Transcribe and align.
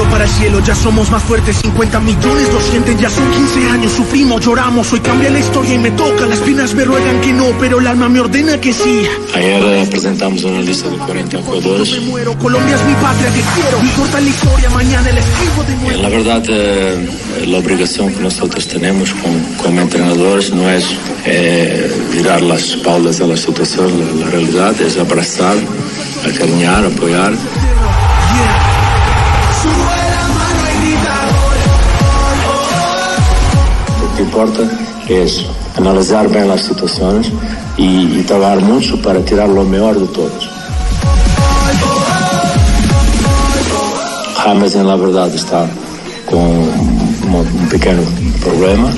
Miro 0.00 0.12
para 0.12 0.24
el 0.24 0.30
cielo, 0.30 0.60
ya 0.60 0.74
somos 0.74 1.10
más 1.10 1.22
fuertes, 1.22 1.56
50 1.58 2.00
millones 2.00 2.48
lo 2.54 2.60
sienten, 2.70 2.96
ya 2.98 3.10
son 3.10 3.30
15 3.32 3.68
años, 3.68 3.92
sufrimos, 3.92 4.42
lloramos, 4.42 4.90
hoy 4.94 5.00
cambia 5.00 5.28
la 5.28 5.40
historia 5.40 5.74
y 5.74 5.78
me 5.78 5.90
toca, 5.90 6.24
las 6.24 6.38
piernas 6.38 6.74
me 6.74 6.84
ruegan 6.86 7.20
que 7.20 7.34
no, 7.34 7.48
pero 7.60 7.80
el 7.80 7.86
alma 7.86 8.08
me 8.08 8.20
ordena 8.20 8.58
que 8.58 8.72
sí. 8.72 9.02
Ayer 9.34 9.62
eh, 9.62 9.86
presentamos 9.90 10.42
una 10.44 10.62
lista 10.62 10.88
de 10.88 10.96
40 10.96 11.42
jugadores. 11.42 11.92
Me 11.92 12.00
muero, 12.06 12.38
Colombia 12.38 12.76
es 12.76 12.84
mi 12.86 12.94
patria 12.94 13.28
que 13.28 13.42
quiero, 13.60 13.78
no 13.78 13.84
importa 13.84 14.20
la 14.22 14.28
historia, 14.30 14.70
mañana 14.70 15.10
el 15.10 15.18
escribo 15.18 15.64
de 15.64 15.72
Eh, 15.72 15.76
nuevo. 15.82 16.02
La 16.02 16.08
verdad, 16.08 16.42
eh, 16.48 17.08
la 17.46 17.58
obligación 17.58 18.14
que 18.14 18.20
nosotros 18.20 18.66
tenemos 18.68 19.12
como, 19.12 19.56
como 19.62 19.80
entrenadores 19.82 20.50
no 20.54 20.70
es 20.70 20.86
eh, 21.26 21.92
virar 22.10 22.40
las 22.40 22.62
espaldas 22.62 23.20
a 23.20 23.26
la 23.26 23.36
situación, 23.36 23.90
la, 24.00 24.24
la 24.24 24.30
realidad 24.30 24.80
es 24.80 24.96
abrazar, 24.96 25.56
acariñar, 26.26 26.86
apoyar. 26.86 27.34
Lo 34.30 34.46
que 34.46 34.52
importa 34.52 34.78
es 35.08 35.44
analizar 35.76 36.28
bien 36.28 36.46
las 36.46 36.62
situaciones 36.62 37.32
y, 37.76 38.20
y 38.20 38.22
trabajar 38.22 38.60
mucho 38.60 39.00
para 39.02 39.20
tirar 39.20 39.48
lo 39.48 39.64
mejor 39.64 39.98
de 39.98 40.06
todos. 40.06 40.48
James, 44.36 44.74
en 44.76 44.86
la 44.86 44.96
verdad, 44.96 45.34
está 45.34 45.66
con 46.28 46.38
un, 46.38 47.34
un 47.34 47.68
pequeño 47.68 48.02
problema. 48.42 48.90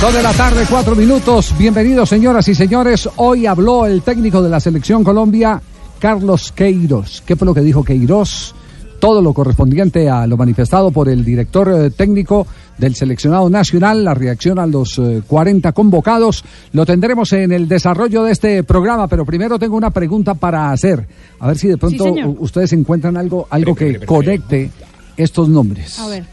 Dos 0.00 0.14
de 0.14 0.22
la 0.22 0.32
tarde, 0.32 0.64
cuatro 0.70 0.96
minutos. 0.96 1.54
Bienvenidos, 1.58 2.08
señoras 2.08 2.48
y 2.48 2.54
señores. 2.54 3.06
Hoy 3.16 3.44
habló 3.44 3.84
el 3.84 4.00
técnico 4.00 4.40
de 4.40 4.48
la 4.48 4.58
selección 4.58 5.04
Colombia, 5.04 5.60
Carlos 5.98 6.52
Queiroz. 6.52 7.22
¿Qué 7.26 7.36
fue 7.36 7.44
lo 7.44 7.52
que 7.52 7.60
dijo 7.60 7.84
Queiroz? 7.84 8.54
Todo 8.98 9.20
lo 9.20 9.34
correspondiente 9.34 10.08
a 10.08 10.26
lo 10.26 10.38
manifestado 10.38 10.90
por 10.90 11.10
el 11.10 11.22
director 11.22 11.70
eh, 11.70 11.90
técnico 11.90 12.46
del 12.78 12.94
seleccionado 12.94 13.50
nacional, 13.50 14.02
la 14.02 14.14
reacción 14.14 14.58
a 14.58 14.66
los 14.66 14.98
eh, 14.98 15.20
40 15.26 15.72
convocados, 15.72 16.44
lo 16.72 16.86
tendremos 16.86 17.34
en 17.34 17.52
el 17.52 17.68
desarrollo 17.68 18.22
de 18.22 18.32
este 18.32 18.64
programa, 18.64 19.06
pero 19.06 19.26
primero 19.26 19.58
tengo 19.58 19.76
una 19.76 19.90
pregunta 19.90 20.32
para 20.32 20.72
hacer. 20.72 21.06
A 21.40 21.48
ver 21.48 21.58
si 21.58 21.68
de 21.68 21.76
pronto 21.76 22.06
ustedes 22.38 22.72
encuentran 22.72 23.18
algo, 23.18 23.46
algo 23.50 23.74
que 23.74 24.00
conecte 24.06 24.70
estos 25.18 25.50
nombres. 25.50 25.98
A 25.98 26.08
ver. 26.08 26.24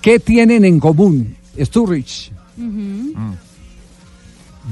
¿Qué 0.00 0.20
tienen 0.20 0.64
en 0.64 0.80
común 0.80 1.36
Sturridge, 1.58 2.32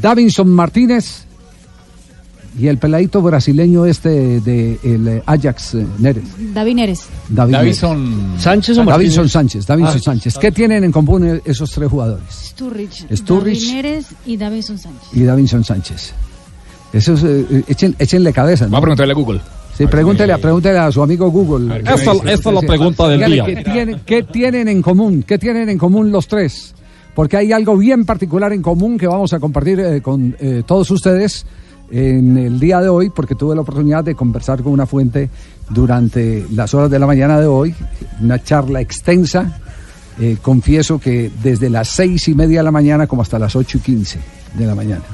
Davinson 0.00 0.48
Martínez 0.50 1.24
y 2.58 2.66
el 2.66 2.78
peladito 2.78 3.22
brasileño 3.22 3.86
este 3.86 4.40
de 4.40 4.78
el 4.82 5.22
Ajax 5.26 5.74
eh, 5.74 5.86
Neres. 5.98 6.24
David 6.54 6.74
Neres. 6.74 7.04
David 7.28 7.52
Davison 7.52 8.34
Sánchez 8.38 8.78
o 8.78 8.80
Neres. 8.80 8.86
Martínez. 8.86 8.86
Davinson 9.14 9.28
Sánchez, 9.28 9.66
Davinson 9.66 9.96
Ah, 9.98 10.02
Sánchez. 10.02 10.38
¿Qué 10.38 10.50
tienen 10.52 10.82
en 10.84 10.90
común 10.92 11.40
esos 11.44 11.70
tres 11.70 11.88
jugadores? 11.88 12.24
Sturridge. 12.30 13.06
Sturridge. 13.14 13.60
David 13.66 13.74
Neres 13.74 14.06
y 14.26 14.36
Davinson 14.36 14.78
Sánchez. 14.78 15.08
Y 15.12 15.22
Davinson 15.22 15.64
Sánchez. 15.64 16.12
Eso 16.92 17.14
es, 17.14 17.22
eh, 17.22 17.64
echen- 17.68 17.94
échenle 17.98 18.32
cabeza. 18.32 18.64
¿no? 18.64 18.70
Vamos 18.72 18.78
a 18.78 18.82
preguntarle 18.82 19.12
a 19.12 19.16
Google. 19.16 19.40
Sí, 19.76 19.86
pregúntele, 19.86 20.32
a- 20.32 20.38
pregúntele 20.38 20.78
a 20.78 20.90
su 20.90 21.02
amigo 21.02 21.30
Google. 21.30 21.68
ver, 21.68 21.84
¿qué 21.84 21.94
Esta- 21.94 22.12
esta 22.32 22.48
es 22.48 22.54
la 22.54 22.60
pregunta 22.62 23.06
del 23.08 23.30
día. 23.30 23.44
¿qué 23.44 23.56
tienen, 23.62 24.00
qué 24.04 24.22
tienen 24.24 24.66
en 24.68 24.82
común? 24.82 25.22
¿Qué 25.24 25.38
tienen 25.38 25.68
en 25.68 25.78
común 25.78 26.10
los 26.10 26.26
tres? 26.26 26.74
Porque 27.14 27.36
hay 27.36 27.52
algo 27.52 27.76
bien 27.76 28.04
particular 28.04 28.52
en 28.52 28.62
común 28.62 28.96
que 28.96 29.06
vamos 29.06 29.32
a 29.32 29.40
compartir 29.40 29.80
eh, 29.80 30.00
con 30.00 30.36
eh, 30.38 30.62
todos 30.64 30.90
ustedes 30.90 31.44
en 31.90 32.36
el 32.36 32.60
día 32.60 32.80
de 32.80 32.88
hoy, 32.88 33.10
porque 33.10 33.34
tuve 33.34 33.54
la 33.54 33.62
oportunidad 33.62 34.04
de 34.04 34.14
conversar 34.14 34.62
con 34.62 34.72
una 34.72 34.86
fuente 34.86 35.30
durante 35.70 36.46
las 36.52 36.74
horas 36.74 36.90
de 36.90 36.98
la 36.98 37.06
mañana 37.06 37.40
de 37.40 37.46
hoy, 37.46 37.74
una 38.20 38.42
charla 38.42 38.80
extensa. 38.80 39.60
Eh, 40.20 40.36
confieso 40.42 40.98
que 40.98 41.30
desde 41.42 41.70
las 41.70 41.88
seis 41.88 42.26
y 42.28 42.34
media 42.34 42.58
de 42.58 42.64
la 42.64 42.72
mañana 42.72 43.06
como 43.06 43.22
hasta 43.22 43.38
las 43.38 43.54
ocho 43.54 43.78
y 43.78 43.80
quince 43.80 44.18
de 44.54 44.66
la 44.66 44.74
mañana. 44.74 45.04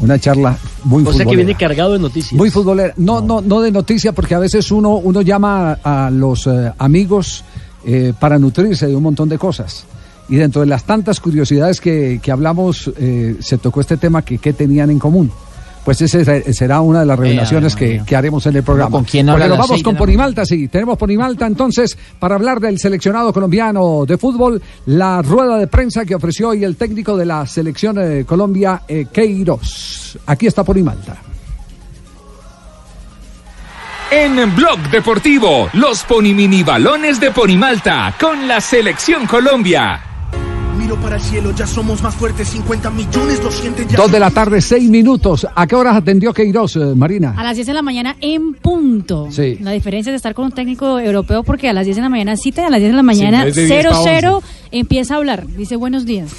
Una 0.00 0.18
charla 0.18 0.58
muy 0.84 1.02
O 1.02 1.06
sea 1.06 1.12
que 1.12 1.24
futbolera. 1.24 1.36
viene 1.36 1.54
cargado 1.58 1.92
de 1.92 1.98
noticias. 1.98 2.32
Muy 2.32 2.50
futbolera. 2.50 2.92
No, 2.96 3.20
no, 3.20 3.40
no 3.40 3.60
de 3.60 3.70
noticia, 3.70 4.12
porque 4.12 4.34
a 4.34 4.38
veces 4.38 4.70
uno, 4.70 4.96
uno 4.96 5.22
llama 5.22 5.78
a, 5.82 6.06
a 6.06 6.10
los 6.10 6.46
eh, 6.46 6.72
amigos 6.78 7.44
eh, 7.84 8.12
para 8.18 8.38
nutrirse 8.38 8.86
de 8.86 8.96
un 8.96 9.02
montón 9.02 9.28
de 9.28 9.38
cosas. 9.38 9.84
Y 10.28 10.36
dentro 10.36 10.60
de 10.62 10.66
las 10.68 10.84
tantas 10.84 11.20
curiosidades 11.20 11.80
que, 11.80 12.20
que 12.22 12.30
hablamos, 12.32 12.90
eh, 12.98 13.36
se 13.40 13.58
tocó 13.58 13.80
este 13.80 13.96
tema 13.96 14.22
que 14.22 14.38
qué 14.38 14.52
tenían 14.52 14.90
en 14.90 14.98
común. 14.98 15.30
Pues 15.84 16.00
ese 16.00 16.24
se- 16.24 16.54
será 16.54 16.80
una 16.80 17.00
de 17.00 17.06
las 17.06 17.18
revelaciones 17.18 17.74
Ave 17.74 17.98
que, 17.98 18.04
que 18.06 18.14
haremos 18.16 18.46
en 18.46 18.54
el 18.54 18.62
programa. 18.62 18.90
¿Con 18.92 19.04
quién 19.04 19.26
Porque 19.26 19.48
nos 19.48 19.58
vamos 19.58 19.82
con 19.82 19.96
Ponimalta, 19.96 20.46
sí. 20.46 20.68
Tenemos 20.68 20.96
Ponimalta 20.96 21.44
entonces 21.44 21.98
para 22.20 22.36
hablar 22.36 22.60
del 22.60 22.78
seleccionado 22.78 23.32
colombiano 23.32 24.04
de 24.06 24.16
fútbol, 24.16 24.62
la 24.86 25.22
rueda 25.22 25.58
de 25.58 25.66
prensa 25.66 26.04
que 26.04 26.14
ofreció 26.14 26.50
hoy 26.50 26.62
el 26.62 26.76
técnico 26.76 27.16
de 27.16 27.24
la 27.26 27.44
selección 27.48 27.96
de 27.96 28.24
Colombia, 28.24 28.82
eh, 28.86 29.06
Queiroz. 29.12 30.18
Aquí 30.26 30.46
está 30.46 30.62
Ponimalta. 30.62 31.16
En 34.12 34.54
Blog 34.54 34.78
Deportivo, 34.90 35.68
los 35.72 36.04
Ponimini 36.04 36.62
Balones 36.62 37.18
de 37.18 37.30
Ponimalta 37.32 38.14
con 38.20 38.46
la 38.46 38.60
Selección 38.60 39.26
Colombia. 39.26 40.00
Miro 40.92 41.02
para 41.02 41.16
el 41.16 41.22
cielo, 41.22 41.54
ya 41.54 41.66
somos 41.66 42.02
más 42.02 42.14
fuertes, 42.14 42.48
50 42.48 42.90
millones 42.90 43.42
lo 43.42 43.50
sienten, 43.50 43.88
ya 43.88 43.96
Dos 43.96 44.12
de 44.12 44.20
la 44.20 44.30
tarde, 44.30 44.60
seis 44.60 44.90
minutos. 44.90 45.46
¿A 45.54 45.66
qué 45.66 45.74
horas 45.74 45.96
atendió 45.96 46.34
Queiroz, 46.34 46.76
eh, 46.76 46.94
Marina? 46.94 47.34
A 47.34 47.42
las 47.42 47.54
10 47.54 47.68
de 47.68 47.72
la 47.72 47.80
mañana 47.80 48.16
en 48.20 48.52
punto. 48.52 49.28
Sí. 49.30 49.56
La 49.62 49.70
diferencia 49.70 50.10
es 50.10 50.16
estar 50.16 50.34
con 50.34 50.46
un 50.46 50.52
técnico 50.52 50.98
europeo 50.98 51.44
porque 51.44 51.70
a 51.70 51.72
las 51.72 51.86
10 51.86 51.96
de 51.96 52.02
la 52.02 52.08
mañana 52.10 52.36
cita 52.36 52.60
y 52.60 52.64
a 52.66 52.70
las 52.70 52.80
10 52.80 52.90
de 52.90 52.96
la 52.96 53.02
mañana 53.02 53.46
es 53.46 53.54
de 53.54 53.64
10 53.64 53.86
pa' 53.86 54.02
0-0 54.04 54.42
empieza 54.72 55.14
a 55.14 55.16
hablar. 55.18 55.46
Dice 55.46 55.76
buenos 55.76 56.04
días. 56.04 56.30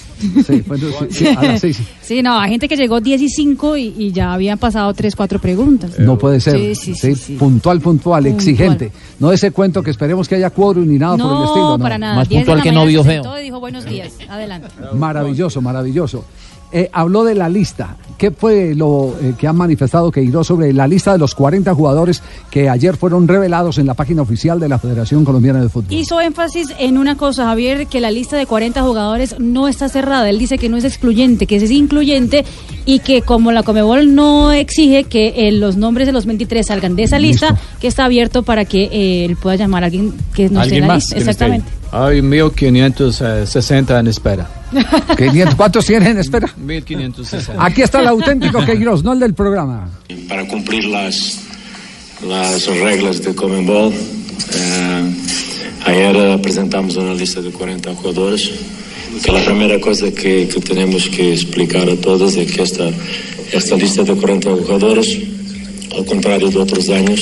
Sí, 0.45 0.63
bueno, 0.67 0.87
sí, 0.99 1.05
sí, 1.09 1.27
a 1.27 1.41
las 1.43 1.61
seis. 1.61 1.79
Sí, 2.01 2.21
no, 2.21 2.37
hay 2.37 2.49
gente 2.51 2.67
que 2.67 2.75
llegó 2.75 2.99
10 2.99 3.21
y 3.21 3.29
5 3.29 3.77
y, 3.77 3.93
y 3.97 4.11
ya 4.11 4.33
habían 4.33 4.57
pasado 4.57 4.93
3, 4.93 5.15
4 5.15 5.39
preguntas. 5.39 5.97
No 5.99 6.17
puede 6.17 6.39
ser. 6.41 6.57
Sí, 6.57 6.75
sí, 6.75 6.95
sí, 6.95 7.15
sí. 7.15 7.33
Puntual, 7.35 7.79
puntual, 7.79 8.23
Puntual. 8.23 8.27
exigente. 8.27 8.91
No 9.19 9.31
ese 9.31 9.51
cuento 9.51 9.81
que 9.81 9.91
esperemos 9.91 10.27
que 10.27 10.35
haya 10.35 10.49
quórum 10.49 10.85
ni 10.87 10.97
nada 10.97 11.17
por 11.17 11.37
el 11.37 11.43
estilo. 11.45 11.69
No, 11.77 11.79
para 11.79 11.97
nada. 11.97 12.15
Más 12.15 12.27
10 12.29 12.41
de 12.41 12.45
puntual 12.45 12.63
que 12.63 12.71
no 12.71 12.85
vio 12.85 13.03
feo. 13.03 13.39
y 13.39 13.43
dijo 13.43 13.59
buenos 13.59 13.85
días. 13.85 14.11
Adelante. 14.29 14.67
Maravilloso, 14.93 15.61
maravilloso. 15.61 16.25
Eh, 16.75 16.89
habló 16.91 17.23
de 17.23 17.35
la 17.35 17.49
lista. 17.49 17.95
¿Qué 18.17 18.31
fue 18.31 18.73
lo 18.73 19.15
eh, 19.21 19.35
que 19.37 19.47
han 19.47 19.55
manifestado 19.55 20.09
Queiroz 20.11 20.47
sobre 20.47 20.73
la 20.73 20.87
lista 20.87 21.11
de 21.11 21.19
los 21.19 21.35
40 21.35 21.71
jugadores 21.75 22.23
que 22.49 22.67
ayer 22.67 22.97
fueron 22.97 23.27
revelados 23.27 23.77
en 23.77 23.85
la 23.85 23.93
página 23.93 24.23
oficial 24.23 24.59
de 24.59 24.69
la 24.69 24.79
Federación 24.79 25.23
Colombiana 25.23 25.61
de 25.61 25.69
Fútbol? 25.69 25.93
Hizo 25.93 26.19
énfasis 26.19 26.69
en 26.79 26.97
una 26.97 27.15
cosa, 27.15 27.45
Javier, 27.45 27.85
que 27.85 27.99
la 27.99 28.09
lista 28.09 28.37
de 28.37 28.47
40 28.47 28.81
jugadores 28.81 29.35
no 29.37 29.67
está 29.67 29.87
cerrada. 29.87 30.27
Él 30.27 30.39
dice 30.39 30.57
que 30.57 30.67
no 30.67 30.77
es 30.77 30.83
excluyente, 30.83 31.45
que 31.45 31.57
es 31.57 31.69
incluyente 31.69 32.43
y 32.85 32.99
que 32.99 33.21
como 33.21 33.51
la 33.51 33.61
Comebol 33.61 34.15
no 34.15 34.51
exige 34.51 35.03
que 35.03 35.47
eh, 35.47 35.51
los 35.51 35.77
nombres 35.77 36.07
de 36.07 36.13
los 36.13 36.25
23 36.25 36.65
salgan 36.65 36.95
de 36.95 37.03
esa 37.03 37.19
lista, 37.19 37.55
que 37.79 37.87
está 37.87 38.05
abierto 38.05 38.41
para 38.41 38.65
que 38.65 38.85
eh, 38.85 39.25
él 39.25 39.37
pueda 39.37 39.57
llamar 39.57 39.83
a 39.83 39.85
alguien 39.87 40.11
que 40.33 40.49
no 40.49 40.63
esté 40.63 40.77
en 40.77 40.81
la 40.81 40.87
más 40.87 41.03
lista. 41.03 41.15
que. 41.15 41.19
Exactamente. 41.19 41.67
Hay 41.91 42.23
1560 42.23 43.99
en 43.99 44.07
espera. 44.07 44.62
500, 45.17 45.55
¿Cuántos 45.55 45.85
tienen? 45.85 46.17
Espera. 46.17 46.51
1560. 46.57 47.63
Aquí 47.63 47.81
está 47.81 47.99
el 48.01 48.07
auténtico 48.07 48.63
Queiroz, 48.65 49.03
no 49.03 49.13
el 49.13 49.19
del 49.19 49.33
programa. 49.33 49.89
Para 50.27 50.47
cumplir 50.47 50.85
las, 50.85 51.39
las 52.27 52.65
reglas 52.67 53.21
de 53.23 53.33
Commonwealth, 53.35 53.93
eh, 53.93 55.13
ayer 55.85 56.15
eh, 56.15 56.39
presentamos 56.41 56.95
una 56.95 57.13
lista 57.13 57.41
de 57.41 57.51
40 57.51 57.93
jugadores. 57.95 58.51
Que 59.23 59.31
la 59.31 59.45
primera 59.45 59.79
cosa 59.79 60.09
que, 60.11 60.47
que 60.47 60.59
tenemos 60.61 61.07
que 61.07 61.33
explicar 61.33 61.87
a 61.87 61.95
todos 61.97 62.35
es 62.35 62.51
que 62.51 62.63
esta, 62.63 62.89
esta 63.51 63.75
lista 63.75 64.03
de 64.03 64.15
40 64.15 64.49
jugadores, 64.49 65.19
al 65.95 66.05
contrario 66.05 66.49
de 66.49 66.57
otros 66.57 66.89
años, 66.89 67.21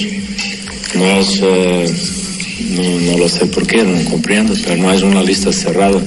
no 0.96 1.06
es, 1.06 1.40
eh, 1.42 1.94
no, 2.70 3.12
no 3.12 3.18
lo 3.18 3.28
sé 3.28 3.46
por 3.48 3.68
qué, 3.68 3.84
no 3.84 4.10
comprendo, 4.10 4.54
pero 4.64 4.82
no 4.82 4.92
es 4.94 5.02
una 5.02 5.22
lista 5.22 5.52
cerrada, 5.52 6.00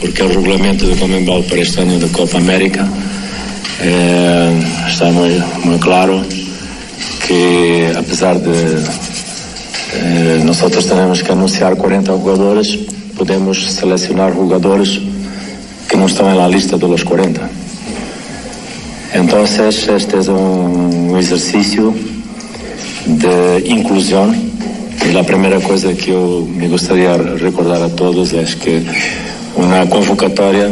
porque 0.00 0.22
el 0.22 0.34
reglamento 0.34 0.86
de 0.86 0.96
Commonwealth 0.96 1.48
para 1.48 1.62
este 1.62 1.82
año 1.82 1.98
de 1.98 2.08
Copa 2.08 2.38
América 2.38 2.88
eh, 3.82 4.62
está 4.88 5.10
muy, 5.10 5.42
muy 5.64 5.78
claro 5.78 6.22
que 7.26 7.92
a 7.96 8.02
pesar 8.02 8.40
de 8.40 8.82
eh, 9.94 10.42
nosotros 10.44 10.86
tenemos 10.86 11.22
que 11.22 11.32
anunciar 11.32 11.76
40 11.76 12.12
jugadores, 12.12 12.78
podemos 13.16 13.62
seleccionar 13.62 14.32
jugadores 14.32 15.00
que 15.88 15.96
no 15.96 16.06
están 16.06 16.28
en 16.28 16.38
la 16.38 16.48
lista 16.48 16.76
de 16.76 16.88
los 16.88 17.04
40. 17.04 17.48
Entonces, 19.12 19.88
este 19.88 20.20
es 20.20 20.28
un 20.28 21.16
ejercicio 21.18 21.92
de 23.06 23.64
inclusión. 23.66 24.50
Y 25.08 25.12
la 25.12 25.24
primera 25.24 25.58
cosa 25.60 25.92
que 25.94 26.12
yo 26.12 26.46
me 26.54 26.68
gustaría 26.68 27.16
recordar 27.16 27.82
a 27.82 27.88
todos 27.88 28.32
es 28.32 28.54
que 28.54 28.84
una 29.56 29.88
convocatoria 29.88 30.68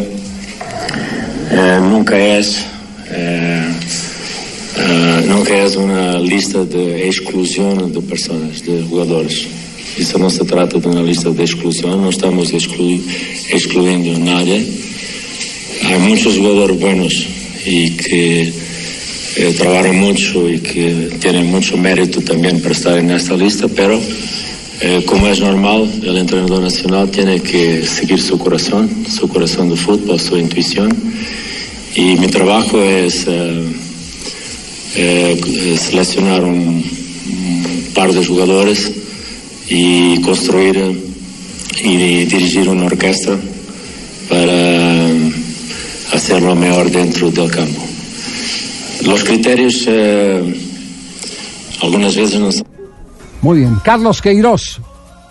eh, 1.51 1.81
nunca 1.83 2.19
es 2.19 2.65
eh, 3.11 3.73
eh, 4.77 5.25
nunca 5.27 5.57
es 5.65 5.77
una 5.77 6.19
lista 6.21 6.65
de 6.65 7.07
exclusión 7.07 7.93
de 7.93 8.01
personas, 8.01 8.63
de 8.65 8.83
jugadores. 8.83 9.47
Eso 9.99 10.19
no 10.19 10.31
se 10.31 10.45
trata 10.45 10.79
de 10.79 10.89
una 10.89 11.03
lista 11.03 11.31
de 11.31 11.43
exclusión, 11.43 12.01
no 12.01 12.11
estamos 12.11 12.53
exclu 12.53 13.03
excluyendo 13.51 14.15
a 14.15 14.19
nadie. 14.19 14.65
Hay 15.85 15.99
muchos 15.99 16.37
jugadores 16.37 16.79
buenos 16.79 17.27
y 17.67 17.91
que 17.97 18.53
eh, 19.37 19.55
trabajan 19.59 19.99
mucho 19.99 20.49
y 20.49 20.61
que 20.61 21.11
tienen 21.21 21.47
mucho 21.47 21.77
mérito 21.77 22.21
también 22.21 22.61
para 22.61 22.75
estar 22.75 22.99
en 22.99 23.11
esta 23.11 23.37
lista, 23.37 23.67
pero 23.69 23.95
eh, 23.95 24.03
como 25.07 25.27
es 25.27 25.41
normal, 25.41 25.91
el 26.05 26.17
entrenador 26.19 26.63
nacional 26.63 27.11
tiene 27.11 27.41
que 27.41 27.85
seguir 27.85 28.21
su 28.21 28.39
corazón, 28.39 29.05
su 29.09 29.29
corazón 29.29 29.71
de 29.71 29.77
fútbol, 29.77 30.21
su 30.21 30.37
intuición. 30.37 30.95
Y 31.97 32.17
mi 32.17 32.29
trabajo 32.29 32.81
es 32.81 33.27
eh, 33.27 33.65
eh, 34.95 35.77
seleccionar 35.79 36.45
un, 36.45 36.57
un, 36.57 37.89
par 37.95 38.13
de 38.13 38.25
jugadores 38.25 38.93
y 39.69 40.21
construir 40.21 40.77
y 41.83 42.25
dirigir 42.25 42.69
una 42.69 42.87
orquesta 42.87 43.37
para 44.29 45.09
hacer 46.13 46.43
lo 46.43 46.55
mejor 46.55 46.91
dentro 46.91 47.31
del 47.31 47.51
campo. 47.51 47.83
Los 49.05 49.25
criterios 49.25 49.85
eh, 49.89 50.43
algunas 51.81 52.15
veces 52.17 52.41
no 52.41 52.53
son... 52.53 52.78
Muy 53.43 53.59
bien. 53.59 53.77
Carlos 53.85 54.21
Queiroz, 54.21 54.81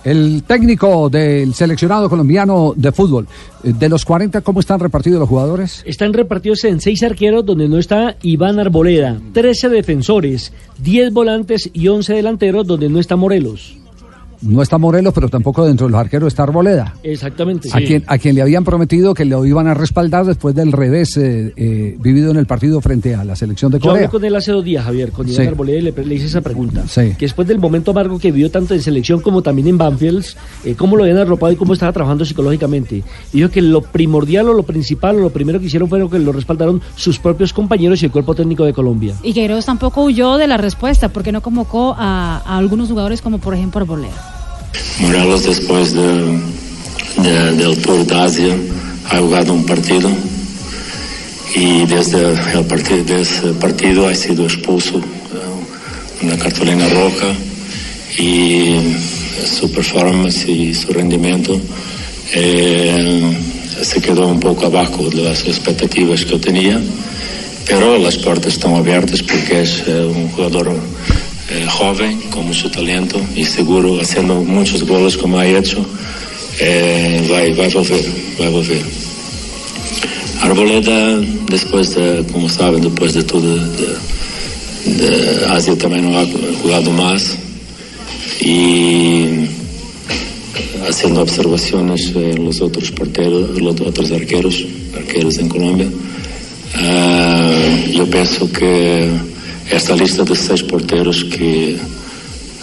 el 0.04 0.44
técnico 0.44 1.09
del 1.09 1.54
seleccionado 1.54 2.09
colombiano 2.09 2.74
de 2.75 2.92
fútbol. 2.92 3.27
De 3.63 3.89
los 3.89 4.06
40, 4.06 4.42
¿cómo 4.42 4.62
están 4.62 4.80
repartidos 4.80 5.19
los 5.19 5.27
jugadores? 5.27 5.83
Están 5.86 6.13
repartidos 6.13 6.63
en 6.63 6.80
seis 6.80 7.04
arqueros 7.04 7.45
donde 7.45 7.68
no 7.68 7.77
está 7.77 8.15
Iván 8.21 8.59
Arboleda, 8.59 9.19
13 9.33 9.69
defensores, 9.69 10.54
10 10.77 11.12
volantes 11.12 11.69
y 11.74 11.89
11 11.89 12.13
delanteros 12.13 12.65
donde 12.65 12.89
no 12.89 13.00
está 13.00 13.18
Morelos. 13.18 13.77
No 14.42 14.62
está 14.62 14.78
Morelos, 14.78 15.13
pero 15.13 15.30
tampoco 15.30 15.66
dentro 15.66 15.88
de 15.88 15.92
los 15.92 16.00
arqueros 16.00 16.28
está 16.28 16.44
Arboleda. 16.44 16.94
Exactamente. 17.04 17.69
A, 17.74 17.78
quien, 17.78 18.04
a 18.07 18.18
quien 18.18 18.36
le 18.36 18.42
habían 18.42 18.63
prometido 18.63 19.13
que 19.13 19.25
lo 19.25 19.45
iban 19.45 19.68
a 19.68 19.74
respaldar 19.74 20.25
después 20.25 20.54
del 20.56 20.72
revés 20.72 21.18
eh, 21.18 21.54
eh, 21.56 21.98
vivido 22.00 22.31
en 22.31 22.38
el 22.38 22.45
partido 22.45 22.80
frente 22.81 23.16
a 23.16 23.24
la 23.24 23.36
selección 23.36 23.72
de 23.72 23.80
Corea. 23.80 23.94
Yo 23.94 23.98
hablé 23.98 24.10
con 24.10 24.24
él 24.25 24.36
hace 24.36 24.51
dos 24.51 24.63
días, 24.63 24.84
Javier, 24.86 25.12
con 25.12 25.28
Iván 25.28 25.44
Sí. 25.44 25.48
Arboleda 25.48 25.78
y 25.80 25.81
le, 25.81 25.92
le 25.92 26.16
hice 26.16 26.28
esa 26.28 26.42
pregunta. 26.42 26.84
Sí. 26.88 27.13
Que 27.18 27.25
después 27.25 27.48
del 27.48 27.60
momento 27.60 27.92
amargo 27.92 28.19
que 28.19 28.31
vivió 28.31 28.51
tanto 28.51 28.74
en 28.74 28.81
selección 28.81 29.19
como 29.22 29.42
también 29.42 29.68
en 29.68 29.78
Banfield, 29.78 30.25
eh, 30.66 30.75
cómo 30.75 30.95
lo 30.98 31.04
habían 31.04 31.18
arropado 31.18 31.51
y 31.51 31.56
cómo 31.56 31.74
estaba 31.74 31.92
trabajando 31.92 32.25
psicológicamente. 32.25 33.04
Y 33.33 33.38
dijo 33.38 33.50
que 33.50 33.62
lo 33.62 33.81
primordial 33.81 34.50
o 34.50 34.54
lo 34.54 34.63
principal 34.63 35.18
o 35.18 35.19
lo 35.19 35.30
primero 35.31 35.60
que 35.60 35.66
hicieron 35.66 35.90
fue 35.90 36.07
que 36.10 36.19
lo 36.19 36.31
respaldaron 36.31 36.81
sus 36.95 37.18
propios 37.19 37.54
compañeros 37.54 38.01
y 38.01 38.06
el 38.06 38.12
cuerpo 38.12 38.36
técnico 38.36 38.63
de 38.66 38.74
Colombia. 38.74 39.16
Y 39.24 39.33
Queiroz 39.33 39.66
tampoco 39.66 40.04
huyó 40.04 40.38
de 40.38 40.48
la 40.48 40.57
respuesta 40.57 41.10
porque 41.10 41.31
no 41.31 41.42
convocó 41.42 41.95
a, 41.98 42.38
a 42.45 42.57
algunos 42.57 42.90
jugadores 42.90 43.22
como 43.22 43.40
por 43.40 43.54
ejemplo 43.56 43.81
Arboleda. 43.81 44.37
Morelos 45.00 45.44
después 45.46 45.94
de, 45.94 46.40
de- 47.24 47.52
del 47.56 47.78
Tour 47.81 48.06
de 48.06 48.16
Asia 48.16 48.56
ha 49.10 49.18
jugado 49.19 49.54
un 49.54 49.66
partido 49.66 50.10
y 51.56 51.86
desde 51.86 52.34
el 52.54 52.66
partido, 52.66 53.04
de 53.04 53.22
ese 53.22 53.42
partido 53.60 54.08
ha 54.08 54.16
sido 54.16 54.44
expulso 54.46 54.98
eh, 54.98 56.24
una 56.24 56.38
cartulina 56.38 56.88
roja 56.90 57.34
y 58.18 58.75
su 59.46 59.72
performance 59.72 60.48
y 60.50 60.74
su 60.74 60.92
rendimiento 60.92 61.60
eh, 62.34 63.38
se 63.81 64.02
quedó 64.02 64.28
un 64.28 64.40
poco 64.40 64.66
abajo 64.66 65.10
de 65.10 65.22
las 65.24 65.46
expectativas 65.46 66.25
que 66.25 66.31
yo 66.31 66.40
tenía 66.40 66.81
pero 67.68 67.98
las 67.98 68.18
puertas 68.18 68.54
están 68.54 68.75
abiertas 68.75 69.22
porque 69.24 69.62
es 69.62 69.84
eh, 69.88 70.02
un 70.04 70.30
jugador 70.30 70.75
eh, 71.49 71.65
joven, 71.67 72.19
con 72.29 72.47
mucho 72.47 72.69
talento 72.69 73.19
y 73.35 73.45
seguro 73.45 74.01
haciendo 74.01 74.35
muchos 74.44 74.83
goles 74.83 75.17
como 75.17 75.39
ha 75.39 75.47
hecho, 75.47 75.85
eh, 76.59 77.25
va, 77.31 77.39
va 77.61 77.65
a 77.65 77.73
volver, 77.73 78.51
volver. 78.51 78.83
Arboleda, 80.41 81.19
después 81.49 81.95
de, 81.95 82.23
como 82.31 82.49
saben, 82.49 82.81
después 82.81 83.13
de 83.13 83.23
todo 83.23 83.55
de, 83.55 83.95
de 84.85 85.45
Asia 85.49 85.77
también 85.77 86.11
no 86.11 86.19
ha 86.19 86.25
jugado 86.61 86.91
más 86.91 87.38
y 88.41 89.47
haciendo 90.88 91.21
observaciones 91.21 92.13
en 92.15 92.45
los 92.45 92.61
otros 92.61 92.91
porteros, 92.91 93.59
los 93.59 93.79
otros 93.81 94.11
arqueros, 94.11 94.63
arqueros 94.95 95.38
en 95.38 95.49
Colombia. 95.49 95.88
Ah, 96.75 97.51
yo 97.91 98.05
pienso 98.09 98.51
que 98.51 99.09
esta 99.72 99.96
lista 99.96 100.24
de 100.24 100.36
seis 100.36 100.64
porteros 100.64 101.24
que 101.25 101.78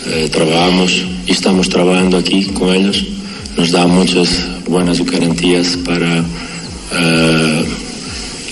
eh, 0.07 0.29
trabajamos 0.31 1.05
y 1.27 1.33
estamos 1.33 1.69
trabajando 1.69 2.17
aquí 2.19 2.45
con 2.47 2.75
ellos 2.75 3.05
nos 3.57 3.71
da 3.71 3.87
muchas 3.87 4.29
buenas 4.67 5.01
garantías 5.05 5.77
para 5.85 6.25
eh, 6.93 7.65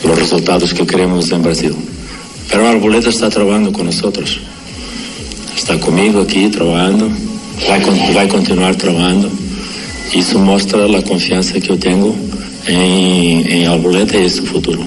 los 0.04 0.18
resultados 0.18 0.72
que 0.74 0.86
queremos 0.86 1.30
en 1.32 1.42
Brasil. 1.42 1.74
Pero 2.50 2.68
Arboleda 2.68 3.08
está 3.08 3.28
trabajando 3.30 3.72
con 3.72 3.86
nosotros. 3.86 4.38
Está 5.56 5.78
conmigo 5.80 6.20
aquí 6.20 6.48
trabajando, 6.48 7.10
vai, 7.68 7.80
con- 7.82 8.14
vai 8.14 8.28
continuar 8.28 8.74
trabajando. 8.76 9.28
Isso 10.14 10.38
mostra 10.38 10.86
la 10.86 11.02
confianza 11.02 11.54
que 11.54 11.68
yo 11.68 11.78
tengo 11.78 12.14
en, 12.66 13.50
en 13.50 13.66
Arboleda 13.68 14.18
y 14.20 14.28
su 14.28 14.44
futuro. 14.46 14.82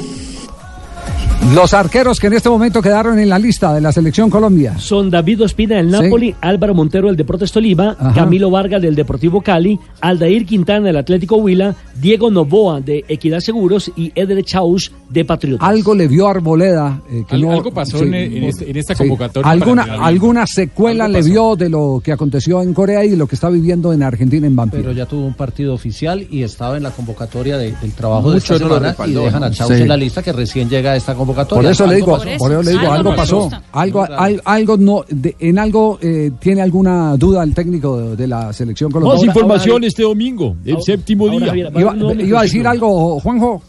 Los 1.53 1.73
arqueros 1.73 2.19
que 2.19 2.27
en 2.27 2.33
este 2.33 2.49
momento 2.49 2.81
quedaron 2.81 3.19
en 3.19 3.29
la 3.29 3.37
lista 3.39 3.73
de 3.73 3.79
la 3.79 3.91
selección 3.91 4.29
Colombia. 4.29 4.77
Son 4.79 5.09
David 5.11 5.43
Ospina 5.43 5.77
del 5.77 5.89
Napoli, 5.91 6.35
Álvaro 6.41 6.73
Montero 6.73 7.07
del 7.07 7.15
Deportes 7.15 7.51
Tolima, 7.51 7.95
Ajá. 7.97 8.13
Camilo 8.13 8.49
Vargas 8.49 8.81
del 8.81 8.95
Deportivo 8.95 9.41
Cali, 9.41 9.79
Aldair 10.01 10.45
Quintana 10.45 10.87
del 10.87 10.97
Atlético 10.97 11.37
Huila, 11.37 11.75
Diego 12.01 12.31
Novoa 12.31 12.81
de 12.81 13.05
Equidad 13.07 13.39
Seguros 13.41 13.91
y 13.95 14.11
Eder 14.15 14.43
Chaus 14.43 14.91
de 15.09 15.23
Patriotas. 15.23 15.69
Algo 15.69 15.93
le 15.93 16.07
vio 16.07 16.27
Arboleda. 16.27 16.99
eh, 17.09 17.23
que 17.27 17.35
Al- 17.35 17.41
no- 17.41 17.51
algo 17.51 17.71
pasó 17.71 17.99
en- 17.99 18.13
en 18.15 18.43
este- 18.45 18.69
en 18.71 18.77
esta 18.77 18.95
convocatoria 18.95 19.49
Alguna, 19.49 20.47
secuela 20.47 21.07
le 21.07 21.21
vio 21.21 21.55
de 21.55 21.69
lo 21.69 22.01
que 22.03 22.11
aconteció 22.11 22.61
en 22.63 22.73
Corea 22.73 23.05
y 23.05 23.09
de 23.09 23.17
lo 23.17 23.27
que 23.27 23.35
está 23.35 23.49
viviendo 23.49 23.93
en 23.93 24.01
Argentina 24.03 24.47
en 24.47 24.55
Banfield. 24.55 24.83
Pero 24.83 24.95
ya 24.95 25.05
tuvo 25.05 25.25
un 25.25 25.35
partido 25.35 25.73
oficial 25.75 26.25
y 26.29 26.41
estaba 26.41 26.75
en 26.75 26.83
la 26.83 26.89
convocatoria 26.91 27.57
de- 27.57 27.73
del 27.73 27.91
trabajo 27.93 28.31
de 28.31 28.39
esta 28.39 28.57
no 28.57 28.67
lo 28.67 28.75
semana 28.79 28.95
y 29.07 29.11
dejan 29.13 29.43
a 29.43 29.51
Chaus 29.51 29.71
Sí. 29.73 29.81
en 29.83 29.87
la 29.87 29.95
lista 29.97 30.21
que 30.23 30.33
recién 30.33 30.67
llega 30.69 30.91
a 30.91 30.95
esta 30.95 31.13
convocatoria. 31.13 31.24
Por 31.33 31.65
eso 31.65 31.87
le 31.87 31.95
digo, 31.95 32.11
pasó. 32.13 32.29
por 32.37 32.51
eso 32.51 32.61
le 32.63 32.71
digo, 32.71 32.81
algo, 32.81 32.93
Algo 32.93 33.15
pasó. 33.15 33.49
Algo, 33.71 34.03
al- 34.03 34.41
algo 34.45 34.77
no, 34.77 35.03
de- 35.09 35.35
en 35.39 35.59
algo 35.59 35.97
eh, 36.01 36.31
tiene 36.39 36.61
alguna 36.61 37.15
duda 37.17 37.43
el 37.43 37.53
técnico 37.53 37.97
de, 37.99 38.15
de 38.15 38.27
la 38.27 38.53
selección 38.53 38.91
colombiana. 38.91 39.19
Ahora- 39.19 39.27
información 39.31 39.73
ahora- 39.73 39.87
este 39.87 40.03
domingo, 40.03 40.55
el 40.65 40.71
Ahora- 40.73 40.83
séptimo 40.83 41.25
ahora, 41.25 41.37
día. 41.37 41.47
Javier, 41.47 41.71
Iba, 41.75 42.13
iba 42.23 42.39
a 42.39 42.43
decir 42.43 42.67
algo, 42.67 43.19
Juanjo. 43.19 43.61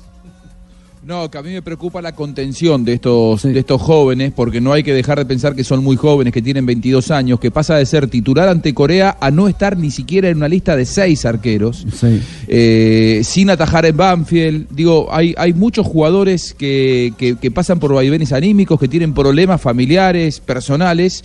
No, 1.07 1.31
que 1.31 1.39
a 1.39 1.43
mí 1.43 1.53
me 1.53 1.63
preocupa 1.63 2.03
la 2.03 2.17
contención 2.17 2.85
de 2.85 2.95
estos, 2.95 3.43
Sí. 3.43 3.53
de 3.53 3.61
estos 3.61 3.81
jóvenes, 3.81 4.33
porque 4.35 4.61
no 4.61 4.73
hay 4.73 4.83
que 4.83 4.93
dejar 4.93 5.19
de 5.19 5.25
pensar 5.25 5.55
que 5.55 5.63
son 5.63 5.85
muy 5.85 5.95
jóvenes, 5.95 6.33
que 6.35 6.43
tienen 6.43 6.67
22 6.67 7.13
años, 7.13 7.39
que 7.39 7.53
pasa 7.53 7.77
de 7.77 7.87
ser 7.87 8.09
titular 8.09 8.49
ante 8.49 8.75
Corea 8.75 9.17
a 9.21 9.31
no 9.31 9.47
estar 9.47 9.77
ni 9.79 9.93
siquiera 9.93 10.29
en 10.31 10.39
una 10.39 10.49
lista 10.49 10.75
de 10.75 10.85
seis 10.85 11.25
arqueros, 11.25 11.87
Sí. 11.95 12.21
eh, 12.49 13.21
sin 13.23 13.51
atajar 13.51 13.87
en 13.87 13.97
Banfield. 13.97 14.67
Digo, 14.71 15.07
hay, 15.13 15.33
hay 15.39 15.53
muchos 15.53 15.87
jugadores 15.87 16.55
que, 16.59 17.13
que- 17.17 17.37
que 17.37 17.51
pasan 17.53 17.79
por 17.79 17.95
vaivenes 17.95 18.33
anímicos, 18.33 18.81
que 18.81 18.89
tienen 18.89 19.15
problemas 19.15 19.61
familiares, 19.61 20.41
personales. 20.41 21.23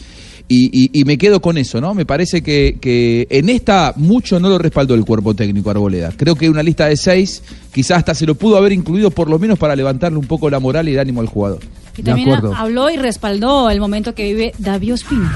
Y, 0.54 0.70
y- 0.74 1.00
y 1.00 1.06
me 1.06 1.18
quedo 1.18 1.42
con 1.42 1.58
eso, 1.58 1.80
¿no? 1.80 1.94
Me 1.94 2.06
parece 2.06 2.42
que, 2.42 2.76
que 2.82 3.26
en 3.30 3.48
esta 3.48 3.94
mucho 3.96 4.38
no 4.38 4.50
lo 4.50 4.58
respaldó 4.58 4.96
el 4.96 5.06
cuerpo 5.06 5.34
técnico 5.34 5.70
Arboleda. 5.70 6.12
Creo 6.18 6.36
que 6.36 6.50
una 6.50 6.62
lista 6.62 6.88
de 6.88 6.98
seis 6.98 7.42
quizás 7.74 8.00
hasta 8.00 8.14
se 8.14 8.26
lo 8.26 8.36
pudo 8.36 8.58
haber 8.58 8.74
incluido 8.74 9.12
por 9.12 9.30
lo 9.30 9.40
menos 9.40 9.58
para 9.58 9.78
levantarle 9.78 10.18
un 10.18 10.26
poco 10.28 10.50
la 10.50 10.60
moral 10.60 10.90
y 10.90 10.94
el 10.94 11.00
ánimo 11.00 11.22
al 11.22 11.28
jugador. 11.28 11.60
Y 11.98 12.02
De 12.02 12.04
también 12.12 12.30
acuerdo. 12.32 12.54
habló 12.54 12.90
y 12.90 12.98
respaldó 12.98 13.70
el 13.70 13.80
momento 13.80 14.14
que 14.14 14.26
vive 14.26 14.52
David 14.58 14.96
Ospina. 14.96 15.32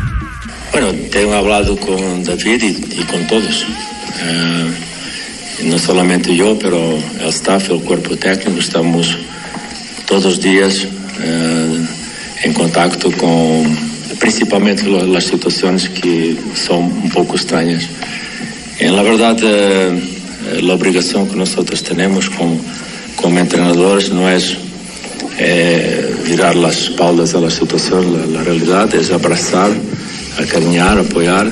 Bueno, 0.73 0.87
tengo 1.11 1.33
hablado 1.33 1.77
con 1.77 2.23
David 2.25 2.61
y, 2.63 2.99
y 3.01 3.03
con 3.05 3.25
todos. 3.27 3.65
Eh, 4.21 4.71
no 5.63 5.79
solamente 5.79 6.35
yo, 6.35 6.59
pero 6.59 6.77
el 7.21 7.27
staff, 7.29 7.69
el 7.69 7.79
cuerpo 7.83 8.17
técnico, 8.17 8.59
estamos 8.59 9.17
todos 10.07 10.25
los 10.25 10.41
días 10.41 10.85
eh, 11.21 11.85
en 12.43 12.53
contacto 12.53 13.09
con 13.13 13.94
principalmente 14.19 14.83
lo- 14.83 15.05
las 15.05 15.25
situaciones 15.25 15.89
que 15.89 16.35
son 16.55 16.83
un 16.83 17.09
poco 17.09 17.35
extrañas. 17.35 17.83
En 18.79 18.95
la 18.95 19.01
verdad, 19.03 19.37
eh, 19.41 19.99
eh, 20.57 20.61
la 20.61 20.73
obligación 20.73 21.27
que 21.29 21.35
nosotros 21.35 21.81
tenemos 21.83 22.29
con- 22.29 22.59
como 23.15 23.39
entrenadores 23.39 24.09
no 24.11 24.29
es 24.29 24.57
eh, 25.37 26.15
virar 26.25 26.55
las 26.55 26.77
espaldas 26.83 27.33
a 27.35 27.39
la 27.41 27.49
situación, 27.49 28.13
la, 28.13 28.25
la 28.25 28.43
realidad 28.43 28.93
es 28.95 29.11
abrazar, 29.11 29.69
acarinhar, 30.39 30.97
apoyar. 30.97 31.51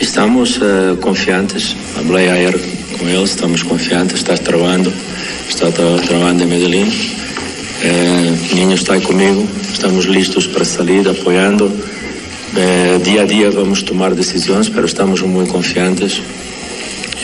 Estamos 0.00 0.58
eh, 0.62 0.96
confiantes, 1.00 1.76
hablé 1.96 2.28
ayer 2.30 2.58
con 2.98 3.08
él, 3.08 3.22
estamos 3.22 3.62
confiantes, 3.64 4.18
está 4.18 4.34
trabajando, 4.36 4.90
está 5.48 5.68
tra- 5.68 6.00
trabajando 6.06 6.42
en 6.44 6.48
Medellín. 6.48 6.88
Eh, 7.82 8.30
niño 8.54 8.74
está 8.74 8.94
ahí 8.94 9.00
conmigo, 9.00 9.44
estamos 9.72 10.06
listos 10.08 10.48
para 10.48 10.64
salir, 10.64 11.08
apoyando. 11.08 11.70
Eh, 12.56 12.98
día 13.04 13.22
a 13.22 13.26
día 13.26 13.50
vamos 13.50 13.84
tomar 13.84 14.14
decisiones, 14.16 14.70
pero 14.70 14.86
estamos 14.86 15.22
muy 15.22 15.46
confiantes 15.46 16.20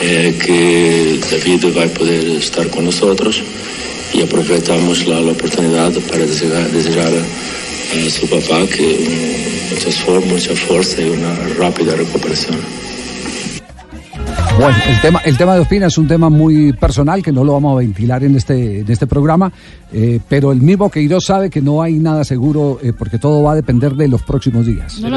eh, 0.00 0.36
que 0.38 1.18
David 1.30 1.76
va 1.76 1.84
a 1.84 1.88
poder 1.88 2.24
estar 2.38 2.68
con 2.70 2.84
nosotros 2.84 3.42
y 4.14 4.22
aprovechamos 4.22 5.06
la, 5.06 5.20
la 5.20 5.32
oportunidad 5.32 5.92
para 6.08 6.24
desejar, 6.26 6.70
desejar 6.70 7.12
a, 7.12 8.06
a 8.06 8.10
su 8.10 8.28
papá 8.28 8.66
que 8.68 8.86
mm, 8.86 9.74
muchas 9.74 9.94
for- 9.96 10.24
mucha 10.24 10.54
fuerza 10.54 11.02
y 11.02 11.08
una 11.10 11.34
rápida 11.58 11.96
recuperación. 11.96 12.56
Bueno, 14.58 14.74
el 14.88 15.00
tema, 15.02 15.20
el 15.24 15.36
tema 15.36 15.54
de 15.54 15.60
Ospina 15.60 15.86
es 15.86 15.98
un 15.98 16.08
tema 16.08 16.30
muy 16.30 16.72
personal 16.72 17.22
que 17.22 17.30
no 17.30 17.44
lo 17.44 17.52
vamos 17.52 17.74
a 17.74 17.78
ventilar 17.78 18.24
en 18.24 18.36
este, 18.36 18.80
en 18.80 18.90
este 18.90 19.06
programa, 19.06 19.52
eh, 19.92 20.18
pero 20.28 20.50
el 20.50 20.62
mismo 20.62 20.90
Queiroz 20.90 21.26
sabe 21.26 21.50
que 21.50 21.60
no 21.60 21.82
hay 21.82 21.94
nada 21.94 22.24
seguro 22.24 22.78
eh, 22.82 22.92
porque 22.98 23.18
todo 23.18 23.42
va 23.42 23.52
a 23.52 23.54
depender 23.54 23.92
de 23.94 24.08
los 24.08 24.22
próximos 24.22 24.64
días. 24.64 24.98
No 24.98 25.10
lo 25.10 25.16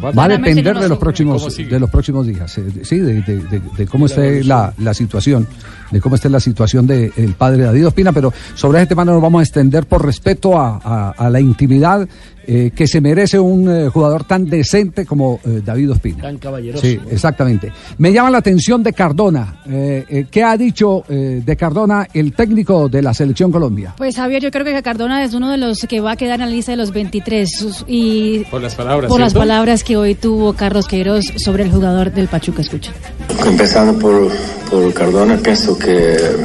Va-. 0.00 0.10
Va, 0.10 0.24
a 0.24 0.28
depender 0.28 0.74
de 0.78 0.88
los 0.88 0.98
próximos, 0.98 1.56
de 1.70 1.80
los 1.80 1.90
próximos 1.90 2.26
días, 2.26 2.58
eh, 2.58 2.64
sí, 2.82 2.98
de, 2.98 3.22
de- 3.22 3.38
de- 3.40 3.62
de 3.76 3.86
cómo 3.86 4.06
esté 4.06 4.42
la, 4.42 4.74
la 4.78 4.94
situación, 4.94 5.46
de 5.92 6.00
cómo 6.00 6.16
esté 6.16 6.28
la 6.28 6.40
situación 6.40 6.86
del 6.86 7.12
padre 7.38 7.62
David 7.64 7.86
Ospina, 7.86 8.12
pero 8.12 8.32
sobre 8.54 8.78
este 8.82 8.88
tema 8.90 9.04
no 9.04 9.12
nos 9.12 9.22
vamos 9.22 9.40
a 9.40 9.42
extender 9.42 9.86
por 9.86 10.04
respeto 10.04 10.58
a, 10.58 10.80
a- 10.82 11.10
a 11.10 11.30
la 11.30 11.38
intimidad 11.40 12.08
eh, 12.44 12.72
que 12.74 12.88
se 12.88 13.00
merece 13.00 13.38
un 13.38 13.70
eh, 13.70 13.88
jugador 13.88 14.24
tan 14.24 14.46
decente 14.46 15.06
como 15.06 15.38
eh, 15.44 15.62
David 15.64 15.92
Ospina. 15.92 16.22
Tan 16.22 16.38
caballeroso. 16.38 16.84
Sí, 16.84 16.98
exactamente. 17.08 17.70
Me 17.98 18.12
llama 18.12 18.30
la 18.30 18.38
atención 18.38 18.82
de 18.82 18.92
Cardona. 18.92 19.60
Eh, 19.68 20.04
eh, 20.08 20.26
¿Qué 20.28 20.42
ha 20.42 20.56
dicho 20.56 21.04
eh, 21.08 21.40
de 21.44 21.56
Cardona 21.56 22.08
el 22.12 22.32
técnico 22.32 22.88
de 22.88 23.00
la 23.02 23.14
selección 23.14 23.52
Colombia? 23.52 23.94
Pues 23.96 24.16
Javier, 24.16 24.42
yo 24.42 24.50
creo 24.50 24.64
que 24.64 24.82
Cardona 24.82 25.22
es 25.22 25.34
uno 25.34 25.50
de 25.52 25.58
los 25.58 25.78
que 25.88 26.00
va 26.00 26.12
a 26.12 26.16
quedar 26.16 26.40
en 26.40 26.46
la 26.46 26.52
lista 26.52 26.72
de 26.72 26.78
los 26.78 26.90
23 26.92 27.48
sus- 27.58 27.84
y 27.86 28.40
Por 28.50 28.60
las 28.60 28.74
palabras. 28.74 29.08
por 29.08 29.20
las 29.20 29.34
palabras 29.34 29.84
que 29.84 29.96
hoy 29.96 30.16
tuvo 30.16 30.54
Carlos 30.54 30.88
Queiroz 30.88 31.24
sobre 31.36 31.62
el 31.62 31.70
jugador 31.70 32.10
del 32.12 32.26
Pachuca. 32.26 32.62
Escucha. 32.62 32.90
Empezando 33.46 33.96
por, 34.00 34.30
por 34.72 34.94
Cardona, 34.94 35.36
pienso 35.36 35.78
que 35.78 36.14
eh, 36.14 36.40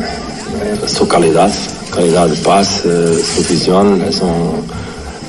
su 0.85 1.07
calidad, 1.07 1.49
calidad 1.95 2.27
de 2.27 2.35
paz, 2.43 2.83
eh, 2.83 3.23
su 3.23 3.41
visión, 3.53 4.01
es 4.01 4.19
un, 4.19 4.65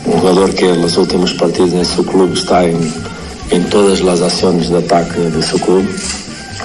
un 0.05 0.13
jugador 0.19 0.53
que 0.53 0.69
en 0.69 0.83
los 0.83 0.97
últimos 0.97 1.33
partidos 1.35 1.75
en 1.75 1.85
su 1.85 2.05
club 2.05 2.33
está 2.35 2.65
en, 2.65 2.77
en 3.51 3.71
todas 3.71 4.01
las 4.01 4.21
acciones 4.21 4.69
de 4.69 4.79
ataque 4.79 5.21
de 5.21 5.41
su 5.41 5.61
club. 5.61 5.89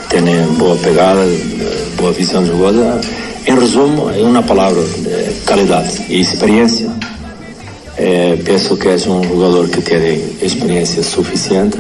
Tiene 0.10 0.44
boa 0.58 0.75
pegada, 0.78 1.24
eh, 1.24 1.88
boa 2.00 2.12
visión 2.12 2.46
de 2.46 2.52
jugada. 2.52 3.00
En 3.46 3.62
resumen, 3.62 4.16
en 4.16 4.25
una 4.25 4.44
palabra, 4.44 4.82
eh, 5.06 5.40
calidad 5.46 5.86
y 6.10 6.22
experiencia. 6.22 6.88
Eh, 7.96 8.42
pienso 8.44 8.80
que 8.80 8.96
es 8.96 9.06
un 9.06 9.24
jugador 9.24 9.70
que 9.70 9.82
tiene 9.82 10.16
experiencia 10.42 11.04
suficiente 11.04 11.78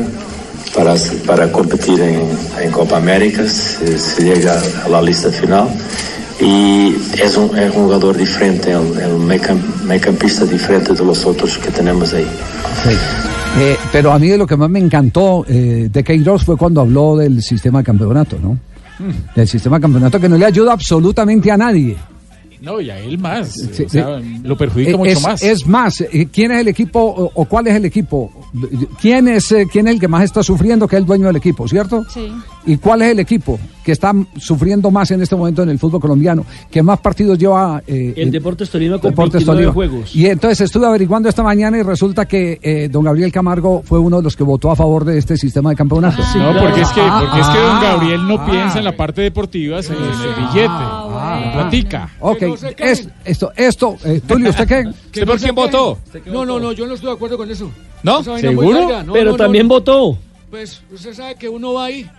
para, 0.73 0.95
para 1.25 1.51
competir 1.51 1.99
en, 2.01 2.21
en 2.61 2.71
Copa 2.71 2.97
América, 2.97 3.43
si, 3.47 3.97
si 3.97 4.23
llega 4.23 4.59
a 4.85 4.89
la 4.89 5.01
lista 5.01 5.29
final. 5.31 5.67
Y 6.41 6.95
es 7.21 7.37
un, 7.37 7.55
es 7.57 7.73
un 7.75 7.83
jugador 7.83 8.17
diferente, 8.17 8.71
es 8.71 8.77
un 8.77 9.27
meicam- 9.27 9.61
meiocampista 9.85 10.45
diferente 10.45 10.93
de 10.93 11.05
los 11.05 11.23
otros 11.25 11.57
que 11.59 11.69
tenemos 11.71 12.13
ahí. 12.13 12.27
Eh, 13.59 13.77
pero 13.91 14.11
a 14.11 14.17
mí 14.19 14.27
de 14.29 14.37
lo 14.37 14.47
que 14.47 14.57
más 14.57 14.69
me 14.69 14.79
encantó 14.79 15.45
eh, 15.47 15.87
de 15.91 16.03
Queiroz 16.03 16.43
fue 16.43 16.57
cuando 16.57 16.81
habló 16.81 17.15
del 17.17 17.41
sistema 17.43 17.79
de 17.79 17.85
campeonato, 17.85 18.37
¿no? 18.41 18.57
Del 19.35 19.47
sistema 19.47 19.77
de 19.77 19.81
campeonato 19.83 20.19
que 20.19 20.27
no 20.27 20.37
le 20.37 20.45
ayuda 20.45 20.73
absolutamente 20.73 21.51
a 21.51 21.57
nadie. 21.57 21.95
No, 22.63 22.79
y 22.79 22.89
a 22.89 22.97
él 22.97 23.17
más. 23.19 23.51
Sí, 23.73 23.83
o 23.83 23.89
sea, 23.89 24.19
sí. 24.21 24.39
lo 24.43 24.55
perjudica 24.57 24.91
Eh, 24.91 24.97
mucho 24.97 25.11
es, 25.11 25.21
más. 25.21 25.43
Es 25.43 25.67
más, 25.67 25.99
eh, 26.01 26.27
¿quién 26.31 26.51
es 26.53 26.61
el 26.61 26.69
equipo 26.69 26.99
o, 27.01 27.29
o 27.33 27.45
cuál 27.45 27.67
es 27.67 27.75
el 27.75 27.83
equipo? 27.85 28.31
¿Quién 29.01 29.27
es, 29.27 29.51
eh, 29.51 29.67
¿Quién 29.69 29.87
es 29.87 29.95
el 29.95 29.99
que 29.99 30.07
más 30.07 30.23
está 30.23 30.41
sufriendo 30.43 30.87
que 30.87 30.95
es 30.95 31.01
el 31.01 31.05
dueño 31.05 31.27
del 31.27 31.35
equipo, 31.35 31.67
cierto? 31.67 32.03
Sí. 32.13 32.31
¿Y 32.65 32.77
cuál 32.77 33.01
es 33.01 33.11
el 33.11 33.19
equipo 33.19 33.59
que 33.83 33.91
está 33.91 34.13
sufriendo 34.37 34.89
más 34.91 35.11
en 35.11 35.21
este 35.21 35.35
momento 35.35 35.61
en 35.63 35.69
el 35.69 35.77
fútbol 35.79 35.99
colombiano? 35.99 36.45
¿Que 36.71 36.81
más 36.81 36.99
partidos 37.01 37.37
lleva? 37.37 37.83
eh, 37.85 38.13
El 38.15 38.31
Deportes 38.31 38.69
Tolima 38.69 38.97
con 38.97 39.09
Deportes 39.11 39.45
29 39.45 39.55
Tolima? 39.57 39.73
juegos. 39.73 40.15
Y 40.15 40.27
entonces 40.27 40.61
estuve 40.61 40.85
averiguando 40.85 41.27
esta 41.27 41.43
mañana 41.43 41.77
y 41.77 41.81
resulta 41.83 42.25
que 42.25 42.59
eh, 42.61 42.87
don 42.89 43.03
Gabriel 43.03 43.31
Camargo 43.33 43.81
fue 43.83 43.99
uno 43.99 44.17
de 44.17 44.23
los 44.23 44.37
que 44.37 44.43
votó 44.45 44.71
a 44.71 44.75
favor 44.77 45.03
de 45.03 45.17
este 45.17 45.35
sistema 45.35 45.71
de 45.71 45.75
campeonato. 45.75 46.23
no, 46.37 46.57
porque 46.61 46.79
es 46.81 46.89
que, 46.91 47.01
porque 47.01 47.41
es 47.41 47.47
que 47.47 47.57
don 47.59 47.73
Ah, 47.75 47.81
Gabriel 47.83 48.25
no 48.25 48.35
ah. 48.35 48.45
piensa 48.49 48.77
en 48.79 48.85
la 48.85 48.95
parte 48.95 49.21
deportiva, 49.21 49.83
sino 49.83 49.97
en 49.97 50.05
el 50.05 50.35
billete, 50.45 50.69
la 51.13 51.51
platica. 51.53 52.09
Ok, 52.19 52.41
es- 52.77 53.07
esto, 53.25 53.51
esto, 53.55 53.97
eh, 54.03 54.21
Tulio, 54.25 54.49
¿usted 54.49 54.67
qué? 54.67 54.87
¿Usted 55.05 55.25
por 55.25 55.39
quién 55.39 55.55
votó? 55.55 55.97
No, 56.25 56.45
no, 56.45 56.59
no, 56.59 56.71
yo 56.71 56.85
no 56.87 56.93
estoy 56.95 57.09
de 57.09 57.15
acuerdo 57.15 57.37
con 57.37 57.49
eso. 57.49 57.71
¿No? 58.03 58.23
¿Seguro? 58.23 59.03
No, 59.03 59.13
Pero 59.13 59.25
no, 59.25 59.31
no, 59.31 59.37
también 59.37 59.67
no. 59.67 59.75
votó. 59.75 60.17
Pues 60.49 60.81
usted 60.91 61.13
sabe 61.13 61.35
que 61.35 61.47
uno 61.49 61.73
va 61.73 61.85
ahí. 61.85 62.09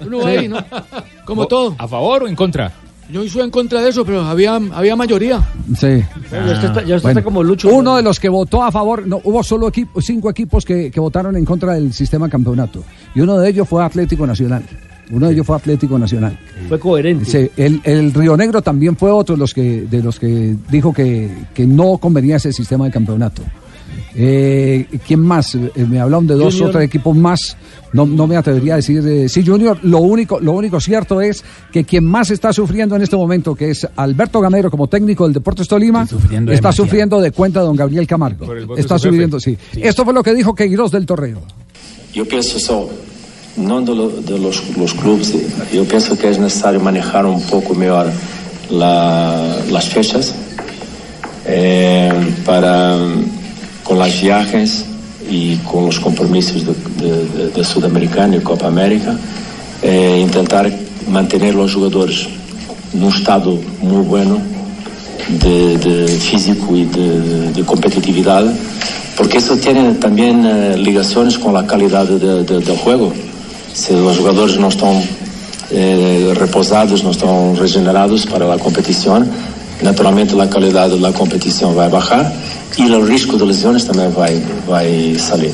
Uno 0.00 0.18
va 0.20 0.28
ahí, 0.28 0.48
¿no? 0.48 0.58
Como 1.24 1.42
¿O- 1.42 1.46
todo. 1.46 1.74
¿A 1.78 1.86
favor 1.88 2.22
o 2.24 2.28
en 2.28 2.36
contra? 2.36 2.72
Yo 3.10 3.22
estoy 3.22 3.40
en 3.42 3.50
contra 3.50 3.80
de 3.80 3.88
eso, 3.88 4.04
pero 4.04 4.20
había, 4.20 4.56
había 4.56 4.94
mayoría. 4.94 5.40
Sí. 5.78 6.04
Ya 6.30 6.52
usted 6.52 6.64
está, 6.68 6.82
ya 6.82 6.96
usted 6.96 7.02
Bueno, 7.02 7.08
está 7.08 7.22
como 7.22 7.42
Lucho. 7.42 7.68
Uno 7.74 7.96
de 7.96 8.02
los 8.02 8.20
que 8.20 8.28
votó 8.28 8.62
a 8.62 8.70
favor, 8.70 9.06
no, 9.06 9.20
hubo 9.24 9.42
solo 9.42 9.68
equipo, 9.68 10.02
cinco 10.02 10.28
equipos 10.28 10.64
que, 10.66 10.90
que 10.90 11.00
votaron 11.00 11.34
en 11.34 11.44
contra 11.46 11.72
del 11.72 11.94
sistema 11.94 12.28
campeonato. 12.28 12.84
Y 13.14 13.20
uno 13.20 13.38
de 13.38 13.48
ellos 13.48 13.66
fue 13.66 13.82
Atlético 13.82 14.26
Nacional. 14.26 14.62
Uno 15.10 15.26
de 15.26 15.32
ellos 15.32 15.46
fue 15.46 15.56
Atlético 15.56 15.98
Nacional. 15.98 16.38
Fue 16.68 16.78
coherente. 16.78 17.24
Sí, 17.24 17.50
el, 17.56 17.80
el 17.84 18.12
Río 18.12 18.36
Negro 18.36 18.60
también 18.62 18.96
fue 18.96 19.10
otro 19.10 19.34
de 19.36 19.40
los 19.40 19.54
que, 19.54 19.82
de 19.82 20.02
los 20.02 20.18
que 20.18 20.54
dijo 20.70 20.92
que, 20.92 21.30
que 21.54 21.66
no 21.66 21.98
convenía 21.98 22.36
ese 22.36 22.52
sistema 22.52 22.84
de 22.84 22.90
campeonato. 22.90 23.42
Eh, 24.14 24.86
¿Quién 25.06 25.20
más? 25.20 25.54
Eh, 25.54 25.70
me 25.88 26.00
hablaron 26.00 26.26
de 26.26 26.34
dos 26.34 26.54
Junior. 26.54 26.70
o 26.70 26.72
tres 26.72 26.84
equipos 26.86 27.16
más. 27.16 27.56
No, 27.92 28.04
no 28.04 28.26
me 28.26 28.36
atrevería 28.36 28.74
a 28.74 28.76
decir 28.76 29.02
eh, 29.06 29.28
sí, 29.28 29.44
Junior. 29.46 29.78
Lo 29.82 29.98
único, 29.98 30.40
lo 30.40 30.52
único 30.52 30.80
cierto 30.80 31.20
es 31.20 31.42
que 31.72 31.84
quien 31.84 32.04
más 32.04 32.30
está 32.30 32.52
sufriendo 32.52 32.96
en 32.96 33.02
este 33.02 33.16
momento, 33.16 33.54
que 33.54 33.70
es 33.70 33.86
Alberto 33.96 34.40
Gamero 34.40 34.70
como 34.70 34.88
técnico 34.88 35.24
del 35.24 35.32
Deportes 35.34 35.68
Tolima, 35.68 36.06
sufriendo 36.06 36.52
está 36.52 36.68
demasiado. 36.68 36.86
sufriendo 36.86 37.20
de 37.20 37.30
cuenta 37.30 37.60
de 37.60 37.66
don 37.66 37.76
Gabriel 37.76 38.06
Camargo. 38.06 38.44
Está 38.76 38.98
su 38.98 39.04
jefe. 39.04 39.10
sufriendo, 39.10 39.40
sí. 39.40 39.56
Esto 39.76 40.04
fue 40.04 40.12
lo 40.12 40.22
que 40.22 40.34
dijo 40.34 40.54
Queiroz 40.54 40.90
del 40.90 41.06
Torreo. 41.06 41.40
Yo 42.12 42.26
pienso 42.26 42.58
só, 42.58 42.88
no 43.58 43.80
de, 43.82 43.94
lo- 43.94 44.08
de 44.10 44.38
los, 44.38 44.62
los 44.76 44.94
clubes, 44.94 45.34
yo 45.72 45.84
pienso 45.84 46.16
que 46.16 46.30
es 46.30 46.38
necesario 46.38 46.80
manejar 46.80 47.26
un 47.26 47.42
poco 47.42 47.74
mejor 47.74 48.06
la- 48.70 49.56
las 49.70 49.88
fechas 49.88 50.34
eh, 51.46 52.12
para, 52.44 52.96
con 53.84 53.98
las 53.98 54.20
viajes 54.20 54.84
y 55.30 55.56
con 55.56 55.86
los 55.86 55.98
compromisos 56.00 56.64
de, 56.66 56.74
de- 57.06 57.26
de- 57.26 57.50
de 57.50 57.64
Sudamericana 57.64 58.36
y 58.36 58.40
Copa 58.40 58.66
América, 58.66 59.16
eh, 59.82 60.18
intentar 60.22 60.70
mantener 61.10 61.54
los 61.54 61.74
jugadores 61.74 62.26
en 62.94 63.02
un 63.02 63.12
estado 63.12 63.58
muy 63.80 64.02
bueno 64.04 64.38
de, 65.42 65.76
de 65.78 66.08
físico 66.08 66.76
y 66.76 66.84
de, 66.84 67.52
de 67.52 67.62
competitividad, 67.64 68.44
porque 69.16 69.38
eso 69.38 69.56
tiene 69.56 69.92
también 69.94 70.44
eh, 70.46 70.76
ligaciones 70.78 71.38
con 71.38 71.52
la 71.52 71.66
calidad 71.66 72.06
de- 72.06 72.44
de- 72.44 72.60
del 73.86 73.96
juego. 73.96 74.12
Si 74.12 74.18
los 74.18 74.18
jugadores 74.18 74.58
no 74.58 74.68
están 74.68 75.02
eh, 75.70 76.32
reposados, 76.34 77.04
no 77.04 77.10
están 77.10 77.56
regenerados 77.56 78.26
para 78.26 78.46
la 78.46 78.58
competición, 78.58 79.30
naturalmente 79.82 80.34
la 80.34 80.48
calidad 80.48 80.90
de 80.90 80.98
la 80.98 81.12
competición 81.12 81.76
va 81.76 81.86
a 81.86 81.88
bajar 81.88 82.32
y 82.76 82.82
el 82.82 83.06
riesgo 83.06 83.36
de 83.36 83.46
lesiones 83.46 83.86
también 83.86 84.12
va, 84.16 84.28
va 84.70 84.80
a 84.80 85.18
salir. 85.18 85.52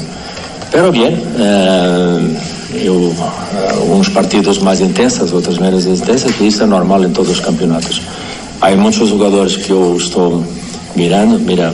Pero 0.71 0.91
bien, 0.91 1.15
eh, 1.39 2.37
eu, 2.85 3.13
eh, 3.13 3.93
uns 3.93 4.09
partidos 4.09 4.61
mais 4.61 4.81
intensos, 4.81 5.33
outros 5.33 5.59
menos 5.59 5.87
intensos, 5.87 6.33
e 6.41 6.49
isso 6.49 6.65
é 6.65 6.67
normal 6.67 7.05
em 7.05 7.11
todos 7.11 7.31
os 7.31 7.41
campeonatos. 7.41 8.03
Há 8.61 8.75
muitos 8.75 9.09
jogadores 9.09 9.57
que 9.57 9.71
eu 9.71 9.97
estou 9.97 10.43
mirando, 10.97 11.39
mira, 11.39 11.73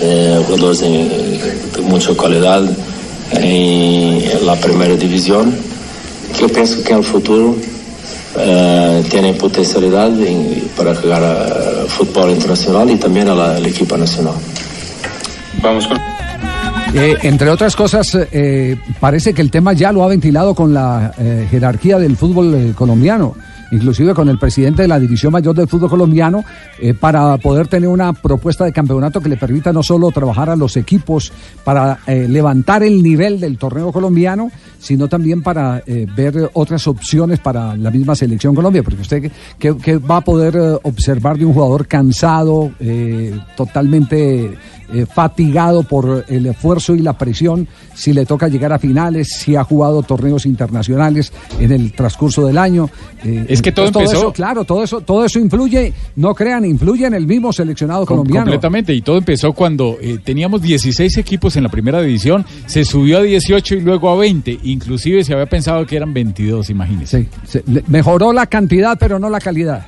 eh, 0.00 0.42
jogadores 0.48 0.82
em, 0.82 1.08
de 1.72 1.80
muita 1.82 2.12
qualidade 2.14 2.68
em 3.32 4.22
la 4.42 4.56
primeira 4.56 4.96
divisão, 4.96 5.52
que 6.36 6.44
eu 6.44 6.48
penso 6.48 6.82
que 6.82 6.92
no 6.94 7.02
futuro 7.02 7.58
eh, 8.36 9.02
têm 9.10 9.34
potencialidade 9.34 10.22
em, 10.22 10.68
para 10.76 10.94
jogar 10.94 11.22
a 11.22 11.86
futebol 11.88 12.30
internacional 12.30 12.88
e 12.88 12.96
também 12.96 13.22
a 13.22 13.34
la, 13.34 13.56
a 13.56 13.60
la 13.60 13.68
equipa 13.68 13.96
nacional. 13.96 14.36
Vamos 15.60 15.86
con... 15.86 15.98
Eh, 16.94 17.16
entre 17.22 17.50
otras 17.50 17.76
cosas, 17.76 18.16
eh, 18.32 18.76
parece 18.98 19.34
que 19.34 19.42
el 19.42 19.50
tema 19.50 19.74
ya 19.74 19.92
lo 19.92 20.02
ha 20.04 20.08
ventilado 20.08 20.54
con 20.54 20.72
la 20.72 21.12
eh, 21.18 21.46
jerarquía 21.50 21.98
del 21.98 22.16
fútbol 22.16 22.54
eh, 22.54 22.72
colombiano, 22.74 23.34
inclusive 23.70 24.14
con 24.14 24.28
el 24.28 24.38
presidente 24.38 24.82
de 24.82 24.88
la 24.88 24.98
División 24.98 25.32
Mayor 25.32 25.54
del 25.54 25.68
Fútbol 25.68 25.90
Colombiano, 25.90 26.44
eh, 26.78 26.94
para 26.94 27.36
poder 27.38 27.68
tener 27.68 27.88
una 27.88 28.12
propuesta 28.12 28.64
de 28.64 28.72
campeonato 28.72 29.20
que 29.20 29.28
le 29.28 29.36
permita 29.36 29.72
no 29.72 29.82
solo 29.82 30.10
trabajar 30.10 30.50
a 30.50 30.56
los 30.56 30.76
equipos 30.76 31.32
para 31.64 31.98
eh, 32.06 32.26
levantar 32.28 32.82
el 32.82 33.02
nivel 33.02 33.40
del 33.40 33.58
torneo 33.58 33.92
colombiano, 33.92 34.50
sino 34.78 35.08
también 35.08 35.42
para 35.42 35.82
eh, 35.86 36.06
ver 36.16 36.50
otras 36.54 36.86
opciones 36.86 37.40
para 37.40 37.76
la 37.76 37.90
misma 37.90 38.14
selección 38.14 38.54
Colombia, 38.54 38.82
porque 38.82 39.02
usted 39.02 39.30
que, 39.58 39.98
va 39.98 40.18
a 40.18 40.20
poder 40.20 40.56
observar 40.82 41.36
de 41.38 41.44
un 41.44 41.52
jugador 41.52 41.86
cansado, 41.86 42.70
totalmente 43.56 44.56
eh, 44.92 45.06
fatigado 45.06 45.82
por 45.82 46.24
el 46.28 46.46
esfuerzo 46.46 46.94
y 46.94 47.00
la 47.00 47.12
presión, 47.18 47.68
si 47.94 48.12
le 48.12 48.24
toca 48.26 48.48
llegar 48.48 48.72
a 48.72 48.78
finales, 48.78 49.28
si 49.28 49.56
ha 49.56 49.64
jugado 49.64 50.02
torneos 50.02 50.46
internacionales 50.46 51.32
en 51.60 51.72
el 51.72 51.92
transcurso 51.92 52.46
del 52.46 52.58
año. 52.58 52.88
Eh, 53.24 53.46
Es 53.48 53.60
que 53.62 53.72
todo 53.72 53.86
empezó- 53.86 54.12
eso, 54.12 54.32
claro, 54.32 54.64
todo 54.64 54.82
eso, 54.84 55.00
todo 55.00 55.24
eso 55.24 55.38
influye, 55.38 55.92
no 56.16 56.34
crean, 56.34 56.64
influye 56.64 57.06
en 57.06 57.14
el 57.14 57.26
mismo 57.26 57.52
seleccionado 57.52 58.00
Com- 58.06 58.18
colombiano. 58.18 58.44
Completamente, 58.46 58.94
y 58.94 59.02
todo 59.02 59.18
empezó 59.18 59.52
cuando 59.52 59.96
eh, 60.00 60.18
teníamos 60.24 60.62
16 60.62 61.16
equipos 61.18 61.56
en 61.56 61.64
la 61.64 61.68
primera 61.68 62.00
división, 62.00 62.44
se 62.66 62.84
subió 62.84 63.18
a 63.18 63.22
18 63.22 63.74
y 63.76 63.80
luego 63.80 64.10
a 64.10 64.16
20, 64.16 64.58
inclusive 64.64 65.24
se 65.24 65.32
había 65.34 65.46
pensado 65.46 65.84
que 65.86 65.96
eran 65.96 66.12
22, 66.14 66.70
imagínense. 66.70 67.28
Sí, 67.46 67.60
mejoró 67.88 68.32
la 68.32 68.46
cantidad, 68.46 68.96
pero 68.98 69.18
no 69.18 69.28
la 69.30 69.40
calidad. 69.40 69.86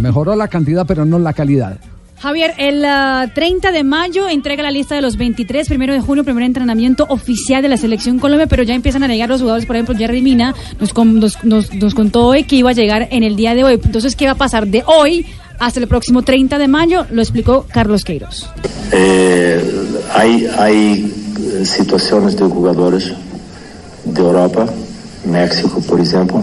Mejoró 0.00 0.34
la 0.36 0.48
cantidad, 0.48 0.86
pero 0.86 1.04
no 1.04 1.18
la 1.18 1.32
calidad. 1.32 1.78
Javier, 2.24 2.54
el 2.56 2.82
ah, 2.86 3.28
30 3.34 3.70
de 3.70 3.84
mayo 3.84 4.28
entrega 4.30 4.62
la 4.62 4.70
lista 4.70 4.94
de 4.94 5.02
los 5.02 5.16
23, 5.18 5.68
primero 5.68 5.92
de 5.92 6.00
junio, 6.00 6.24
primer 6.24 6.42
entrenamiento 6.44 7.04
oficial 7.10 7.60
de 7.62 7.68
la 7.68 7.76
selección 7.76 8.18
Colombia, 8.18 8.46
pero 8.46 8.62
ya 8.62 8.74
empiezan 8.74 9.02
a 9.02 9.08
llegar 9.08 9.28
los 9.28 9.40
jugadores, 9.42 9.66
por 9.66 9.76
ejemplo, 9.76 9.94
Jerry 9.94 10.22
Mina 10.22 10.54
nos, 10.80 10.94
con- 10.94 11.20
nos, 11.20 11.44
nos- 11.44 11.72
nos 11.74 11.94
contó 11.94 12.26
hoy 12.28 12.44
que 12.44 12.56
iba 12.56 12.70
a 12.70 12.72
llegar 12.72 13.08
en 13.10 13.24
el 13.24 13.36
día 13.36 13.54
de 13.54 13.62
hoy. 13.64 13.74
Entonces, 13.74 14.16
¿qué 14.16 14.24
va 14.24 14.32
a 14.32 14.36
pasar 14.36 14.66
de 14.66 14.82
hoy 14.86 15.26
hasta 15.58 15.80
el 15.80 15.86
próximo 15.86 16.22
30 16.22 16.56
de 16.58 16.66
mayo? 16.66 17.04
Lo 17.10 17.20
explicó 17.20 17.66
Carlos 17.70 18.04
Queiroz. 18.04 18.48
Eh, 18.90 19.62
hay, 20.14 20.46
hay 20.58 21.14
situaciones 21.64 22.36
de 22.38 22.44
jugadores 22.46 23.12
de 24.06 24.20
Europa, 24.20 24.66
México 25.30 25.80
por 25.86 26.00
ejemplo, 26.00 26.42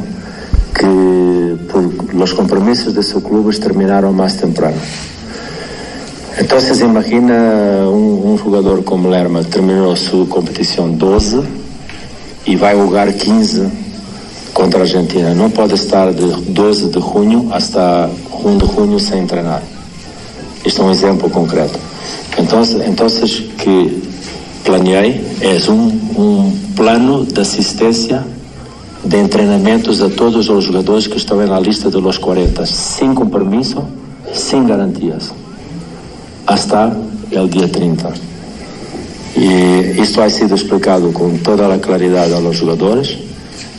que 0.77 1.57
los 2.15 2.33
compromisos 2.35 2.93
de 2.93 3.01
sus 3.01 3.23
clubes 3.23 3.59
terminaron 3.59 4.15
más 4.15 4.37
temprano. 4.37 4.77
Entonces 6.37 6.79
imagina 6.81 7.87
un, 7.89 8.21
un 8.23 8.37
jugador 8.37 8.83
como 8.83 9.09
Lerma 9.09 9.43
terminó 9.43 9.95
su 9.95 10.27
competición 10.29 10.97
12 10.97 11.41
y 12.45 12.55
va 12.55 12.71
a 12.71 12.75
jugar 12.75 13.13
15 13.13 13.69
contra 14.53 14.81
Argentina. 14.81 15.33
No 15.33 15.49
puede 15.49 15.75
estar 15.75 16.13
de 16.13 16.35
12 16.53 16.87
de 16.87 17.01
junio 17.01 17.45
hasta 17.51 18.09
1 18.43 18.57
de 18.57 18.65
junio 18.65 18.99
sin 18.99 19.17
entrenar. 19.17 19.61
Este 20.63 20.79
é 20.81 20.83
um 20.83 20.91
exemplo 20.91 21.29
concreto. 21.29 21.79
Então, 22.37 22.61
então 22.85 23.07
que 23.57 24.01
planeei 24.63 25.21
é 25.41 25.71
um, 25.71 25.87
um 26.17 26.59
plano 26.75 27.25
de 27.25 27.39
assistência 27.41 28.23
de 29.03 29.27
treinamentos 29.27 30.01
a 30.01 30.09
todos 30.09 30.49
os 30.49 30.63
jogadores 30.63 31.07
que 31.07 31.17
estão 31.17 31.37
na 31.45 31.59
lista 31.59 31.89
de 31.89 31.97
los 31.97 32.17
40, 32.17 32.65
sem 32.65 33.13
compromisso, 33.13 33.83
sem 34.33 34.63
garantias, 34.65 35.33
hasta 36.51 36.93
o 37.31 37.47
dia 37.47 37.67
30. 37.67 38.11
E 39.37 40.01
isto 40.01 40.21
ha 40.21 40.29
sido 40.29 40.53
explicado 40.53 41.11
com 41.13 41.37
toda 41.37 41.73
a 41.73 41.79
claridade 41.79 42.33
aos 42.33 42.57
jogadores 42.57 43.17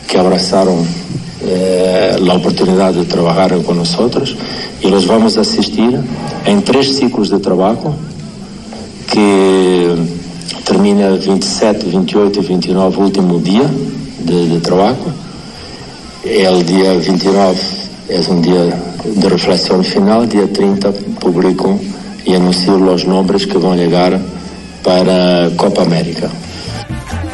que 0.08 0.16
abraçaram 0.16 0.84
eh, 1.42 2.16
a 2.18 2.34
oportunidade 2.34 3.00
de 3.00 3.04
trabalhar 3.04 3.50
com 3.62 3.74
nós 3.74 3.94
e 4.80 4.86
los 4.86 5.04
vamos 5.04 5.36
assistir 5.36 6.00
em 6.46 6.60
três 6.62 6.94
ciclos 6.94 7.28
de 7.28 7.38
trabalho 7.40 7.94
que 9.08 9.94
termina 10.64 11.10
27, 11.16 11.86
28 11.86 12.38
e 12.38 12.42
29, 12.42 13.00
último 13.00 13.38
dia 13.40 13.68
de, 14.20 14.48
de 14.48 14.60
trabalho. 14.60 14.96
El 16.24 16.62
dia 16.64 16.94
29 16.98 17.60
é 18.08 18.20
um 18.30 18.40
dia 18.40 18.72
de 19.04 19.28
reflexão 19.28 19.82
final, 19.82 20.24
dia 20.24 20.48
30 20.48 20.92
publico 21.20 21.78
e 22.32 22.36
anuncio 22.36 22.74
os 22.90 23.04
nomes 23.04 23.44
que 23.44 23.58
vão 23.58 23.76
chegar 23.76 24.18
para 24.82 25.46
a 25.46 25.50
Copa 25.50 25.82
América. 25.82 26.30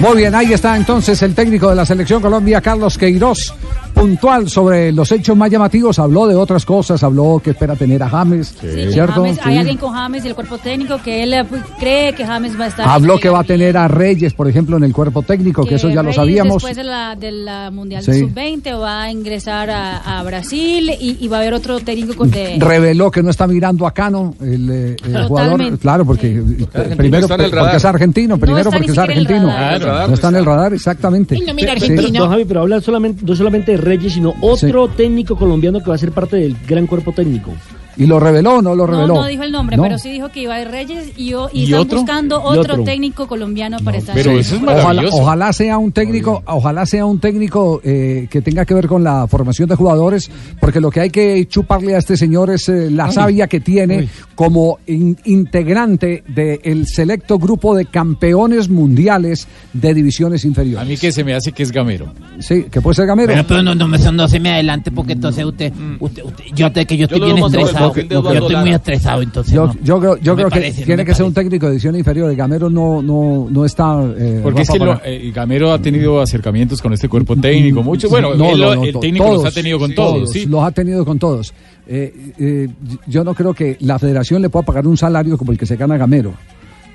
Muy 0.00 0.16
bien, 0.16 0.34
ahí 0.34 0.52
está 0.52 0.76
entonces 0.76 1.22
el 1.22 1.34
técnico 1.34 1.68
de 1.68 1.76
la 1.76 1.86
selección 1.86 2.20
Colombia, 2.20 2.60
Carlos 2.60 2.98
Queiroz, 2.98 3.54
puntual 3.98 4.48
sobre 4.48 4.92
los 4.92 5.10
hechos 5.12 5.36
más 5.36 5.50
llamativos. 5.50 5.98
Habló 5.98 6.26
de 6.26 6.34
otras 6.36 6.64
cosas, 6.64 7.02
habló 7.02 7.40
que 7.42 7.50
espera 7.50 7.74
tener 7.74 8.02
a 8.02 8.08
James, 8.08 8.54
Sí, 8.60 8.92
¿cierto? 8.92 9.22
James- 9.22 9.38
hay 9.42 9.54
Sí. 9.54 9.58
alguien 9.58 9.76
con 9.78 9.92
James 9.92 10.24
y 10.24 10.28
el 10.28 10.34
cuerpo 10.34 10.58
técnico 10.58 10.98
que 11.02 11.22
él 11.24 11.34
eh, 11.34 11.44
pues, 11.48 11.62
cree 11.78 12.12
que 12.12 12.24
James 12.24 12.58
va 12.58 12.64
a 12.66 12.68
estar. 12.68 12.88
Habló 12.88 13.18
que 13.18 13.28
va 13.28 13.40
a 13.40 13.44
tener 13.44 13.76
a 13.76 13.88
Reyes, 13.88 14.34
por 14.34 14.48
ejemplo, 14.48 14.76
en 14.76 14.84
el 14.84 14.92
cuerpo 14.92 15.22
técnico, 15.22 15.64
que, 15.64 15.74
eso 15.74 15.88
ya 15.88 16.02
lo 16.02 16.12
sabíamos. 16.12 16.54
Después 16.62 16.76
de 16.76 16.84
la, 16.84 17.16
de 17.16 17.32
la 17.32 17.70
Mundial 17.70 18.02
Sí. 18.02 18.20
Sub-20 18.20 18.80
va 18.80 19.02
a 19.02 19.10
ingresar 19.10 19.70
a, 19.70 20.18
a 20.18 20.22
Brasil 20.22 20.90
y, 21.00 21.18
y 21.20 21.28
va 21.28 21.38
a 21.38 21.40
haber 21.40 21.54
otro 21.54 21.80
técnico 21.80 22.14
con 22.14 22.30
de... 22.30 22.56
Reveló 22.58 23.10
que 23.10 23.22
no 23.22 23.30
está 23.30 23.46
mirando 23.46 23.86
a 23.86 23.92
Cano, 23.92 24.34
el, 24.40 24.70
eh, 24.70 24.96
el 25.04 25.24
jugador. 25.24 25.78
Claro, 25.78 26.04
porque 26.04 26.28
eh, 26.28 26.66
Argentino 26.74 26.96
primero 26.96 27.22
está 27.22 27.34
en 27.34 27.40
el 27.40 27.46
porque 27.50 27.56
radar. 27.62 27.76
es 27.76 27.84
argentino, 27.84 28.34
No 28.36 28.40
primero 28.40 28.70
porque 28.70 28.86
es 28.86 28.92
siquiera 28.92 29.12
en 29.12 29.18
el 29.18 29.26
argentino. 29.26 29.52
radar. 29.52 30.08
No 30.08 30.14
está 30.14 30.28
en 30.28 30.36
el 30.36 30.44
radar, 30.44 30.74
exactamente. 30.74 31.36
Pero, 31.38 31.78
Sí. 31.80 32.12
don 32.12 32.30
Javi, 32.30 32.44
pero 32.44 32.60
habla 32.62 32.80
solamente, 32.80 33.24
no 33.24 33.34
solamente 33.34 33.72
de 33.72 33.78
Reyes, 33.88 34.12
sino 34.12 34.34
otro 34.40 34.88
técnico 34.88 35.34
colombiano 35.36 35.80
que 35.80 35.88
va 35.88 35.94
a 35.94 35.98
ser 35.98 36.12
parte 36.12 36.36
del 36.36 36.56
gran 36.66 36.86
cuerpo 36.86 37.12
técnico. 37.12 37.52
¿Y 37.98 38.06
lo 38.06 38.20
reveló 38.20 38.58
o 38.58 38.62
no 38.62 38.74
lo 38.74 38.86
No, 38.86 38.92
reveló? 38.92 39.14
no 39.14 39.26
dijo 39.26 39.42
el 39.42 39.52
nombre, 39.52 39.76
No. 39.76 39.82
pero 39.82 39.98
sí 39.98 40.10
dijo 40.10 40.28
que 40.30 40.42
iba 40.42 40.54
a 40.54 40.62
ir 40.62 40.68
Reyes 40.68 41.12
y, 41.16 41.32
y 41.32 41.34
¿Y 41.52 41.64
están 41.64 41.80
otro? 41.80 41.98
buscando 41.98 42.36
Y 42.36 42.58
otro, 42.58 42.74
otro. 42.74 42.84
técnico 42.84 43.26
colombiano 43.26 43.78
para 43.84 43.98
estar 43.98 44.14
Pero 44.14 44.30
eso 44.38 44.56
es 44.56 44.62
Ojalá, 44.62 44.82
maravilloso. 44.84 45.16
ojalá 45.16 45.52
sea 45.52 45.78
un 45.78 45.92
técnico, 45.92 46.42
ojalá 46.46 46.86
sea 46.86 47.04
un 47.06 47.18
técnico 47.18 47.80
eh, 47.84 48.28
que 48.30 48.40
tenga 48.40 48.64
que 48.64 48.74
ver 48.74 48.86
con 48.86 49.02
la 49.02 49.26
formación 49.26 49.68
de 49.68 49.74
jugadores, 49.74 50.30
porque 50.60 50.80
lo 50.80 50.90
que 50.90 51.00
hay 51.00 51.10
que 51.10 51.46
chuparle 51.48 51.94
a 51.94 51.98
este 51.98 52.16
señor 52.16 52.50
es 52.50 52.68
eh, 52.68 52.90
la 52.90 53.10
savia 53.10 53.46
que 53.48 53.60
tiene 53.60 54.08
como 54.34 54.78
in- 54.86 55.16
integrante 55.24 56.22
del 56.28 56.86
selecto 56.86 57.38
grupo 57.38 57.74
de 57.74 57.86
campeones 57.86 58.68
mundiales 58.68 59.48
de 59.72 59.94
divisiones 59.94 60.44
A 60.44 60.48
inferiores. 60.48 60.88
mí 60.88 60.96
que 60.96 61.10
se 61.10 61.24
me 61.24 61.34
hace 61.34 61.52
que 61.52 61.62
es 61.64 61.72
gamero. 61.72 62.12
Sí, 62.38 62.64
que 62.70 62.80
puede 62.80 62.94
ser 62.94 63.06
gamero. 63.06 63.28
Bueno, 63.32 63.44
pero 63.48 63.62
no, 63.62 63.74
no, 63.74 63.88
me, 63.88 63.98
no 63.98 64.28
se 64.28 64.38
me 64.38 64.50
adelante 64.52 64.90
porque 64.92 65.14
entonces 65.14 65.44
usted, 65.44 65.72
usted, 65.98 66.24
usted- 66.24 66.44
yo 66.54 66.70
te, 66.70 66.86
que 66.86 66.96
yo 66.96 67.04
estoy 67.04 67.18
lo 67.18 67.87
yo 67.94 68.32
estoy 68.32 68.56
muy 68.56 68.70
estresado, 68.70 69.22
entonces 69.22 69.52
Yo, 69.54 69.66
no. 69.66 69.74
yo 69.82 69.98
creo, 70.00 70.16
yo 70.18 70.32
No 70.32 70.36
creo 70.36 70.48
que 70.48 70.60
parece, 70.60 70.80
no 70.80 70.86
tiene 70.86 71.04
que 71.04 71.14
ser 71.14 71.24
un 71.26 71.32
parece. 71.32 71.48
técnico 71.50 71.66
de 71.66 71.72
división 71.72 71.96
inferior. 71.96 72.30
El 72.30 72.36
gamero 72.36 72.70
no, 72.70 73.02
no, 73.02 73.46
no 73.50 73.64
está. 73.64 74.02
eh, 74.18 74.40
Porque 74.42 74.62
es 74.62 74.70
que 74.70 74.78
lo- 74.78 75.00
eh, 75.04 75.30
Gamero 75.34 75.72
ha 75.72 75.78
tenido 75.78 76.20
acercamientos 76.20 76.80
con 76.82 76.92
este 76.92 77.08
cuerpo 77.08 77.36
técnico, 77.36 77.82
mucho. 77.82 78.08
Bueno, 78.08 78.34
No, 78.34 78.50
él 78.52 78.58
no, 78.60 78.66
lo- 78.66 78.74
no, 78.76 78.84
el 78.84 78.98
técnico 79.00 79.24
los 79.24 79.34
todos, 79.36 79.44
ha 79.46 79.50
tenido 79.54 79.78
con 79.78 79.90
sí, 79.90 79.94
todos, 79.96 80.30
sí. 80.32 80.46
Los 80.46 80.64
ha 80.64 80.70
tenido 80.70 81.04
con 81.04 81.18
todos. 81.18 81.52
Eh, 81.86 82.32
eh, 82.38 82.68
yo 83.06 83.24
no 83.24 83.34
creo 83.34 83.54
que 83.54 83.76
la 83.80 83.98
federación 83.98 84.42
le 84.42 84.50
pueda 84.50 84.64
pagar 84.66 84.86
un 84.86 84.96
salario 84.96 85.38
como 85.38 85.52
el 85.52 85.58
que 85.58 85.66
se 85.66 85.76
gana 85.76 85.96
Gamero. 85.96 86.34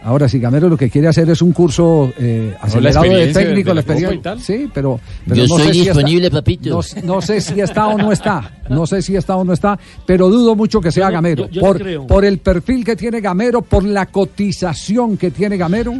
Ahora, 0.04 0.28
si 0.28 0.38
Gamero 0.40 0.68
lo 0.70 0.76
que 0.78 0.90
quiere 0.90 1.08
hacer 1.08 1.30
es 1.30 1.42
un 1.42 1.54
curso 1.54 2.12
eh, 2.20 2.54
acelerado 2.60 3.04
de 3.04 3.28
técnico, 3.34 3.70
de 3.70 3.76
la 3.76 3.82
experiencia. 3.82 4.14
y 4.16 4.22
tal. 4.22 4.40
Sí, 4.42 4.70
pero, 4.74 5.00
pero 5.26 5.36
Yo 5.36 5.44
no 5.44 5.48
soy 5.58 5.68
sé 5.68 5.74
si 5.74 5.80
está- 5.82 5.94
disponible, 5.94 6.32
papito. 6.32 6.70
no, 6.70 6.82
no 7.16 7.22
sé 7.22 7.40
si 7.42 7.60
está 7.62 7.88
o 7.88 7.98
no 7.98 8.12
está. 8.12 8.52
No 8.70 8.86
sé 8.86 9.02
si 9.02 9.16
está 9.16 9.36
o 9.38 9.44
no 9.44 9.54
está, 9.54 9.80
pero 10.06 10.30
dudo 10.30 10.56
mucho 10.56 10.82
que 10.82 10.92
sea 10.92 11.10
Gamero. 11.10 11.46
yo- 11.48 11.50
yo 11.52 11.62
no 11.62 11.68
por, 11.68 11.78
creo. 11.80 12.08
por 12.08 12.26
el 12.26 12.38
perfil 12.40 12.84
que 12.84 12.96
tiene 12.96 13.22
Gamero, 13.22 13.62
por 13.62 13.84
la 13.84 14.06
cotización 14.08 15.18
que 15.18 15.32
tiene 15.32 15.58
Gamero. 15.58 15.94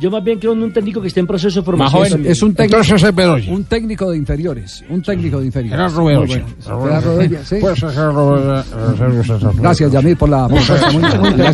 Yo 0.00 0.10
más 0.12 0.22
bien 0.22 0.38
creo 0.38 0.52
en 0.52 0.62
un 0.62 0.72
técnico 0.72 1.00
que 1.00 1.08
esté 1.08 1.20
en 1.20 1.26
proceso 1.26 1.60
de 1.60 1.60
Más 1.76 1.90
formación. 1.90 2.20
joven. 2.20 2.30
Es 2.30 2.42
un 2.42 2.54
técnico, 2.54 2.76
Entonces 2.80 3.02
es 3.08 3.14
Bedoya. 3.14 3.52
un 3.52 3.64
técnico 3.64 4.10
de 4.10 4.16
inferiores. 4.16 4.84
Un 4.88 5.02
técnico 5.02 5.40
de 5.40 5.46
inferiores. 5.46 5.74
Era 5.74 5.88
Gracias, 9.60 9.92
Yamil, 9.92 10.16
por 10.16 10.28
la 10.28 10.48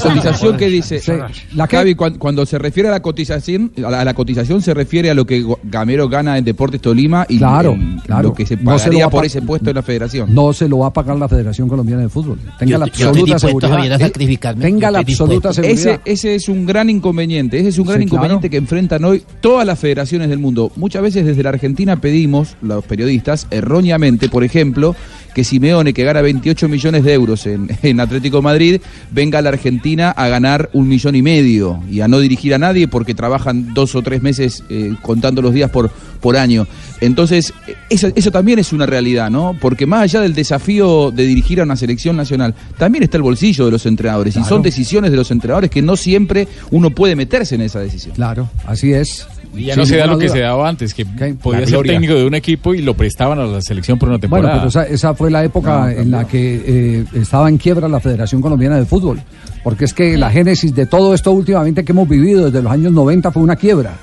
cotización 0.02 0.56
que 0.56 0.66
dice 0.68 1.00
Sí. 1.00 1.12
¿La? 1.54 1.66
Javi, 1.66 1.94
cuando, 1.94 2.46
se 2.46 2.58
refiere 2.58 2.88
a 2.88 2.92
la 2.92 3.00
cotización, 3.00 3.72
a 3.78 3.90
la, 3.90 4.00
a 4.00 4.04
la 4.04 4.14
cotización 4.14 4.62
se 4.62 4.74
refiere 4.74 5.10
a 5.10 5.14
lo 5.14 5.24
que 5.26 5.44
Gamero 5.64 6.08
gana 6.08 6.38
en 6.38 6.44
Deportes 6.44 6.80
Tolima 6.80 7.26
y 7.28 7.38
Claro, 7.38 7.72
en 7.72 7.98
claro. 8.00 8.28
lo 8.28 8.34
que 8.34 8.46
se 8.46 8.56
No 8.56 8.78
se 8.78 8.86
lo 8.86 8.92
pagaría 8.92 9.10
por 9.10 9.24
ese 9.24 9.42
puesto 9.42 9.70
en 9.70 9.76
la 9.76 9.82
federación. 9.82 10.34
No 10.34 10.52
se 10.52 10.68
lo 10.68 10.78
va 10.78 10.88
a 10.88 10.92
pagar 10.92 11.16
la 11.16 11.28
Federación 11.28 11.68
Colombiana 11.68 12.02
de 12.02 12.08
Fútbol. 12.08 12.38
Tenga 12.58 12.72
Yo- 12.72 12.78
la 12.78 12.86
yo 12.86 12.92
estoy 12.92 13.06
absoluta 13.06 13.38
seguridad. 13.38 13.70
Javier, 13.70 13.92
a 13.94 13.98
sacrificarme. 13.98 14.64
Tenga 14.64 14.88
Yo 14.88 14.92
la 14.92 15.00
estoy 15.00 15.12
absoluta 15.14 15.48
dispuesto. 15.48 15.62
seguridad. 15.74 16.00
Ese, 16.04 16.12
ese 16.28 16.34
es 16.36 16.48
un 16.48 16.66
gran 16.66 16.90
inconveniente, 16.90 17.58
ese 17.58 17.68
es 17.70 17.78
un 17.78 17.86
gran 17.86 18.00
Sí, 18.00 18.06
claro. 18.06 18.33
Que 18.40 18.56
enfrentan 18.56 19.04
hoy 19.04 19.22
todas 19.40 19.66
las 19.66 19.78
federaciones 19.78 20.28
del 20.28 20.38
mundo. 20.38 20.70
Muchas 20.76 21.02
veces 21.02 21.26
desde 21.26 21.42
la 21.42 21.50
Argentina 21.50 22.00
pedimos, 22.00 22.56
los 22.62 22.84
periodistas, 22.84 23.46
erróneamente, 23.50 24.28
por 24.28 24.44
ejemplo, 24.44 24.94
que 25.34 25.44
Simeone, 25.44 25.92
que 25.92 26.04
gana 26.04 26.22
28 26.22 26.68
millones 26.68 27.04
de 27.04 27.12
euros 27.12 27.46
en, 27.46 27.68
en 27.82 28.00
Atlético 28.00 28.38
de 28.38 28.42
Madrid, 28.42 28.80
venga 29.10 29.40
a 29.40 29.42
la 29.42 29.50
Argentina 29.50 30.10
a 30.10 30.28
ganar 30.28 30.70
un 30.72 30.88
millón 30.88 31.14
y 31.14 31.22
medio 31.22 31.82
y 31.90 32.00
a 32.00 32.08
no 32.08 32.20
dirigir 32.20 32.54
a 32.54 32.58
nadie 32.58 32.88
porque 32.88 33.14
trabajan 33.14 33.74
dos 33.74 33.94
o 33.94 34.02
tres 34.02 34.22
meses 34.22 34.64
eh, 34.68 34.94
contando 35.02 35.42
los 35.42 35.52
días 35.52 35.70
por, 35.70 35.90
por 36.20 36.36
año. 36.36 36.66
Entonces, 37.00 37.52
eso, 37.90 38.08
eso 38.14 38.30
también 38.30 38.58
es 38.58 38.72
una 38.72 38.86
realidad, 38.86 39.30
¿no? 39.30 39.56
Porque 39.60 39.86
más 39.86 40.02
allá 40.02 40.20
del 40.20 40.34
desafío 40.34 41.10
de 41.10 41.26
dirigir 41.26 41.60
a 41.60 41.64
una 41.64 41.76
selección 41.76 42.16
nacional, 42.16 42.54
también 42.78 43.04
está 43.04 43.16
el 43.16 43.22
bolsillo 43.22 43.66
de 43.66 43.72
los 43.72 43.84
entrenadores 43.86 44.36
y 44.36 44.44
son 44.44 44.62
decisiones 44.62 45.10
de 45.10 45.16
los 45.16 45.30
entrenadores 45.30 45.70
que 45.70 45.82
no 45.82 45.96
siempre 45.96 46.48
uno 46.70 46.90
puede 46.90 47.16
meterse 47.16 47.56
en 47.56 47.62
esa 47.62 47.80
decisión. 47.80 48.14
Claro, 48.14 48.48
así 48.66 48.92
es. 48.92 49.26
Y 49.56 49.64
ya 49.66 49.74
Sin 49.74 49.80
no 49.82 49.86
se 49.86 49.96
da 49.96 50.06
lo 50.06 50.18
que 50.18 50.26
duda. 50.26 50.34
se 50.36 50.40
daba 50.42 50.68
antes, 50.68 50.94
que 50.94 51.04
podía 51.06 51.60
La 51.60 51.66
ser 51.66 51.74
gloria. 51.74 51.92
técnico 51.92 52.14
de 52.14 52.24
un 52.26 52.34
equipo 52.34 52.74
y 52.74 52.82
lo 52.82 52.94
prestaban 52.94 53.38
a 53.38 53.44
la 53.46 53.60
selección 53.62 53.98
por 53.98 54.08
una 54.08 54.18
Bueno, 54.18 54.20
temporada. 54.48 54.54
pero 54.58 54.68
esa, 54.68 54.84
esa 54.86 55.14
fue 55.14 55.30
la 55.30 55.44
época 55.44 55.92
en 55.92 56.10
la 56.10 56.26
que 56.26 56.62
eh, 56.66 57.04
estaba 57.14 57.48
en 57.48 57.56
quiebra 57.58 57.88
la 57.88 58.00
Federación 58.00 58.40
Colombiana 58.42 58.76
de 58.78 58.84
Fútbol. 58.84 59.20
Porque 59.62 59.84
es 59.86 59.94
que 59.94 60.18
la 60.18 60.30
génesis 60.30 60.74
de 60.74 60.86
todo 60.86 61.14
esto 61.14 61.32
últimamente 61.32 61.84
que 61.84 61.92
hemos 61.92 62.08
vivido 62.08 62.46
desde 62.46 62.62
los 62.62 62.70
años 62.72 62.92
90 62.92 63.30
fue 63.30 63.42
una 63.42 63.56
quiebra 63.56 63.94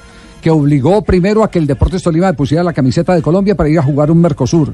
que 0.41 0.49
obligó 0.49 1.03
primero 1.03 1.43
a 1.43 1.51
que 1.51 1.59
el 1.59 1.67
Deportes 1.67 2.01
Tolima 2.01 2.33
pusiera 2.33 2.63
la 2.63 2.73
camiseta 2.73 3.13
de 3.13 3.21
Colombia 3.21 3.53
para 3.55 3.69
ir 3.69 3.77
a 3.77 3.83
jugar 3.83 4.09
un 4.09 4.19
Mercosur. 4.21 4.73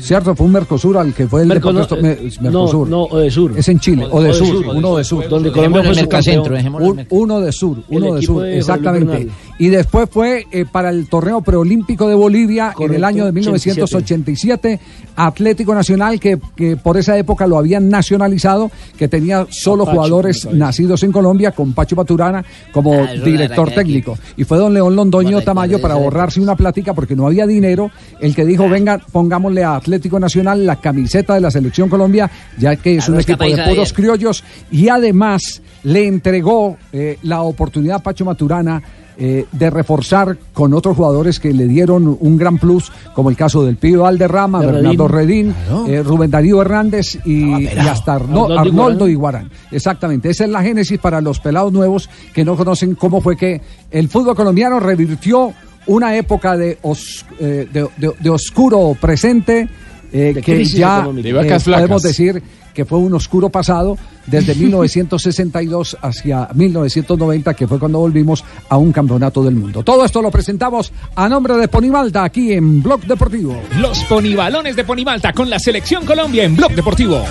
¿Cierto? 0.00 0.34
Fue 0.34 0.46
un 0.46 0.52
Mercosur 0.52 0.96
al 0.96 1.12
que 1.12 1.26
fue 1.28 1.42
el 1.42 1.48
Merco- 1.48 1.70
Deportes 1.70 2.02
no, 2.02 2.08
eh, 2.08 2.18
Me- 2.40 2.50
Mercosur. 2.50 2.88
no, 2.88 2.96
no, 2.96 3.02
Odesur. 3.04 3.52
Es 3.58 3.68
en 3.68 3.78
Chile, 3.78 4.06
o 4.10 4.22
de 4.22 4.32
Sur, 4.32 4.66
uno 4.74 4.96
de 4.96 5.04
Sur. 5.04 5.28
donde 5.28 5.52
Colombia 5.52 5.82
fue. 5.82 6.38
Un- 6.80 7.06
uno 7.10 7.40
de 7.42 7.52
Sur, 7.52 7.76
uno 7.90 8.14
de 8.14 8.22
Sur, 8.22 8.42
de 8.42 8.56
exactamente. 8.56 9.28
Y 9.58 9.68
después 9.68 10.08
fue 10.10 10.46
eh, 10.50 10.64
para 10.70 10.90
el 10.90 11.08
torneo 11.08 11.40
preolímpico 11.40 12.08
de 12.08 12.14
Bolivia 12.14 12.74
en 12.78 12.94
el 12.94 13.04
año 13.04 13.24
de 13.24 13.30
87. 13.30 13.80
1987, 13.80 14.80
Atlético 15.16 15.74
Nacional, 15.74 16.20
que, 16.20 16.38
que 16.54 16.76
por 16.76 16.96
esa 16.96 17.16
época 17.16 17.46
lo 17.46 17.56
habían 17.58 17.88
nacionalizado, 17.88 18.70
que 18.98 19.08
tenía 19.08 19.46
solo 19.50 19.84
Pacho, 19.84 19.96
jugadores 19.96 20.48
nacidos 20.52 21.02
en 21.02 21.12
Colombia, 21.12 21.52
con 21.52 21.72
Pacho 21.72 21.96
Paturana 21.96 22.44
como 22.72 23.06
Ah, 23.06 23.12
director 23.12 23.70
técnico. 23.72 24.18
Y 24.36 24.44
fue 24.44 24.58
don 24.58 24.72
León 24.74 24.96
Londoño 24.96 25.40
Tamayo 25.42 25.80
para 25.80 25.94
ahorrarse 25.94 26.40
una 26.40 26.56
plática 26.56 26.94
porque 26.94 27.16
no 27.16 27.26
había 27.26 27.46
dinero, 27.46 27.90
el 28.20 28.34
que 28.34 28.44
dijo, 28.44 28.68
venga, 28.68 28.98
pongámosle 29.12 29.64
a 29.64 29.76
Atlético 29.76 30.18
Nacional 30.18 30.66
la 30.66 30.76
camiseta 30.76 31.34
de 31.34 31.40
la 31.40 31.50
Selección 31.50 31.88
Colombia, 31.88 32.30
ya 32.58 32.76
que 32.76 32.96
es 32.96 33.08
A 33.08 33.12
un 33.12 33.20
equipo 33.20 33.44
de 33.44 33.64
puros 33.64 33.92
criollos, 33.92 34.44
y 34.70 34.88
además 34.88 35.62
le 35.84 36.06
entregó 36.06 36.76
eh, 36.92 37.18
la 37.22 37.42
oportunidad 37.42 37.96
a 37.96 38.02
Pacho 38.02 38.24
Maturana 38.24 38.82
eh, 39.18 39.46
de 39.52 39.70
reforzar 39.70 40.36
con 40.52 40.74
otros 40.74 40.96
jugadores 40.96 41.40
que 41.40 41.52
le 41.52 41.66
dieron 41.66 42.16
un 42.20 42.36
gran 42.36 42.58
plus, 42.58 42.92
como 43.14 43.30
el 43.30 43.36
caso 43.36 43.64
del 43.64 43.76
Pío 43.76 44.02
Valderrama, 44.02 44.60
De 44.60 44.66
Bernardo 44.72 45.08
Redín. 45.08 45.54
Redín, 45.68 45.92
eh, 45.94 46.02
Rubén 46.02 46.30
Darío 46.30 46.60
Hernández 46.60 47.18
y, 47.24 47.62
y 47.64 47.66
hasta 47.78 48.14
Arno- 48.14 48.44
Arnoldo 48.44 48.58
Arnoldo 48.58 49.08
Iguarán. 49.08 49.46
Iguarán. 49.46 49.50
Exactamente, 49.72 50.30
esa 50.30 50.44
es 50.44 50.50
la 50.50 50.62
génesis 50.62 50.98
para 50.98 51.20
los 51.20 51.40
pelados 51.40 51.72
nuevos 51.72 52.08
que 52.34 52.44
no 52.44 52.56
conocen 52.56 52.94
cómo 52.94 53.20
fue 53.20 53.36
que 53.36 53.60
el 53.90 54.08
fútbol 54.08 54.36
colombiano 54.36 54.80
revirtió 54.80 55.52
una 55.86 56.16
época 56.16 56.56
de, 56.56 56.78
os- 56.82 57.24
eh, 57.38 57.68
de, 57.72 57.88
de- 57.96 58.12
de 58.18 58.30
oscuro 58.30 58.96
presente 59.00 59.68
eh, 60.12 60.40
que 60.44 60.64
ya 60.64 61.02
flacas. 61.04 61.64
podemos 61.64 62.02
decir 62.02 62.42
que 62.74 62.84
fue 62.84 62.98
un 62.98 63.14
oscuro 63.14 63.48
pasado 63.48 63.96
desde 64.26 64.54
1962 64.56 65.96
hacia 66.02 66.48
1990, 66.52 67.54
que 67.54 67.66
fue 67.66 67.78
cuando 67.78 67.98
volvimos 67.98 68.44
a 68.68 68.76
un 68.76 68.92
campeonato 68.92 69.42
del 69.42 69.54
mundo. 69.54 69.82
Todo 69.82 70.04
esto 70.04 70.20
lo 70.20 70.30
presentamos 70.30 70.92
a 71.14 71.28
nombre 71.28 71.56
de 71.56 71.68
Ponimalta 71.68 72.24
aquí 72.24 72.52
en 72.52 72.82
Blog 72.82 73.00
Deportivo. 73.06 73.58
Los 73.78 74.04
ponibalones 74.04 74.76
de 74.76 74.84
Ponimalta 74.84 75.32
con 75.32 75.48
la 75.48 75.58
selección 75.58 76.04
Colombia 76.04 76.44
en 76.44 76.54
Blog 76.54 76.72
Deportivo. 76.72 77.24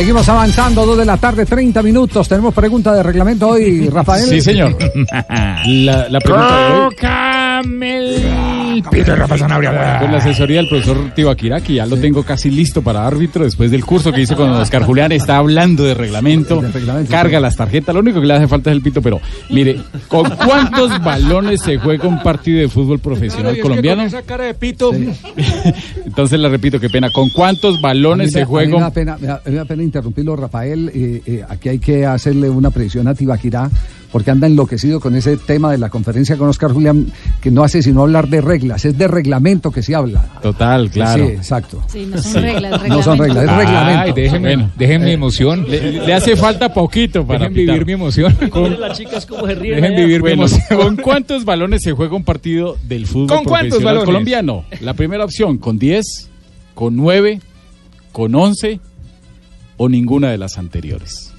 Seguimos 0.00 0.26
avanzando, 0.30 0.86
2 0.86 0.96
de 0.96 1.04
la 1.04 1.18
tarde, 1.18 1.44
30 1.44 1.82
minutos. 1.82 2.26
Tenemos 2.26 2.54
pregunta 2.54 2.94
de 2.94 3.02
reglamento 3.02 3.48
hoy, 3.48 3.86
Rafael. 3.90 4.24
Sí, 4.24 4.40
señor. 4.40 4.74
La, 5.66 6.08
la 6.08 6.18
pregunta 6.20 6.56
de 6.56 6.72
hoy. 6.72 8.49
Con 10.00 10.12
la 10.12 10.18
asesoría 10.18 10.56
del 10.58 10.68
profesor 10.68 11.12
Tibaquirá, 11.14 11.60
que 11.60 11.74
ya 11.74 11.86
lo 11.86 11.96
tengo 11.96 12.22
casi 12.22 12.50
listo 12.50 12.82
para 12.82 13.06
árbitro 13.06 13.44
después 13.44 13.70
del 13.70 13.84
curso 13.84 14.12
que 14.12 14.22
hice 14.22 14.34
con 14.36 14.50
Oscar 14.50 14.82
Julián. 14.84 15.12
Está 15.12 15.36
hablando 15.36 15.84
de 15.84 15.94
reglamento, 15.94 16.62
carga 17.08 17.40
las 17.40 17.56
tarjetas. 17.56 17.94
Lo 17.94 18.00
único 18.00 18.20
que 18.20 18.26
le 18.26 18.34
hace 18.34 18.48
falta 18.48 18.70
es 18.70 18.76
el 18.76 18.82
pito. 18.82 19.02
Pero 19.02 19.20
mire, 19.50 19.80
¿con 20.08 20.28
cuántos 20.30 21.02
balones 21.02 21.60
se 21.62 21.78
juega 21.78 22.06
un 22.08 22.22
partido 22.22 22.60
de 22.60 22.68
fútbol 22.68 22.98
profesional 22.98 23.58
colombiano? 23.60 24.02
esa 24.02 24.22
cara 24.22 24.44
de 24.44 24.54
pito. 24.54 24.92
Entonces 26.04 26.38
le 26.38 26.48
repito, 26.48 26.78
qué 26.80 26.88
pena. 26.88 27.10
¿Con 27.10 27.30
cuántos 27.30 27.80
balones 27.80 28.28
me- 28.34 28.40
se 28.40 28.44
juega 28.44 28.74
me 28.76 28.80
da 28.80 28.90
pena, 28.90 29.16
me 29.20 29.26
da, 29.26 29.40
me 29.44 29.52
da 29.52 29.64
pena 29.64 29.82
interrumpirlo, 29.82 30.36
Rafael. 30.36 30.90
eh, 30.94 31.22
eh, 31.26 31.44
aquí 31.48 31.68
hay 31.68 31.78
que 31.78 32.06
hacerle 32.06 32.48
una 32.50 32.70
predicción 32.70 33.08
a 33.08 33.14
Tibaquirá, 33.14 33.70
porque 34.12 34.30
anda 34.30 34.46
enloquecido 34.46 35.00
con 35.00 35.14
ese 35.14 35.36
tema 35.36 35.70
de 35.70 35.78
la 35.78 35.88
conferencia 35.88 36.36
con 36.36 36.48
Oscar 36.48 36.72
Julián, 36.72 37.06
que 37.40 37.50
no 37.50 37.62
hace 37.62 37.82
sino 37.82 38.02
hablar 38.02 38.28
de 38.28 38.40
reglas, 38.40 38.69
es 38.76 38.96
de 38.98 39.08
reglamento 39.08 39.70
que 39.70 39.82
se 39.82 39.94
habla. 39.94 40.22
Total, 40.42 40.90
claro. 40.90 41.26
Sí, 41.26 41.32
exacto. 41.32 41.82
Sí, 41.88 42.06
no 42.06 42.20
son 42.22 42.42
reglas, 42.42 42.88
No 42.88 43.02
son 43.02 43.18
reglas, 43.18 43.44
es 43.44 43.50
Ay, 43.50 43.64
reglamento. 43.66 44.14
déjeme, 44.14 44.48
Bueno. 44.56 44.70
déjenme 44.76 45.04
mi 45.06 45.10
Eh, 45.10 45.14
emoción. 45.14 45.66
Le, 45.68 45.92
le 46.06 46.14
hace 46.14 46.36
falta 46.36 46.72
poquito 46.72 47.26
para 47.26 47.48
Dejen 47.48 47.54
vivir 47.54 47.86
mi 47.86 47.92
emoción. 47.92 48.34
Con- 48.50 48.80
Las 48.80 48.96
chicas 48.98 49.26
como 49.26 49.46
se 49.46 49.54
ríen 49.54 49.76
Dejen 49.80 49.96
vivir 49.96 50.16
mi 50.22 50.30
Bueno, 50.34 50.46
emoción. 50.46 50.78
¿Con 50.78 50.96
cuántos 50.96 51.44
balones 51.44 51.82
se 51.82 51.92
juega 51.92 52.14
un 52.16 52.24
partido 52.24 52.76
del 52.88 53.06
fútbol 53.06 53.28
¿Con 53.28 53.44
cuántos 53.44 53.78
profesional 53.80 53.84
balones? 53.94 54.04
colombiano? 54.06 54.64
La 54.80 54.94
primera 54.94 55.24
opción, 55.24 55.58
con 55.58 55.78
10, 55.78 56.28
con 56.74 56.96
9, 56.96 57.40
con 58.12 58.34
11 58.34 58.80
o 59.76 59.88
ninguna 59.88 60.30
de 60.30 60.38
las 60.38 60.58
anteriores. 60.58 61.32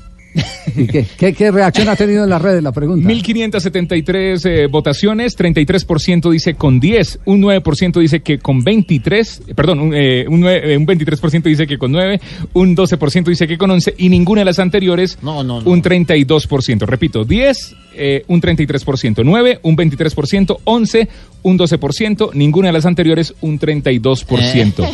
¿Y 0.77 0.87
qué, 0.87 1.05
qué, 1.17 1.33
qué 1.33 1.51
reacción 1.51 1.89
ha 1.89 1.95
tenido 1.95 2.23
en 2.23 2.29
las 2.29 2.41
redes 2.41 2.63
la 2.63 2.71
pregunta? 2.71 3.05
1573 3.05 4.45
eh, 4.45 4.67
votaciones, 4.67 5.37
33% 5.37 6.31
dice 6.31 6.53
con 6.55 6.79
10, 6.79 7.19
un 7.25 7.41
9% 7.41 7.99
dice 7.99 8.21
que 8.21 8.39
con 8.39 8.63
23, 8.63 9.41
eh, 9.47 9.53
perdón, 9.55 9.79
un, 9.79 9.93
eh, 9.93 10.25
un, 10.29 10.41
nue- 10.41 10.61
eh, 10.63 10.77
un 10.77 10.85
23% 10.87 11.43
dice 11.43 11.67
que 11.67 11.77
con 11.77 11.91
9, 11.91 12.21
un 12.53 12.75
12% 12.75 13.25
dice 13.25 13.47
que 13.47 13.57
con 13.57 13.71
11 13.71 13.95
y 13.97 14.09
ninguna 14.09 14.41
de 14.41 14.45
las 14.45 14.59
anteriores 14.59 15.17
No, 15.21 15.43
no, 15.43 15.61
no. 15.61 15.69
un 15.69 15.81
32%. 15.81 16.85
Repito, 16.85 17.25
10, 17.25 17.75
eh, 17.95 18.23
un 18.27 18.41
33%, 18.41 19.23
9, 19.25 19.59
un 19.63 19.75
23%, 19.75 20.57
11, 20.63 21.09
un 21.43 21.57
12%, 21.57 22.31
ninguna 22.33 22.67
de 22.67 22.73
las 22.73 22.85
anteriores 22.85 23.33
un 23.41 23.59
32%. 23.59 24.87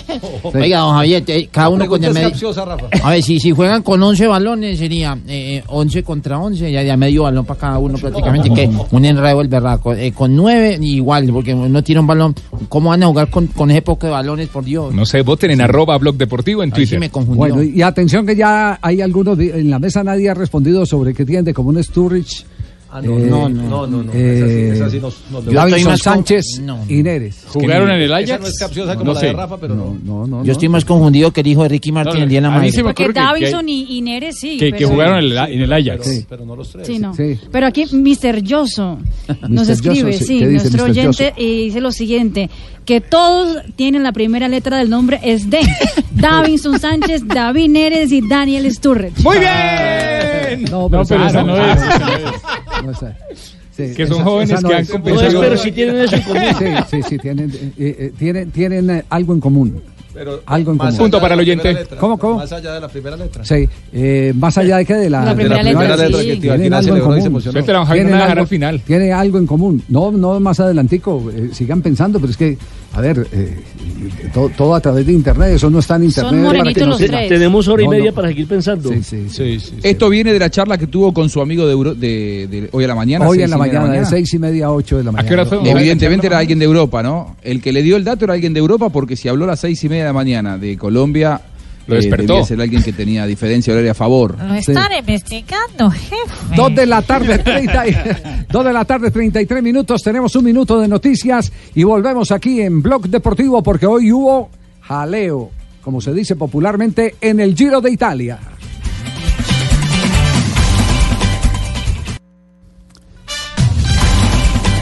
Oiga, 0.53 0.79
don 0.79 0.95
Javier, 0.95 1.23
te- 1.25 1.47
cada 1.47 1.69
uno 1.69 1.85
con 1.87 2.03
el 2.03 2.13
medio. 2.13 2.29
capciosa, 2.29 2.63
Rafa. 2.65 2.87
A 3.03 3.09
ver, 3.11 3.23
si, 3.23 3.39
si 3.39 3.51
juegan 3.51 3.83
con 3.83 4.01
11 4.01 4.27
balones 4.27 4.77
sería 4.79 5.17
eh, 5.27 5.63
11 5.67 6.03
contra 6.03 6.39
11, 6.39 6.71
ya, 6.71 6.83
ya 6.83 6.95
medio 6.97 7.23
balón 7.23 7.45
para 7.45 7.59
cada 7.59 7.79
uno 7.79 7.97
prácticamente, 7.97 8.49
que 8.53 8.69
un 8.91 9.05
enredo 9.05 9.41
el 9.41 9.47
berraco. 9.47 9.93
Eh, 9.93 10.11
con 10.13 10.35
9 10.35 10.77
igual, 10.81 11.27
porque 11.33 11.53
no 11.53 11.83
tiene 11.83 12.01
un 12.01 12.07
balón. 12.07 12.35
¿Cómo 12.69 12.89
van 12.89 13.03
a 13.03 13.07
jugar 13.07 13.29
con, 13.29 13.47
con 13.47 13.69
ese 13.71 13.81
poco 13.81 14.05
de 14.07 14.13
balones, 14.13 14.47
por 14.47 14.63
Dios? 14.63 14.93
No 14.93 15.05
sé, 15.05 15.21
voten 15.21 15.51
en 15.51 15.61
arroba 15.61 15.97
blog 15.97 16.15
deportivo 16.15 16.63
en 16.63 16.69
Ahí 16.73 16.81
sí 16.81 16.83
Twitter. 16.85 16.99
me 16.99 17.09
confundió. 17.09 17.55
Bueno, 17.55 17.63
y 17.63 17.81
atención 17.81 18.25
que 18.25 18.35
ya 18.35 18.79
hay 18.81 19.01
algunos, 19.01 19.37
en 19.39 19.69
la 19.69 19.79
mesa 19.79 20.03
nadie 20.03 20.29
ha 20.29 20.33
respondido 20.33 20.85
sobre 20.85 21.13
qué 21.13 21.25
tienen 21.25 21.45
de 21.45 21.53
común 21.53 21.81
Sturridge. 21.83 22.45
Ah, 22.89 23.01
no, 23.01 23.17
eh, 23.17 23.25
no, 23.29 23.49
no, 23.49 23.85
no, 23.85 24.01
no, 24.03 24.13
eh, 24.13 24.31
esa 24.33 24.47
sí, 24.47 24.53
esa 24.81 24.89
sí 24.89 24.99
nos- 25.01 25.21
nos- 25.29 25.83
con- 25.83 25.97
Sánchez 25.97 26.59
no, 26.61 26.77
no. 26.77 26.85
y 26.87 27.03
Neres. 27.03 27.43
¿Jugaron 27.47 27.89
en 27.91 27.97
el 28.01 28.05
Esa 28.11 28.15
Ajax? 28.17 28.41
no 28.41 28.47
es 28.47 28.59
capciosa 28.59 28.93
como 28.93 29.05
No 29.07 29.13
la 29.13 29.19
sé. 29.19 29.25
de 29.27 29.33
Rafa, 29.33 29.57
pero 29.57 29.75
no. 29.75 29.97
No, 30.05 30.25
no, 30.25 30.43
Yo 30.45 30.53
estoy 30.53 30.69
más 30.69 30.85
confundido 30.85 31.31
que 31.31 31.41
el 31.41 31.47
hijo 31.47 31.63
de 31.63 31.69
Ricky 31.69 31.91
Martin 31.91 32.21
el 32.21 32.29
día 32.29 32.37
de 32.37 32.43
la 32.43 32.49
madre. 32.51 32.71
sí 32.71 32.81
Porque 32.81 33.03
acuerdo 33.03 33.33
que- 33.35 33.51
que, 33.65 33.71
y, 33.71 33.97
y 33.97 34.01
Neres 34.01 34.39
sí. 34.39 34.57
que- 34.57 34.71
que 34.71 34.77
pero- 34.77 34.89
jugaron 34.89 35.17
en 35.19 35.23
el, 35.25 35.37
en 35.37 35.61
el 35.63 35.73
Ajax. 35.73 36.05
Sí. 36.07 36.25
Pero 36.29 36.45
no 36.45 36.55
los 36.55 36.69
tres. 36.71 36.87
Sí, 36.87 36.97
no. 36.97 37.13
Sí. 37.13 37.37
Pero 37.51 37.67
aquí 37.67 37.85
Mr. 37.91 38.41
Yoso 38.41 38.99
nos 39.49 39.67
escribe, 39.67 40.13
sí. 40.13 40.23
sí, 40.25 40.39
¿Qué 40.39 40.47
dice 40.47 40.63
nuestro 40.69 40.85
oyente, 40.85 41.33
y 41.35 41.65
dice 41.65 41.81
lo 41.81 41.91
siguiente, 41.91 42.49
que 42.85 43.01
todos 43.01 43.63
tienen 43.75 44.01
la 44.03 44.13
primera 44.13 44.47
letra 44.47 44.77
del 44.77 44.89
nombre 44.89 45.19
es 45.23 45.49
D. 45.49 45.59
Davinson 46.11 46.79
Sánchez, 46.79 47.27
David 47.27 47.69
Neres 47.69 48.13
y 48.13 48.25
Daniel 48.25 48.71
Sturridge. 48.73 49.21
¡Muy 49.23 49.39
bien! 49.39 50.63
No, 50.71 50.87
No, 50.89 51.03
pero 51.03 51.27
esa 51.27 51.43
no 51.43 51.57
es. 51.57 51.79
Esa- 52.91 53.17
sí, 53.75 53.93
Que 53.95 54.07
son 54.07 54.15
esa- 54.17 54.23
jóvenes 54.23 54.51
esa 54.51 54.61
no 54.61 54.69
que 54.69 54.75
han 54.75 54.85
compensado. 54.85 55.31
No 55.31 55.39
es, 55.43 55.49
pero 55.49 55.57
si 55.57 55.71
tienen 55.71 55.97
eso 55.97 56.15
en 56.15 56.21
común. 56.23 56.41
Sí, 56.57 56.65
sí, 56.89 57.03
sí, 57.09 57.17
tienen, 57.17 57.51
eh, 57.51 57.71
eh, 57.77 58.11
tienen, 58.17 58.51
tienen 58.51 58.89
eh, 58.89 59.03
algo 59.09 59.33
en 59.33 59.39
común. 59.39 59.81
Pero 60.13 60.41
Algo 60.47 60.71
en 60.71 60.77
más 60.77 60.87
común. 60.87 60.93
allá 60.95 60.97
Punto 60.97 61.17
de 61.17 61.21
para 61.21 61.35
la 61.35 61.41
el 61.43 61.47
oyente. 61.47 61.61
primera 61.61 61.81
letra. 61.83 61.97
¿Cómo, 61.99 62.17
cómo? 62.17 62.35
Más 62.37 62.51
allá 62.51 62.73
de 62.73 62.79
la 62.79 62.87
primera 62.87 63.15
letra. 63.17 63.45
Sí, 63.45 63.69
eh, 63.93 64.33
más 64.35 64.57
allá 64.57 64.77
de 64.77 64.85
que 64.85 64.93
de 64.95 65.09
la, 65.11 65.23
La 65.23 65.29
de 65.29 65.35
primera 65.35 65.61
letra, 65.61 65.95
sí. 66.19 66.27
que 66.27 66.35
tienen 66.37 66.73
algo 66.73 66.89
en 66.95 66.95
se 66.95 67.01
común. 67.03 67.21
Javier, 67.21 67.53
no 67.75 67.85
Tienen 67.93 68.11
la 68.17 68.25
algo- 68.25 68.41
al 68.41 68.47
final. 68.47 68.81
Tiene 68.81 69.11
algo 69.13 69.37
en 69.37 69.45
común. 69.45 69.83
No, 69.89 70.09
no 70.11 70.39
más 70.39 70.59
adelantico, 70.59 71.29
eh, 71.31 71.49
sigan 71.53 71.83
pensando, 71.83 72.19
pero 72.19 72.31
es 72.31 72.37
que 72.37 72.57
A 72.97 73.01
ver, 73.01 73.27
eh, 73.31 73.55
todo, 74.33 74.49
todo 74.49 74.73
a 74.73 74.81
través 74.81 75.05
de 75.05 75.13
internet, 75.13 75.49
eso 75.53 75.69
no 75.69 75.77
está 75.77 75.97
en 75.97 76.05
internet. 76.05 76.43
para 76.57 76.73
que 76.73 76.79
se- 76.97 77.27
Tenemos 77.29 77.67
hora 77.67 77.83
y 77.83 77.85
No, 77.85 77.91
media 77.91 78.09
no. 78.09 78.15
para 78.15 78.27
seguir 78.29 78.47
pensando. 78.47 78.89
Esto 79.83 80.09
viene 80.09 80.33
de 80.33 80.39
la 80.39 80.49
charla 80.49 80.79
que 80.79 80.87
tuvo 80.87 81.13
con 81.13 81.29
su 81.29 81.39
amigo 81.39 81.67
de, 81.67 81.73
Euro- 81.73 81.93
de- 81.93 82.47
de 82.49 82.69
hoy 82.71 82.83
a 82.83 82.87
la 82.87 82.95
mañana. 82.95 83.27
Hoy 83.29 83.43
en 83.43 83.51
la 83.51 83.57
y 83.57 83.59
media 83.59 83.81
mañana, 83.81 83.99
de 83.99 84.05
seis 84.07 84.33
y 84.33 84.39
media 84.39 84.65
a 84.65 84.71
ocho 84.71 84.97
de 84.97 85.03
la 85.03 85.11
mañana. 85.11 85.29
Evidentemente 85.63 86.25
era 86.25 86.39
alguien 86.39 86.57
de 86.57 86.65
Europa, 86.65 87.03
¿no? 87.03 87.35
El 87.43 87.61
que 87.61 87.71
le 87.71 87.83
dio 87.83 87.97
el 87.97 88.03
dato 88.03 88.25
era 88.25 88.33
alguien 88.33 88.53
de 88.53 88.59
Europa 88.61 88.89
porque 88.89 89.15
si 89.15 89.27
habló 89.27 89.43
a 89.43 89.49
las 89.49 89.59
seis 89.59 89.83
y 89.83 89.89
media 89.89 90.03
de 90.05 90.09
la 90.09 90.13
mañana 90.13 90.57
de 90.57 90.75
Colombia, 90.75 91.39
Lo 91.87 91.95
eh, 91.95 91.97
despertó. 91.99 92.33
debía 92.33 92.45
ser 92.45 92.61
alguien 92.61 92.83
que 92.83 92.93
tenía 92.93 93.25
diferencia 93.25 93.73
horaria 93.73 93.91
a 93.91 93.95
favor. 93.95 94.37
Lo 94.41 94.53
están 94.55 94.91
investigando, 94.99 95.89
jefe. 95.89 96.55
Dos 96.55 96.75
de 96.75 96.85
la 96.85 97.01
tarde, 97.01 97.39
30 97.39 97.87
y- 97.87 97.97
dos 98.51 98.65
de 98.65 98.73
la 98.73 98.85
tarde, 98.85 99.09
33 99.11 99.63
minutos. 99.63 100.03
Tenemos 100.03 100.35
un 100.35 100.43
minuto 100.45 100.79
de 100.79 100.87
noticias 100.87 101.51
y 101.75 101.83
volvemos 101.83 102.31
aquí 102.31 102.61
en 102.61 102.81
Blog 102.81 103.07
Deportivo 103.07 103.63
porque 103.63 103.85
hoy 103.85 104.11
hubo 104.11 104.49
jaleo, 104.81 105.49
como 105.81 106.01
se 106.01 106.13
dice 106.13 106.35
popularmente, 106.35 107.15
en 107.21 107.39
el 107.39 107.55
Giro 107.55 107.79
de 107.81 107.91
Italia. 107.91 108.39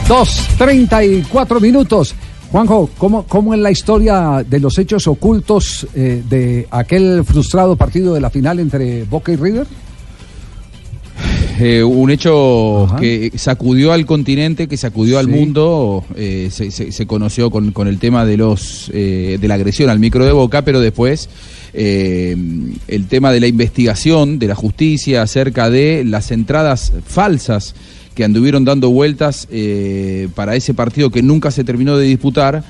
Dos, 0.08 0.46
treinta 0.56 1.04
y 1.04 1.22
cuatro 1.22 1.60
minutos. 1.60 2.14
Juanjo, 2.52 2.88
¿cómo, 2.96 3.24
¿cómo 3.24 3.54
es 3.54 3.60
la 3.60 3.70
historia 3.70 4.44
de 4.48 4.60
los 4.60 4.78
hechos 4.78 5.06
ocultos 5.08 5.86
eh, 5.94 6.22
de 6.28 6.66
aquel 6.70 7.24
frustrado 7.24 7.76
partido 7.76 8.14
de 8.14 8.20
la 8.20 8.30
final 8.30 8.60
entre 8.60 9.04
Boca 9.04 9.32
y 9.32 9.36
River? 9.36 9.66
Eh, 11.58 11.82
un 11.82 12.10
hecho 12.10 12.86
que 13.00 13.32
sacudió 13.36 13.92
al 13.92 14.04
continente, 14.04 14.68
que 14.68 14.76
sacudió 14.76 15.18
al 15.18 15.26
Sí. 15.26 15.32
mundo. 15.32 16.04
eh, 16.14 16.48
se, 16.52 16.70
se- 16.70 16.92
se 16.92 17.06
conoció 17.06 17.50
con, 17.50 17.72
con 17.72 17.88
el 17.88 17.98
tema 17.98 18.24
de 18.26 18.36
los 18.36 18.90
eh, 18.94 19.38
de 19.40 19.48
la 19.48 19.54
agresión 19.54 19.88
al 19.90 19.98
micro 19.98 20.24
de 20.24 20.32
Boca, 20.32 20.62
pero 20.62 20.80
después 20.80 21.28
el 21.74 23.06
tema 23.10 23.32
de 23.32 23.40
la 23.40 23.46
investigación 23.48 24.38
de 24.38 24.46
la 24.46 24.54
justicia 24.54 25.20
acerca 25.20 25.68
de 25.68 26.04
las 26.06 26.30
entradas 26.30 26.92
falsas 27.06 27.74
que 28.16 28.24
anduvieron 28.24 28.64
dando 28.64 28.90
vueltas 28.90 29.46
eh, 29.52 30.28
para 30.34 30.56
ese 30.56 30.74
partido 30.74 31.10
que 31.10 31.22
nunca 31.22 31.52
se 31.52 31.62
terminó 31.62 31.96
de 31.96 32.06
disputar. 32.06 32.64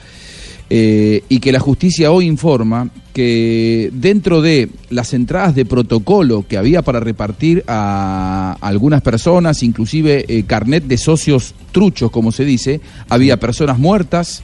eh, 0.68 1.22
y 1.28 1.38
que 1.38 1.52
la 1.52 1.60
justicia 1.60 2.10
hoy 2.10 2.26
informa 2.26 2.90
que 3.12 3.90
dentro 3.92 4.42
de 4.42 4.68
las 4.90 5.14
entradas 5.14 5.54
de 5.54 5.64
protocolo 5.64 6.44
que 6.46 6.58
había 6.58 6.82
para 6.82 6.98
repartir 6.98 7.64
a 7.68 8.56
algunas 8.60 9.00
personas, 9.00 9.62
inclusive 9.62 10.24
eh, 10.28 10.42
carnet 10.42 10.84
de 10.84 10.98
socios 10.98 11.54
truchos, 11.70 12.10
como 12.10 12.32
se 12.32 12.44
dice, 12.44 12.80
había 13.08 13.38
personas 13.38 13.78
muertas, 13.78 14.42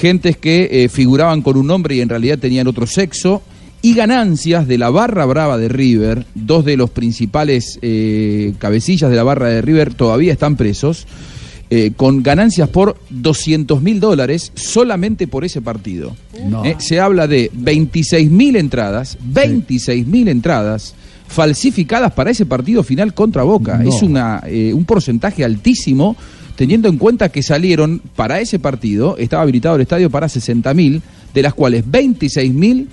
gentes 0.00 0.36
que 0.36 0.68
eh, 0.70 0.88
figuraban 0.88 1.42
con 1.42 1.56
un 1.56 1.66
nombre 1.66 1.96
y 1.96 2.00
en 2.00 2.08
realidad 2.08 2.38
tenían 2.38 2.68
otro 2.68 2.86
sexo, 2.86 3.42
y 3.84 3.92
ganancias 3.92 4.66
de 4.66 4.78
la 4.78 4.88
barra 4.88 5.26
brava 5.26 5.58
de 5.58 5.68
River, 5.68 6.24
dos 6.34 6.64
de 6.64 6.78
los 6.78 6.88
principales 6.88 7.78
eh, 7.82 8.54
cabecillas 8.56 9.10
de 9.10 9.16
la 9.16 9.24
barra 9.24 9.50
de 9.50 9.60
River 9.60 9.92
todavía 9.92 10.32
están 10.32 10.56
presos, 10.56 11.06
eh, 11.68 11.92
con 11.94 12.22
ganancias 12.22 12.70
por 12.70 12.96
200 13.10 13.82
mil 13.82 14.00
dólares 14.00 14.52
solamente 14.54 15.28
por 15.28 15.44
ese 15.44 15.60
partido. 15.60 16.16
No. 16.48 16.64
Eh, 16.64 16.76
se 16.78 16.98
habla 16.98 17.26
de 17.26 17.50
26 17.52 18.30
mil 18.30 18.56
entradas, 18.56 19.18
26 19.22 20.06
mil 20.06 20.28
entradas 20.28 20.94
falsificadas 21.28 22.14
para 22.14 22.30
ese 22.30 22.46
partido 22.46 22.82
final 22.84 23.12
contra 23.12 23.42
Boca. 23.42 23.76
No. 23.76 23.90
Es 23.90 24.00
una, 24.00 24.42
un 24.72 24.86
porcentaje 24.86 25.44
altísimo 25.44 26.16
teniendo 26.56 26.88
en 26.88 26.96
cuenta 26.96 27.28
que 27.28 27.42
salieron 27.42 28.00
para 28.16 28.40
ese 28.40 28.58
partido, 28.58 29.18
estaba 29.18 29.42
habilitado 29.42 29.74
el 29.74 29.82
estadio 29.82 30.08
para 30.08 30.30
60 30.30 30.72
mil, 30.72 31.02
de 31.34 31.42
las 31.42 31.52
cuales 31.52 31.84
26 31.86 32.54
mil 32.54 32.88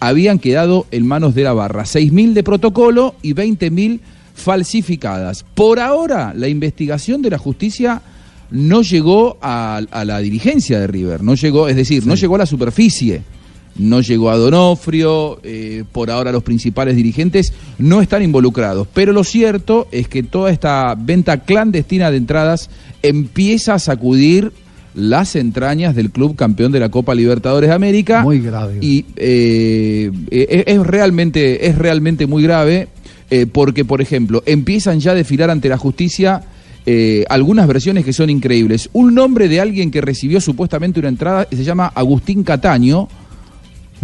habían 0.00 0.38
quedado 0.38 0.86
en 0.90 1.06
manos 1.06 1.34
de 1.34 1.44
la 1.44 1.52
barra, 1.52 1.84
6 1.84 2.12
mil 2.12 2.34
de 2.34 2.42
protocolo 2.42 3.14
y 3.22 3.32
20 3.32 3.70
mil 3.70 4.00
falsificadas. 4.34 5.44
Por 5.54 5.80
ahora, 5.80 6.32
la 6.34 6.48
investigación 6.48 7.22
de 7.22 7.30
la 7.30 7.38
justicia 7.38 8.02
no 8.50 8.82
llegó 8.82 9.38
a, 9.40 9.80
a 9.90 10.04
la 10.04 10.18
dirigencia 10.18 10.78
de 10.78 10.86
River, 10.86 11.22
no 11.22 11.34
llegó, 11.34 11.68
es 11.68 11.76
decir, 11.76 12.06
no 12.06 12.14
llegó 12.14 12.36
a 12.36 12.38
la 12.38 12.46
superficie, 12.46 13.22
no 13.78 14.00
llegó 14.00 14.30
a 14.30 14.36
Donofrio, 14.36 15.38
eh, 15.42 15.84
por 15.92 16.10
ahora 16.10 16.32
los 16.32 16.42
principales 16.42 16.96
dirigentes 16.96 17.52
no 17.78 18.00
están 18.00 18.22
involucrados, 18.22 18.88
pero 18.92 19.12
lo 19.12 19.24
cierto 19.24 19.88
es 19.92 20.08
que 20.08 20.22
toda 20.22 20.50
esta 20.50 20.94
venta 20.94 21.38
clandestina 21.40 22.10
de 22.10 22.16
entradas 22.16 22.70
empieza 23.02 23.74
a 23.74 23.78
sacudir 23.78 24.52
las 24.96 25.36
entrañas 25.36 25.94
del 25.94 26.10
club 26.10 26.34
campeón 26.34 26.72
de 26.72 26.80
la 26.80 26.88
Copa 26.88 27.14
Libertadores 27.14 27.68
de 27.68 27.74
América. 27.76 28.22
Muy 28.22 28.40
grave. 28.40 28.78
Y 28.80 29.04
eh, 29.16 30.10
eh, 30.30 30.64
es, 30.66 30.78
realmente, 30.84 31.68
es 31.68 31.76
realmente 31.76 32.26
muy 32.26 32.42
grave 32.42 32.88
eh, 33.30 33.46
porque, 33.46 33.84
por 33.84 34.00
ejemplo, 34.00 34.42
empiezan 34.46 34.98
ya 34.98 35.12
a 35.12 35.14
desfilar 35.14 35.50
ante 35.50 35.68
la 35.68 35.76
justicia 35.76 36.42
eh, 36.86 37.24
algunas 37.28 37.66
versiones 37.66 38.04
que 38.04 38.12
son 38.12 38.30
increíbles. 38.30 38.88
Un 38.92 39.14
nombre 39.14 39.48
de 39.48 39.60
alguien 39.60 39.90
que 39.90 40.00
recibió 40.00 40.40
supuestamente 40.40 41.00
una 41.00 41.08
entrada 41.08 41.46
se 41.50 41.64
llama 41.64 41.92
Agustín 41.94 42.42
Cataño. 42.42 43.08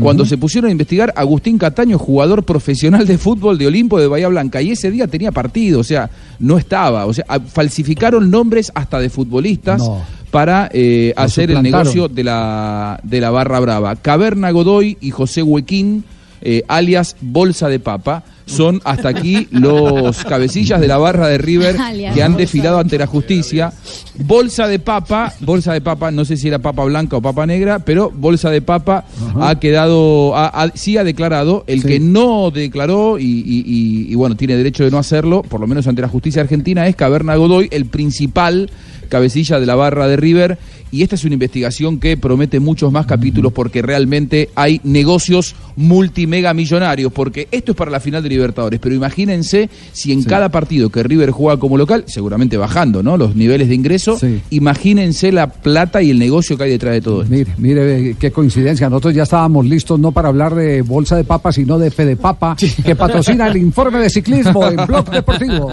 Cuando 0.01 0.25
se 0.25 0.39
pusieron 0.39 0.71
a 0.71 0.73
investigar, 0.73 1.13
Agustín 1.15 1.59
Cataño, 1.59 1.99
jugador 1.99 2.45
profesional 2.45 3.07
de 3.07 3.19
fútbol 3.19 3.59
de 3.59 3.67
Olimpo 3.67 4.01
de 4.01 4.07
Bahía 4.07 4.27
Blanca, 4.29 4.63
y 4.63 4.71
ese 4.71 4.91
día 4.91 5.07
tenía 5.07 5.31
partido, 5.33 5.81
o 5.81 5.85
sea, 5.85 6.09
no 6.39 6.57
estaba. 6.57 7.05
O 7.05 7.13
sea, 7.13 7.27
falsificaron 7.47 8.31
nombres 8.31 8.73
hasta 8.75 8.99
de 8.99 9.11
futbolistas 9.11 9.83
No. 9.83 10.03
Para 10.33 10.69
eh, 10.73 11.13
hacer 11.17 11.51
el 11.51 11.57
negocio 11.63 12.09
de 12.09 12.25
la, 12.25 12.99
de 13.05 13.21
la 13.21 13.31
barra 13.31 13.61
brava. 13.61 13.95
Caverna 13.97 14.51
Godoy 14.51 14.97
y 15.01 15.11
José 15.11 15.43
Huequín, 15.43 16.05
eh, 16.41 16.65
alias 16.67 17.15
Bolsa 17.21 17.69
de 17.69 17.79
Papa, 17.79 18.25
son 18.47 18.81
hasta 18.85 19.09
aquí 19.09 19.47
los 19.53 20.25
cabecillas 20.29 20.81
de 20.81 20.89
la 20.89 20.99
barra 20.99 21.29
de 21.29 21.39
River 21.39 21.77
que 22.15 22.23
han 22.25 22.37
desfilado 22.37 22.79
ante 22.81 22.99
la 22.99 23.07
justicia. 23.07 23.73
Bolsa 24.19 24.67
de 24.67 24.79
Papa, 24.81 25.33
Bolsa 25.41 25.73
de 25.75 25.81
Papa, 25.81 26.11
no 26.11 26.25
sé 26.25 26.37
si 26.37 26.49
era 26.49 26.59
papa 26.59 26.83
blanca 26.85 27.17
o 27.17 27.23
papa 27.23 27.47
negra, 27.47 27.79
pero 27.79 28.11
Bolsa 28.11 28.51
de 28.51 28.61
Papa 28.61 29.05
ha 29.41 29.55
quedado, 29.61 30.35
ha- 30.37 30.49
ha- 30.65 30.73
sí 30.75 30.97
ha 30.97 31.05
declarado, 31.05 31.63
el 31.69 31.85
que 31.85 32.01
no 32.01 32.51
declaró 32.51 33.19
y, 33.19 33.25
y- 33.25 33.65
y- 33.65 34.13
y, 34.13 34.15
bueno, 34.17 34.35
tiene 34.35 34.57
derecho 34.57 34.83
de 34.85 34.91
no 34.91 34.99
hacerlo, 34.99 35.43
por 35.43 35.61
lo 35.61 35.67
menos 35.69 35.87
ante 35.87 36.03
la 36.03 36.09
justicia 36.09 36.43
argentina, 36.43 36.87
es 36.89 36.97
Caverna 36.97 37.37
Godoy, 37.37 37.69
el 37.71 37.87
principal 37.87 38.71
cabecilla 39.13 39.61
de 39.61 39.67
la 39.67 39.75
barra 39.75 40.09
de 40.09 40.17
River. 40.17 40.59
Y 40.91 41.03
esta 41.03 41.17
es 41.17 41.25
una 41.25 41.35
investigación 41.35 42.01
que 42.01 42.17
promete 42.17 42.61
muchos 42.61 42.91
más 42.91 43.05
capítulos 43.05 43.53
porque 43.53 43.83
realmente 43.83 44.49
hay 44.55 44.81
negocios 44.85 45.55
multimega 45.77 46.55
millonarios. 46.55 47.13
Porque 47.13 47.49
esto 47.51 47.73
es 47.73 47.79
para 47.79 47.91
la 47.91 48.01
final 48.01 48.23
de 48.23 48.29
Libertadores. 48.29 48.81
Pero 48.81 48.95
imagínense 48.95 49.69
si 49.93 50.13
en 50.13 50.23
cada 50.25 50.51
partido 50.51 50.91
que 50.91 51.03
River 51.03 51.31
juega 51.31 51.59
como 51.59 51.77
local, 51.77 52.05
seguramente 52.07 52.57
bajando 52.57 53.03
¿no? 53.03 53.17
los 53.17 53.35
niveles 53.37 53.69
de 53.69 53.75
ingreso, 53.75 54.19
imagínense 54.51 55.33
la 55.33 55.49
plata 55.49 56.03
y 56.03 56.11
el 56.11 56.19
negocio 56.19 56.57
que 56.57 56.65
hay 56.65 56.71
detrás 56.71 56.95
de 56.95 57.01
todo 57.01 57.23
esto. 57.23 57.35
Mire, 57.35 57.53
mire 57.59 58.17
qué 58.19 58.31
coincidencia. 58.31 58.89
Nosotros 58.89 59.15
ya 59.15 59.23
estábamos 59.25 59.67
listos 59.67 59.99
no 59.99 60.13
para 60.13 60.29
hablar 60.29 60.55
de 60.55 60.83
bolsa 60.83 61.17
de 61.17 61.25
papa, 61.25 61.53
sino 61.53 61.79
de 61.79 61.91
Fede 61.91 62.17
Papa, 62.17 62.57
que 62.57 62.97
patrocina 62.97 63.47
el 63.47 63.57
informe 63.57 63.99
de 63.99 64.11
ciclismo 64.11 64.67
en 64.67 64.77
Blog 64.87 65.11
Deportivo. 65.11 65.71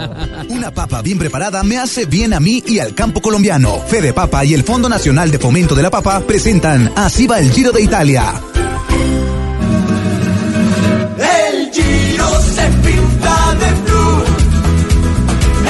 Una 0.48 0.70
papa 0.70 1.02
bien 1.02 1.18
preparada 1.18 1.62
me 1.62 1.78
hace 1.78 2.06
bien 2.06 2.32
a 2.32 2.40
mí 2.40 2.62
y 2.66 2.78
al 2.78 2.94
campo 2.94 3.20
colombiano. 3.20 3.78
Fede 3.86 4.12
Papa 4.12 4.44
y 4.44 4.54
el 4.54 4.62
Fondo 4.62 4.88
Nacional 4.88 5.30
de 5.30 5.38
Fomento 5.38 5.74
de 5.74 5.82
la 5.82 5.90
Papa 5.90 6.20
presentan 6.26 6.90
Así 6.96 7.26
va 7.26 7.38
el 7.38 7.50
Giro 7.50 7.72
de 7.72 7.82
Italia. 7.82 8.34
El 11.72 11.76
Giro 11.76 12.40
se 12.40 12.62
pinta 12.82 13.54
de 13.60 13.70
blue. 13.84 14.24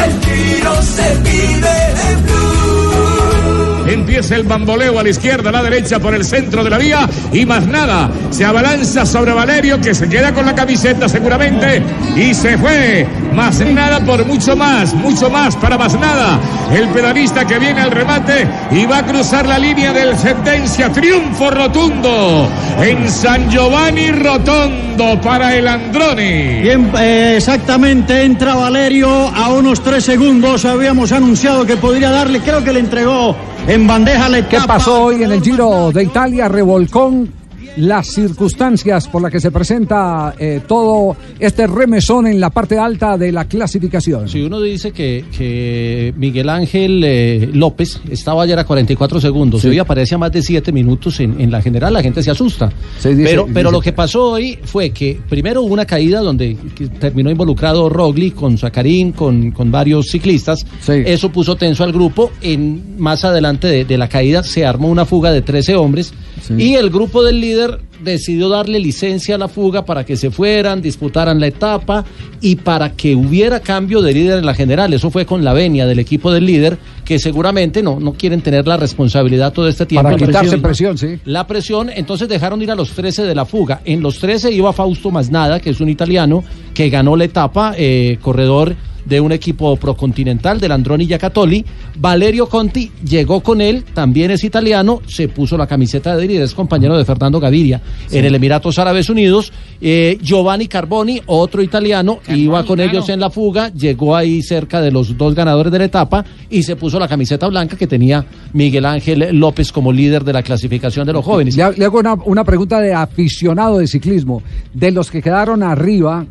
El 0.03 0.13
Giro 0.25 0.83
se 0.83 1.15
vive 1.17 1.69
de 1.99 2.17
blue. 2.23 3.93
Empieza 3.93 4.37
el 4.37 4.45
bamboleo 4.45 4.99
a 4.99 5.03
la 5.03 5.11
izquierda, 5.11 5.51
a 5.51 5.53
la 5.53 5.63
derecha, 5.63 5.99
por 5.99 6.15
el 6.15 6.25
centro 6.25 6.65
de 6.65 6.71
la 6.71 6.79
vía 6.79 7.09
y 7.33 7.45
más 7.45 7.67
nada. 7.67 8.11
Se 8.31 8.47
abalanza 8.47 9.05
sobre 9.05 9.35
Valerio 9.35 9.79
que 9.79 9.95
se 9.95 10.09
queda 10.09 10.33
con 10.33 10.47
la 10.47 10.55
camiseta 10.55 11.07
seguramente 11.07 11.83
y 12.17 12.33
se 12.33 12.57
fue. 12.57 13.07
Más 13.41 13.59
nada 13.59 14.01
por 14.01 14.27
mucho 14.27 14.55
más, 14.55 14.93
mucho 14.93 15.31
más 15.31 15.57
para 15.57 15.79
más 15.79 15.99
nada. 15.99 16.39
El 16.75 16.91
pedalista 16.91 17.47
que 17.47 17.59
viene 17.59 17.81
al 17.81 17.91
remate 17.91 18.47
y 18.71 18.85
va 18.85 18.99
a 18.99 19.07
cruzar 19.07 19.47
la 19.47 19.59
línea 19.59 19.95
del 19.95 20.15
sentencia. 20.19 20.93
Triunfo 20.93 21.51
rotundo 21.51 22.47
en 22.83 23.09
San 23.11 23.49
Giovanni 23.51 24.11
Rotondo 24.11 25.19
para 25.23 25.57
el 25.57 25.67
Androni. 25.67 26.61
Bien, 26.61 26.93
eh, 26.99 27.37
exactamente, 27.39 28.25
entra 28.25 28.57
Valerio 28.57 29.09
a 29.09 29.49
unos 29.49 29.81
tres 29.81 30.05
segundos. 30.05 30.67
Habíamos 30.67 31.11
anunciado 31.11 31.65
que 31.65 31.79
podría 31.79 32.11
darle, 32.11 32.41
creo 32.41 32.63
que 32.63 32.75
le 32.75 32.81
entregó 32.81 33.35
en 33.67 33.87
bandeja 33.87 34.29
la 34.29 34.47
¿Qué 34.47 34.57
etapa. 34.57 34.75
pasó 34.75 35.05
hoy 35.05 35.23
en 35.25 35.33
el 35.33 35.43
Giro 35.43 35.91
de 35.93 36.05
Italia? 36.05 36.47
Revolcón 36.47 37.40
las 37.77 38.09
circunstancias 38.09 39.09
por 39.09 39.23
las 39.23 39.31
que 39.31 39.41
se 39.41 39.51
presenta 39.51 40.35
eh, 40.39 40.61
todo 40.67 41.17
este 41.39 41.67
remesón 41.67 42.27
en 42.27 42.41
la 42.41 42.51
parte 42.51 42.79
alta 42.79 43.17
de 43.19 43.33
la 43.33 43.45
clasificación. 43.45 44.29
Si 44.29 44.41
uno 44.43 44.61
dice 44.61 44.93
que, 44.93 45.25
que 45.37 46.15
Miguel 46.17 46.49
Ángel 46.49 47.03
eh, 47.05 47.49
López 47.53 48.01
estaba 48.11 48.43
ayer 48.45 48.59
a 48.59 48.65
44 48.65 49.21
segundos 49.21 49.61
Sí. 49.63 49.69
y 49.69 49.71
hoy 49.71 49.79
aparece 49.79 50.15
a 50.15 50.19
más 50.19 50.33
de 50.33 50.43
7 50.43 50.73
minutos 50.73 51.21
en, 51.21 51.41
en 51.41 51.51
la 51.51 51.61
general, 51.61 51.93
la 51.93 52.03
gente 52.03 52.23
se 52.23 52.31
asusta. 52.31 52.71
Sí, 52.99 53.11
dice- 53.11 53.23
pero 53.25 53.47
pero 53.47 53.69
dice- 53.71 53.73
lo 53.73 53.81
que 53.81 53.93
pasó 53.93 54.33
hoy 54.33 54.59
fue 54.65 54.91
que 54.91 55.21
primero 55.29 55.63
hubo 55.63 55.73
una 55.75 55.85
caída 55.87 56.21
donde 56.21 56.57
terminó 56.99 57.31
involucrado 57.31 57.89
Rogli 57.89 58.31
con 58.31 58.57
Zacarín, 58.59 59.13
con, 59.13 59.51
con 59.51 59.71
varios 59.71 60.07
ciclistas. 60.11 60.65
Eso 60.89 61.31
puso 61.31 61.57
tenso 61.57 61.85
al 61.85 61.93
grupo. 61.93 62.31
En, 62.41 62.97
más 62.99 63.25
adelante 63.25 63.67
de, 63.69 63.85
de 63.85 63.99
la 63.99 64.09
caída 64.09 64.43
se 64.43 64.65
armó 64.65 64.89
una 64.89 65.05
fuga 65.05 65.31
de 65.33 65.43
13 65.43 65.77
hombres 65.77 66.13
y 66.57 66.75
el 66.75 66.89
grupo 66.91 67.23
del 67.23 67.41
líder 67.41 67.60
decidió 68.03 68.49
darle 68.49 68.79
licencia 68.79 69.35
a 69.35 69.39
la 69.39 69.49
fuga 69.49 69.85
para 69.85 70.05
que 70.05 70.17
se 70.17 70.31
fueran, 70.31 70.81
disputaran 70.81 71.41
la 71.41 71.47
etapa 71.47 72.05
y 72.41 72.57
para 72.57 72.93
que 72.93 73.15
hubiera 73.15 73.61
cambio 73.61 74.03
de 74.03 74.13
líder 74.13 74.39
en 74.39 74.47
la 74.47 74.55
general. 74.55 74.93
Eso 74.93 75.11
fue 75.11 75.27
con 75.27 75.45
la 75.45 75.53
venia 75.53 75.87
del 75.87 75.99
equipo 75.99 76.33
del 76.33 76.47
líder, 76.47 76.79
que 77.05 77.19
seguramente 77.19 77.83
no, 77.83 78.01
no 78.01 78.15
quieren 78.15 78.41
tener 78.41 78.67
la 78.67 78.77
responsabilidad 78.77 79.53
todo 79.53 79.69
este 79.69 79.87
tiempo. 79.87 80.11
Para 80.11 80.17
quitarse 80.17 80.59
presión, 80.59 80.99
sí. 80.99 81.19
La 81.25 81.47
presión, 81.47 81.91
entonces 81.91 82.29
dejaron 82.29 82.63
ir 82.63 82.71
a 82.71 82.75
los 82.75 82.91
13 82.91 83.25
de 83.25 83.35
la 83.35 83.45
fuga. 83.45 83.81
En 83.85 84.01
los 84.01 84.19
13 84.19 84.53
iba 84.53 84.73
Fausto 84.73 85.11
Masnada, 85.11 85.61
que 85.61 85.71
es 85.71 85.81
un 85.81 85.89
italiano 85.89 86.43
que 86.75 86.89
ganó 86.89 87.17
la 87.17 87.25
etapa, 87.25 87.75
eh, 87.77 88.19
corredor 88.21 88.77
de 89.05 89.21
un 89.21 89.33
equipo 89.33 89.77
procontinental 89.77 90.61
del 90.61 90.73
Androni 90.73 91.07
Giacatoli. 91.07 91.65
Valerio 91.99 92.49
Conti 92.49 92.91
llegó 93.05 93.41
con 93.43 93.61
él, 93.61 93.85
también 93.95 94.31
es 94.31 94.45
italiano, 94.45 95.01
se 95.07 95.29
puso 95.29 95.57
la 95.57 95.67
camiseta 95.67 96.17
de 96.17 96.27
líder, 96.27 96.43
es 96.43 96.55
compañero 96.55 96.97
de 96.97 97.05
Fernando 97.05 97.41
Gaviria 97.41 97.81
Sí. 98.07 98.19
en 98.19 98.25
el 98.25 98.35
Emiratos 98.35 98.79
Árabes 98.79 99.09
Unidos. 99.11 99.53
Eh, 99.81 100.19
Giovanni 100.23 100.67
Carboni, 100.69 101.21
otro 101.27 101.63
italiano, 101.63 102.21
iba 102.29 102.65
con 102.65 102.81
ellos 102.81 103.09
en 103.09 103.21
la 103.21 103.31
fuga, 103.31 103.73
llegó 103.73 104.15
ahí 104.17 104.43
cerca 104.43 104.81
de 104.81 104.91
los 104.91 105.17
dos 105.17 105.35
ganadores 105.35 105.73
de 105.73 105.79
la 105.79 105.85
etapa 105.87 106.25
y 106.51 106.63
se 106.63 106.77
puso 106.77 106.99
la 106.99 107.09
camiseta 107.09 107.47
blanca 107.49 107.77
que 107.77 107.87
tenía 107.87 108.25
Miguel 108.53 108.85
Ángel 108.85 109.29
López 109.39 109.73
como 109.73 109.93
líder 109.93 110.25
de 110.25 110.33
la 110.33 110.43
clasificación 110.43 111.07
de 111.07 111.13
los 111.13 111.25
jóvenes. 111.25 111.57
Le, 111.57 111.63
ha- 111.63 111.71
le 111.71 111.85
hago 111.85 111.99
una, 111.99 112.15
una 112.25 112.45
pregunta 112.45 112.81
de 112.81 112.93
aficionado 112.95 113.79
de 113.79 113.87
ciclismo. 113.87 114.43
De 114.75 114.91
los 114.91 115.11
que 115.11 115.23
quedaron 115.23 115.63
arriba, 115.63 116.27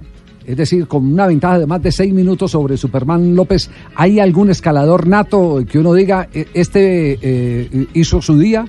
es 0.45 0.57
decir, 0.57 0.87
con 0.87 1.05
una 1.11 1.27
ventaja 1.27 1.59
de 1.59 1.65
más 1.67 1.81
de 1.81 1.91
seis 1.91 2.13
minutos 2.13 2.51
sobre 2.51 2.77
Superman 2.77 3.35
López, 3.35 3.69
¿hay 3.95 4.19
algún 4.19 4.49
escalador 4.49 5.07
nato 5.07 5.63
que 5.69 5.79
uno 5.79 5.93
diga, 5.93 6.27
"E- 6.33 6.47
este 6.53 7.19
eh, 7.21 7.87
hizo 7.93 8.21
su 8.21 8.37
día? 8.37 8.65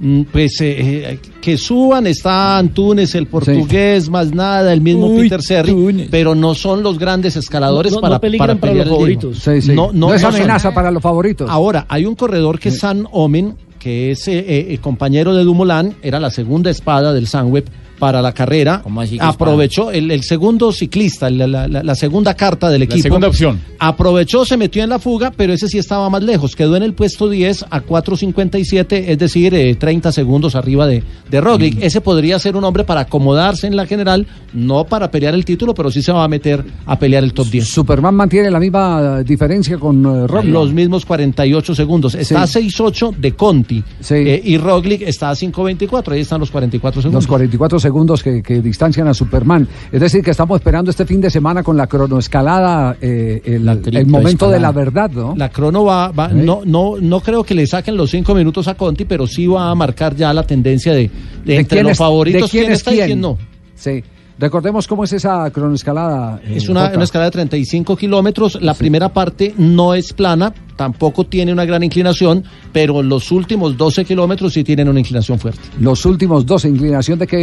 Mm, 0.00 0.22
Pues 0.32 0.60
eh, 0.60 0.76
eh, 1.12 1.18
que 1.40 1.56
suban 1.56 2.06
está 2.08 2.58
Antunes, 2.58 3.14
el 3.14 3.26
portugués, 3.28 4.08
más 4.10 4.34
nada, 4.34 4.72
el 4.72 4.80
mismo 4.80 5.06
Uy, 5.06 5.22
Peter 5.22 5.40
Serri, 5.42 6.08
pero 6.10 6.34
no 6.34 6.54
son 6.56 6.82
los 6.82 6.98
grandes 6.98 7.36
escaladores 7.36 7.92
No- 7.92 7.98
no 7.98 8.02
para, 8.02 8.18
peligran 8.18 8.58
para 8.58 8.60
pelear 8.60 8.86
los 8.88 8.92
el 8.94 8.98
favoritos. 8.98 9.38
Giro. 9.44 9.54
Sí, 9.60 9.62
sí. 9.68 9.76
No 9.94 10.12
es 10.12 10.20
son. 10.20 10.34
amenaza 10.34 10.74
para 10.74 10.90
los 10.90 11.00
favoritos. 11.02 11.48
Ahora, 11.48 11.86
hay 11.88 12.06
un 12.06 12.16
corredor 12.16 12.58
que 12.58 12.70
es 12.70 12.78
San 12.80 13.06
Omen, 13.12 13.54
que 13.78 14.10
es 14.10 14.26
eh, 14.28 14.72
eh, 14.72 14.78
compañero 14.80 15.32
de 15.34 15.44
Dumoulin, 15.44 15.94
era 16.02 16.18
la 16.18 16.30
segunda 16.30 16.70
espada 16.70 17.12
del 17.12 17.28
Sunweb 17.28 17.64
para 17.98 18.20
la 18.22 18.32
carrera. 18.32 18.82
Aprovechó 19.28 19.90
el, 19.90 20.10
el 20.10 20.22
segundo 20.22 20.72
ciclista, 20.72 21.30
la, 21.30 21.46
la- 21.46 21.68
la- 21.68 21.82
la 21.82 21.94
segunda 21.94 22.34
carta 22.34 22.68
del 22.70 22.82
equipo. 22.82 23.02
segunda 23.02 23.28
opción. 23.28 23.60
Aprovechó, 23.78 24.44
se 24.44 24.56
metió 24.56 24.82
en 24.82 24.90
la 24.90 24.98
fuga, 24.98 25.32
pero 25.36 25.52
ese 25.52 25.68
sí 25.68 25.78
estaba 25.78 26.08
más 26.10 26.22
lejos. 26.22 26.56
Quedó 26.56 26.76
en 26.76 26.82
el 26.82 26.94
puesto 26.94 27.28
10 27.28 27.66
a 27.70 27.80
4.57, 27.82 29.04
es 29.08 29.18
decir, 29.18 29.54
eh, 29.54 29.74
30 29.74 30.12
segundos 30.12 30.54
arriba 30.54 30.86
de, 30.86 31.02
de 31.30 31.40
Roglic. 31.40 31.82
Ese 31.82 32.00
podría 32.00 32.38
ser 32.38 32.56
un 32.56 32.64
hombre 32.64 32.84
para 32.84 33.00
acomodarse 33.00 33.66
en 33.66 33.76
la 33.76 33.86
general, 33.86 34.26
no 34.52 34.84
para 34.84 35.10
pelear 35.10 35.34
el 35.34 35.44
título, 35.44 35.74
pero 35.74 35.90
sí 35.90 36.02
se 36.02 36.12
va 36.12 36.24
a 36.24 36.28
meter 36.28 36.64
a 36.86 36.98
pelear 36.98 37.22
el 37.24 37.32
top 37.32 37.48
10. 37.48 37.66
Superman 37.68 38.14
mantiene 38.14 38.50
la 38.50 38.60
misma 38.60 39.22
diferencia 39.22 39.78
con 39.78 40.04
eh, 40.04 40.26
Roglic. 40.26 40.52
Los 40.52 40.72
mismos 40.72 41.04
48 41.04 41.74
segundos. 41.74 42.14
Está 42.14 42.42
a 42.42 42.46
6.8 42.46 43.16
de 43.16 43.32
Conti. 43.32 43.82
Eh, 44.10 44.40
y 44.44 44.56
Roglic 44.58 45.02
está 45.02 45.30
a 45.30 45.34
5.24. 45.34 46.12
Ahí 46.12 46.20
están 46.20 46.40
los 46.40 46.50
44 46.50 47.02
segundos. 47.02 47.24
Los 47.24 47.28
44 47.28 47.78
segundos 47.78 47.83
que, 48.22 48.42
que 48.42 48.60
distancian 48.60 49.08
a 49.08 49.14
Superman. 49.14 49.66
Es 49.92 50.00
decir, 50.00 50.22
que 50.22 50.30
estamos 50.30 50.56
esperando 50.58 50.90
este 50.90 51.04
fin 51.06 51.20
de 51.20 51.30
semana 51.30 51.62
con 51.62 51.76
la 51.76 51.86
cronoescalada, 51.86 52.96
eh, 53.00 53.40
el, 53.44 53.68
el 53.68 54.06
momento 54.06 54.50
de 54.50 54.60
la 54.60 54.72
verdad, 54.72 55.10
¿no? 55.10 55.34
La 55.36 55.48
crono 55.50 55.84
va, 55.84 56.08
va- 56.10 56.28
no, 56.28 56.62
no, 56.64 56.94
no 57.00 57.20
creo 57.20 57.44
que 57.44 57.54
le 57.54 57.66
saquen 57.66 57.96
los 57.96 58.10
cinco 58.10 58.34
minutos 58.34 58.68
a 58.68 58.74
Conti, 58.74 59.04
pero 59.04 59.26
sí 59.26 59.46
va 59.46 59.70
a 59.70 59.74
marcar 59.74 60.14
ya 60.16 60.32
la 60.32 60.42
tendencia 60.44 60.92
de, 60.92 61.10
de 61.44 61.56
entre 61.56 61.82
los 61.82 61.98
favoritos 61.98 62.42
de 62.42 62.48
quién 62.48 62.62
quién 62.64 62.72
es 62.72 62.78
está 62.78 62.92
y 62.92 62.96
quién? 62.96 63.06
quién 63.08 63.20
no. 63.20 63.38
Sí. 63.74 64.02
Recordemos 64.38 64.86
cómo 64.88 65.04
es 65.04 65.12
esa 65.12 65.48
cronoescalada. 65.50 66.40
eh, 66.44 66.54
Es 66.56 66.68
una, 66.68 66.86
escalada 66.88 67.26
de 67.26 67.30
35 67.32 67.96
kilómetros. 67.96 68.58
La 68.60 68.74
primera 68.74 69.12
parte 69.12 69.54
no 69.58 69.94
es 69.94 70.12
plana, 70.12 70.52
tampoco 70.76 71.24
tiene 71.24 71.52
una 71.52 71.64
gran 71.64 71.84
inclinación, 71.84 72.42
pero 72.72 73.00
los 73.02 73.30
últimos 73.30 73.76
12 73.76 74.04
kilómetros 74.04 74.52
sí 74.52 74.64
tienen 74.64 74.88
una 74.88 74.98
inclinación 74.98 75.38
fuerte. 75.38 75.60
Los 75.80 76.04
últimos 76.04 76.44
dos, 76.44 76.64
¿inclinación 76.64 77.18
de 77.20 77.26
qué, 77.28 77.36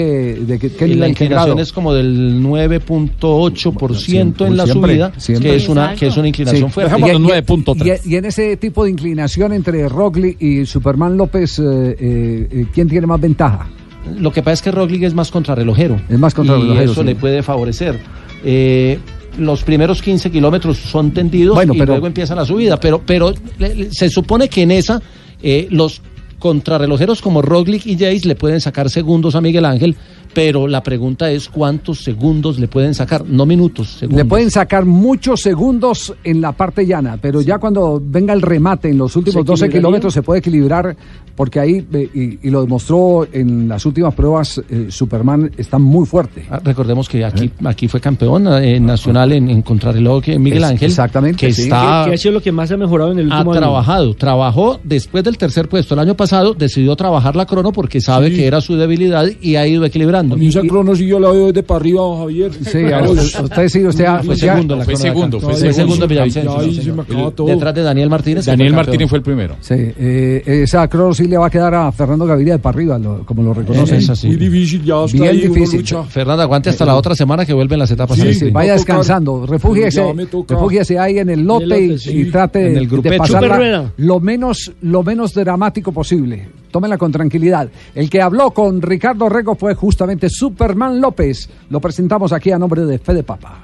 de 0.45 0.59
qué, 0.59 0.71
qué 0.73 0.87
Y 0.87 0.95
la 0.95 1.05
qué 1.05 1.11
inclinación 1.11 1.45
grado? 1.51 1.61
es 1.61 1.71
como 1.71 1.93
del 1.93 2.41
9.8% 2.43 4.47
en 4.47 4.57
la 4.57 4.65
Siempre, 4.65 4.91
subida, 4.93 5.11
siempre. 5.17 5.49
que 5.49 5.55
es 5.55 5.69
una 5.69 5.95
que 5.95 6.07
es 6.07 6.17
una 6.17 6.27
inclinación 6.27 6.69
Sí. 6.69 6.73
fuerte. 6.73 6.95
Y- 6.99 7.09
y- 7.09 7.13
Y, 8.05 8.13
y 8.13 8.15
en 8.17 8.25
ese 8.25 8.57
tipo 8.57 8.83
de 8.83 8.91
inclinación 8.91 9.53
entre 9.53 9.87
Roglic 9.87 10.41
y 10.41 10.65
Superman 10.65 11.15
López, 11.17 11.57
eh, 11.59 11.63
eh, 11.63 12.47
eh, 12.51 12.65
¿quién 12.73 12.89
tiene 12.89 13.07
más 13.07 13.21
ventaja? 13.21 13.69
Lo 14.17 14.31
que 14.31 14.41
pasa 14.41 14.53
es 14.53 14.61
que 14.61 14.71
Roglic 14.71 15.03
es 15.03 15.13
más 15.13 15.31
contrarrelojero. 15.31 15.99
Es 16.09 16.17
más 16.19 16.33
contrarrelojero, 16.33 16.81
Y 16.89 16.91
eso 16.91 17.01
sí. 17.01 17.07
le 17.07 17.15
puede 17.15 17.43
favorecer. 17.43 17.99
Eh, 18.43 18.99
los 19.37 19.63
primeros 19.63 20.01
15 20.01 20.31
kilómetros 20.31 20.77
son 20.77 21.11
tendidos 21.11 21.55
Bueno, 21.55 21.73
y 21.73 21.77
pero- 21.79 21.93
luego 21.93 22.07
empieza 22.07 22.35
la 22.35 22.45
subida. 22.45 22.79
Pero, 22.79 23.01
pero 23.05 23.33
se 23.91 24.09
supone 24.09 24.49
que 24.49 24.63
en 24.63 24.71
esa 24.71 25.01
eh, 25.43 25.67
los 25.71 26.01
contrarrelojeros 26.39 27.21
como 27.21 27.41
Roglic 27.43 27.85
y 27.85 27.93
Jace 27.93 28.27
le 28.27 28.35
pueden 28.35 28.59
sacar 28.59 28.89
segundos 28.89 29.35
a 29.35 29.41
Miguel 29.41 29.63
Ángel, 29.65 29.95
pero 30.33 30.67
la 30.67 30.81
pregunta 30.83 31.29
es 31.31 31.49
cuántos 31.49 32.03
segundos 32.03 32.59
le 32.59 32.67
pueden 32.67 32.93
sacar, 32.93 33.25
no 33.27 33.45
minutos, 33.45 33.89
segundos. 33.89 34.23
Le 34.23 34.29
pueden 34.29 34.49
sacar 34.51 34.85
muchos 34.85 35.41
segundos 35.41 36.13
en 36.23 36.41
la 36.41 36.51
parte 36.53 36.85
llana, 36.85 37.17
pero 37.21 37.41
ya 37.41 37.57
cuando 37.59 38.01
venga 38.03 38.33
el 38.33 38.41
remate 38.41 38.89
en 38.89 38.97
los 38.97 39.15
últimos 39.15 39.33
¿Se 39.33 39.39
12 39.43 39.65
equilibraría? 39.65 39.79
kilómetros 39.79 40.13
se 40.13 40.21
puede 40.23 40.39
equilibrar, 40.39 40.95
porque 41.35 41.59
ahí, 41.59 41.85
eh, 41.93 42.09
y, 42.13 42.47
y 42.47 42.49
lo 42.51 42.61
demostró 42.61 43.27
en 43.31 43.67
las 43.67 43.85
últimas 43.85 44.13
pruebas, 44.13 44.61
eh, 44.69 44.87
Superman 44.89 45.51
está 45.57 45.77
muy 45.79 46.05
fuerte. 46.05 46.45
Ah, 46.49 46.59
Recordemos 46.63 47.09
que 47.09 47.23
aquí, 47.25 47.49
aquí 47.63 47.87
fue 47.87 47.99
campeón 47.99 48.47
eh, 48.63 48.79
nacional 48.79 49.31
en, 49.33 49.49
en 49.49 49.61
contrarreloj 49.61 50.23
eh, 50.29 50.39
Miguel 50.39 50.63
Es- 50.63 50.69
Ángel. 50.69 50.89
exactamente, 50.89 51.37
Que 51.47 51.53
sí. 51.53 51.63
está 51.63 52.03
Que, 52.05 52.11
que 52.11 52.15
ha 52.15 52.17
sido 52.17 52.33
lo 52.35 52.41
que 52.41 52.51
más 52.51 52.71
ha 52.71 52.77
mejorado 52.77 53.11
en 53.11 53.19
el 53.19 53.31
ha 53.31 53.35
último 53.37 53.51
año. 53.53 53.59
trabajado, 53.61 54.13
trabajó 54.15 54.79
después 54.83 55.23
del 55.23 55.37
tercer 55.37 55.67
puesto 55.69 55.93
el 55.93 55.99
año 55.99 56.15
pasado, 56.15 56.53
decidió 56.53 56.95
trabajar 56.95 57.35
la 57.35 57.45
crono 57.45 57.71
porque 57.71 57.99
sabe 58.01 58.29
Sí. 58.29 58.35
que 58.37 58.45
era 58.47 58.61
su 58.61 58.75
debilidad 58.75 59.25
y 59.41 59.55
ha 59.55 59.65
ido 59.67 59.83
equilibrando. 59.85 60.20
A 60.21 60.37
mí 60.37 60.47
esa 60.47 60.61
crono 60.61 60.95
sí 60.95 61.07
yo 61.07 61.19
la 61.19 61.29
veo 61.31 61.47
desde 61.47 61.63
para 61.63 61.79
arriba, 61.79 62.01
Javier. 62.17 62.51
Sí, 62.53 62.79
a 62.91 63.01
usted- 63.01 63.43
usted 63.43 63.67
sí, 63.69 63.85
usted 63.85 64.05
ha- 64.05 64.23
fue 64.23 64.35
segundo 64.35 64.81
Fue 64.83 64.95
segundo, 64.95 65.39
fue 65.39 65.73
segundo 65.73 66.07
Villavicencio. 66.07 66.51
Detrás 67.45 67.75
de 67.75 67.81
Daniel 67.83 68.09
Martínez. 68.09 68.45
Daniel 68.45 68.73
Martínez 68.73 69.09
fue 69.09 69.17
el 69.17 69.23
primero. 69.23 69.55
Sí, 69.61 69.73
eh, 69.77 70.43
esa 70.63 70.87
crono 70.87 71.13
sí 71.13 71.27
le 71.27 71.37
va 71.37 71.47
a 71.47 71.49
quedar 71.49 71.73
a 71.73 71.91
Fernando 71.91 72.25
Gaviria 72.25 72.53
de 72.53 72.59
para 72.59 72.75
arriba, 72.77 72.99
como 73.25 73.43
lo 73.43 73.53
reconoce. 73.53 73.97
Es 73.97 74.09
así. 74.09 74.27
Muy 74.27 74.35
difícil, 74.37 74.83
ya 74.83 75.03
hasta 75.03 75.17
Bien 75.17 75.35
difícil. 75.41 75.85
Fernando, 76.09 76.43
aguante 76.43 76.69
hasta 76.69 76.85
la 76.85 76.95
otra 76.95 77.15
semana 77.15 77.45
que 77.45 77.53
vuelven 77.53 77.79
las 77.79 77.91
etapas. 77.91 78.17
Sí, 78.17 78.49
vaya 78.51 78.73
a 78.73 78.75
descansando, 78.75 79.45
refúgiese, 79.45 80.01
refúgiese 80.47 80.99
ahí 80.99 81.17
en 81.19 81.29
el 81.29 81.41
lote, 81.43 81.65
y- 81.85 81.97
y, 82.21 82.25
trate 82.31 82.59
de 82.69 83.17
pasarla 83.17 83.47
lo 83.97 84.19
menos, 84.19 84.71
lo 84.81 85.03
menos 85.03 85.33
dramático 85.33 85.91
posible. 85.91 86.47
Tómenla 86.71 86.97
con 86.97 87.11
tranquilidad. 87.11 87.69
El 87.93 88.09
que 88.09 88.21
habló 88.21 88.51
con 88.51 88.81
Ricardo 88.81 89.29
Rego 89.29 89.55
fue 89.55 89.75
justamente 89.75 90.29
Superman 90.29 90.99
López. 90.99 91.49
Lo 91.69 91.79
presentamos 91.79 92.31
aquí 92.33 92.51
a 92.51 92.57
nombre 92.57 92.85
de 92.85 92.97
Fede 92.97 93.23
Papa. 93.23 93.59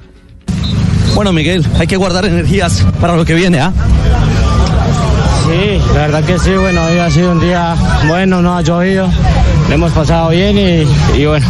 Bueno, 1.15 1.33
Miguel, 1.33 1.65
hay 1.79 1.87
que 1.87 1.97
guardar 1.97 2.25
energías 2.25 2.85
para 3.01 3.15
lo 3.15 3.25
que 3.25 3.33
viene, 3.33 3.59
¿ah? 3.59 3.73
Sí, 5.45 5.81
la 5.93 6.01
verdad 6.01 6.23
que 6.23 6.37
sí, 6.37 6.51
bueno, 6.51 6.83
hoy 6.83 6.99
ha 6.99 7.09
sido 7.09 7.31
un 7.31 7.39
día 7.39 7.75
bueno, 8.07 8.41
no 8.41 8.57
ha 8.57 8.61
llovido, 8.61 9.07
le 9.69 9.75
hemos 9.75 9.93
pasado 9.93 10.29
bien 10.29 10.57
y, 10.57 11.17
y 11.19 11.25
bueno, 11.25 11.45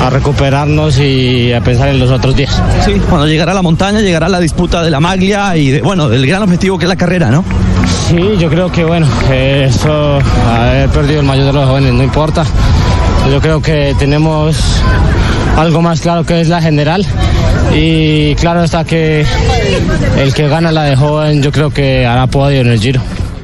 a 0.00 0.10
recuperarnos 0.10 0.98
y 0.98 1.52
a 1.52 1.60
pensar 1.60 1.88
en 1.88 1.98
los 1.98 2.10
otros 2.10 2.34
días. 2.34 2.62
Sí, 2.84 2.92
cuando 3.08 3.26
llegará 3.26 3.54
la 3.54 3.62
montaña, 3.62 4.00
llegará 4.00 4.28
la 4.28 4.40
disputa 4.40 4.82
de 4.82 4.90
la 4.90 5.00
maglia 5.00 5.56
y, 5.56 5.70
de, 5.70 5.82
bueno, 5.82 6.08
del 6.08 6.26
gran 6.26 6.42
objetivo 6.42 6.78
que 6.78 6.84
es 6.86 6.88
la 6.88 6.96
carrera, 6.96 7.30
¿no? 7.30 7.44
Sí, 8.08 8.18
yo 8.38 8.48
creo 8.48 8.72
que 8.72 8.84
bueno, 8.84 9.06
eh, 9.30 9.66
eso, 9.68 10.18
haber 10.48 10.88
perdido 10.90 11.20
el 11.20 11.26
mayor 11.26 11.46
de 11.46 11.52
los 11.52 11.68
jóvenes 11.68 11.92
no 11.92 12.02
importa. 12.02 12.44
Yo 13.30 13.40
creo 13.40 13.60
que 13.60 13.94
tenemos 13.98 14.56
algo 15.56 15.82
más 15.82 16.00
claro 16.00 16.24
que 16.24 16.40
es 16.40 16.48
la 16.48 16.62
general 16.62 17.04
y 17.74 18.34
claro 18.36 18.64
está 18.64 18.84
que 18.84 19.24
el 20.18 20.32
que 20.34 20.48
gana 20.48 20.72
la 20.72 20.84
de 20.84 20.96
joven 20.96 21.42
yo 21.42 21.52
creo 21.52 21.70
que 21.70 22.06
hará 22.06 22.26
podio 22.26 22.62
en 22.62 22.68
el 22.68 22.80
giro. 22.80 23.00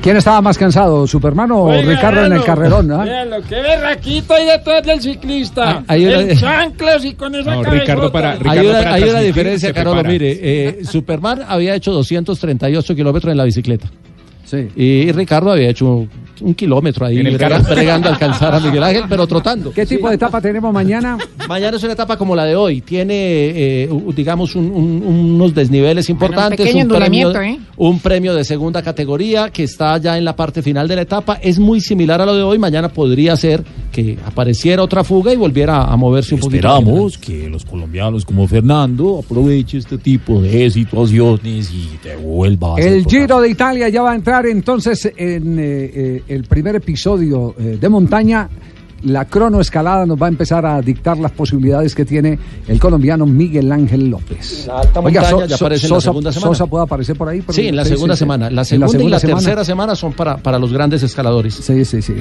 ¿Quién 0.06 0.18
estaba 0.18 0.40
más 0.40 0.56
cansado, 0.56 1.04
Superman 1.04 1.50
o 1.50 1.62
Oiga, 1.64 1.82
Ricardo 1.90 2.26
en 2.26 2.32
el 2.34 2.44
carrerón? 2.44 2.92
ah? 2.92 3.02
Véalo, 3.02 3.38
qué 3.48 3.56
berraquito 3.60 4.34
hay 4.34 4.46
detrás 4.46 4.84
del 4.84 5.00
ciclista. 5.02 5.78
Ah, 5.78 5.84
hay 5.88 6.06
una- 6.06 6.20
En 6.20 6.38
chanclas 6.38 7.04
y 7.04 7.14
con 7.14 7.34
esa 7.34 7.56
No. 7.56 7.64
Ricardo 7.64 8.12
para- 8.12 8.34
hay 8.34 8.38
una, 8.68 8.78
para 8.78 8.92
hay 8.94 9.02
una 9.02 9.10
transmitir 9.10 9.26
diferencia, 9.26 9.72
Carolo. 9.72 10.04
Mire, 10.04 10.38
eh, 10.40 10.84
Superman 10.84 11.40
había 11.48 11.74
hecho 11.74 11.90
238 11.90 12.94
kilómetros 12.94 13.32
en 13.32 13.36
la 13.36 13.42
bicicleta. 13.42 13.88
Sí. 14.44 14.68
Y 14.76 15.10
Ricardo 15.10 15.50
había 15.50 15.70
hecho 15.70 16.06
un 16.40 16.54
kilómetro 16.54 17.06
ahí, 17.06 17.22
bregando 17.22 18.08
a 18.08 18.12
alcanzar 18.12 18.54
a 18.54 18.60
Miguel 18.60 18.82
Ángel, 18.82 19.04
pero 19.08 19.26
trotando. 19.26 19.72
¿Qué 19.72 19.86
tipo 19.86 20.08
de 20.08 20.14
etapa 20.16 20.40
tenemos 20.40 20.72
mañana? 20.72 21.16
Mañana 21.48 21.76
es 21.76 21.82
una 21.82 21.92
etapa 21.92 22.16
como 22.16 22.34
la 22.36 22.44
de 22.44 22.56
hoy. 22.56 22.80
Tiene, 22.80 23.14
eh, 23.14 23.88
digamos, 24.14 24.54
un- 24.56 24.70
un- 24.70 25.02
unos 25.34 25.54
desniveles 25.54 26.08
importantes. 26.10 26.58
pequeño 26.58 26.84
un, 26.84 26.88
premio, 26.90 27.40
¿eh? 27.42 27.58
un 27.76 28.00
premio 28.00 28.34
de 28.34 28.44
segunda 28.44 28.82
categoría 28.82 29.50
que 29.50 29.64
está 29.64 29.96
ya 29.98 30.16
en 30.18 30.24
la 30.24 30.34
parte 30.34 30.62
final 30.62 30.88
de 30.88 30.96
la 30.96 31.02
etapa. 31.02 31.38
Es 31.42 31.58
muy 31.58 31.80
similar 31.80 32.20
a 32.20 32.26
lo 32.26 32.34
de 32.34 32.42
hoy. 32.42 32.58
Mañana 32.58 32.88
podría 32.88 33.36
ser 33.36 33.62
que 33.96 34.18
apareciera 34.26 34.82
otra 34.82 35.02
fuga 35.02 35.32
y 35.32 35.36
volviera 35.36 35.84
a 35.84 35.96
moverse 35.96 36.34
un 36.34 36.40
poquito. 36.40 36.68
Esperamos 36.68 37.16
que 37.16 37.48
los 37.48 37.64
colombianos 37.64 38.26
como 38.26 38.46
Fernando 38.46 39.20
aproveche 39.24 39.78
este 39.78 39.96
tipo 39.96 40.42
de 40.42 40.70
situaciones 40.70 41.70
y 41.72 41.96
te 42.02 42.14
vuelva 42.14 42.76
a 42.76 42.78
El 42.78 43.06
Giro 43.06 43.40
de 43.40 43.48
Italia 43.48 43.88
ya 43.88 44.02
va 44.02 44.12
a 44.12 44.14
entrar 44.14 44.44
entonces 44.44 45.10
en 45.16 45.58
eh, 45.58 45.62
eh, 45.62 46.22
el 46.28 46.44
primer 46.44 46.76
episodio 46.76 47.54
eh, 47.58 47.78
de 47.80 47.88
montaña. 47.88 48.50
La 49.06 49.24
cronoescalada 49.24 50.04
nos 50.04 50.20
va 50.20 50.26
a 50.26 50.28
empezar 50.28 50.66
a 50.66 50.80
dictar 50.82 51.16
las 51.18 51.30
posibilidades 51.32 51.94
que 51.94 52.04
tiene 52.04 52.38
el 52.66 52.80
colombiano 52.80 53.24
Miguel 53.24 53.70
Ángel 53.70 54.08
López. 54.10 54.66
La 54.66 54.80
alta 54.80 55.00
montaña 55.00 55.46
ya 55.46 55.54
aparece 55.54 55.86
en 55.86 55.90
la 55.92 55.96
Sosa, 55.96 56.10
segunda 56.10 56.32
semana. 56.32 56.54
Sosa 56.54 56.66
puede 56.66 56.84
aparecer 56.84 57.16
por 57.16 57.28
ahí. 57.28 57.42
Sí, 57.50 57.68
en 57.68 57.76
la 57.76 57.84
segunda 57.84 58.16
sí, 58.16 58.20
semana. 58.20 58.50
La 58.50 58.64
segunda, 58.64 58.88
y 59.02 59.08
la 59.08 59.18
semana. 59.20 59.38
tercera 59.40 59.64
semana 59.64 59.94
son 59.94 60.12
para, 60.12 60.36
para 60.38 60.58
los 60.58 60.72
grandes 60.72 61.02
escaladores. 61.04 61.54
Sí, 61.54 61.84
sí, 61.84 62.02
sí. 62.02 62.14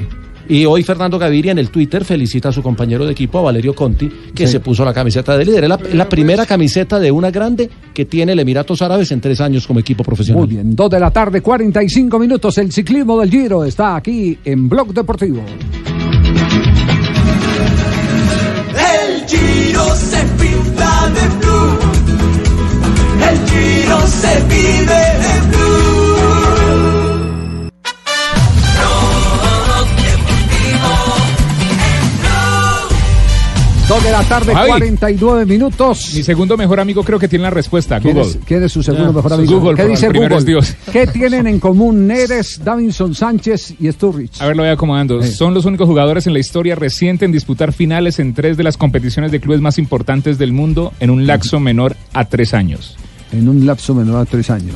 Y 0.48 0.64
hoy 0.64 0.84
Fernando 0.84 1.18
Gaviria 1.18 1.50
en 1.50 1.58
el 1.58 1.70
Twitter 1.70 2.04
felicita 2.04 2.50
a 2.50 2.52
su 2.52 2.62
compañero 2.62 3.04
de 3.04 3.10
equipo, 3.10 3.40
a 3.40 3.42
Valerio 3.42 3.74
Conti, 3.74 4.08
que 4.32 4.46
Sí. 4.46 4.52
se 4.52 4.60
puso 4.60 4.84
la 4.84 4.94
camiseta 4.94 5.36
de 5.36 5.44
líder. 5.44 5.64
Es 5.64 5.68
la, 5.70 5.80
la 5.92 6.08
primera 6.08 6.46
camiseta 6.46 7.00
de 7.00 7.10
una 7.10 7.32
grande 7.32 7.68
que 7.92 8.04
tiene 8.04 8.30
el 8.30 8.38
Emiratos 8.38 8.80
Árabes 8.80 9.10
en 9.10 9.20
tres 9.20 9.40
años 9.40 9.66
como 9.66 9.80
equipo 9.80 10.04
profesional. 10.04 10.44
Muy 10.46 10.54
bien, 10.54 10.76
2 10.76 10.88
de 10.90 11.00
la 11.00 11.10
tarde, 11.10 11.40
45 11.40 12.16
minutos. 12.20 12.56
El 12.58 12.70
ciclismo 12.70 13.18
del 13.18 13.28
Giro 13.28 13.64
está 13.64 13.96
aquí 13.96 14.38
en 14.44 14.68
Blog 14.68 14.94
Deportivo. 14.94 15.42
El 19.28 19.32
Giro 19.32 19.96
se 19.96 20.22
pinta 20.38 21.08
de 21.08 21.28
blue. 21.38 21.78
El 23.28 23.36
Giro 23.48 24.06
se 24.06 24.40
vive 24.42 25.00
en 25.34 25.50
blue. 25.50 25.65
2 33.88 34.02
de 34.02 34.10
la 34.10 34.22
tarde, 34.24 34.52
Javi. 34.52 34.68
49 34.68 35.46
minutos. 35.46 36.12
Mi 36.14 36.24
segundo 36.24 36.56
mejor 36.56 36.80
amigo 36.80 37.04
creo 37.04 37.20
que 37.20 37.28
tiene 37.28 37.44
la 37.44 37.50
respuesta, 37.50 38.00
¿Quién 38.00 38.16
Google. 38.16 38.30
es, 38.32 38.38
quién 38.44 38.62
es 38.64 38.72
su 38.72 38.82
segundo 38.82 39.10
Ya. 39.10 39.12
mejor 39.16 39.32
amigo? 39.34 39.60
Google, 39.60 39.76
¿Qué 39.76 39.86
dice 39.86 40.08
Google? 40.08 40.42
Dios. 40.44 40.74
¿Qué 40.92 41.06
tienen 41.06 41.46
en 41.46 41.60
común 41.60 42.04
Neres, 42.08 42.60
Davinson 42.64 43.14
Sánchez 43.14 43.74
y 43.78 43.90
Sturridge? 43.92 44.40
A 44.42 44.46
ver, 44.48 44.56
lo 44.56 44.64
voy 44.64 44.72
acomodando. 44.72 45.22
Son 45.22 45.54
los 45.54 45.66
únicos 45.66 45.86
jugadores 45.86 46.26
en 46.26 46.32
la 46.32 46.40
historia 46.40 46.74
reciente 46.74 47.26
en 47.26 47.30
disputar 47.32 47.72
finales 47.72 48.18
en 48.18 48.34
tres 48.34 48.56
de 48.56 48.64
las 48.64 48.76
competiciones 48.76 49.30
de 49.30 49.38
clubes 49.40 49.60
más 49.60 49.78
importantes 49.78 50.36
del 50.36 50.52
mundo 50.52 50.92
en 50.98 51.10
un 51.10 51.24
lapso 51.28 51.60
menor 51.60 51.94
a 52.12 52.24
tres 52.24 52.54
años. 52.54 52.96
En 53.30 53.48
un 53.48 53.66
lapso 53.66 53.94
menor 53.94 54.20
a 54.20 54.24
tres 54.24 54.50
años. 54.50 54.74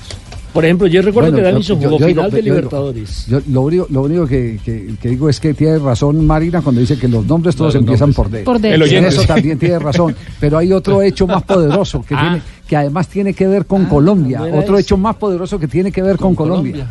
Por 0.53 0.65
ejemplo, 0.65 0.89
yo 0.89 1.01
recuerdo 1.03 1.31
Bueno, 1.31 1.45
que 1.45 1.51
Davinson 1.53 1.79
jugó 1.81 1.99
yo 1.99 2.07
final 2.09 2.31
de 2.31 2.39
yo 2.39 2.45
Libertadores. 2.45 3.27
Yo 3.29 3.41
lo 3.49 3.61
único, 3.63 3.87
lo 3.89 4.03
único 4.03 4.27
que, 4.27 4.59
que- 4.65 4.95
que 5.01 5.09
digo 5.11 5.29
es 5.29 5.39
que 5.39 5.55
tiene 5.55 5.79
razón 5.79 6.27
Marina 6.27 6.61
cuando 6.61 6.81
dice 6.81 6.99
que 6.99 7.07
los 7.07 7.25
nombres 7.25 7.55
todos 7.55 7.75
Los 7.75 7.81
empiezan 7.81 8.09
nombres. 8.11 8.17
por 8.17 8.31
D. 8.31 8.43
Por 8.45 8.61
D. 8.61 8.69
El 8.71 8.75
En 8.75 8.83
oyente, 8.83 9.09
eso 9.11 9.21
sí. 9.23 9.27
también 9.29 9.59
tiene 9.61 9.79
razón. 9.79 10.17
Pero 10.41 10.59
hay 10.59 10.73
otro 10.73 11.03
hecho 11.03 11.27
más 11.29 11.45
poderoso 11.45 12.03
que, 12.03 12.15
Ah. 12.19 12.21
tiene, 12.23 12.43
que 12.67 12.77
además 12.77 13.07
tiene 13.09 13.33
que 13.33 13.47
ver 13.47 13.65
con 13.67 13.85
Colombia. 13.87 14.41
no 14.41 14.47
era 14.47 14.59
Otro 14.59 14.75
ese. 14.75 14.83
hecho 14.83 14.97
más 14.97 15.15
poderoso 15.17 15.59
que 15.61 15.69
tiene 15.69 15.93
que 15.93 16.03
ver 16.03 16.17
con, 16.17 16.35
Colombia. 16.35 16.91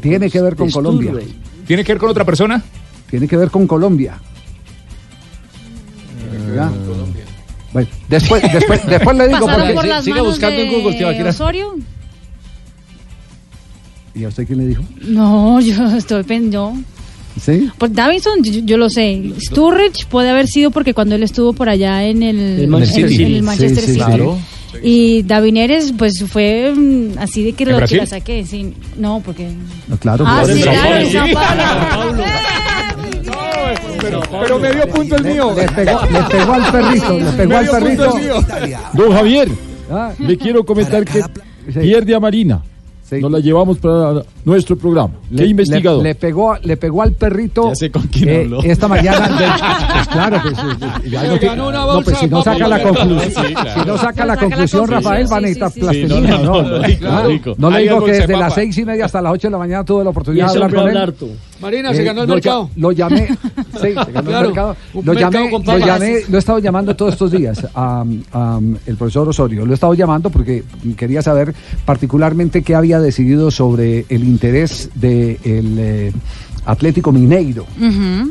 tiene 0.00 0.30
que 0.30 0.40
ver 0.40 0.54
con 0.54 0.70
Colombia. 0.70 1.12
¿Tiene 1.66 1.82
que 1.84 1.92
ver 1.92 1.98
con 2.00 2.10
otra 2.10 2.24
persona? 2.24 2.62
Tiene 3.10 3.26
que 3.26 3.36
ver 3.36 3.50
con 3.50 3.66
Colombia. 3.66 4.14
¿Ya? 6.54 6.70
Bueno, 7.72 7.88
después, 8.08 8.42
después, 8.52 8.86
después 8.86 9.16
le 9.16 9.26
digo 9.28 9.40
¿Pasaron 9.46 9.60
porque 9.60 9.74
por 9.74 9.86
las 9.86 10.06
manos 10.06 10.38
de 10.38 11.24
Osorio? 11.28 11.74
¿Y 14.14 14.24
a 14.24 14.28
usted 14.28 14.46
quién 14.46 14.58
le 14.58 14.66
dijo? 14.66 14.82
No, 15.02 15.60
yo 15.62 15.86
estoy 15.96 16.22
pensando. 16.22 16.74
¿Sí? 17.40 17.68
Pues 17.78 17.94
Davinson, 17.94 18.42
yo, 18.42 18.60
yo 18.64 18.76
lo 18.76 18.90
sé. 18.90 19.32
Sturridge 19.40 20.06
puede 20.06 20.28
haber 20.28 20.46
sido 20.48 20.70
porque 20.70 20.92
cuando 20.92 21.14
él 21.14 21.22
estuvo 21.22 21.54
por 21.54 21.68
allá 21.70 22.04
en 22.04 22.22
el, 22.22 22.38
El 22.60 22.68
Manchester 22.68 23.04
en- 23.04 23.08
City. 23.10 23.22
en 23.24 23.34
el 23.36 23.42
Manchester 23.42 23.80
Sí, 23.84 23.86
sí, 23.86 23.92
City. 23.94 24.04
claro. 24.04 24.38
Y 24.82 25.22
Davineres, 25.22 25.92
pues 25.96 26.22
fue 26.28 26.72
mm, 26.74 27.18
así 27.18 27.42
de 27.44 27.52
que 27.54 27.64
¿En 27.64 27.72
lo 27.72 27.86
que 27.86 27.96
la 27.96 28.06
saqué. 28.06 28.44
Sí, 28.44 28.74
no, 28.98 29.20
porque. 29.24 29.48
No, 29.88 29.96
claro. 29.96 30.24
Ah, 30.26 30.44
sí, 30.46 30.60
claro, 30.62 30.96
en 30.96 31.12
Sao 31.12 31.26
Paulo. 31.32 32.24
Pero 34.42 34.58
medio 34.58 34.86
punto 34.88 35.16
el 35.16 35.24
mío. 35.24 35.54
Le 35.56 35.68
pegó, 35.68 36.00
le 36.10 36.20
pegó 36.22 36.52
al 36.52 36.72
perrito, 36.72 37.18
le 37.18 37.24
pegó 37.32 37.56
al 37.56 37.64
Medio 37.64 37.72
perrito. 37.72 38.14
Don 38.94 39.12
Javier, 39.12 39.48
Ah. 39.90 40.12
le 40.18 40.36
quiero 40.38 40.64
comentar 40.64 41.04
que 41.04 41.22
pierde 41.80 42.14
a 42.14 42.20
Marina. 42.20 42.62
Nos 43.20 43.30
la 43.30 43.38
llevamos 43.40 43.78
para 43.78 44.22
nuestro 44.44 44.76
programa. 44.76 45.14
¿Qué 45.30 45.42
Le- 45.42 45.46
investigador? 45.48 46.02
Le, 46.02 46.10
le 46.10 46.14
pegó, 46.14 46.56
le 46.62 46.76
pegó 46.76 47.02
al 47.02 47.12
perrito. 47.12 47.68
Ya 47.70 47.74
sé 47.74 47.90
con 47.90 48.02
quién 48.08 48.28
eh, 48.28 48.40
habló. 48.44 48.62
Esta 48.62 48.88
mañana. 48.88 49.28
pues 49.92 50.08
claro, 50.12 50.40
pues, 50.42 50.56
ya 51.10 51.22
no, 51.24 51.38
tiene- 51.38 51.46
ganó 51.54 51.68
una 51.68 51.78
no, 51.80 51.86
bolsa 51.86 52.04
pues 52.04 52.18
si 52.18 52.26
de 52.26 52.30
no 52.30 52.42
saca 52.42 52.68
la 52.68 52.82
conclusión, 52.82 53.46
Sí, 53.46 53.54
claro. 53.54 53.80
si 53.82 53.88
no 53.88 53.98
saca 53.98 54.26
la 54.26 54.36
conclusión, 54.36 54.88
Rafael, 54.88 55.32
va 55.32 55.36
a 55.36 55.40
necesitar 55.40 55.72
plastilina. 55.72 56.38
No, 56.38 56.38
no, 56.38 56.42
¿no? 56.42 56.62
no, 56.62 56.78
lógico, 56.78 57.06
lógico. 57.06 57.54
No 57.58 57.70
le 57.70 57.78
digo 57.80 58.04
que 58.04 58.12
de 58.12 58.18
desde 58.20 58.36
las 58.36 58.54
seis 58.54 58.76
y 58.78 58.84
media 58.84 59.04
hasta 59.06 59.20
las 59.22 59.32
ocho 59.32 59.48
de 59.48 59.52
la 59.52 59.58
mañana 59.58 59.84
tuve 59.84 60.04
la 60.04 60.10
oportunidad 60.10 60.46
de 60.46 60.52
hablar 60.62 60.74
con 60.74 60.88
él. 60.88 61.14
Marina, 61.62 61.94
se 61.94 62.02
Eh, 62.02 62.04
ganó 62.04 62.22
el 62.22 62.28
lo 62.28 62.34
mercado. 62.34 62.70
Lo 62.76 62.92
llamé, 62.92 63.28
sí, 63.28 63.94
se 64.04 64.12
ganó 64.12 64.38
el 64.38 64.46
mercado. 64.46 64.76
Lo 64.94 65.02
mercado 65.02 65.30
llamé, 65.32 65.50
con 65.50 65.64
lo 65.64 65.78
llamé, 65.78 66.16
lo 66.28 66.36
he 66.36 66.38
estado 66.38 66.58
llamando 66.58 66.94
todos 66.96 67.12
estos 67.14 67.30
días 67.30 67.66
a, 67.74 68.04
a, 68.32 68.60
el 68.86 68.96
profesor 68.96 69.28
Osorio. 69.28 69.64
Lo 69.64 69.72
he 69.72 69.74
estado 69.74 69.94
llamando 69.94 70.28
porque 70.30 70.64
quería 70.96 71.22
saber 71.22 71.54
particularmente 71.84 72.62
qué 72.62 72.74
había 72.74 73.00
decidido 73.00 73.50
sobre 73.50 74.04
el 74.08 74.24
interés 74.24 74.90
del 74.94 76.12
Atlético 76.64 77.10
Mineiro, 77.12 77.66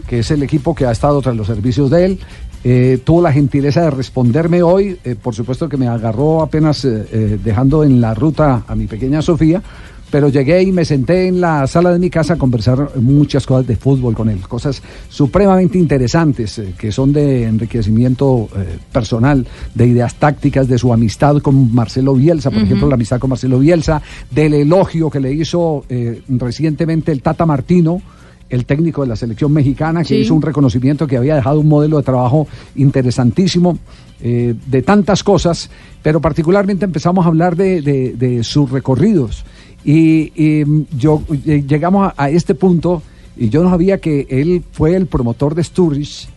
que 0.08 0.20
es 0.20 0.32
el 0.32 0.44
equipo 0.44 0.74
que 0.74 0.86
ha 0.86 0.92
estado 0.92 1.22
tras 1.22 1.36
los 1.36 1.48
servicios 1.48 1.90
de 1.90 2.06
él. 2.06 2.20
Eh, 2.64 3.00
tuvo 3.04 3.24
la 3.24 3.34
gentileza 3.34 3.82
de 3.82 3.90
responderme 3.90 4.62
hoy, 4.62 4.96
eh, 5.04 5.16
por 5.20 5.34
supuesto 5.34 5.68
que 5.68 5.78
me 5.78 5.88
agarró 5.88 6.44
apenas 6.44 6.86
eh, 6.86 7.08
eh, 7.12 7.40
dejando 7.44 7.84
en 7.84 8.00
la 8.00 8.14
ruta 8.14 8.64
a 8.68 8.76
mi 8.76 8.86
pequeña 8.86 9.20
Sofía, 9.24 9.64
pero 10.12 10.28
llegué 10.30 10.62
y 10.62 10.72
me 10.74 10.84
senté 10.86 11.28
en 11.28 11.39
la 11.41 11.66
sala 11.68 11.91
de 11.91 11.97
mi 11.99 12.09
casa 12.09 12.34
a 12.34 12.38
conversar 12.38 12.91
muchas 12.99 13.45
cosas 13.47 13.66
de 13.66 13.78
fútbol 13.78 14.14
con 14.14 14.30
él, 14.30 14.39
cosas 14.41 14.82
supremamente 15.09 15.78
interesantes 15.78 16.59
eh, 16.59 16.74
que 16.78 16.91
son 16.91 17.14
de 17.14 17.45
enriquecimiento 17.45 18.49
eh, 18.55 18.78
personal, 18.91 19.47
de 19.74 19.88
ideas 19.88 20.16
tácticas, 20.16 20.68
de 20.68 20.78
su 20.78 20.91
amistad 20.93 21.38
con 21.38 21.74
Marcelo 21.74 22.14
Bielsa, 22.14 22.51
por 22.51 22.62
ejemplo, 22.62 22.88
la 22.89 22.95
amistad 22.95 23.20
con 23.20 23.30
Marcelo 23.30 23.57
Bielsa, 23.59 24.01
del 24.30 24.53
elogio 24.53 25.09
que 25.09 25.20
le 25.22 25.32
hizo 25.34 25.86
eh, 25.89 26.22
recientemente 26.28 27.12
el 27.14 27.22
Tata 27.22 27.45
Martino, 27.45 28.01
el 28.49 28.66
técnico 28.66 29.01
de 29.03 29.07
la 29.07 29.16
selección 29.16 29.53
mexicana, 29.53 30.01
que 30.01 30.09
Sí. 30.09 30.16
hizo 30.16 30.36
un 30.36 30.41
reconocimiento 30.41 31.07
que 31.07 31.16
había 31.16 31.36
dejado 31.36 31.62
un 31.62 31.70
modelo 31.70 31.95
de 31.95 32.03
trabajo 32.03 32.47
interesantísimo, 32.76 33.80
eh, 34.22 34.53
de 34.68 34.82
tantas 34.82 35.24
cosas, 35.24 35.70
pero 36.03 36.20
particularmente 36.20 36.84
empezamos 36.86 37.26
a 37.26 37.30
hablar 37.30 37.55
de, 37.55 37.82
de- 37.82 38.14
de 38.14 38.43
sus 38.43 38.70
recorridos. 38.70 39.45
Y, 39.84 40.32
y, 40.36 40.64
mm, 40.66 40.86
yo 40.98 41.24
eh, 41.46 41.64
llegamos 41.68 42.12
a, 42.16 42.24
a 42.24 42.30
este 42.30 42.56
punto, 42.56 43.02
y 43.38 43.50
yo 43.50 43.64
no 43.64 43.70
sabía 43.70 44.00
que 44.00 44.28
él 44.30 44.64
fue 44.72 44.96
el 44.96 45.08
promotor 45.08 45.56
de 45.56 45.64
Sturridge 45.64 46.28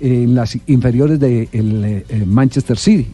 en 0.00 0.34
las 0.34 0.58
inferiores 0.66 1.18
del 1.20 2.04
Manchester 2.26 2.76
City 2.76 3.06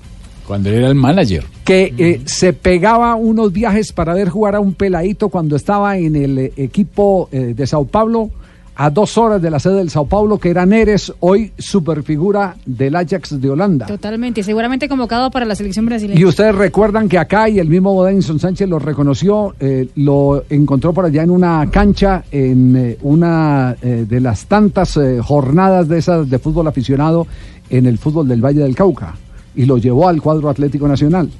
Cuando 0.46 0.70
él 0.70 0.76
era 0.76 0.88
el 0.88 0.94
manager. 0.94 1.44
que 1.64 1.94
eh, 1.98 2.22
se 2.24 2.52
pegaba 2.54 3.14
unos 3.14 3.52
viajes 3.52 3.92
para 3.92 4.14
ver 4.14 4.30
jugar 4.30 4.56
a 4.56 4.60
un 4.60 4.74
peladito 4.74 5.28
cuando 5.28 5.54
estaba 5.56 5.98
en 5.98 6.16
el 6.16 6.38
eh, 6.38 6.52
equipo 6.56 7.28
eh, 7.30 7.52
de 7.54 7.66
Sao 7.66 7.84
Paulo 7.84 8.30
a 8.76 8.90
dos 8.90 9.18
horas 9.18 9.42
de 9.42 9.50
la 9.50 9.58
sede 9.58 9.76
del 9.76 9.90
Sao 9.90 10.06
Paulo, 10.06 10.38
que 10.38 10.50
era 10.50 10.64
Neres, 10.64 11.12
hoy 11.20 11.52
superfigura 11.58 12.56
del 12.64 12.96
Ajax 12.96 13.40
de 13.40 13.50
Holanda. 13.50 13.86
Totalmente. 13.86 14.42
Seguramente 14.42 14.88
convocado 14.88 15.30
para 15.30 15.44
la 15.44 15.54
selección 15.54 15.86
brasileña. 15.86 16.18
Y 16.18 16.24
ustedes 16.24 16.54
recuerdan 16.54 17.08
que 17.08 17.18
acá 17.18 17.48
y 17.48 17.58
el 17.58 17.68
mismo 17.68 18.04
Denson 18.04 18.38
Sánchez 18.38 18.68
lo 18.68 18.78
reconoció, 18.78 19.54
eh, 19.60 19.88
lo 19.96 20.44
encontró 20.48 20.92
por 20.92 21.04
allá 21.04 21.22
en 21.22 21.30
una 21.30 21.68
cancha, 21.70 22.24
en 22.30 22.76
eh, 22.76 22.98
una 23.02 23.76
eh, 23.82 24.06
de 24.08 24.20
las 24.20 24.46
tantas 24.46 24.96
eh, 24.96 25.20
jornadas 25.22 25.88
de 25.88 25.98
esas 25.98 26.30
de 26.30 26.38
fútbol 26.38 26.66
aficionado 26.68 27.26
en 27.68 27.86
el 27.86 27.98
fútbol 27.98 28.28
del 28.28 28.44
Valle 28.44 28.60
del 28.60 28.74
Cauca 28.74 29.14
y 29.54 29.64
lo 29.64 29.78
llevó 29.78 30.08
al 30.08 30.20
cuadro 30.20 30.48
Atlético 30.48 30.88
Nacional. 30.88 31.30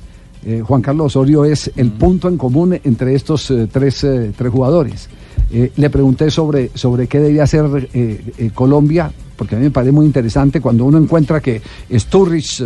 Eh, 0.45 0.63
Juan 0.67 0.81
Carlos 0.81 1.07
Osorio 1.07 1.45
es 1.45 1.71
el 1.77 1.91
punto 1.91 2.29
en 2.29 2.39
común 2.39 2.79
entre 2.83 3.15
estos 3.15 3.51
eh, 3.51 3.69
tres, 3.71 4.03
eh, 4.05 4.33
tres 4.37 4.51
jugadores. 4.51 5.09
Eh, 5.53 5.73
le 5.77 5.91
pregunté 5.91 6.31
sobre, 6.31 6.71
sobre 6.75 7.09
qué 7.09 7.19
debía 7.19 7.43
hacer 7.43 7.89
eh, 7.93 8.21
eh, 8.39 8.51
Colombia, 8.55 9.11
porque 9.37 9.57
a 9.57 9.59
mí 9.59 9.65
me 9.65 9.71
parece 9.71 9.91
muy 9.91 10.07
interesante 10.07 10.61
cuando 10.61 10.85
uno 10.85 10.99
encuentra 10.99 11.41
que 11.41 11.61
Sturridge 11.91 12.63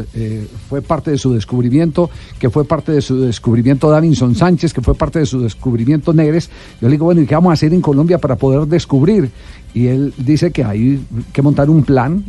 fue 0.68 0.82
parte 0.82 1.12
de 1.12 1.18
su 1.18 1.32
descubrimiento, 1.32 2.10
que 2.38 2.50
fue 2.50 2.64
parte 2.64 2.90
de 2.90 3.00
su 3.00 3.20
descubrimiento 3.20 3.88
Davinson 3.88 4.34
Sánchez, 4.34 4.74
que 4.74 4.80
fue 4.80 4.96
parte 4.96 5.20
de 5.20 5.26
su 5.26 5.40
descubrimiento 5.40 6.12
Negres. 6.12 6.50
Yo 6.80 6.88
le 6.88 6.94
digo, 6.94 7.04
bueno, 7.04 7.20
¿y 7.20 7.26
qué 7.26 7.36
vamos 7.36 7.50
a 7.50 7.54
hacer 7.54 7.72
en 7.72 7.80
Colombia 7.80 8.18
para 8.18 8.34
poder 8.34 8.66
descubrir? 8.66 9.30
Y 9.72 9.86
él 9.86 10.12
dice 10.18 10.50
que 10.50 10.64
hay 10.64 11.00
que 11.32 11.42
montar 11.42 11.70
un 11.70 11.84
plan 11.84 12.24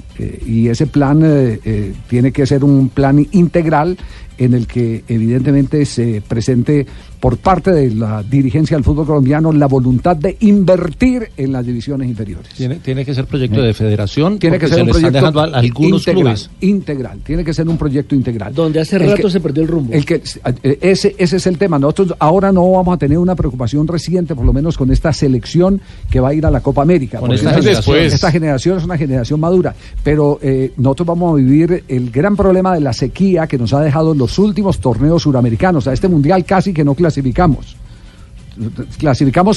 y 0.45 0.67
ese 0.67 0.85
plan 0.85 1.59
tiene 2.07 2.31
que 2.31 2.45
ser 2.45 2.63
un 2.63 2.89
plan 2.89 3.25
integral 3.31 3.97
en 4.37 4.53
el 4.53 4.67
que 4.67 5.03
evidentemente 5.07 5.85
se 5.85 6.21
presente 6.21 6.85
por 7.25 7.37
parte 7.37 7.71
de 7.71 7.89
la 7.89 8.21
dirigencia 8.21 8.77
del 8.77 8.83
fútbol 8.83 9.07
colombiano 9.07 9.51
la 9.51 9.65
voluntad 9.65 10.15
de 10.15 10.37
invertir 10.41 11.31
en 11.35 11.53
las 11.53 11.65
divisiones 11.65 12.07
inferiores. 12.07 12.49
Tiene, 12.53 12.75
tiene 12.75 13.03
que 13.03 13.15
ser 13.15 13.25
proyecto 13.25 13.63
de 13.63 13.73
federación. 13.73 14.37
Tiene 14.37 14.59
que 14.59 14.67
ser 14.67 14.75
se 14.75 14.83
un 14.83 14.89
proyecto 14.89 15.11
dejando 15.11 15.39
a 15.39 15.45
algunos 15.45 16.01
integral, 16.01 16.21
clubes. 16.21 16.49
integral, 16.61 17.19
tiene 17.23 17.43
que 17.43 17.51
ser 17.51 17.67
un 17.67 17.79
proyecto 17.79 18.13
integral. 18.13 18.53
Donde 18.53 18.79
hace 18.79 18.97
El 18.97 19.09
rato 19.09 19.23
que- 19.23 19.31
se 19.31 19.39
perdió 19.39 19.63
el 19.63 19.69
rumbo. 19.69 19.91
el 19.91 20.05
que, 20.05 20.21
eh, 20.61 20.77
ese, 20.81 21.15
ese 21.17 21.37
es 21.37 21.47
el 21.47 21.57
tema. 21.57 21.79
Nosotros 21.79 22.13
ahora 22.19 22.51
no 22.51 22.69
vamos 22.69 22.93
a 22.93 22.97
tener 22.99 23.17
una 23.17 23.33
preocupación 23.33 23.87
reciente, 23.87 24.35
por 24.35 24.45
lo 24.45 24.53
menos 24.53 24.77
con 24.77 24.91
esta 24.91 25.11
selección 25.11 25.81
que 26.11 26.19
va 26.19 26.29
a 26.29 26.33
ir 26.35 26.45
a 26.45 26.51
la 26.51 26.59
Copa 26.59 26.83
América. 26.83 27.17
Con 27.17 27.31
esta 27.33 27.49
generación. 27.49 27.75
Después. 27.75 28.13
esta 28.13 28.31
generación 28.31 28.77
es 28.77 28.83
una 28.83 28.99
generación 28.99 29.39
madura, 29.39 29.73
pero 30.03 30.37
eh, 30.43 30.73
nosotros 30.77 31.07
vamos 31.07 31.33
a 31.33 31.35
vivir 31.37 31.85
el 31.87 32.11
gran 32.11 32.35
problema 32.35 32.75
de 32.75 32.81
la 32.81 32.93
sequía 32.93 33.47
que 33.47 33.57
nos 33.57 33.73
ha 33.73 33.81
dejado 33.81 34.13
los 34.13 34.37
últimos 34.37 34.77
torneos 34.77 35.23
suramericanos. 35.23 35.87
A 35.87 35.93
este 35.93 36.07
mundial 36.07 36.45
casi 36.45 36.71
que 36.71 36.83
no 36.83 36.93
clasificamos. 36.93 37.14
Clasificamos 37.15 37.77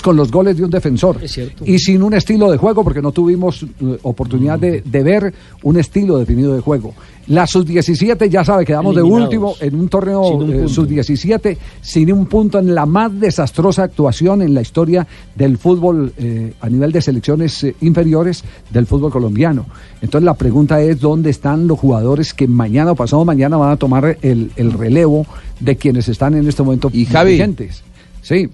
con 0.02 0.16
los 0.16 0.30
goles 0.30 0.56
de 0.56 0.64
un 0.64 0.70
defensor 0.70 1.18
Es 1.22 1.32
cierto. 1.32 1.64
y 1.66 1.78
sin 1.78 2.02
un 2.02 2.14
estilo 2.14 2.50
de 2.50 2.56
juego 2.58 2.84
porque 2.84 3.02
no 3.02 3.12
tuvimos 3.12 3.62
eh, 3.62 3.98
oportunidad 4.02 4.58
de, 4.58 4.82
de 4.82 5.02
ver 5.02 5.34
un 5.62 5.78
estilo 5.78 6.18
definido 6.18 6.54
de 6.54 6.60
juego. 6.60 6.94
La 7.28 7.46
sub-17 7.46 8.30
ya 8.30 8.42
sabe, 8.42 8.64
quedamos 8.64 8.96
de 8.96 9.02
último 9.02 9.54
en 9.60 9.74
un 9.78 9.88
torneo 9.90 10.24
eh, 10.24 10.30
punto. 10.38 10.68
sub-17 10.68 11.58
sin 11.82 12.10
un 12.10 12.24
punto 12.24 12.58
en 12.58 12.74
la 12.74 12.86
más 12.86 13.20
desastrosa 13.20 13.82
actuación 13.82 14.40
en 14.40 14.54
la 14.54 14.62
historia 14.62 15.06
del 15.34 15.58
fútbol 15.58 16.12
eh, 16.16 16.54
a 16.60 16.70
nivel 16.70 16.90
de 16.90 17.02
selecciones 17.02 17.64
eh, 17.64 17.76
inferiores 17.82 18.44
del 18.70 18.86
fútbol 18.86 19.12
colombiano. 19.12 19.66
Entonces 20.00 20.24
la 20.24 20.34
pregunta 20.34 20.80
es 20.80 21.00
dónde 21.00 21.28
están 21.28 21.66
los 21.68 21.78
jugadores 21.78 22.32
que 22.32 22.46
mañana 22.48 22.92
o 22.92 22.94
pasado 22.94 23.24
mañana 23.26 23.58
van 23.58 23.72
a 23.72 23.76
tomar 23.76 24.16
el, 24.22 24.50
el 24.56 24.72
relevo 24.72 25.26
de 25.60 25.76
quienes 25.76 26.08
están 26.08 26.34
en 26.34 26.48
este 26.48 26.62
momento 26.62 26.88
Y 26.94 27.04
Javi. 27.04 27.32
vigentes. 27.32 27.82
Sí. 28.22 28.48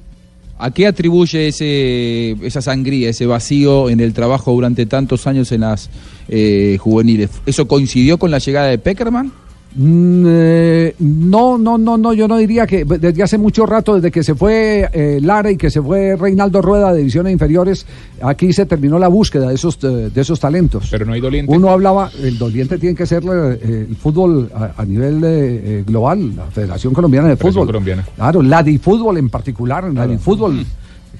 ¿A 0.58 0.70
qué 0.70 0.86
atribuye 0.86 1.48
ese, 1.48 2.32
esa 2.46 2.62
sangría, 2.62 3.10
ese 3.10 3.26
vacío 3.26 3.90
en 3.90 4.00
el 4.00 4.12
trabajo 4.14 4.52
durante 4.52 4.86
tantos 4.86 5.26
años 5.26 5.50
en 5.52 5.62
las 5.62 5.90
eh, 6.28 6.76
juveniles? 6.80 7.30
¿Eso 7.44 7.66
coincidió 7.66 8.18
con 8.18 8.30
la 8.30 8.38
llegada 8.38 8.68
de 8.68 8.78
Peckerman? 8.78 9.32
Mm, 9.76 10.24
eh, 10.28 10.94
no, 11.00 11.58
no, 11.58 11.76
no, 11.78 11.98
no, 11.98 12.12
yo 12.12 12.28
no 12.28 12.36
diría 12.36 12.64
que 12.64 12.84
desde 12.84 13.22
hace 13.24 13.38
mucho 13.38 13.66
rato, 13.66 13.96
desde 13.96 14.12
que 14.12 14.22
se 14.22 14.36
fue 14.36 14.88
eh, 14.92 15.18
Lara 15.20 15.50
y 15.50 15.56
que 15.56 15.68
se 15.68 15.82
fue 15.82 16.14
Reinaldo 16.16 16.62
Rueda 16.62 16.92
de 16.92 16.98
divisiones 16.98 17.32
inferiores, 17.32 17.84
aquí 18.22 18.52
se 18.52 18.66
terminó 18.66 19.00
la 19.00 19.08
búsqueda 19.08 19.48
de 19.48 19.56
esos, 19.56 19.82
eh, 19.82 20.10
de 20.14 20.20
esos 20.20 20.38
talentos. 20.38 20.86
Pero 20.90 21.04
no 21.06 21.12
hay 21.12 21.20
doliente. 21.20 21.52
Uno 21.52 21.70
hablaba, 21.70 22.10
el 22.22 22.38
doliente 22.38 22.78
tiene 22.78 22.94
que 22.94 23.04
ser 23.04 23.24
eh, 23.24 23.86
el 23.88 23.96
fútbol 23.96 24.48
a, 24.54 24.80
a 24.80 24.84
nivel 24.84 25.20
eh, 25.24 25.82
global, 25.84 26.36
la 26.36 26.44
Federación 26.44 26.94
Colombiana 26.94 27.28
de 27.28 27.36
Federación 27.36 27.52
Fútbol. 27.54 27.66
Colombiana. 27.66 28.04
Claro, 28.14 28.42
la 28.42 28.62
DiFútbol 28.62 29.18
en 29.18 29.28
particular, 29.28 29.92
la 29.92 30.06
DiFútbol, 30.06 30.64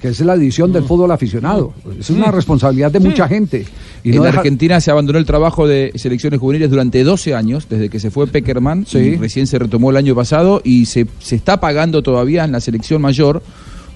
que 0.05 0.11
es 0.11 0.21
la 0.21 0.37
división 0.37 0.71
del 0.71 0.85
fútbol 0.85 1.11
aficionado. 1.13 1.73
Es 1.99 2.11
una 2.11 2.31
responsabilidad 2.31 2.91
de 2.93 3.01
mucha 3.01 3.27
gente. 3.27 3.65
Y 4.03 4.11
en 4.11 4.17
no 4.17 4.25
deja- 4.25 4.41
Argentina 4.41 4.79
se 4.79 4.91
abandonó 4.91 5.19
el 5.19 5.25
trabajo 5.25 5.67
de 5.67 5.93
selecciones 5.95 6.41
juveniles 6.41 6.69
durante 6.69 7.03
12 7.03 7.35
años, 7.35 7.67
desde 7.71 7.89
que 7.89 7.99
se 7.99 8.11
fue 8.11 8.27
Peckerman, 8.27 8.85
Sí. 8.85 8.99
y 8.99 9.17
recién 9.17 9.47
se 9.47 9.59
retomó 9.59 9.89
el 9.89 9.97
año 9.97 10.15
pasado, 10.15 10.61
y 10.63 10.85
se, 10.85 11.07
se 11.21 11.37
está 11.37 11.59
pagando 11.59 12.03
todavía 12.03 12.45
en 12.45 12.53
la 12.53 12.61
selección 12.61 13.01
mayor, 13.01 13.43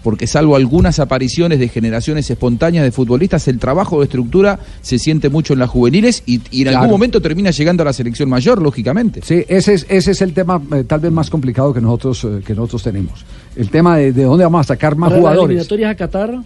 porque 0.02 0.26
salvo 0.26 0.56
algunas 0.56 0.98
apariciones 0.98 1.58
de 1.58 1.68
generaciones 1.68 2.30
espontáneas 2.30 2.84
de 2.84 2.92
futbolistas, 2.92 3.48
el 3.48 3.58
trabajo 3.58 3.98
de 3.98 4.04
estructura 4.04 4.58
se 4.82 4.98
siente 4.98 5.28
mucho 5.28 5.52
en 5.52 5.58
las 5.58 5.70
juveniles 5.70 6.22
y, 6.26 6.40
y 6.50 6.62
en 6.62 6.68
Claro. 6.68 6.78
algún 6.78 6.92
momento 6.92 7.20
termina 7.20 7.50
llegando 7.50 7.82
a 7.82 7.86
la 7.86 7.92
selección 7.92 8.28
mayor, 8.28 8.60
lógicamente. 8.62 9.20
Sí, 9.24 9.44
ese 9.48 9.74
es, 9.74 9.86
ese 9.88 10.10
es 10.12 10.22
el 10.22 10.32
tema 10.32 10.60
eh, 10.74 10.84
tal 10.84 11.00
vez 11.00 11.12
más 11.12 11.30
complicado 11.30 11.72
que 11.74 11.80
nosotros, 11.80 12.24
eh, 12.24 12.42
que 12.46 12.54
nosotros 12.54 12.82
tenemos. 12.82 13.24
El 13.56 13.70
tema 13.70 13.96
de, 13.96 14.12
de 14.12 14.22
dónde 14.24 14.44
vamos 14.44 14.60
a 14.60 14.64
sacar 14.64 14.96
más 14.96 15.08
Para 15.10 15.16
las 15.20 15.30
jugadores. 15.30 15.48
eliminatorias 15.50 15.90
a 15.90 15.94
Qatar, 15.96 16.38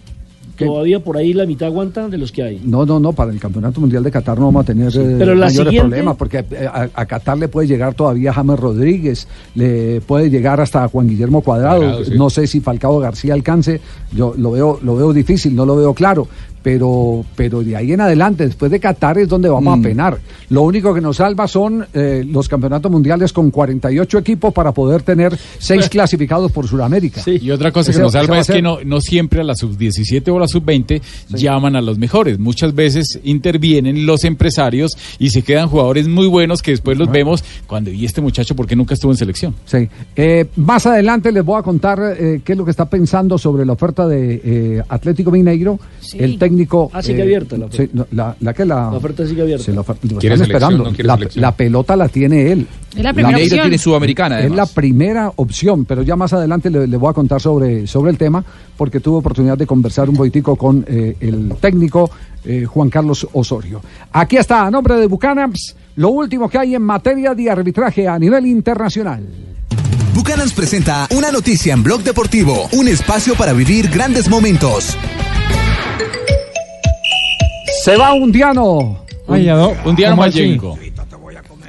¿Qué? 0.55 0.65
todavía 0.65 0.99
por 1.03 1.17
ahí 1.17 1.33
la 1.33 1.45
mitad 1.45 1.67
aguanta 1.67 2.07
de 2.09 2.17
los 2.17 2.31
que 2.31 2.43
hay. 2.43 2.61
No, 2.63 2.85
no, 2.85 2.99
no, 2.99 3.11
para 3.13 3.31
el 3.31 3.39
Campeonato 3.39 3.81
Mundial 3.81 4.03
de 4.03 4.11
Qatar 4.11 4.37
no 4.37 4.45
vamos 4.45 4.61
a 4.63 4.65
tener 4.65 4.89
eh, 4.95 5.15
pero 5.17 5.33
la 5.35 5.47
mayores 5.47 5.69
siguiente- 5.71 5.79
problemas, 5.89 6.15
porque 6.15 6.45
eh, 6.51 6.67
a, 6.71 6.89
a 6.93 7.05
Qatar 7.05 7.37
le 7.37 7.47
puede 7.47 7.67
llegar 7.67 7.93
todavía 7.95 8.31
James 8.33 8.59
Rodríguez, 8.59 9.27
le 9.55 10.01
puede 10.01 10.29
llegar 10.29 10.61
hasta 10.61 10.87
Juan 10.87 11.07
Guillermo 11.07 11.41
Cuadrado, 11.41 11.79
Cuadrado, 11.81 12.05
sí. 12.05 12.11
no 12.15 12.29
sé 12.29 12.45
si 12.47 12.59
Falcao 12.59 12.99
García 12.99 13.33
alcance, 13.33 13.81
yo 14.11 14.33
lo 14.37 14.51
veo, 14.51 14.79
lo 14.83 14.95
veo 14.95 15.11
difícil, 15.13 15.55
no 15.55 15.65
lo 15.65 15.75
veo 15.75 15.93
claro, 15.93 16.27
pero, 16.63 17.23
pero 17.35 17.61
de 17.63 17.75
ahí 17.75 17.91
en 17.91 18.01
adelante, 18.01 18.45
después 18.45 18.71
de 18.71 18.79
Qatar 18.79 19.17
es 19.19 19.27
donde 19.29 19.49
vamos 19.49 19.77
Mm. 19.77 19.79
a 19.79 19.83
penar. 19.83 20.17
Lo 20.49 20.61
único 20.63 20.93
que 20.93 21.01
nos 21.01 21.17
salva 21.17 21.47
son 21.47 21.85
eh, 21.93 22.25
los 22.27 22.47
campeonatos 22.47 22.91
mundiales 22.91 23.31
con 23.33 23.51
48 23.51 24.17
equipos 24.17 24.53
para 24.53 24.71
poder 24.71 25.01
tener 25.03 25.37
seis 25.59 25.89
clasificados 25.89 26.51
por 26.51 26.67
Sudamérica. 26.67 27.21
Y 27.27 27.51
otra 27.51 27.71
cosa 27.71 27.91
que 27.91 27.99
nos 27.99 28.13
salva 28.13 28.39
es 28.39 28.47
que 28.47 28.61
no, 28.61 28.79
no 28.85 29.01
siempre 29.01 29.41
a 29.41 29.43
la 29.43 29.55
sub-17 29.55 30.27
o 30.31 30.37
a 30.37 30.39
la 30.41 30.47
sub-20 30.47 31.01
llaman 31.29 31.75
a 31.75 31.81
los 31.81 31.97
mejores. 31.99 32.39
Muchas 32.39 32.73
veces 32.73 33.19
intervienen 33.23 34.05
los 34.05 34.23
empresarios 34.23 34.91
y 35.19 35.29
se 35.29 35.41
quedan 35.41 35.67
jugadores 35.67 36.07
muy 36.07 36.27
buenos 36.27 36.61
que 36.61 36.71
después 36.71 36.97
los 36.97 37.11
vemos 37.11 37.43
cuando, 37.67 37.91
¿y 37.91 38.05
este 38.05 38.21
muchacho 38.21 38.55
por 38.55 38.67
qué 38.67 38.75
nunca 38.75 38.93
estuvo 38.93 39.11
en 39.11 39.17
selección? 39.17 39.53
Sí. 39.65 39.89
Eh, 40.15 40.45
más 40.55 40.85
adelante 40.85 41.31
les 41.31 41.43
voy 41.43 41.59
a 41.59 41.63
contar 41.63 41.99
eh, 42.17 42.41
qué 42.43 42.53
es 42.53 42.57
lo 42.57 42.63
que 42.63 42.71
está 42.71 42.85
pensando 42.89 43.37
sobre 43.37 43.65
la 43.65 43.73
oferta 43.73 44.07
de 44.07 44.41
eh, 44.43 44.81
Atlético 44.87 45.29
Mineiro. 45.29 45.77
Sí. 45.99 46.17
El 46.19 46.37
técnico. 46.39 46.52
Ah, 46.93 47.01
sigue 47.01 47.19
eh, 47.19 47.23
abierta 47.23 47.57
la 47.57 47.65
oferta. 47.65 47.83
sí, 47.83 47.89
no, 47.93 48.07
la, 48.11 48.35
la 48.39 48.53
que 48.53 48.65
la. 48.65 48.75
La 48.91 48.97
oferta 48.97 49.25
sigue 49.27 49.41
abierta. 49.41 49.63
Sí, 49.65 49.71
la 49.71 49.81
oferta- 49.81 50.07
lo 50.07 50.19
Quiere 50.19 50.35
están 50.35 50.45
selección, 50.47 50.71
esperando. 50.73 50.83
no 50.83 50.95
quiere 50.95 51.41
la, 51.41 51.51
pelota 51.51 51.95
la 51.95 52.07
tiene 52.09 52.51
él. 52.51 52.67
Es 52.95 53.03
la 53.03 53.13
primera 53.13 53.37
opción. 53.37 53.61
tiene 53.61 53.77
Sudamericana, 53.77 54.35
Es 54.39 54.43
la 54.45 54.47
además. 54.49 54.71
primera 54.71 55.31
opción, 55.35 55.85
pero 55.85 56.01
ya 56.03 56.15
más 56.15 56.31
adelante 56.33 56.69
le, 56.69 56.87
le 56.87 56.97
voy 56.97 57.09
a 57.09 57.13
contar 57.13 57.41
sobre, 57.41 57.87
sobre 57.87 58.11
el 58.11 58.17
tema, 58.17 58.43
porque 58.77 58.99
tuve 58.99 59.17
oportunidad 59.17 59.57
de 59.57 59.65
conversar 59.65 60.09
un 60.09 60.15
poquitico 60.15 60.55
con 60.55 60.85
eh, 60.87 61.15
el 61.19 61.53
técnico 61.59 62.09
eh, 62.45 62.65
Juan 62.65 62.89
Carlos 62.89 63.27
Osorio. 63.33 63.81
Aquí 64.11 64.37
está, 64.37 64.65
a 64.67 64.71
nombre 64.71 64.95
de 64.95 65.07
Bucanams, 65.07 65.75
lo 65.95 66.09
último 66.09 66.49
que 66.49 66.57
hay 66.59 66.75
en 66.75 66.81
materia 66.83 67.33
de 67.33 67.49
arbitraje 67.49 68.07
a 68.07 68.19
nivel 68.19 68.45
internacional. 68.45 69.23
Bucanans 70.13 70.53
presenta 70.53 71.07
una 71.17 71.31
noticia 71.31 71.73
en 71.73 71.81
Blog 71.81 72.03
Deportivo, 72.03 72.67
un 72.73 72.87
espacio 72.87 73.33
para 73.33 73.51
vivir 73.53 73.89
grandes 73.89 74.29
momentos. 74.29 74.95
Se 77.83 77.97
va 77.97 78.13
un 78.13 78.31
diano. 78.31 79.03
Un, 79.27 79.37
un 79.83 79.95
Diano 79.95 80.15
¿Cómo 80.15 80.23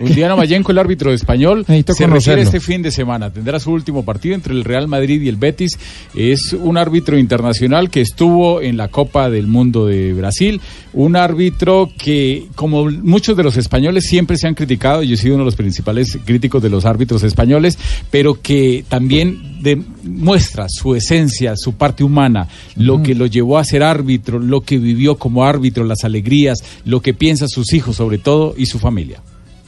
Diano 0.00 0.36
Mayenko, 0.36 0.72
el 0.72 0.78
árbitro 0.78 1.12
español, 1.12 1.60
Necesito 1.60 1.94
se 1.94 2.06
refiere 2.06 2.10
conocerlo. 2.10 2.42
este 2.42 2.60
fin 2.60 2.82
de 2.82 2.90
semana. 2.90 3.30
Tendrá 3.30 3.60
su 3.60 3.70
último 3.70 4.04
partido 4.04 4.34
entre 4.34 4.54
el 4.54 4.64
Real 4.64 4.88
Madrid 4.88 5.22
y 5.22 5.28
el 5.28 5.36
Betis. 5.36 5.78
Es 6.14 6.52
un 6.52 6.76
árbitro 6.76 7.18
internacional 7.18 7.90
que 7.90 8.00
estuvo 8.00 8.60
en 8.60 8.76
la 8.76 8.88
Copa 8.88 9.30
del 9.30 9.46
Mundo 9.46 9.86
de 9.86 10.12
Brasil. 10.12 10.60
Un 10.92 11.16
árbitro 11.16 11.90
que, 11.98 12.46
como 12.54 12.90
muchos 12.90 13.36
de 13.36 13.42
los 13.42 13.56
españoles, 13.56 14.04
siempre 14.04 14.36
se 14.36 14.46
han 14.46 14.54
criticado. 14.54 15.02
Yo 15.02 15.14
he 15.14 15.16
sido 15.16 15.34
uno 15.34 15.44
de 15.44 15.46
los 15.46 15.56
principales 15.56 16.18
críticos 16.24 16.62
de 16.62 16.70
los 16.70 16.84
árbitros 16.84 17.22
españoles, 17.22 17.78
pero 18.10 18.40
que 18.40 18.84
también 18.88 19.54
demuestra 19.62 20.66
su 20.68 20.94
esencia, 20.94 21.56
su 21.56 21.74
parte 21.74 22.04
humana, 22.04 22.48
lo 22.76 23.02
que 23.02 23.14
lo 23.14 23.26
llevó 23.26 23.58
a 23.58 23.64
ser 23.64 23.82
árbitro, 23.82 24.38
lo 24.38 24.60
que 24.60 24.78
vivió 24.78 25.16
como 25.16 25.44
árbitro, 25.44 25.84
las 25.84 26.04
alegrías, 26.04 26.58
lo 26.84 27.00
que 27.00 27.14
piensa 27.14 27.48
sus 27.48 27.72
hijos 27.72 27.96
sobre 27.96 28.18
todo 28.18 28.54
y 28.56 28.66
su 28.66 28.78
familia. 28.78 29.20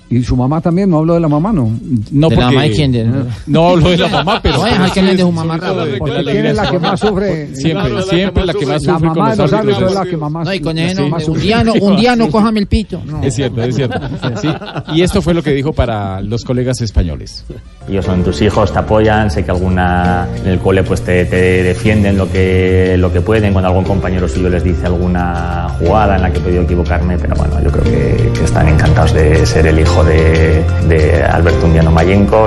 Y 0.08 0.22
su 0.22 0.36
mamá 0.36 0.60
también, 0.60 0.88
no 0.88 0.98
hablo 0.98 1.14
de 1.14 1.20
la 1.20 1.28
mamá, 1.28 1.52
no. 1.52 1.64
No, 2.12 2.28
¿De 2.28 2.36
la 2.36 2.42
porque- 2.42 2.54
mamá 2.54 2.62
de 2.62 2.70
quién? 2.70 2.92
De- 2.92 3.10
No 3.48 3.70
hablo 3.70 3.90
de 3.90 3.96
la 3.96 4.08
mamá, 4.08 4.40
pero. 4.40 4.56
No, 4.58 4.62
que 4.64 4.70
sí 4.70 4.76
hable 5.00 5.10
de 5.10 5.14
es 5.16 5.20
su 5.20 5.32
mamá, 5.32 5.58
Porque 5.98 6.22
la 6.22 6.30
¿quién 6.32 6.46
es 6.46 6.56
la 6.56 6.70
que 6.70 6.78
más 6.78 7.00
sufre? 7.00 7.54
Siempre, 7.56 8.02
siempre 8.02 8.46
la 8.46 8.54
que 8.54 8.66
más 8.66 8.84
La 8.84 8.92
sufre 8.94 9.08
con 9.08 9.16
mamá 9.18 9.30
de 9.30 9.36
los 9.42 9.52
árbitros 9.52 9.90
es 9.90 9.94
la 9.96 10.04
que 10.06 10.16
mamá 10.16 10.44
No, 10.44 10.54
y 10.54 10.60
con 10.60 10.76
la 10.76 10.94
más 11.08 11.22
un 11.28 11.34
sufre. 11.34 11.42
día 11.42 11.64
no, 11.64 11.72
un 11.74 11.96
día 11.96 12.14
no 12.14 12.30
cójame 12.30 12.60
el 12.60 12.66
pito. 12.68 13.02
No. 13.04 13.20
Es 13.22 13.34
cierto, 13.34 13.62
es 13.64 13.74
cierto. 13.74 13.98
Sí. 14.40 14.48
Y 14.94 15.02
esto 15.02 15.20
fue 15.20 15.34
lo 15.34 15.42
que 15.42 15.50
dijo 15.50 15.72
para 15.72 16.20
los 16.20 16.44
colegas 16.44 16.80
españoles. 16.80 17.44
Ellos 17.88 18.04
son 18.04 18.22
tus 18.22 18.40
hijos, 18.42 18.72
te 18.72 18.78
apoyan, 18.78 19.30
sé 19.30 19.44
que 19.44 19.50
alguna 19.50 20.28
en 20.40 20.46
el 20.48 20.58
cole 20.60 20.84
pues 20.84 21.02
te, 21.02 21.24
te 21.24 21.62
defienden 21.64 22.16
lo 22.16 22.30
que, 22.30 22.94
lo 22.98 23.12
que 23.12 23.20
pueden, 23.20 23.52
cuando 23.52 23.68
algún 23.70 23.84
compañero 23.84 24.28
suyo 24.28 24.48
les 24.50 24.62
dice 24.62 24.86
alguna 24.86 25.68
jugada 25.80 26.16
en 26.16 26.22
la 26.22 26.30
que 26.32 26.38
he 26.38 26.42
podido 26.42 26.62
equivocarme, 26.62 27.18
pero 27.18 27.34
bueno, 27.36 27.60
yo 27.62 27.70
creo 27.70 27.84
que, 27.84 28.30
que 28.38 28.44
están 28.44 28.68
encantados 28.68 29.12
de 29.14 29.44
ser 29.46 29.66
el 29.66 29.78
hijo 29.80 29.95
de, 30.04 30.64
de 30.88 31.22
Alberto 31.24 31.66
Undiano 31.66 31.90
Mayenco. 31.90 32.46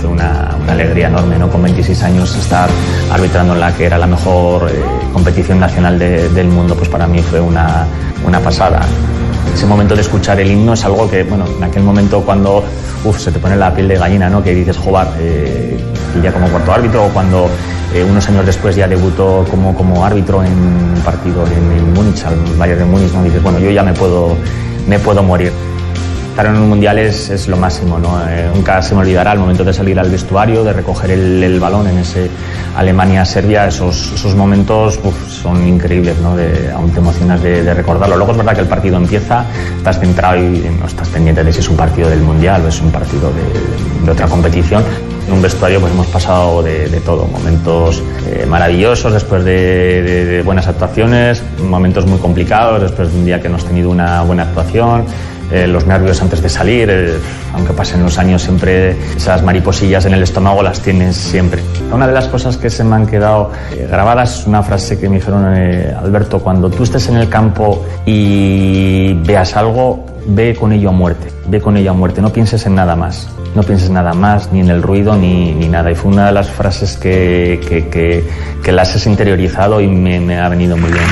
fue 0.00 0.10
una, 0.10 0.50
alegría 0.68 1.06
enorme, 1.06 1.38
¿no? 1.38 1.48
Con 1.48 1.62
26 1.62 2.02
años 2.02 2.34
estar 2.36 2.68
arbitrando 3.12 3.54
en 3.54 3.60
la 3.60 3.72
que 3.72 3.84
era 3.86 3.96
la 3.98 4.06
mejor 4.06 4.68
eh, 4.68 4.74
competición 5.12 5.60
nacional 5.60 5.96
de- 5.98 6.28
del 6.30 6.48
mundo, 6.48 6.74
pues 6.74 6.88
para 6.88 7.06
mí 7.06 7.20
fue 7.22 7.40
una, 7.40 7.86
una 8.26 8.40
pasada. 8.40 8.80
Ese 9.54 9.64
momento 9.64 9.94
de 9.94 10.00
escuchar 10.02 10.38
el 10.40 10.50
himno 10.50 10.72
es 10.74 10.84
algo 10.84 11.08
que, 11.08 11.22
bueno, 11.22 11.44
en 11.56 11.62
aquel 11.64 11.82
momento 11.84 12.20
cuando 12.22 12.64
se 13.16 13.30
te 13.30 13.38
pone 13.38 13.54
la 13.56 13.72
piel 13.72 13.86
de 13.88 13.96
gallina, 13.96 14.28
¿no? 14.28 14.42
Que 14.42 14.52
dices, 14.54 14.76
joder, 14.76 15.06
eh, 15.20 15.78
y 16.18 16.22
ya 16.22 16.32
como 16.32 16.48
cuarto 16.48 16.72
árbitro, 16.72 17.04
o 17.06 17.08
cuando 17.10 17.48
eh, 17.94 18.04
unos 18.04 18.28
años 18.28 18.44
después 18.44 18.74
ya 18.74 18.88
debutó 18.88 19.46
como, 19.48 19.72
como 19.74 20.04
árbitro 20.04 20.42
en 20.42 20.52
un 20.52 21.00
partido 21.04 21.44
en, 21.46 21.78
en 21.78 21.94
Múnich, 21.94 22.24
al 22.24 22.34
Bayern 22.58 22.80
de 22.80 22.84
Múnich, 22.86 23.12
¿no? 23.12 23.22
Dices, 23.22 23.42
bueno, 23.42 23.60
yo 23.60 23.70
ya 23.70 23.82
me 23.84 23.92
puedo, 23.94 24.36
me 24.88 24.98
puedo 24.98 25.22
morir. 25.22 25.52
Estar 26.36 26.54
en 26.54 26.60
un 26.60 26.68
mundial 26.68 26.98
es, 26.98 27.30
es 27.30 27.48
lo 27.48 27.56
máximo, 27.56 27.98
¿no? 27.98 28.20
Eh, 28.28 28.50
nunca 28.54 28.82
se 28.82 28.94
me 28.94 29.00
olvidará 29.00 29.32
el 29.32 29.38
momento 29.38 29.64
de 29.64 29.72
salir 29.72 29.98
al 29.98 30.10
vestuario, 30.10 30.62
de 30.64 30.74
recoger 30.74 31.12
el, 31.12 31.42
el 31.42 31.58
balón 31.58 31.86
en 31.88 31.96
ese 31.96 32.28
Alemania-Serbia, 32.76 33.66
esos, 33.66 34.12
esos 34.12 34.34
momentos 34.34 35.00
son 35.30 35.66
increíbles, 35.66 36.18
¿no? 36.18 36.36
Aún 36.74 36.90
te 36.90 36.98
emocionas 36.98 37.42
de, 37.42 37.72
recordarlo. 37.72 38.18
Luego 38.18 38.32
es 38.32 38.36
verdad 38.36 38.54
que 38.54 38.60
el 38.60 38.66
partido 38.66 38.98
empieza, 38.98 39.46
estás 39.78 39.98
centrado 39.98 40.36
y 40.36 40.68
no 40.78 40.84
estás 40.86 41.08
pendiente 41.08 41.42
de 41.42 41.50
si 41.54 41.60
es 41.60 41.70
un 41.70 41.76
partido 41.78 42.10
del 42.10 42.20
mundial 42.20 42.66
o 42.66 42.68
es 42.68 42.82
un 42.82 42.90
partido 42.90 43.30
de, 43.32 44.04
de 44.04 44.10
otra 44.12 44.26
competición. 44.26 44.84
En 45.26 45.32
un 45.32 45.40
vestuario 45.40 45.80
pues 45.80 45.90
hemos 45.90 46.06
pasado 46.08 46.62
de, 46.62 47.00
todo, 47.02 47.26
momentos 47.28 48.02
eh, 48.28 48.44
maravillosos 48.46 49.10
después 49.10 49.42
de, 49.42 50.02
de- 50.02 50.42
buenas 50.42 50.68
actuaciones, 50.68 51.42
momentos 51.66 52.04
muy 52.06 52.18
complicados 52.18 52.82
después 52.82 53.10
de 53.10 53.18
un 53.20 53.24
día 53.24 53.40
que 53.40 53.46
hemos 53.48 53.64
tenido 53.64 53.88
una 53.88 54.20
buena 54.22 54.42
actuación, 54.42 55.04
eh, 55.50 55.66
los 55.66 55.86
nervios 55.86 56.20
antes 56.22 56.42
de 56.42 56.48
salir, 56.48 56.88
eh, 56.90 57.14
aunque 57.54 57.72
pasen 57.72 58.02
los 58.02 58.18
años 58.18 58.42
siempre 58.42 58.96
esas 59.16 59.42
mariposillas 59.42 60.04
en 60.06 60.14
el 60.14 60.22
estómago 60.22 60.62
las 60.62 60.80
tienes 60.80 61.16
siempre. 61.16 61.62
Una 61.92 62.06
de 62.06 62.12
las 62.12 62.28
cosas 62.28 62.56
que 62.56 62.70
se 62.70 62.84
me 62.84 62.96
han 62.96 63.06
quedado 63.06 63.50
eh, 63.72 63.86
grabadas 63.90 64.40
es 64.40 64.46
una 64.46 64.62
frase 64.62 64.98
que 64.98 65.08
me 65.08 65.16
dijeron 65.16 65.54
eh, 65.56 65.94
Alberto, 65.96 66.40
cuando 66.40 66.70
tú 66.70 66.82
estés 66.82 67.08
en 67.08 67.16
el 67.16 67.28
campo 67.28 67.84
y 68.04 69.14
veas 69.24 69.56
algo, 69.56 70.04
ve 70.28 70.56
con 70.58 70.72
ello 70.72 70.88
a 70.90 70.92
muerte, 70.92 71.28
ve 71.48 71.60
con 71.60 71.76
ello 71.76 71.90
a 71.90 71.94
muerte, 71.94 72.20
no 72.20 72.30
pienses 72.30 72.66
en 72.66 72.74
nada 72.74 72.96
más, 72.96 73.28
no 73.54 73.62
pienses 73.62 73.90
nada 73.90 74.12
más, 74.12 74.52
ni 74.52 74.60
en 74.60 74.70
el 74.70 74.82
ruido, 74.82 75.14
ni, 75.16 75.52
ni 75.52 75.68
nada. 75.68 75.90
Y 75.90 75.94
fue 75.94 76.10
una 76.10 76.26
de 76.26 76.32
las 76.32 76.50
frases 76.50 76.96
que, 76.96 77.60
que, 77.68 77.88
que, 77.88 78.24
que 78.62 78.72
las 78.72 78.94
has 78.96 79.06
interiorizado 79.06 79.80
y 79.80 79.86
me, 79.86 80.20
me 80.20 80.38
ha 80.38 80.48
venido 80.48 80.76
muy 80.76 80.90
bien. 80.90 81.04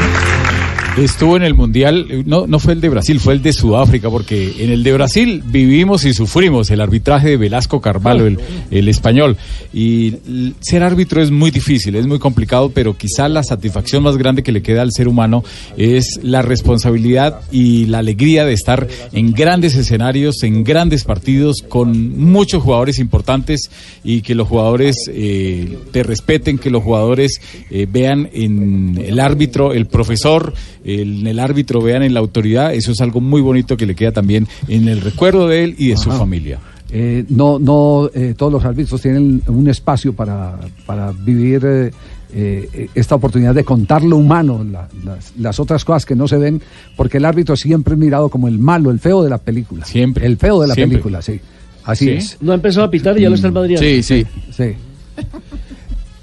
Estuvo 0.97 1.36
en 1.36 1.42
el 1.42 1.55
Mundial, 1.55 2.07
eh, 2.09 2.22
no, 2.24 2.47
no 2.47 2.61
fue 2.61 2.72
el 2.72 2.80
de 2.80 2.88
Brasil, 2.88 3.18
fue 3.18 3.32
el 3.32 3.42
de 3.42 3.53
Sudáfrica, 3.53 4.11
porque 4.11 4.55
en 4.61 4.70
el 4.70 4.84
de 4.84 4.92
Brasil 4.92 5.42
vivimos 5.45 6.05
y 6.05 6.14
sufrimos 6.14 6.70
el 6.70 6.80
arbitraje 6.80 7.30
de 7.30 7.36
Velasco 7.36 7.80
Carvalho, 7.80 8.26
el, 8.26 8.38
el 8.70 8.88
español. 8.88 9.36
Y 9.72 10.14
ser 10.61 10.84
árbitro 10.84 11.20
es 11.20 11.32
muy 11.32 11.51
difícil, 11.51 11.97
es 11.97 12.07
muy 12.07 12.20
complicado, 12.20 12.70
pero 12.70 12.97
quizá 12.97 13.28
la 13.28 13.42
satisfacción 13.42 14.05
más 14.05 14.16
grande 14.16 14.45
que 14.45 14.53
le 14.53 14.62
queda 14.62 14.82
al 14.82 14.92
ser 14.92 15.09
humano 15.09 15.42
es 15.76 16.20
la 16.22 16.42
responsabilidad 16.42 17.40
y 17.51 17.86
la 17.86 17.99
alegría 17.99 18.45
de 18.45 18.53
estar 18.53 18.86
en 19.12 19.32
grandes 19.32 19.74
escenarios, 19.74 20.45
en 20.45 20.62
grandes 20.62 21.03
partidos, 21.03 21.64
con 21.68 22.16
muchos 22.16 22.62
jugadores 22.62 23.01
importantes 23.01 23.68
y 24.05 24.22
que 24.22 24.36
los 24.36 24.47
jugadores 24.47 25.11
eh, 25.12 25.76
te 25.90 26.05
respeten, 26.05 26.59
que 26.59 26.70
los 26.70 26.84
jugadores 26.84 27.40
eh, 27.70 27.88
vean 27.90 28.28
en 28.32 29.03
el 29.05 29.18
árbitro, 29.18 29.72
el 29.72 29.86
profesor, 29.86 30.55
en 30.85 31.26
el 31.26 31.39
árbitro 31.39 31.80
vean 31.82 32.03
en 32.03 32.14
la 32.14 32.20
autoridad, 32.20 32.74
eso 32.74 32.93
es 32.93 33.01
algo 33.01 33.20
muy 33.20 33.41
bonito 33.41 33.76
que 33.76 33.87
le 33.87 33.95
queda 33.95 34.12
también 34.12 34.47
en 34.68 34.89
el 34.89 35.01
recuerdo 35.01 35.49
de 35.49 35.64
él 35.64 35.74
y 35.78 35.89
de 35.89 35.97
su 35.97 36.11
familia. 36.11 36.59
Eh, 36.93 37.24
no, 37.30 37.59
no 37.59 38.09
eh, 38.14 38.35
todos 38.37 38.53
los 38.53 38.64
árbitros 38.64 39.01
tienen 39.01 39.43
un 39.49 39.68
espacio 39.68 40.12
para, 40.12 40.57
para 40.87 41.11
vivir 41.12 41.61
eh, 41.64 41.91
eh, 42.32 42.89
esta 42.95 43.14
oportunidad 43.16 43.55
de 43.55 43.64
contar 43.64 44.05
lo 44.05 44.16
humano, 44.16 44.62
la- 44.62 44.89
las, 45.05 45.32
las 45.37 45.59
otras 45.59 45.85
cosas 45.85 46.05
que 46.07 46.14
no 46.14 46.28
se 46.28 46.37
ven, 46.37 46.61
porque 46.97 47.16
el 47.16 47.24
árbitro 47.24 47.57
siempre 47.57 47.95
es 47.95 47.99
mirado 47.99 48.28
como 48.28 48.47
el 48.47 48.59
malo, 48.59 48.91
el 48.91 49.01
feo 49.01 49.22
de 49.24 49.30
la 49.30 49.39
película. 49.39 49.85
Siempre. 49.87 50.26
El 50.26 50.37
feo 50.37 50.61
de 50.61 50.68
la 50.68 50.74
Siempre. 50.74 50.99
película, 50.99 51.22
sí. 51.22 51.41
Así 51.85 52.05
¿Sí? 52.05 52.11
es. 52.12 52.37
No 52.41 52.53
ha 52.53 52.55
empezado 52.55 52.87
a 52.87 52.91
pitar 52.91 53.18
y 53.18 53.22
ya 53.22 53.28
lo 53.28 53.35
está 53.35 53.49
el 53.49 53.55
Madrid. 53.55 53.76
Sí, 53.78 54.03
sí. 54.03 54.24
Sí. 54.57 54.64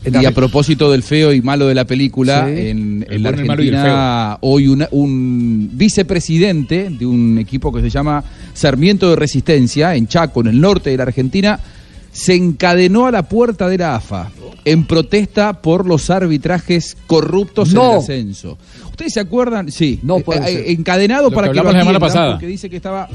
Y 0.03 0.25
a 0.25 0.31
propósito 0.31 0.91
del 0.91 1.03
feo 1.03 1.31
y 1.31 1.41
malo 1.43 1.67
de 1.67 1.75
la 1.75 1.85
película, 1.85 2.47
Sí. 2.47 2.69
en, 2.69 3.05
El 3.07 3.17
en 3.17 3.23
la 3.23 3.29
Argentina 3.29 4.37
hoy 4.41 4.67
una- 4.67 4.87
un 4.91 5.69
vicepresidente 5.73 6.89
de 6.89 7.05
un 7.05 7.37
equipo 7.37 7.71
que 7.71 7.81
se 7.81 7.89
llama 7.89 8.23
Sarmiento 8.53 9.09
de 9.11 9.15
Resistencia, 9.15 9.95
en 9.95 10.07
Chaco, 10.07 10.41
en 10.41 10.47
el 10.47 10.59
norte 10.59 10.89
de 10.89 10.97
la 10.97 11.03
Argentina, 11.03 11.59
se 12.11 12.33
encadenó 12.35 13.05
a 13.05 13.11
la 13.11 13.23
puerta 13.29 13.69
de 13.69 13.77
la 13.77 13.95
AFA 13.95 14.31
en 14.65 14.85
protesta 14.85 15.53
por 15.61 15.85
los 15.87 16.09
arbitrajes 16.09 16.97
corruptos 17.07 17.71
No. 17.73 17.85
en 17.85 17.91
el 17.91 17.97
ascenso. 17.99 18.57
¿Ustedes 18.89 19.13
se 19.13 19.19
acuerdan? 19.19 19.71
Sí. 19.71 19.99
No 20.03 20.19
puede 20.19 20.43
ser. 20.45 20.69
Encadenado 20.71 21.23
Lo 21.23 21.29
que 21.29 21.35
para 21.35 21.47
que 21.49 21.53
lo 21.53 21.59
hablamos 21.61 21.75
la 21.75 21.81
semana 21.83 21.99
pasada. 21.99 22.31
porque 22.33 22.47
dice 22.47 22.69
que 22.69 22.75
estaba 22.75 23.07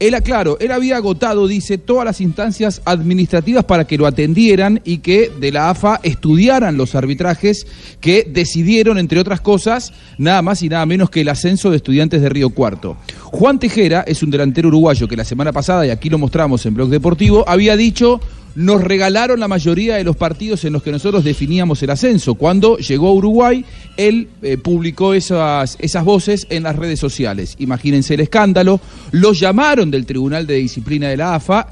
él, 0.00 0.16
claro, 0.22 0.56
él 0.60 0.72
había 0.72 0.96
agotado, 0.96 1.46
dice, 1.46 1.76
todas 1.76 2.06
las 2.06 2.22
instancias 2.22 2.80
administrativas 2.86 3.64
para 3.64 3.86
que 3.86 3.98
lo 3.98 4.06
atendieran 4.06 4.80
y 4.82 4.98
que 4.98 5.30
de 5.38 5.52
la 5.52 5.68
AFA 5.68 6.00
estudiaran 6.02 6.78
los 6.78 6.94
arbitrajes 6.94 7.66
que 8.00 8.26
decidieron, 8.28 8.96
entre 8.96 9.20
otras 9.20 9.42
cosas, 9.42 9.92
nada 10.16 10.40
más 10.40 10.62
y 10.62 10.70
nada 10.70 10.86
menos 10.86 11.10
que 11.10 11.20
el 11.20 11.28
ascenso 11.28 11.70
de 11.70 11.76
estudiantes 11.76 12.22
de 12.22 12.30
Río 12.30 12.48
Cuarto. 12.48 12.96
Juan 13.24 13.58
Tejera 13.58 14.02
es 14.06 14.22
un 14.22 14.30
delantero 14.30 14.68
uruguayo 14.68 15.06
que 15.06 15.16
la 15.16 15.24
semana 15.24 15.52
pasada, 15.52 15.86
y 15.86 15.90
aquí 15.90 16.08
lo 16.08 16.18
mostramos 16.18 16.64
en 16.64 16.74
Blog 16.74 16.88
Deportivo, 16.88 17.44
había 17.46 17.76
dicho 17.76 18.20
nos 18.54 18.82
regalaron 18.82 19.40
la 19.40 19.48
mayoría 19.48 19.96
de 19.96 20.04
los 20.04 20.16
partidos 20.16 20.64
en 20.64 20.72
los 20.72 20.82
que 20.82 20.92
nosotros 20.92 21.24
definíamos 21.24 21.82
el 21.82 21.90
ascenso. 21.90 22.34
Cuando 22.34 22.78
llegó 22.78 23.08
a 23.08 23.12
Uruguay, 23.12 23.64
él 23.96 24.28
eh, 24.42 24.56
publicó 24.58 25.14
esas, 25.14 25.76
esas 25.80 26.04
voces 26.04 26.46
en 26.50 26.64
las 26.64 26.76
redes 26.76 27.00
sociales. 27.00 27.56
Imagínense 27.58 28.14
el 28.14 28.20
escándalo. 28.20 28.80
Los 29.12 29.38
llamaron 29.38 29.90
del 29.90 30.06
Tribunal 30.06 30.46
de 30.46 30.54
Disciplina 30.54 31.08
de 31.08 31.16
la 31.16 31.34
AFA. 31.34 31.68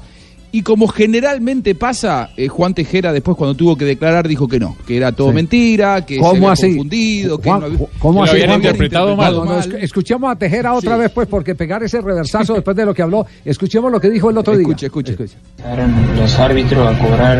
Y 0.51 0.63
como 0.63 0.87
generalmente 0.87 1.75
pasa, 1.75 2.29
eh, 2.35 2.47
Juan 2.47 2.73
Tejera 2.73 3.13
después 3.13 3.37
cuando 3.37 3.53
tuvo 3.55 3.75
que 3.77 3.85
declarar 3.85 4.27
dijo 4.27 4.47
que 4.47 4.59
no, 4.59 4.75
que 4.87 4.97
era 4.97 5.11
todo 5.11 5.29
Sí. 5.29 5.35
mentira, 5.35 6.03
que 6.05 6.15
se 6.15 6.19
¿Cómo 6.21 6.31
había 6.31 6.51
así? 6.53 6.67
confundido, 6.69 7.37
que 7.39 7.49
no 7.49 7.55
había- 7.57 7.77
¿Cómo 7.99 8.23
que 8.23 8.29
así? 8.31 8.37
lo 8.37 8.43
habían 8.43 8.55
interpretado 8.59 9.15
mal. 9.15 9.33
No, 9.35 9.59
escuchemos 9.77 10.31
a 10.31 10.35
Tejera 10.35 10.73
otra 10.73 10.97
vez, 10.97 11.11
pues, 11.11 11.27
porque 11.27 11.53
pegar 11.53 11.83
ese 11.83 12.01
reversazo 12.01 12.55
después 12.55 12.75
de 12.75 12.83
lo 12.85 12.95
que 12.95 13.03
habló. 13.03 13.27
Escuchemos 13.45 13.91
lo 13.91 13.99
que 13.99 14.09
dijo 14.09 14.31
el 14.31 14.37
otro 14.39 14.53
día. 14.57 14.61
Escuche, 14.63 14.87
escuche. 14.87 15.15
Los 16.17 16.39
árbitros 16.39 16.95
a 16.95 16.97
cobrar 16.97 17.37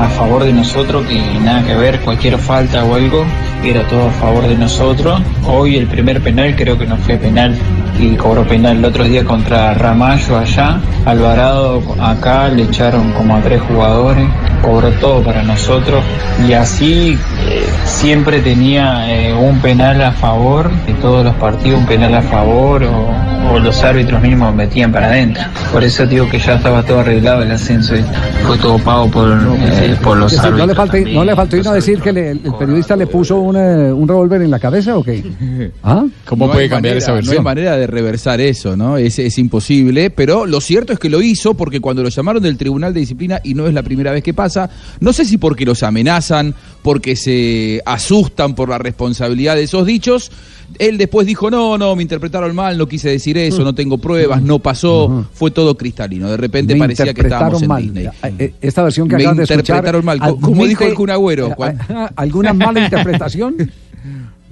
a 0.00 0.08
favor 0.08 0.42
de 0.42 0.52
nosotros, 0.52 1.06
que 1.06 1.14
nada 1.44 1.64
que 1.64 1.74
ver, 1.76 2.00
cualquier 2.00 2.38
falta 2.38 2.84
o 2.84 2.94
algo, 2.94 3.24
era 3.64 3.86
todo 3.88 4.08
a 4.08 4.10
favor 4.12 4.48
de 4.48 4.56
nosotros. 4.56 5.20
Hoy 5.46 5.76
el 5.76 5.86
primer 5.86 6.20
penal 6.22 6.56
creo 6.56 6.76
que 6.76 6.86
no 6.86 6.96
fue 6.98 7.16
penal 7.18 7.56
y 8.00 8.16
cobró 8.16 8.46
penal 8.46 8.78
el 8.78 8.84
otro 8.84 9.04
día 9.04 9.24
contra 9.24 9.74
Ramallo 9.74 10.38
allá. 10.38 10.80
Alvarado 11.04 11.82
acá 12.00 12.47
le 12.54 12.64
echaron 12.64 13.12
como 13.12 13.36
a 13.36 13.40
tres 13.40 13.60
jugadores, 13.62 14.26
cobró 14.62 14.90
todo 15.00 15.22
para 15.22 15.42
nosotros 15.42 16.02
y 16.48 16.52
así 16.52 17.16
eh, 17.48 17.62
siempre 17.84 18.40
tenía 18.40 19.10
eh, 19.12 19.32
un 19.34 19.60
penal 19.60 20.00
a 20.02 20.12
favor 20.12 20.70
de 20.86 20.94
todos 20.94 21.24
los 21.24 21.34
partidos, 21.36 21.80
un 21.80 21.86
penal 21.86 22.14
a 22.14 22.22
favor 22.22 22.82
o, 22.84 23.08
o 23.52 23.58
los 23.58 23.82
árbitros 23.82 24.20
mismos 24.22 24.54
metían 24.54 24.92
para 24.92 25.06
adentro. 25.06 25.42
Por 25.72 25.82
eso 25.84 26.06
digo 26.06 26.28
que 26.28 26.38
ya 26.38 26.54
estaba 26.56 26.82
todo 26.82 27.00
arreglado 27.00 27.42
el 27.42 27.50
ascenso 27.50 27.96
y 27.96 28.02
fue 28.46 28.58
todo 28.58 28.78
pago 28.78 29.10
por, 29.10 29.28
eh, 29.30 29.96
por 30.02 30.16
los 30.16 30.32
decir, 30.32 30.46
árbitros. 30.46 30.58
¿no, 30.60 30.66
le 30.66 30.74
falta, 30.74 30.92
también. 30.94 31.16
¿No 31.16 31.24
le 31.24 31.36
faltó 31.36 31.56
irnos 31.56 31.72
a 31.72 31.74
decir 31.76 32.00
que 32.00 32.12
le- 32.12 32.30
el, 32.32 32.40
el 32.44 32.54
periodista 32.54 32.96
le 32.96 33.06
puso 33.06 33.36
un, 33.40 33.56
eh, 33.56 33.92
un 33.92 34.06
revólver 34.08 34.42
en 34.42 34.50
la 34.50 34.58
cabeza 34.58 34.96
o 34.96 35.02
qué? 35.04 35.24
¿Ah? 35.82 36.04
No 36.36 36.52
hay 36.52 36.68
manera- 36.68 36.94
No 37.24 37.32
hay 37.32 37.40
manera 37.40 37.76
de 37.76 37.86
reversar 37.86 38.40
eso, 38.40 38.76
¿no? 38.76 38.96
Es, 38.96 39.18
es 39.18 39.38
imposible, 39.38 40.10
pero 40.10 40.46
lo 40.46 40.60
cierto 40.60 40.92
es 40.92 40.98
que 40.98 41.08
lo 41.08 41.22
hizo 41.22 41.54
porque 41.54 41.80
cuando 41.80 42.02
lo 42.02 42.08
llamaron 42.08 42.37
del 42.42 42.56
Tribunal 42.56 42.92
de 42.94 43.00
Disciplina, 43.00 43.40
y 43.44 43.54
no 43.54 43.66
es 43.66 43.74
la 43.74 43.82
primera 43.82 44.12
vez 44.12 44.22
que 44.22 44.34
pasa, 44.34 44.70
no 45.00 45.12
sé 45.12 45.24
si 45.24 45.38
porque 45.38 45.64
los 45.64 45.82
amenazan, 45.82 46.54
porque 46.82 47.16
se 47.16 47.80
asustan 47.84 48.54
por 48.54 48.68
la 48.68 48.78
responsabilidad 48.78 49.56
de 49.56 49.64
esos 49.64 49.86
dichos, 49.86 50.30
él 50.78 50.98
después 50.98 51.26
dijo, 51.26 51.50
no, 51.50 51.78
no, 51.78 51.96
me 51.96 52.02
interpretaron 52.02 52.54
mal, 52.54 52.76
no 52.76 52.86
quise 52.86 53.08
decir 53.08 53.38
eso, 53.38 53.64
no 53.64 53.74
tengo 53.74 53.96
pruebas, 53.98 54.42
no 54.42 54.58
pasó, 54.58 55.26
fue 55.32 55.50
todo 55.50 55.76
cristalino. 55.76 56.28
De 56.30 56.36
repente 56.36 56.74
Me 56.74 56.80
parecía 56.80 57.14
que 57.14 57.22
estábamos 57.22 57.62
en. 57.62 57.76
Disney. 57.76 58.08
Eh, 58.38 58.52
Esta 58.60 58.82
versión 58.82 59.08
que 59.08 59.16
Me 59.16 59.22
acabas 59.22 59.36
de 59.38 59.42
escuchar. 59.44 59.60
interpretaron 59.76 60.04
mal. 60.04 60.18
Co- 60.20 60.38
como 60.40 60.66
dijo 60.66 60.84
el 60.84 60.94
Kun 60.94 61.10
Agüero. 61.10 61.56
¿Alguna 62.16 62.52
mala 62.52 62.84
interpretación? 62.84 63.56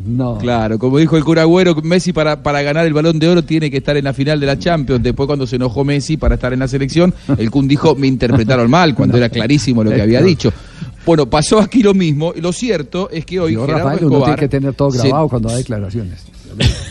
No. 0.06 0.38
Claro, 0.38 0.78
como 0.78 0.98
dijo 0.98 1.16
el 1.16 1.24
cura 1.24 1.42
Agüero, 1.42 1.74
Messi 1.82 2.12
para, 2.12 2.42
para 2.42 2.62
ganar 2.62 2.86
el 2.86 2.92
balón 2.92 3.18
de 3.18 3.28
oro 3.28 3.42
tiene 3.44 3.70
que 3.70 3.78
estar 3.78 3.96
en 3.96 4.04
la 4.04 4.12
final 4.12 4.38
de 4.38 4.46
la 4.46 4.58
Champions. 4.58 5.02
Después, 5.02 5.26
cuando 5.26 5.46
se 5.46 5.56
enojó 5.56 5.84
Messi 5.84 6.16
para 6.16 6.36
estar 6.36 6.52
en 6.52 6.60
la 6.60 6.68
selección, 6.68 7.12
el 7.36 7.50
Kun 7.50 7.66
dijo: 7.68 7.94
Me 7.96 8.06
interpretaron 8.06 8.70
mal, 8.70 8.94
cuando 8.94 9.16
era 9.16 9.28
clarísimo 9.28 9.82
lo 9.82 9.90
que 9.90 10.02
había 10.02 10.22
dicho. 10.22 10.52
Bueno, 11.04 11.26
pasó 11.26 11.60
aquí 11.60 11.82
lo 11.82 11.94
mismo. 11.94 12.32
Lo 12.40 12.52
cierto 12.52 13.08
es 13.10 13.24
que 13.24 13.38
hoy 13.38 13.52
Yo, 13.54 13.64
Gerardo 13.64 13.84
Rafael, 13.90 14.04
uno 14.06 14.16
Escobar 14.16 14.34
tiene 14.36 14.40
que 14.40 14.48
tener 14.48 14.74
todo 14.74 14.90
se- 14.90 14.98
grabado 15.06 15.28
cuando 15.28 15.48
da 15.50 15.56
declaraciones. 15.56 16.24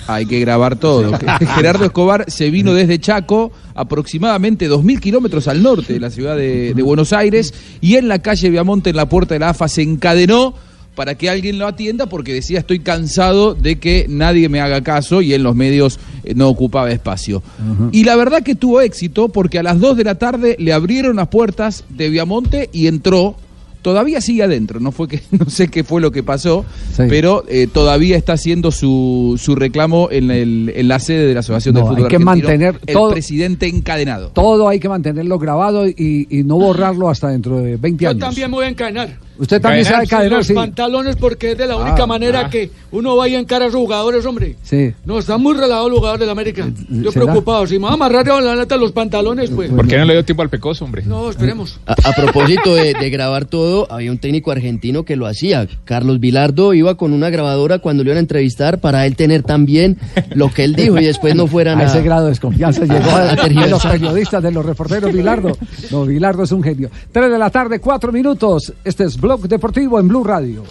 Hay 0.08 0.26
que 0.26 0.40
grabar 0.40 0.76
todo. 0.78 1.12
Gerardo 1.56 1.86
Escobar 1.86 2.26
se 2.28 2.50
vino 2.50 2.74
desde 2.74 3.00
Chaco, 3.00 3.52
aproximadamente 3.74 4.70
2.000 4.70 5.00
kilómetros 5.00 5.48
al 5.48 5.64
norte 5.64 5.94
de 5.94 6.00
la 6.00 6.10
ciudad 6.12 6.36
de, 6.38 6.74
de 6.74 6.84
Buenos 6.84 7.14
Aires, 7.14 7.54
y 7.82 7.96
en 7.96 8.08
la 8.08 8.20
calle 8.20 8.50
Viamonte, 8.50 8.92
en 8.92 8.96
la 8.96 9.10
puerta 9.10 9.34
de 9.36 9.40
la 9.40 9.50
AFA, 9.50 9.68
se 9.68 9.82
encadenó 9.82 10.54
para 10.96 11.16
que 11.16 11.30
alguien 11.30 11.60
lo 11.60 11.68
atienda 11.68 12.06
porque 12.08 12.34
decía 12.34 12.60
estoy 12.60 12.80
cansado 12.80 13.54
de 13.54 13.78
que 13.80 14.06
nadie 14.10 14.50
me 14.50 14.62
haga 14.62 14.82
caso 14.82 15.22
y 15.22 15.34
en 15.34 15.44
los 15.44 15.56
medios 15.56 16.00
eh, 16.24 16.34
no 16.36 16.48
ocupaba 16.50 16.90
espacio. 16.92 17.44
Y 17.92 18.04
la 18.06 18.16
verdad 18.16 18.42
que 18.44 18.56
tuvo 18.56 18.82
éxito 18.82 19.30
porque 19.30 19.60
a 19.60 19.64
las 19.64 19.80
2 19.80 19.98
de 19.98 20.04
la 20.06 20.16
tarde 20.16 20.56
le 20.60 20.74
abrieron 20.74 21.18
las 21.18 21.28
puertas 21.28 21.84
de 21.90 22.10
Viamonte 22.10 22.70
y 22.74 22.88
entró. 22.88 23.36
Todavía 23.82 24.20
sigue 24.20 24.42
adentro, 24.42 24.80
no 24.80 24.92
fue 24.92 25.08
que 25.08 25.22
no 25.32 25.48
sé 25.48 25.68
qué 25.68 25.84
fue 25.84 26.02
lo 26.02 26.12
que 26.12 26.24
pasó, 26.24 26.66
pero 27.08 27.44
eh, 27.48 27.68
todavía 27.72 28.18
está 28.18 28.34
haciendo 28.34 28.72
su, 28.72 29.40
su 29.40 29.54
reclamo 29.54 30.08
en, 30.10 30.32
el- 30.32 30.74
en 30.76 30.88
la 30.88 30.98
sede 31.00 31.28
de 31.28 31.34
la 31.36 31.42
Asociación 31.42 31.76
No, 31.76 31.82
del 31.82 31.88
Fútbol 31.90 32.04
hay 32.06 32.10
que 32.10 32.16
Argentino, 32.16 32.48
mantener 32.50 32.80
el 32.88 32.94
todo- 32.96 33.12
presidente 33.12 33.68
encadenado. 33.68 34.30
Todo 34.30 34.70
hay 34.70 34.80
que 34.80 34.90
mantenerlo 34.90 35.38
grabado 35.38 35.88
y, 35.88 36.26
y 36.32 36.44
no 36.44 36.56
borrarlo 36.58 37.10
hasta 37.12 37.28
dentro 37.30 37.58
de 37.60 37.78
20 37.78 38.04
Yo 38.06 38.10
años. 38.10 38.22
también 38.22 38.50
me 38.50 38.56
voy 38.56 38.66
a 38.66 38.70
encadenar. 38.70 39.20
Usted 39.38 39.62
también 39.62 39.86
sabe 39.86 40.08
cadenar, 40.08 40.40
los 40.40 40.48
sí. 40.48 40.54
pantalones 40.54 41.16
porque 41.16 41.52
es 41.52 41.58
de 41.58 41.68
la 41.68 41.76
única 41.78 42.04
Ah, 42.04 42.08
manera 42.08 42.42
ah. 42.46 42.50
que 42.50 42.72
uno 42.92 43.16
vaya 43.16 43.38
en 43.40 43.46
cara 43.46 43.66
a 43.66 43.70
sus 43.70 43.80
jugadores, 43.80 44.26
hombre. 44.26 44.56
Sí. 44.64 44.94
No, 45.06 45.20
están 45.20 45.42
muy 45.42 45.56
relajados 45.56 45.90
los 45.90 46.00
jugadores 46.00 46.22
del 46.22 46.30
América. 46.30 46.68
Yo 46.90 47.12
¿será? 47.12 47.26
preocupado. 47.26 47.68
Si 47.68 47.78
me 47.78 47.86
va 47.86 47.92
a 47.92 47.94
amarrar 47.94 48.26
la 48.28 48.56
neta 48.56 48.78
los 48.78 48.92
pantalones, 48.92 49.50
pues. 49.50 49.70
¿Por 49.72 49.88
qué 49.88 49.98
no 49.98 50.06
le 50.06 50.14
dio 50.14 50.26
tiempo 50.26 50.42
al 50.42 50.50
pecoso, 50.50 50.86
hombre? 50.86 51.04
No, 51.06 51.30
esperemos. 51.30 51.80
A, 51.86 51.94
a 51.94 52.14
propósito 52.14 52.76
de, 52.76 52.94
de 52.94 53.10
grabar 53.10 53.46
todo, 53.46 53.92
había 53.92 54.12
un 54.12 54.18
técnico 54.18 54.52
argentino 54.52 55.04
que 55.04 55.16
lo 55.16 55.26
hacía. 55.28 55.68
Carlos 55.84 56.20
Vilardo 56.20 56.74
iba 56.74 56.96
con 56.96 57.14
una 57.14 57.30
grabadora 57.30 57.80
cuando 57.80 58.04
lo 58.04 58.10
iban 58.10 58.18
a 58.18 58.22
entrevistar 58.22 58.80
para 58.80 59.06
él 59.06 59.16
tener 59.16 59.44
también 59.44 59.98
lo 60.34 60.52
que 60.52 60.64
él 60.64 60.76
dijo 60.76 60.98
y 61.00 61.06
después 61.06 61.36
no 61.36 61.48
fueran 61.48 61.80
a 61.80 61.84
a... 61.84 61.86
ese 61.88 62.02
grado 62.02 62.24
de 62.26 62.30
desconfianza 62.30 62.82
llegó 62.86 63.10
a 63.12 63.32
a, 63.32 63.36
de 63.36 63.70
los 63.70 63.86
periodistas, 63.86 64.44
de 64.44 64.52
los 64.52 64.66
reporteros 64.66 65.12
Bilardo. 65.12 65.58
No, 65.92 66.06
Bilardo 66.06 66.44
es 66.44 66.52
un 66.52 66.64
genio. 66.64 66.90
3 67.12 67.32
de 67.32 67.38
la 67.38 67.50
tarde, 67.50 67.80
4 67.80 68.12
minutos. 68.12 68.74
Este 68.84 69.04
es 69.06 69.18
Blog 69.26 69.48
Deportivo 69.48 70.00
en 70.00 70.08
Blue 70.08 70.24
Radio. 70.24 70.62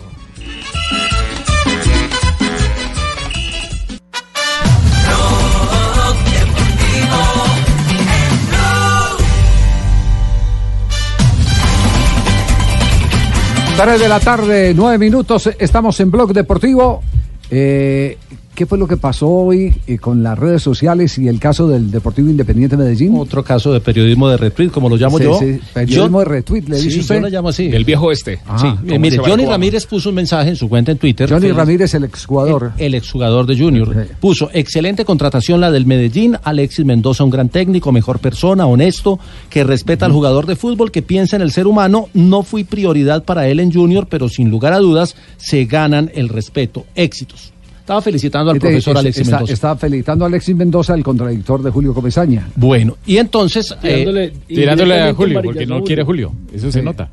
Tres 13.76 14.00
de 14.00 14.08
la 14.08 14.20
tarde, 14.20 14.72
nueve 14.72 14.98
minutos, 14.98 15.50
estamos 15.58 15.98
en 15.98 16.12
Blog 16.12 16.32
Deportivo. 16.32 17.02
Eh, 17.50 18.16
¿Qué 18.54 18.66
fue 18.66 18.78
lo 18.78 18.86
que 18.86 18.96
pasó 18.96 19.28
hoy 19.28 19.74
eh, 19.88 19.98
con 19.98 20.22
las 20.22 20.38
redes 20.38 20.62
sociales 20.62 21.18
y 21.18 21.26
el 21.26 21.40
caso 21.40 21.66
del 21.66 21.90
Deportivo 21.90 22.30
Independiente 22.30 22.76
Medellín? 22.76 23.16
Otro 23.16 23.42
caso 23.42 23.72
de 23.72 23.80
periodismo 23.80 24.28
de 24.28 24.36
retweet, 24.36 24.68
como 24.70 24.88
lo 24.88 24.96
llamo 24.96 25.18
Sí, 25.18 25.24
yo. 25.24 25.38
sí, 25.40 25.58
periodismo 25.72 26.20
de 26.20 26.24
retweet, 26.24 26.62
le 26.68 26.78
sí, 26.78 26.84
dice 26.86 27.00
usted. 27.00 27.14
Yo 27.16 27.20
lo 27.22 27.28
llamo 27.30 27.48
así. 27.48 27.66
El 27.66 27.84
viejo 27.84 28.12
este. 28.12 28.36
Sí, 28.36 28.42
Ajá. 28.46 28.78
eh, 28.86 28.98
mire, 29.00 29.18
Johnny 29.18 29.44
Ramírez 29.44 29.86
puso 29.86 30.10
un 30.10 30.14
mensaje 30.14 30.50
en 30.50 30.56
su 30.56 30.68
cuenta 30.68 30.92
en 30.92 30.98
Twitter. 30.98 31.28
Johnny 31.28 31.50
Ramírez, 31.50 31.94
el 31.94 32.04
exjugador. 32.04 32.72
El, 32.78 32.84
el 32.86 32.94
exjugador 32.94 33.46
de 33.46 33.58
Junior. 33.58 34.06
Puso, 34.20 34.50
excelente 34.52 35.04
contratación 35.04 35.60
la 35.60 35.72
del 35.72 35.84
Medellín. 35.84 36.36
Alexis 36.44 36.84
Mendoza, 36.84 37.24
un 37.24 37.30
gran 37.30 37.48
técnico, 37.48 37.90
mejor 37.90 38.20
persona, 38.20 38.66
honesto, 38.66 39.18
que 39.50 39.64
respeta 39.64 40.06
al 40.06 40.12
jugador 40.12 40.46
de 40.46 40.54
fútbol, 40.54 40.92
que 40.92 41.02
piensa 41.02 41.34
en 41.34 41.42
el 41.42 41.50
ser 41.50 41.66
humano. 41.66 42.08
No 42.14 42.44
fui 42.44 42.62
prioridad 42.62 43.24
para 43.24 43.48
él 43.48 43.58
en 43.58 43.72
Junior, 43.72 44.06
pero 44.08 44.28
sin 44.28 44.48
lugar 44.48 44.74
a 44.74 44.78
dudas 44.78 45.16
se 45.38 45.64
ganan 45.64 46.12
el 46.14 46.28
respeto. 46.28 46.84
Éxitos. 46.94 47.53
Estaba 47.84 48.00
felicitando 48.00 48.50
al 48.50 48.56
Este, 48.56 48.66
profesor 48.68 48.94
es- 48.96 49.00
Alexis 49.00 49.22
está, 49.24 49.36
Mendoza. 49.36 49.52
está 49.52 49.76
felicitando 49.76 50.24
a 50.24 50.28
Alexis 50.28 50.56
Mendoza, 50.56 50.94
el 50.94 51.04
contradictor 51.04 51.62
de 51.62 51.70
Julio 51.70 51.92
Comesaña. 51.92 52.48
Bueno, 52.56 52.96
y 53.04 53.18
entonces... 53.18 53.74
Tirándole- 53.82 54.24
eh, 54.24 54.32
Tirándole 54.46 54.94
a 54.94 54.96
indirectamente 55.10 55.14
Julio, 55.14 55.42
porque 55.42 55.66
no 55.66 55.82
quiere 55.84 56.00
a 56.00 56.04
Julio. 56.06 56.32
Eso 56.50 56.72
se 56.72 56.80
nota. 56.80 57.10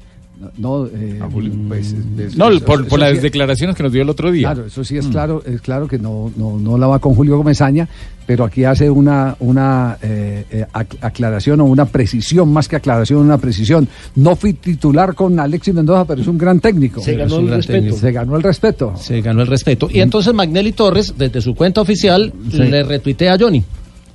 No, 0.57 0.85
eh, 0.87 1.19
pues, 1.67 1.95
es- 2.17 2.35
No, 2.37 2.49
eso- 2.49 2.65
por, 2.65 2.81
eso 2.81 2.89
por 2.89 2.99
las 2.99 3.13
sí- 3.13 3.19
declaraciones 3.19 3.75
que 3.75 3.83
nos 3.83 3.91
dio 3.91 4.01
el 4.01 4.09
otro 4.09 4.31
día. 4.31 4.51
Claro, 4.53 4.67
eso 4.67 4.83
sí 4.83 4.97
es 4.97 5.07
claro, 5.07 5.43
es 5.45 5.61
claro 5.61 5.87
que 5.87 5.97
no, 5.99 6.31
no, 6.35 6.57
no 6.57 6.77
la 6.77 6.87
va 6.87 6.99
con 6.99 7.13
Julio 7.15 7.37
Comesaña, 7.37 7.87
pero 8.25 8.43
aquí 8.45 8.63
hace 8.63 8.89
una, 8.89 9.35
una 9.39 9.97
eh, 10.01 10.45
eh, 10.49 10.65
ac- 10.73 10.97
aclaración 11.01 11.59
o 11.61 11.65
una 11.65 11.85
precisión, 11.85 12.51
más 12.51 12.67
que 12.67 12.75
aclaración, 12.77 13.19
una 13.19 13.37
precisión. 13.37 13.87
No 14.15 14.35
fui 14.35 14.53
titular 14.53 15.13
con 15.15 15.39
Alexis 15.39 15.73
Mendoza, 15.73 16.05
pero 16.05 16.21
es 16.21 16.27
un 16.27 16.37
gran 16.37 16.59
técnico. 16.59 17.01
Se 17.01 17.15
ganó 17.15 17.39
el 17.39 17.47
respeto. 17.49 17.73
técnico. 17.79 17.97
Se 17.97 18.11
ganó 18.11 18.35
el 18.37 18.43
respeto. 18.43 18.93
Se 18.97 19.21
ganó 19.21 19.41
el 19.41 19.47
respeto. 19.47 19.87
Y 19.91 19.99
entonces 19.99 20.33
Magnelli 20.33 20.71
Torres, 20.71 21.13
desde 21.17 21.41
su 21.41 21.55
cuenta 21.55 21.81
oficial, 21.81 22.31
Sí. 22.49 22.57
le 22.57 22.83
retuitea 22.83 23.33
a 23.33 23.37
Johnny. 23.39 23.63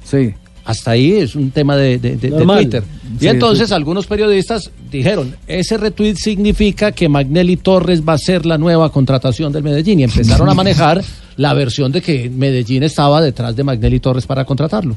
Sí. 0.04 0.32
Hasta 0.66 0.90
ahí 0.90 1.12
es 1.12 1.34
un 1.36 1.50
tema 1.52 1.76
de, 1.76 1.98
de- 1.98 2.16
de- 2.16 2.16
de 2.16 2.30
Normal. 2.30 2.58
Twitter. 2.58 2.82
Y 3.16 3.20
Sí, 3.20 3.28
entonces 3.28 3.68
sí. 3.68 3.74
algunos 3.74 4.06
periodistas 4.06 4.70
dijeron, 4.90 5.34
ese 5.46 5.76
retweet 5.78 6.16
significa 6.16 6.90
que 6.92 7.08
Magnelli 7.08 7.56
Torres 7.56 8.02
va 8.02 8.14
a 8.14 8.18
ser 8.18 8.44
la 8.44 8.58
nueva 8.58 8.90
contratación 8.90 9.52
del 9.52 9.62
Medellín. 9.62 10.00
Y 10.00 10.02
empezaron 10.04 10.48
a 10.48 10.54
manejar 10.62 11.02
la 11.36 11.54
versión 11.54 11.92
de 11.92 12.02
que 12.02 12.28
Medellín 12.28 12.82
estaba 12.82 13.22
detrás 13.22 13.54
de 13.54 13.62
Magnelli 13.62 14.00
Torres 14.00 14.26
para 14.26 14.44
contratarlo. 14.44 14.96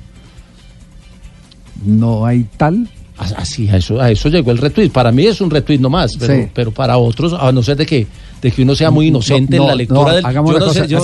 No 1.85 2.25
hay 2.25 2.45
tal. 2.57 2.89
Así, 3.19 3.67
a 3.69 3.77
eso, 3.77 3.99
a 3.99 4.09
eso 4.09 4.29
llegó 4.29 4.51
el 4.51 4.57
retweet. 4.57 4.89
Para 4.91 5.11
mí 5.11 5.25
es 5.25 5.41
un 5.41 5.49
retweet 5.49 5.79
nomás, 5.79 6.15
pero, 6.17 6.33
Sí. 6.33 6.47
pero 6.53 6.71
para 6.71 6.97
otros, 6.97 7.33
a 7.33 7.51
no 7.51 7.61
ser 7.61 7.75
de 7.77 7.85
que, 7.85 8.07
de 8.41 8.51
que 8.51 8.63
uno 8.63 8.73
sea 8.75 8.91
muy 8.91 9.07
inocente 9.07 9.57
No, 9.57 9.63
en 9.63 9.67
la 9.67 9.75
lectura 9.75 10.01
no, 10.09 10.15
del 10.15 10.25
hagamos 10.25 10.51
yo 10.51 10.57
una 10.57 10.65
no 10.65 10.71
sé, 10.71 10.79
cosa, 10.79 10.89
yo 10.89 10.97
no- 10.99 11.03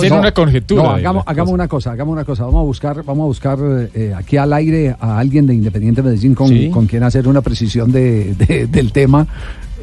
No, 0.76 0.90
hagamos, 0.90 1.24
hagamos 1.26 1.52
una 1.52 1.68
cosa, 1.68 1.90
hagamos 1.92 2.12
una 2.14 2.24
cosa. 2.24 2.44
Vamos 2.44 2.60
a 2.60 2.64
buscar, 2.64 3.02
vamos 3.04 3.24
a 3.24 3.26
buscar 3.26 3.58
eh, 3.94 4.14
aquí 4.16 4.36
al 4.38 4.52
aire 4.54 4.96
a 4.98 5.18
alguien 5.18 5.46
de 5.46 5.54
Independiente 5.54 6.02
Medellín 6.02 6.34
con, 6.34 6.48
Sí. 6.48 6.70
con 6.70 6.86
quien 6.86 7.02
hacer 7.02 7.28
una 7.28 7.42
precisión 7.42 7.92
de, 7.92 8.34
de- 8.34 8.66
del 8.66 8.92
tema. 8.92 9.26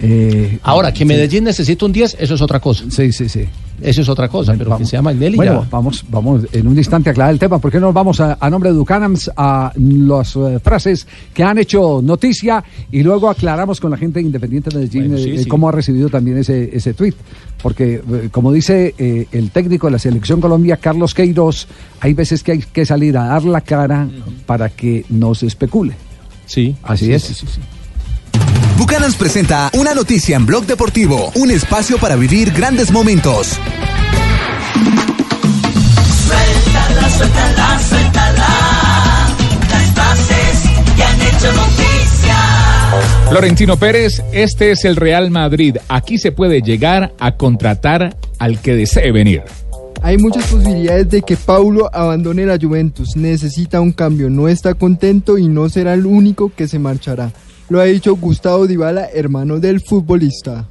Eh, 0.01 0.59
Ahora, 0.63 0.91
que 0.91 0.99
sí. 0.99 1.05
Medellín 1.05 1.43
necesita 1.43 1.85
un 1.85 1.91
10, 1.91 2.17
eso 2.19 2.33
es 2.35 2.41
otra 2.41 2.59
cosa. 2.59 2.85
Sí, 2.89 3.11
sí, 3.11 3.29
sí. 3.29 3.45
Eso 3.81 4.01
es 4.01 4.07
otra 4.07 4.29
cosa, 4.29 4.53
pero 4.57 4.77
que 4.77 4.85
sea 4.85 5.01
Magnelli 5.01 5.35
Bueno, 5.35 5.63
ya. 5.63 5.67
vamos, 5.69 6.05
vamos 6.09 6.45
en 6.53 6.67
un 6.67 6.77
instante 6.77 7.09
a 7.09 7.11
aclarar 7.11 7.33
el 7.33 7.39
tema. 7.39 7.59
¿Por 7.59 7.69
qué 7.71 7.79
no 7.79 7.87
nos 7.87 7.93
vamos 7.95 8.19
a, 8.21 8.37
a 8.39 8.49
nombre 8.49 8.69
de 8.69 8.75
Ducanams 8.77 9.29
a 9.35 9.73
las 9.75 10.35
eh, 10.35 10.59
frases 10.63 11.05
que 11.33 11.43
han 11.43 11.57
hecho 11.57 11.99
noticia 12.01 12.63
y 12.91 13.03
luego 13.03 13.29
aclaramos 13.29 13.81
con 13.81 13.91
la 13.91 13.97
gente 13.97 14.19
de 14.19 14.25
Independiente 14.27 14.73
Medellín 14.73 15.09
Bueno, 15.09 15.23
sí, 15.23 15.31
eh, 15.31 15.39
sí. 15.39 15.45
cómo 15.49 15.67
ha 15.67 15.71
recibido 15.71 16.07
también 16.09 16.37
ese, 16.37 16.69
ese 16.75 16.93
tuit? 16.93 17.15
Porque, 17.61 18.01
como 18.31 18.51
dice 18.51 18.93
el 19.31 19.49
técnico 19.51 19.87
de 19.87 19.91
la 19.91 19.99
Selección 19.99 20.39
Colombia, 20.39 20.77
Carlos 20.77 21.13
Queiroz, 21.13 21.67
hay 21.99 22.13
veces 22.13 22.43
que 22.43 22.53
hay 22.53 22.59
que 22.59 22.85
salir 22.85 23.17
a 23.17 23.25
dar 23.25 23.43
la 23.43 23.61
cara 23.61 24.07
para 24.45 24.69
que 24.69 25.05
no 25.09 25.33
se 25.33 25.47
especule. 25.47 25.93
Sí. 26.45 26.75
Así 26.83 27.05
sí, 27.05 27.13
es. 27.13 27.23
sí, 27.23 27.33
sí, 27.33 27.47
sí. 27.47 27.61
Bucanans 28.77 29.15
presenta 29.15 29.69
una 29.73 29.93
noticia 29.93 30.35
en 30.35 30.45
Blog 30.45 30.65
Deportivo, 30.65 31.31
un 31.35 31.51
espacio 31.51 31.97
para 31.99 32.15
vivir 32.15 32.51
grandes 32.51 32.91
momentos. 32.91 33.59
Suéltala, 36.25 37.09
suéltala, 37.09 37.79
suéltala. 37.87 38.47
Las 39.69 39.91
frases 39.91 40.63
que 40.95 41.03
han 41.03 41.21
hecho 41.21 41.53
noticia. 41.53 42.35
Florentino 43.29 43.77
Pérez, 43.77 44.23
este 44.31 44.71
es 44.71 44.85
el 44.85 44.95
Real 44.95 45.29
Madrid. 45.29 45.77
Aquí 45.87 46.17
se 46.17 46.31
puede 46.31 46.61
llegar 46.61 47.13
a 47.19 47.35
contratar 47.35 48.17
al 48.39 48.59
que 48.59 48.75
desee 48.75 49.11
venir. 49.11 49.43
Hay 50.01 50.17
muchas 50.17 50.47
posibilidades 50.47 51.09
de 51.09 51.21
que 51.21 51.37
Paulo 51.37 51.89
abandone 51.93 52.45
la 52.45 52.57
Juventus. 52.59 53.15
Necesita 53.15 53.79
un 53.79 53.91
cambio, 53.91 54.29
no 54.29 54.47
está 54.47 54.73
contento 54.73 55.37
y 55.37 55.47
no 55.47 55.69
será 55.69 55.93
el 55.93 56.05
único 56.07 56.51
que 56.53 56.67
se 56.67 56.79
marchará. 56.79 57.31
Lo 57.69 57.79
ha 57.79 57.85
dicho 57.85 58.15
Gustavo 58.15 58.67
Dybala, 58.67 59.09
hermano 59.13 59.59
del 59.59 59.81
futbolista. 59.81 60.67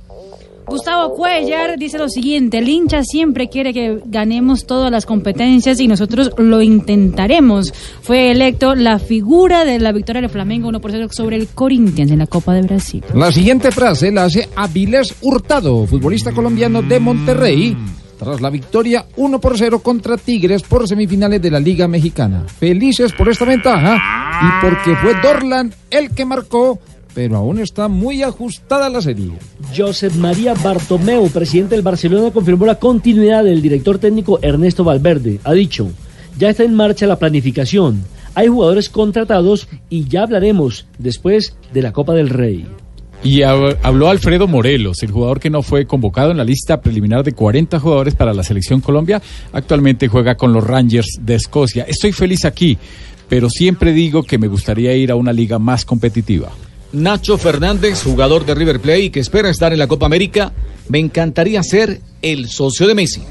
Gustavo 0.67 1.15
Cuellar 1.15 1.77
dice 1.79 1.99
lo 1.99 2.09
siguiente, 2.09 2.59
el 2.59 2.69
hincha 2.69 3.03
siempre 3.03 3.49
quiere 3.49 3.75
que 3.75 4.01
ganemos 4.07 4.65
todas 4.65 4.91
las 4.91 5.07
competencias 5.07 5.81
y 5.81 5.89
nosotros 5.89 6.31
lo 6.39 6.63
intentaremos. 6.63 7.75
Fue 8.01 8.31
electo 8.31 8.75
la 8.75 8.99
figura 8.99 9.65
de 9.65 9.81
la 9.81 9.93
victoria 9.93 10.23
del 10.23 10.31
Flamengo 10.31 10.69
1 10.69 10.81
por 10.81 10.93
0 10.93 11.09
sobre 11.11 11.37
el 11.37 11.49
Corinthians 11.49 12.13
en 12.13 12.21
la 12.21 12.27
Copa 12.27 12.55
de 12.55 12.63
Brasil. 12.63 13.03
La 13.15 13.33
siguiente 13.33 13.73
frase 13.73 14.13
la 14.13 14.25
hace 14.25 14.49
Avilés 14.55 15.15
Hurtado, 15.21 15.85
futbolista 15.87 16.33
colombiano 16.33 16.81
de 16.81 17.01
Monterrey, 17.01 17.77
tras 18.23 18.41
la 18.41 18.51
victoria 18.51 19.07
1 19.17 19.41
por 19.41 19.59
0 19.59 19.81
contra 19.81 20.17
Tigres 20.17 20.63
por 20.63 20.87
semifinales 20.87 21.43
de 21.43 21.51
la 21.51 21.59
Liga 21.59 21.89
Mexicana. 21.89 22.45
Felices 22.47 23.13
por 23.13 23.29
esta 23.29 23.45
ventaja 23.45 23.97
y 23.97 24.65
porque 24.65 24.95
fue 24.97 25.15
Dorlan 25.21 25.75
el 25.91 26.11
que 26.11 26.25
marcó, 26.25 26.79
pero 27.15 27.37
aún 27.37 27.59
está 27.59 27.89
muy 27.89 28.23
ajustada 28.23 28.89
la 28.89 29.01
serie. 29.01 29.33
Josep 29.77 30.15
María 30.15 30.55
Bartomeu, 30.55 31.29
presidente 31.31 31.75
del 31.75 31.83
Barcelona, 31.83 32.31
confirmó 32.31 32.65
la 32.65 32.79
continuidad 32.79 33.43
del 33.43 33.61
director 33.61 33.99
técnico 33.99 34.39
Ernesto 34.41 34.85
Valverde. 34.85 35.41
Ha 35.43 35.53
dicho, 35.53 35.91
ya 36.39 36.51
está 36.51 36.63
en 36.63 36.75
marcha 36.75 37.09
la 37.09 37.19
planificación, 37.19 38.05
hay 38.35 38.47
jugadores 38.47 38.89
contratados 38.89 39.67
y 39.91 40.05
ya 40.05 40.23
hablaremos 40.23 40.87
después 40.99 41.57
de 41.73 41.83
la 41.83 41.93
Copa 41.93 42.15
del 42.15 42.29
Rey. 42.29 42.67
Y 43.25 43.39
hab- 43.43 43.79
habló 43.83 44.09
Alfredo 44.09 44.49
Morelos, 44.49 45.03
el 45.03 45.13
jugador 45.13 45.39
que 45.39 45.49
no 45.51 45.63
fue 45.63 45.87
convocado 45.87 46.33
en 46.33 46.39
la 46.39 46.45
lista 46.45 46.81
preliminar 46.81 47.23
de 47.23 47.33
40 47.33 47.79
jugadores 47.79 48.15
para 48.15 48.35
la 48.35 48.43
selección 48.43 48.81
Colombia. 48.81 49.23
Actualmente 49.53 50.09
juega 50.09 50.35
con 50.35 50.53
los 50.53 50.65
Rangers 50.65 51.19
de 51.21 51.37
Escocia. 51.37 51.85
Estoy 51.89 52.13
feliz 52.13 52.45
aquí, 52.45 52.77
pero 53.29 53.49
siempre 53.49 53.93
digo 53.93 54.25
que 54.25 54.39
me 54.39 54.49
gustaría 54.49 54.93
ir 54.95 55.13
a 55.13 55.15
una 55.17 55.33
liga 55.33 55.59
más 55.61 55.85
competitiva. 55.85 56.51
Nacho 56.93 57.39
Fernández, 57.39 58.03
jugador 58.03 58.45
de 58.45 58.55
River 58.55 58.81
Plate 58.81 59.11
que 59.13 59.21
espera 59.21 59.49
estar 59.51 59.73
en 59.73 59.79
la 59.79 59.87
Copa 59.87 60.07
América, 60.07 60.53
me 60.89 60.99
encantaría 60.99 61.63
ser 61.63 62.01
el 62.23 62.49
socio 62.49 62.87
de 62.89 62.95
Messi. 62.95 63.23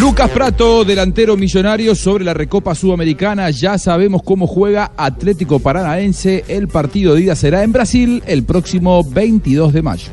Lucas 0.00 0.30
Prato, 0.30 0.84
delantero 0.84 1.36
millonario 1.36 1.94
sobre 1.94 2.24
la 2.24 2.34
Recopa 2.34 2.74
Sudamericana. 2.74 3.50
Ya 3.50 3.78
sabemos 3.78 4.22
cómo 4.22 4.46
juega 4.46 4.92
Atlético 4.96 5.58
Paranaense. 5.58 6.44
El 6.48 6.68
partido 6.68 7.14
de 7.14 7.22
ida 7.22 7.36
será 7.36 7.62
en 7.62 7.72
Brasil 7.72 8.22
el 8.26 8.44
próximo 8.44 9.04
22 9.04 9.72
de 9.72 9.82
mayo. 9.82 10.08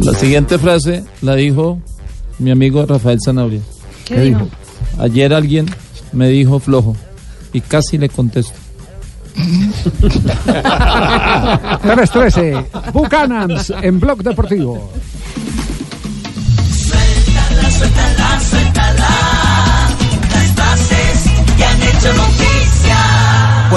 La 0.00 0.14
siguiente 0.14 0.58
frase 0.58 1.04
la 1.22 1.34
dijo 1.34 1.78
mi 2.38 2.50
amigo 2.50 2.84
Rafael 2.86 3.18
Zanabria. 3.24 3.60
¿Qué 4.04 4.14
¿Qué 4.14 4.20
dijo? 4.22 4.38
dijo? 4.40 4.50
Ayer 4.98 5.32
alguien 5.34 5.66
me 6.12 6.28
dijo 6.28 6.58
flojo 6.58 6.96
y 7.52 7.60
casi 7.60 7.98
le 7.98 8.08
contesto. 8.08 8.54
3-13, 11.82 12.92
Buchanans 12.92 13.72
en 13.82 14.00
Blog 14.00 14.22
Deportivo. 14.22 14.90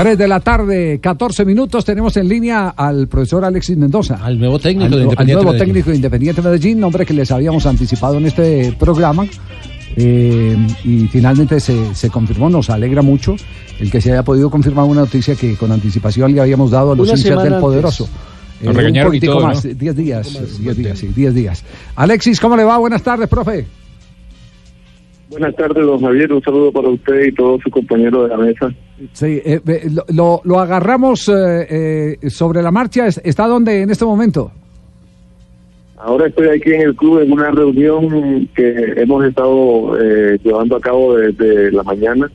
3 0.00 0.16
de 0.16 0.28
la 0.28 0.38
tarde, 0.38 1.00
14 1.02 1.44
minutos. 1.44 1.84
Tenemos 1.84 2.16
en 2.16 2.28
línea 2.28 2.68
al 2.68 3.08
profesor 3.08 3.44
Alexis 3.44 3.76
Mendoza. 3.76 4.20
Al 4.22 4.38
nuevo 4.38 4.58
técnico 4.60 4.84
al, 4.84 4.90
de 4.92 4.96
nu- 4.96 5.02
al 5.02 5.04
Independiente 5.10 5.34
nuevo 5.34 5.50
Medellín. 5.52 5.66
técnico 5.74 5.90
de 5.90 5.96
Independiente 5.96 6.42
Medellín, 6.42 6.78
nombre 6.80 7.04
que 7.04 7.14
les 7.14 7.30
habíamos 7.32 7.66
anticipado 7.66 8.16
en 8.18 8.26
este 8.26 8.76
programa. 8.78 9.26
Eh, 9.96 10.56
y 10.84 11.08
finalmente 11.08 11.58
se, 11.58 11.96
se 11.96 12.10
confirmó, 12.10 12.48
nos 12.48 12.70
alegra 12.70 13.02
mucho 13.02 13.34
el 13.80 13.90
que 13.90 14.00
se 14.00 14.12
haya 14.12 14.22
podido 14.22 14.50
confirmar 14.50 14.84
una 14.84 15.00
noticia 15.00 15.34
que 15.34 15.56
con 15.56 15.72
anticipación 15.72 16.32
le 16.32 16.40
habíamos 16.42 16.70
dado 16.70 16.92
a 16.92 16.94
los 16.94 17.08
Una 17.08 17.18
hinchas 17.18 17.30
semana 17.30 17.50
del. 17.50 17.60
Poderoso. 17.60 18.08
Nos 18.62 18.76
un 18.76 19.02
poquitico 19.04 19.32
todo, 19.34 19.46
más, 19.46 19.64
¿no? 19.64 19.72
10 19.74 19.96
días, 19.96 20.58
10 20.60 20.76
días, 20.76 20.98
sí, 20.98 21.08
10 21.08 21.34
días. 21.34 21.64
Alexis, 21.96 22.38
¿cómo 22.40 22.56
le 22.56 22.62
va? 22.64 22.78
Buenas 22.78 23.02
tardes, 23.02 23.28
profe. 23.28 23.66
Buenas 25.30 25.54
tardes, 25.56 25.84
don 25.84 26.00
Javier. 26.00 26.32
Un 26.32 26.42
saludo 26.42 26.72
para 26.72 26.88
usted 26.88 27.24
y 27.26 27.32
todos 27.32 27.60
sus 27.62 27.72
compañeros 27.72 28.28
de 28.28 28.36
la 28.36 28.42
mesa. 28.42 28.70
Sí, 29.12 29.40
eh, 29.44 29.60
lo, 30.14 30.40
lo- 30.44 30.58
agarramos 30.58 31.28
eh, 31.28 32.16
eh, 32.22 32.30
sobre 32.30 32.62
la 32.62 32.70
marcha. 32.70 33.06
¿Es- 33.06 33.20
¿Está 33.22 33.46
dónde 33.46 33.82
en 33.82 33.90
este 33.90 34.04
momento? 34.06 34.50
Ahora 35.98 36.28
estoy 36.28 36.48
aquí 36.48 36.72
en 36.72 36.82
el 36.82 36.94
club 36.96 37.20
en 37.20 37.32
una 37.32 37.50
reunión 37.50 38.48
que 38.54 38.94
hemos 38.96 39.24
estado 39.24 39.98
eh, 40.00 40.38
llevando 40.42 40.76
a 40.76 40.80
cabo 40.80 41.16
desde 41.16 41.72
la 41.72 41.82
mañana 41.82 42.30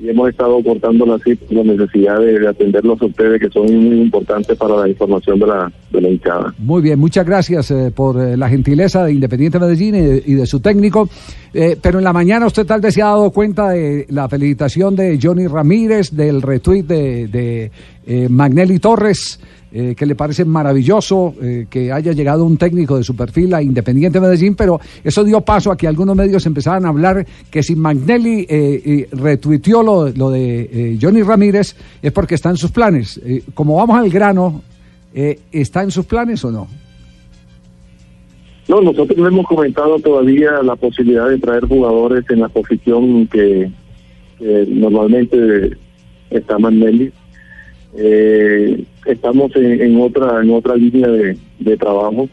y 0.00 0.08
hemos 0.08 0.28
estado 0.28 0.62
cortando 0.62 1.12
así 1.14 1.34
por 1.34 1.64
la 1.64 1.72
necesidad 1.74 2.20
de, 2.20 2.38
de 2.38 2.48
atenderlos 2.48 3.00
a 3.02 3.06
ustedes 3.06 3.40
que 3.40 3.50
son 3.50 3.66
muy 3.66 4.00
importantes 4.00 4.56
para 4.56 4.76
la 4.76 4.88
información 4.88 5.38
de 5.38 5.46
la, 5.46 5.72
de 5.90 6.00
la 6.00 6.08
hinchada. 6.08 6.54
Muy 6.58 6.82
bien, 6.82 6.98
muchas 6.98 7.26
gracias 7.26 7.70
eh, 7.70 7.92
por 7.94 8.20
eh, 8.20 8.36
la 8.36 8.48
gentileza 8.48 9.04
de 9.04 9.12
Independiente 9.12 9.58
Medellín 9.58 10.22
y 10.24 10.34
de, 10.34 10.46
su 10.46 10.60
técnico. 10.60 11.08
Eh, 11.52 11.76
pero 11.80 11.98
en 11.98 12.04
la 12.04 12.12
mañana 12.12 12.46
usted 12.46 12.66
tal 12.66 12.80
vez 12.80 12.94
se 12.94 13.02
ha 13.02 13.06
dado 13.06 13.30
cuenta 13.30 13.70
de 13.70 14.06
la 14.10 14.28
felicitación 14.28 14.94
de 14.94 15.18
Johnny 15.20 15.46
Ramírez, 15.46 16.10
del 16.10 16.42
retweet 16.42 16.84
de, 16.84 17.70
de 18.06 18.28
Magnelli 18.28 18.78
Torres, 18.78 19.40
eh, 19.72 19.94
que 19.96 20.06
le 20.06 20.14
parece 20.14 20.44
maravilloso 20.44 21.34
eh, 21.42 21.66
que 21.68 21.92
haya 21.92 22.12
llegado 22.12 22.44
un 22.44 22.56
técnico 22.56 22.96
de 22.96 23.04
su 23.04 23.14
perfil 23.14 23.52
a 23.54 23.62
Independiente 23.62 24.20
Medellín, 24.20 24.54
pero 24.54 24.80
eso 25.04 25.24
dio 25.24 25.40
paso 25.42 25.70
a 25.70 25.76
que 25.76 25.86
algunos 25.86 26.16
medios 26.16 26.46
empezaran 26.46 26.86
a 26.86 26.88
hablar 26.88 27.26
que 27.50 27.62
si 27.62 27.76
Magnelli 27.76 28.46
eh, 28.48 29.08
retuiteó 29.12 29.82
lo, 29.82 30.08
lo 30.08 30.30
de 30.30 30.60
eh, 30.72 30.98
Johnny 31.00 31.22
Ramírez 31.22 31.76
es 32.02 32.12
porque 32.12 32.34
está 32.34 32.50
en 32.50 32.56
sus 32.56 32.70
planes. 32.70 33.20
Eh, 33.24 33.42
como 33.54 33.76
vamos 33.76 33.98
al 33.98 34.10
grano, 34.10 34.62
¿está 35.12 35.82
en 35.82 35.90
sus 35.90 36.06
planes 36.06 36.44
o 36.44 36.50
no? 36.50 36.68
No, 38.68 38.80
nosotros 38.80 39.18
no 39.18 39.26
hemos 39.26 39.46
comentado 39.46 39.98
todavía 39.98 40.62
la 40.62 40.76
posibilidad 40.76 41.28
de 41.28 41.38
traer 41.38 41.66
jugadores 41.66 42.24
en 42.28 42.40
la 42.40 42.48
posición 42.48 43.26
que 43.26 43.70
normalmente 44.68 45.76
está 46.30 46.58
Magnelli. 46.58 47.10
Eh, 48.00 48.84
estamos 49.06 49.54
en, 49.56 49.80
en 49.80 50.00
otra 50.00 50.40
en 50.40 50.50
otra 50.50 50.76
línea 50.76 51.08
de, 51.08 51.76
trabajo 51.76 52.28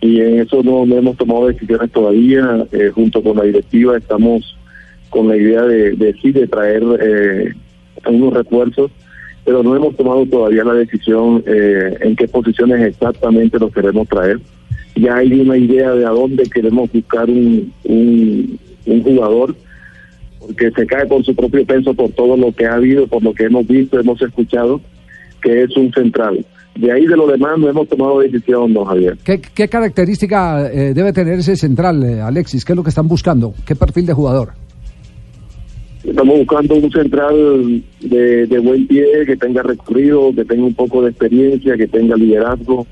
y 0.00 0.20
en 0.20 0.40
eso 0.40 0.62
no, 0.62 0.86
no 0.86 0.96
hemos 0.96 1.16
tomado 1.16 1.48
decisiones 1.48 1.90
todavía. 1.92 2.66
Eh, 2.72 2.90
junto 2.94 3.22
con 3.22 3.36
la 3.36 3.44
directiva 3.44 3.96
estamos 3.96 4.56
con 5.10 5.28
la 5.28 5.36
idea 5.36 5.62
de, 5.62 5.92
de 5.92 6.14
sí 6.14 6.32
de 6.32 6.46
traer 6.46 6.82
eh, 7.00 7.52
unos 8.08 8.34
refuerzos, 8.34 8.90
pero 9.44 9.62
no 9.62 9.76
hemos 9.76 9.96
tomado 9.96 10.26
todavía 10.26 10.64
la 10.64 10.74
decisión 10.74 11.44
eh, 11.46 11.96
en 12.00 12.16
qué 12.16 12.26
posiciones 12.26 12.80
exactamente 12.82 13.58
los 13.58 13.72
queremos 13.72 14.08
traer 14.08 14.40
ya 14.96 15.16
hay 15.16 15.32
una 15.40 15.56
idea 15.56 15.90
de 15.92 16.06
a 16.06 16.10
dónde 16.10 16.44
queremos 16.44 16.90
buscar 16.92 17.28
un, 17.28 17.72
un, 17.84 18.58
un 18.86 19.02
jugador, 19.02 19.54
porque 20.38 20.70
se 20.70 20.86
cae 20.86 21.06
por 21.06 21.24
su 21.24 21.34
propio 21.34 21.64
peso 21.64 21.94
por 21.94 22.10
todo 22.10 22.36
lo 22.36 22.52
que 22.52 22.66
ha 22.66 22.74
habido, 22.74 23.06
por 23.06 23.22
lo 23.22 23.34
que 23.34 23.44
hemos 23.44 23.66
visto, 23.66 23.98
hemos 23.98 24.20
escuchado, 24.22 24.80
que 25.44 25.62
es 25.62 25.76
un 25.76 25.92
central. 25.92 26.44
De 26.74 26.90
ahí 26.90 27.06
de 27.06 27.16
lo 27.16 27.28
demás 27.28 27.56
no 27.58 27.68
hemos 27.68 27.88
tomado 27.88 28.18
decisión, 28.18 28.72
don 28.72 28.84
Javier. 28.84 29.16
¿Qué, 29.22 29.40
qué 29.40 29.68
característica 29.68 30.68
eh, 30.72 30.92
debe 30.92 31.12
tener 31.12 31.38
ese 31.38 31.54
central, 31.54 32.02
eh, 32.02 32.20
Alexis? 32.20 32.64
¿Qué 32.64 32.72
es 32.72 32.76
lo 32.76 32.82
que 32.82 32.88
están 32.88 33.06
buscando? 33.06 33.54
¿Qué 33.64 33.76
perfil 33.76 34.06
de 34.06 34.12
jugador? 34.12 34.52
Estamos 36.02 36.38
buscando 36.38 36.74
un 36.74 36.90
central 36.90 37.82
de, 38.00 38.46
de 38.46 38.58
buen 38.58 38.86
pie, 38.88 39.06
que 39.24 39.36
tenga 39.36 39.62
recorrido, 39.62 40.34
que 40.34 40.44
tenga 40.44 40.64
un 40.64 40.74
poco 40.74 41.02
de 41.02 41.10
experiencia, 41.10 41.76
que 41.76 41.86
tenga 41.86 42.16
liderazgo, 42.16 42.86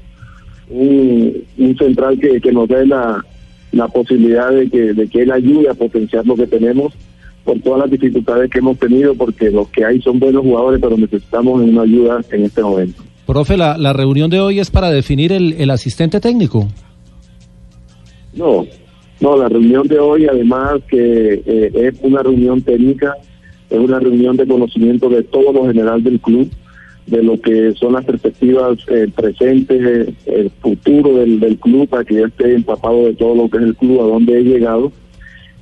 un, 0.71 1.43
un 1.59 1.77
central 1.77 2.19
que, 2.21 2.41
que 2.41 2.53
nos 2.53 2.69
dé 2.69 2.87
la, 2.87 3.25
la 3.73 3.89
posibilidad 3.89 4.51
de 4.51 4.71
que, 4.71 4.95
de 4.95 5.09
que 5.09 5.23
él 5.23 5.33
ayude 5.33 5.69
a 5.69 5.75
potenciar 5.75 6.25
lo 6.27 6.37
que 6.37 6.47
tenemos 6.47 6.93
por 7.45 7.59
todas 7.61 7.81
las 7.81 7.91
dificultades 7.91 8.51
que 8.51 8.59
hemos 8.59 8.79
tenido, 8.79 9.15
porque 9.15 9.51
los 9.51 9.69
que 9.69 9.85
hay 9.85 10.01
son 10.01 10.19
buenos 10.19 10.43
jugadores, 10.43 10.81
pero 10.81 10.97
necesitamos 10.97 11.61
una 11.61 11.83
ayuda 11.83 12.21
en 12.31 12.45
este 12.45 12.63
momento. 12.63 13.03
Profe, 13.27 13.57
la, 13.57 13.79
la 13.79 13.93
reunión 13.93 14.31
de 14.31 14.41
hoy 14.41 14.61
es 14.61 14.71
para 14.71 14.91
definir 14.91 15.33
el, 15.33 15.55
el 15.55 15.71
asistente 15.71 16.21
técnico. 16.21 16.69
No, 18.35 18.67
no, 19.21 19.37
la 19.37 19.49
reunión 19.49 19.87
de 19.87 19.99
hoy, 19.99 20.27
además 20.27 20.81
que 20.89 21.43
eh, 21.47 21.71
es 21.75 21.95
una 22.03 22.23
reunión 22.23 22.63
técnica, 22.63 23.15
es 23.71 23.79
una 23.79 24.01
reunión 24.01 24.37
de 24.37 24.47
conocimiento 24.47 25.09
de 25.09 25.23
todo 25.23 25.53
lo 25.53 25.67
general 25.67 26.03
del 26.03 26.21
club, 26.21 26.51
de 27.07 27.23
lo 27.23 27.41
que 27.41 27.73
son 27.75 27.95
las 27.95 28.05
perspectivas 28.05 28.79
eh, 28.89 29.09
presentes, 29.15 30.09
el 30.27 30.51
futuro 30.61 31.15
del, 31.19 31.41
del 31.41 31.59
club, 31.59 31.89
para 31.89 32.05
que 32.05 32.15
yo 32.15 32.27
esté 32.27 32.55
empapado 32.55 33.07
de 33.07 33.15
todo 33.15 33.35
lo 33.35 33.49
que 33.49 33.59
es 33.59 33.65
el 33.65 33.77
club, 33.77 34.01
a 34.01 34.05
dónde 34.05 34.39
he 34.39 34.43
llegado. 34.43 34.93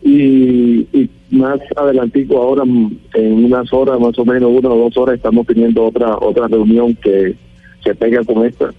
Y, 0.03 0.87
y 0.93 1.11
más 1.31 1.61
adelantico 1.77 2.39
ahora, 2.39 2.65
mm, 2.65 2.99
en 3.15 3.45
unas 3.45 3.73
horas, 3.73 3.99
más 4.01 4.19
o 4.19 4.25
menos 4.25 4.51
una 4.51 4.69
o 4.69 4.77
dos 4.77 4.97
horas, 4.97 5.17
estamos 5.17 5.47
teniendo 5.47 5.87
otra 5.87 6.17
otra 6.19 6.49
reunión 6.49 6.95
que 6.97 7.35
se 7.83 7.95
pega 7.95 8.23
con 8.25 8.45
esta 8.45 8.71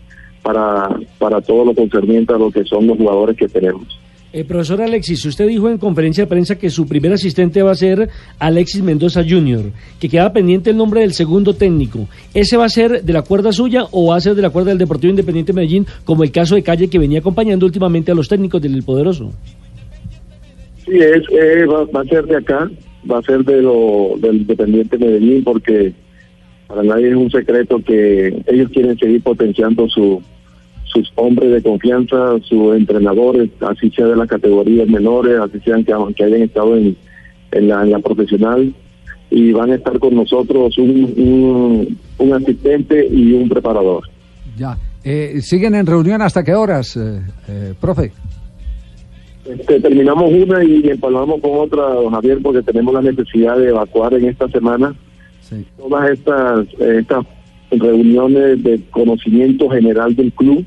para, 0.42 0.90
para 1.18 1.42
todo 1.42 1.66
lo 1.66 1.74
concerniente 1.76 2.34
a 2.34 2.38
lo 2.38 2.52
que 2.52 2.64
son 2.66 2.88
los 2.88 2.98
jugadores 2.98 3.38
que 3.38 3.48
tenemos. 3.48 3.88
Eh, 4.34 4.46
profesor 4.46 4.82
Alexis, 4.82 5.26
usted 5.26 5.46
dijo 5.46 5.70
en 5.70 5.78
conferencia 5.78 6.24
de 6.24 6.30
prensa 6.30 6.58
que 6.58 6.70
su 6.70 6.88
primer 6.88 7.12
asistente 7.12 7.62
va 7.64 7.72
a 7.72 7.76
ser 7.76 8.10
Alexis 8.40 8.82
Mendoza 8.82 9.26
Jr., 9.28 9.72
que 10.00 10.08
queda 10.08 10.32
pendiente 10.32 10.70
el 10.70 10.78
nombre 10.78 11.02
del 11.02 11.12
segundo 11.12 11.54
técnico. 11.54 12.08
¿Ese 12.34 12.56
va 12.56 12.64
a 12.64 12.70
ser 12.70 13.04
de 13.04 13.14
la 13.14 13.24
cuerda 13.24 13.52
suya 13.52 13.88
o 13.92 14.08
va 14.08 14.16
a 14.16 14.22
ser 14.22 14.36
de 14.36 14.42
la 14.42 14.50
cuerda 14.50 14.70
del 14.70 14.78
Deportivo 14.78 15.12
Independiente 15.12 15.52
Medellín, 15.52 15.86
como 16.06 16.24
el 16.24 16.32
caso 16.32 16.56
de 16.56 16.64
Calle 16.64 16.88
que 16.88 16.98
venía 16.98 17.20
acompañando 17.20 17.66
últimamente 17.66 18.14
a 18.14 18.16
los 18.16 18.30
técnicos 18.30 18.62
del 18.62 18.84
Poderoso? 18.84 19.34
Sí, 20.92 20.98
es, 20.98 21.24
eh, 21.32 21.66
va, 21.68 21.86
va 21.86 22.02
a 22.02 22.06
ser 22.06 22.26
de 22.26 22.36
acá, 22.36 22.70
va 23.10 23.20
a 23.20 23.22
ser 23.22 23.46
de 23.46 23.62
lo, 23.62 24.16
del 24.18 24.42
Independiente 24.42 24.98
Medellín, 24.98 25.42
porque 25.42 25.94
para 26.68 26.84
nadie 26.84 27.12
es 27.12 27.16
un 27.16 27.32
secreto 27.32 27.82
que 27.82 28.44
ellos 28.48 28.70
quieren 28.74 29.00
seguir 29.00 29.24
potenciando 29.24 29.88
su, 29.88 30.22
sus 30.84 31.10
hombres 31.16 31.50
de 31.54 31.62
confianza, 31.62 32.38
sus 32.44 32.76
entrenadores, 32.76 33.50
así 33.62 33.90
sea 33.92 34.08
de 34.08 34.18
las 34.18 34.28
categorías 34.28 34.90
menores, 34.90 35.40
así 35.40 35.62
sean 35.64 35.86
que, 35.86 35.94
hayan 35.94 36.42
estado 36.42 36.76
en, 36.76 36.98
en, 37.54 37.68
la, 37.70 37.84
en 37.84 38.02
profesional, 38.02 38.74
y 39.30 39.54
van 39.54 39.72
a 39.72 39.76
estar 39.76 39.98
con 39.98 40.14
nosotros 40.14 40.78
un, 40.78 41.14
un, 41.16 41.98
un 42.18 42.34
asistente 42.34 43.08
y 43.10 43.32
un 43.32 43.48
preparador. 43.48 44.04
Ya. 44.58 44.78
Eh, 45.06 45.40
¿Siguen 45.42 45.74
en 45.74 45.86
reunión 45.86 46.22
hasta 46.22 46.44
qué 46.44 46.54
horas, 46.54 46.98
eh, 46.98 47.22
eh, 47.48 47.74
profe? 47.80 48.12
Este, 49.58 49.80
terminamos 49.80 50.32
una 50.32 50.64
y 50.64 50.90
empalmamos 50.90 51.42
con 51.42 51.52
otra, 51.60 51.84
don 51.94 52.12
Javier, 52.12 52.40
porque 52.42 52.62
tenemos 52.62 52.94
la 52.94 53.02
necesidad 53.02 53.58
de 53.58 53.70
evacuar 53.70 54.14
en 54.14 54.26
esta 54.26 54.48
semana 54.50 54.96
todas 55.78 56.12
estas, 56.12 56.68
estas 56.80 57.26
reuniones 57.72 58.64
de 58.64 58.80
conocimiento 58.90 59.70
general 59.70 60.16
del 60.16 60.32
club 60.32 60.66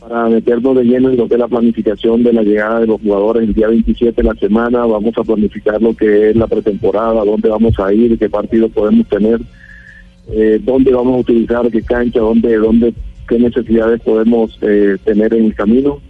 para 0.00 0.28
meternos 0.28 0.76
de 0.76 0.84
lleno 0.84 1.10
en 1.10 1.18
lo 1.18 1.28
que 1.28 1.34
es 1.34 1.40
la 1.40 1.48
planificación 1.48 2.22
de 2.22 2.32
la 2.32 2.42
llegada 2.42 2.80
de 2.80 2.86
los 2.86 3.00
jugadores 3.02 3.46
el 3.46 3.52
día 3.52 3.68
27 3.68 4.22
de 4.22 4.28
la 4.28 4.34
semana. 4.36 4.86
Vamos 4.86 5.12
a 5.18 5.24
planificar 5.24 5.82
lo 5.82 5.94
que 5.94 6.30
es 6.30 6.36
la 6.36 6.46
pretemporada, 6.46 7.24
dónde 7.24 7.50
vamos 7.50 7.78
a 7.78 7.92
ir, 7.92 8.18
qué 8.18 8.30
partidos 8.30 8.70
podemos 8.72 9.06
tener, 9.08 9.40
eh, 10.32 10.58
dónde 10.62 10.92
vamos 10.92 11.16
a 11.16 11.20
utilizar, 11.20 11.70
qué 11.70 11.82
cancha, 11.82 12.20
dónde, 12.20 12.56
dónde 12.56 12.94
qué 13.28 13.38
necesidades 13.38 14.00
podemos 14.00 14.58
eh, 14.62 14.96
tener 15.04 15.34
en 15.34 15.46
el 15.46 15.54
camino 15.54 16.00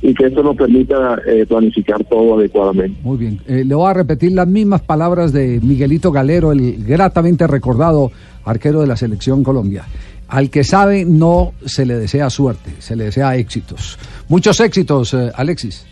y 0.00 0.14
que 0.14 0.26
eso 0.26 0.42
nos 0.42 0.56
permita 0.56 1.20
eh, 1.26 1.44
planificar 1.46 2.04
todo 2.04 2.38
adecuadamente. 2.38 2.98
Muy 3.02 3.18
bien. 3.18 3.40
Eh, 3.46 3.64
le 3.64 3.74
voy 3.74 3.90
a 3.90 3.94
repetir 3.94 4.32
las 4.32 4.46
mismas 4.46 4.80
palabras 4.82 5.32
de 5.32 5.60
Miguelito 5.62 6.12
Galero, 6.12 6.52
el 6.52 6.84
gratamente 6.84 7.46
recordado 7.46 8.10
arquero 8.44 8.80
de 8.80 8.86
la 8.86 8.96
selección 8.96 9.42
Colombia. 9.42 9.84
Al 10.28 10.50
que 10.50 10.62
sabe 10.62 11.04
no 11.04 11.52
se 11.64 11.86
le 11.86 11.98
desea 11.98 12.30
suerte, 12.30 12.70
se 12.78 12.96
le 12.96 13.04
desea 13.04 13.36
éxitos. 13.36 13.98
Muchos 14.28 14.60
éxitos, 14.60 15.14
eh, 15.14 15.30
Alexis. 15.34 15.86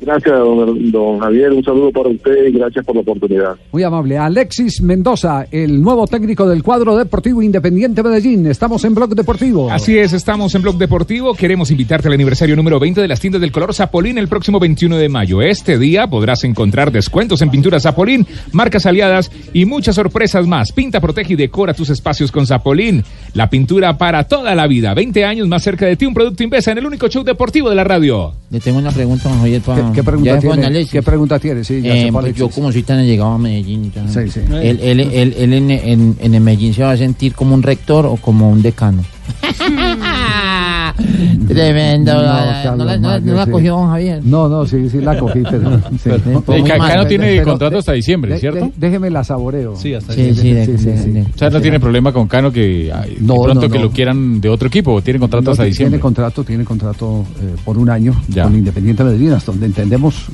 Gracias, 0.00 0.32
don, 0.38 0.92
don 0.92 1.18
Javier. 1.18 1.52
Un 1.52 1.64
saludo 1.64 1.90
para 1.90 2.08
usted 2.08 2.46
y 2.48 2.52
gracias 2.52 2.84
por 2.84 2.94
la 2.94 3.00
oportunidad. 3.00 3.56
Muy 3.72 3.82
amable. 3.82 4.16
Alexis 4.16 4.80
Mendoza, 4.80 5.46
el 5.50 5.82
nuevo 5.82 6.06
técnico 6.06 6.48
del 6.48 6.62
cuadro 6.62 6.96
deportivo 6.96 7.42
Independiente 7.42 8.02
Medellín. 8.02 8.46
Estamos 8.46 8.84
en 8.84 8.94
Blog 8.94 9.14
Deportivo. 9.14 9.70
Así 9.70 9.98
es, 9.98 10.12
estamos 10.12 10.54
en 10.54 10.62
Blog 10.62 10.78
Deportivo. 10.78 11.34
Queremos 11.34 11.70
invitarte 11.72 12.08
al 12.08 12.14
aniversario 12.14 12.54
número 12.54 12.78
20 12.78 13.00
de 13.00 13.08
las 13.08 13.18
tiendas 13.20 13.40
del 13.40 13.50
color 13.50 13.74
Zapolín 13.74 14.18
el 14.18 14.28
próximo 14.28 14.60
21 14.60 14.96
de 14.96 15.08
mayo. 15.08 15.42
Este 15.42 15.78
día 15.78 16.06
podrás 16.06 16.44
encontrar 16.44 16.92
descuentos 16.92 17.42
en 17.42 17.50
pinturas 17.50 17.82
Zapolín, 17.82 18.26
marcas 18.52 18.86
aliadas 18.86 19.30
y 19.52 19.64
muchas 19.64 19.96
sorpresas 19.96 20.46
más. 20.46 20.70
Pinta, 20.72 21.00
protege 21.00 21.32
y 21.32 21.36
decora 21.36 21.74
tus 21.74 21.90
espacios 21.90 22.30
con 22.30 22.46
Zapolín. 22.46 23.02
La 23.34 23.50
pintura 23.50 23.98
para 23.98 24.24
toda 24.24 24.54
la 24.54 24.66
vida. 24.68 24.94
20 24.94 25.24
años 25.24 25.48
más 25.48 25.62
cerca 25.64 25.86
de 25.86 25.96
ti, 25.96 26.06
un 26.06 26.14
producto 26.14 26.42
Invesa 26.44 26.70
en 26.70 26.78
el 26.78 26.86
único 26.86 27.08
show 27.08 27.24
deportivo 27.24 27.68
de 27.68 27.74
la 27.74 27.82
radio. 27.84 28.32
Le 28.50 28.60
tengo 28.60 28.78
una 28.78 28.90
pregunta, 28.92 29.28
don 29.28 29.38
Javier, 29.38 29.60
para- 29.62 29.87
¿Qué 29.92 30.02
pregunta 30.02 30.34
Ya 30.34 30.40
tiene? 30.40 30.86
¿Qué 30.86 31.02
pregunta 31.02 31.38
tiene? 31.38 31.64
Sí, 31.64 31.80
ya 31.82 31.94
Eh, 31.94 32.10
pues 32.12 32.26
es. 32.26 32.36
yo 32.36 32.48
como 32.50 32.70
soy 32.72 32.82
tan 32.82 33.04
llegado 33.06 33.32
a 33.32 33.38
Medellín, 33.38 33.86
y 33.86 33.88
tal, 33.90 34.08
Sí, 34.08 34.30
sí. 34.30 34.40
Él, 34.50 34.78
él, 34.82 35.00
él, 35.00 35.34
él 35.36 35.52
en, 35.52 35.70
en, 35.70 36.16
en 36.20 36.34
el 36.34 36.40
Medellín 36.40 36.74
se 36.74 36.82
va 36.82 36.92
a 36.92 36.96
sentir 36.96 37.34
como 37.34 37.54
un 37.54 37.62
rector 37.62 38.06
o 38.06 38.16
como 38.16 38.50
un 38.50 38.62
decano. 38.62 39.02
Tremendo. 41.48 42.14
No, 42.14 42.18
No, 42.20 42.26
la- 42.26 42.60
Carlos 42.62 42.78
no 42.78 42.84
la, 42.84 42.96
no 42.96 43.08
la- 43.08 43.14
no 43.20 43.20
Mario, 43.20 43.34
la 43.34 43.44
sí. 43.44 43.50
cogió 43.50 43.72
don 43.76 43.88
Javier. 43.90 44.20
No, 44.24 44.48
no, 44.48 44.66
sí, 44.66 44.88
sí 44.90 45.00
la 45.00 45.18
cogí, 45.18 45.42
pero... 45.50 45.80
sí. 46.02 46.10
Cacano 46.66 47.06
tiene 47.06 47.42
contrato 47.42 47.78
hasta 47.78 47.92
diciembre, 47.92 48.34
de- 48.34 48.38
¿cierto? 48.40 48.64
de- 48.66 48.72
déjeme 48.76 49.10
la 49.10 49.24
saboreo. 49.24 49.76
Sí, 49.76 49.94
hasta 49.94 50.12
Sí, 50.12 50.34
sí, 50.34 50.52
de- 50.52 50.66
de- 50.66 50.76
de- 50.76 51.22
O 51.34 51.38
sea, 51.38 51.50
no 51.50 51.60
tiene 51.60 51.80
problema 51.80 52.12
con 52.12 52.26
Cano 52.28 52.50
que 52.52 52.92
ay, 52.92 53.16
de 53.18 53.26
pronto 53.26 53.54
no, 53.54 53.68
que 53.70 53.78
lo 53.78 53.90
quieran 53.90 54.40
de 54.40 54.48
otro 54.48 54.68
equipo, 54.68 55.00
tiene 55.02 55.18
contrato 55.18 55.44
No, 55.46 55.50
hasta 55.52 55.62
tiene 55.64 55.70
diciembre. 55.70 56.00
contrato, 56.00 56.44
tiene 56.44 56.64
contrato 56.64 57.24
eh, 57.40 57.54
por 57.64 57.78
un 57.78 57.90
año 57.90 58.14
Ya. 58.28 58.44
con 58.44 58.54
Independiente 58.54 59.04
Medellín, 59.04 59.32
hasta 59.32 59.52
donde 59.52 59.66
entendemos 59.66 60.26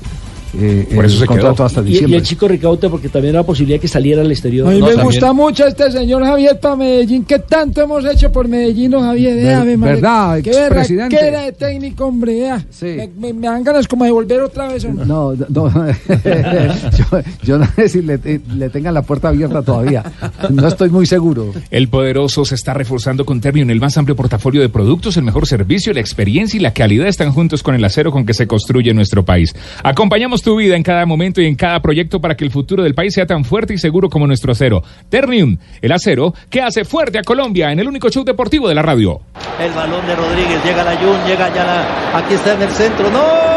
eh, 0.61 0.89
Por 0.95 1.05
eso 1.05 1.15
el 1.17 1.21
se 1.21 1.27
contrato 1.27 1.55
quedó. 1.57 1.65
hasta 1.67 1.81
Y, 1.81 1.85
y 1.85 1.87
diciembre. 1.89 2.19
el 2.19 2.23
chico 2.25 2.49
Ricauta 2.49 2.89
porque 2.89 3.09
también 3.09 3.35
era 3.35 3.41
la 3.41 3.47
posibilidad 3.47 3.81
que 3.81 3.89
saliera 3.89 4.23
al 4.23 4.31
exterior. 4.31 4.67
A 4.69 4.71
mí 4.71 4.79
No, 4.79 4.87
me 4.87 4.93
también. 4.93 5.07
gusta 5.07 5.33
mucho 5.33 5.67
este 5.67 5.91
señor 5.91 6.25
Javier 6.25 6.59
para 6.61 6.77
Medellín. 6.77 7.25
¿Qué 7.25 7.39
tanto 7.41 7.83
hemos 7.83 8.05
hecho 8.05 8.31
por 8.33 8.49
Medellín, 8.49 8.91
don 8.91 9.03
Javier? 9.03 9.35
Ver- 9.37 9.45
Déjame, 9.47 9.77
madre. 9.77 9.95
verdad, 9.95 10.41
Qué 10.43 10.51
berraquera 10.51 11.41
de 11.43 11.53
técnico, 11.53 12.07
hombre. 12.07 12.51
Me, 12.83 13.09
me- 13.19 13.33
me 13.33 13.47
dan 13.47 13.63
ganas 13.65 13.87
como 13.89 14.05
de 14.05 14.11
volver 14.11 14.41
otra 14.41 14.69
vez, 14.69 14.85
hombre. 14.85 15.07
No, 15.07 15.33
no, 15.49 15.71
yo, 16.09 17.21
yo 17.43 17.59
no 17.59 17.67
sé 17.77 17.89
si 17.89 18.03
le, 18.03 18.19
le 18.55 18.69
tengan 18.71 18.95
la 18.95 19.03
puerta 19.03 19.29
abierta 19.29 19.63
todavía. 19.63 20.03
No 20.51 20.69
estoy 20.69 20.91
muy 20.91 21.07
seguro. 21.07 21.53
El 21.71 21.89
poderoso 21.89 22.45
se 22.45 22.55
está 22.55 22.75
reforzando 22.75 23.25
con 23.25 23.41
Ternium, 23.41 23.71
el 23.71 23.81
más 23.81 23.97
amplio 23.97 24.17
portafolio 24.17 24.61
de 24.61 24.69
productos, 24.69 25.17
el 25.17 25.25
mejor 25.25 25.47
servicio, 25.47 25.93
la 25.93 26.01
experiencia 26.01 26.59
y 26.59 26.61
la 26.61 26.73
calidad 26.73 27.07
están 27.09 27.33
juntos 27.33 27.63
con 27.63 27.75
el 27.75 27.85
acero 27.85 28.11
con 28.11 28.25
que 28.27 28.35
se 28.35 28.47
construye 28.47 28.93
nuestro 28.95 29.25
país. 29.25 29.55
Acompañamos 29.83 30.43
tu 30.45 30.57
vida 30.57 30.77
en 30.77 30.83
cada 30.83 31.07
momento 31.07 31.41
y 31.41 31.47
en 31.47 31.57
cada 31.57 31.81
proyecto 31.81 32.21
para 32.21 32.37
que 32.37 32.45
el 32.45 32.51
futuro 32.51 32.83
del 32.83 32.95
país 32.95 33.15
sea 33.15 33.27
tan 33.27 33.45
fuerte 33.45 33.75
y 33.75 33.79
seguro 33.79 34.09
como 34.11 34.27
nuestro 34.27 34.53
acero. 34.53 34.83
Ternium, 35.09 35.57
el 35.81 35.91
acero 35.91 36.35
que 36.51 36.61
hace 36.61 36.85
fuerte 36.85 37.19
a 37.19 37.23
Colombia 37.23 37.73
en 37.73 37.81
el 37.81 37.89
único 37.89 38.11
show 38.11 38.25
deportivo 38.25 38.69
de 38.69 38.75
la 38.75 38.83
radio. 38.83 39.23
El 39.59 39.73
balón 39.73 40.07
de 40.07 40.15
Rodríguez, 40.15 40.63
llega 40.63 40.85
la 40.85 40.97
Jun, 40.97 41.17
llega 41.27 41.53
ya. 41.55 42.19
Aquí 42.19 42.35
está 42.35 42.53
en 42.53 42.63
el 42.63 42.71
centro, 42.71 43.11
¡no! 43.11 43.55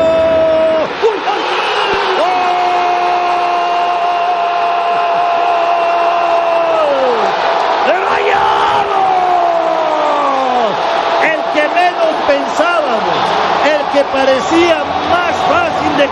¡De 7.86 7.94
Rayados! 7.94 8.98
El 11.24 11.40
que 11.54 11.68
menos 11.76 12.14
pensábamos, 12.28 13.18
el 13.66 13.82
que 13.92 14.04
parecía 14.12 14.87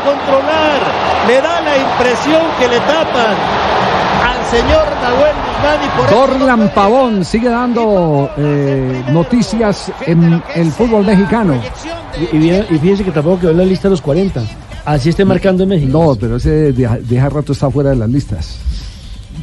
controlar, 0.03 0.79
me 1.27 1.35
da 1.41 1.61
la 1.61 1.77
impresión 1.77 2.41
que 2.59 2.67
le 2.67 2.79
tapan 2.79 3.35
al 4.23 4.45
señor 4.51 4.85
Nahuel 5.01 5.33
Guzmán 5.45 5.79
y 5.83 5.97
por 5.99 6.05
eso... 6.07 6.15
Dorlan 6.15 6.69
Pavón 6.73 7.25
sigue 7.25 7.49
dando 7.49 8.29
eh, 8.37 9.03
noticias 9.11 9.91
en 10.05 10.41
el 10.55 10.71
fútbol 10.71 11.05
mexicano. 11.05 11.55
Y, 12.31 12.35
y 12.35 12.39
bien- 12.39 12.65
y 12.69 12.77
fíjense 12.77 13.03
que 13.03 13.11
tampoco 13.11 13.41
quedó 13.41 13.51
en 13.51 13.57
la 13.57 13.65
lista 13.65 13.87
de 13.87 13.91
los 13.91 14.01
40. 14.01 14.41
Así 14.85 15.09
esté 15.09 15.25
marcando 15.25 15.63
en 15.63 15.69
México. 15.69 15.91
No, 15.91 16.15
pero 16.15 16.37
ese 16.37 16.71
de, 16.71 16.87
de 17.01 17.19
hace 17.19 17.29
rato 17.29 17.53
está 17.53 17.69
fuera 17.71 17.89
de 17.91 17.95
las 17.97 18.09
listas. 18.09 18.59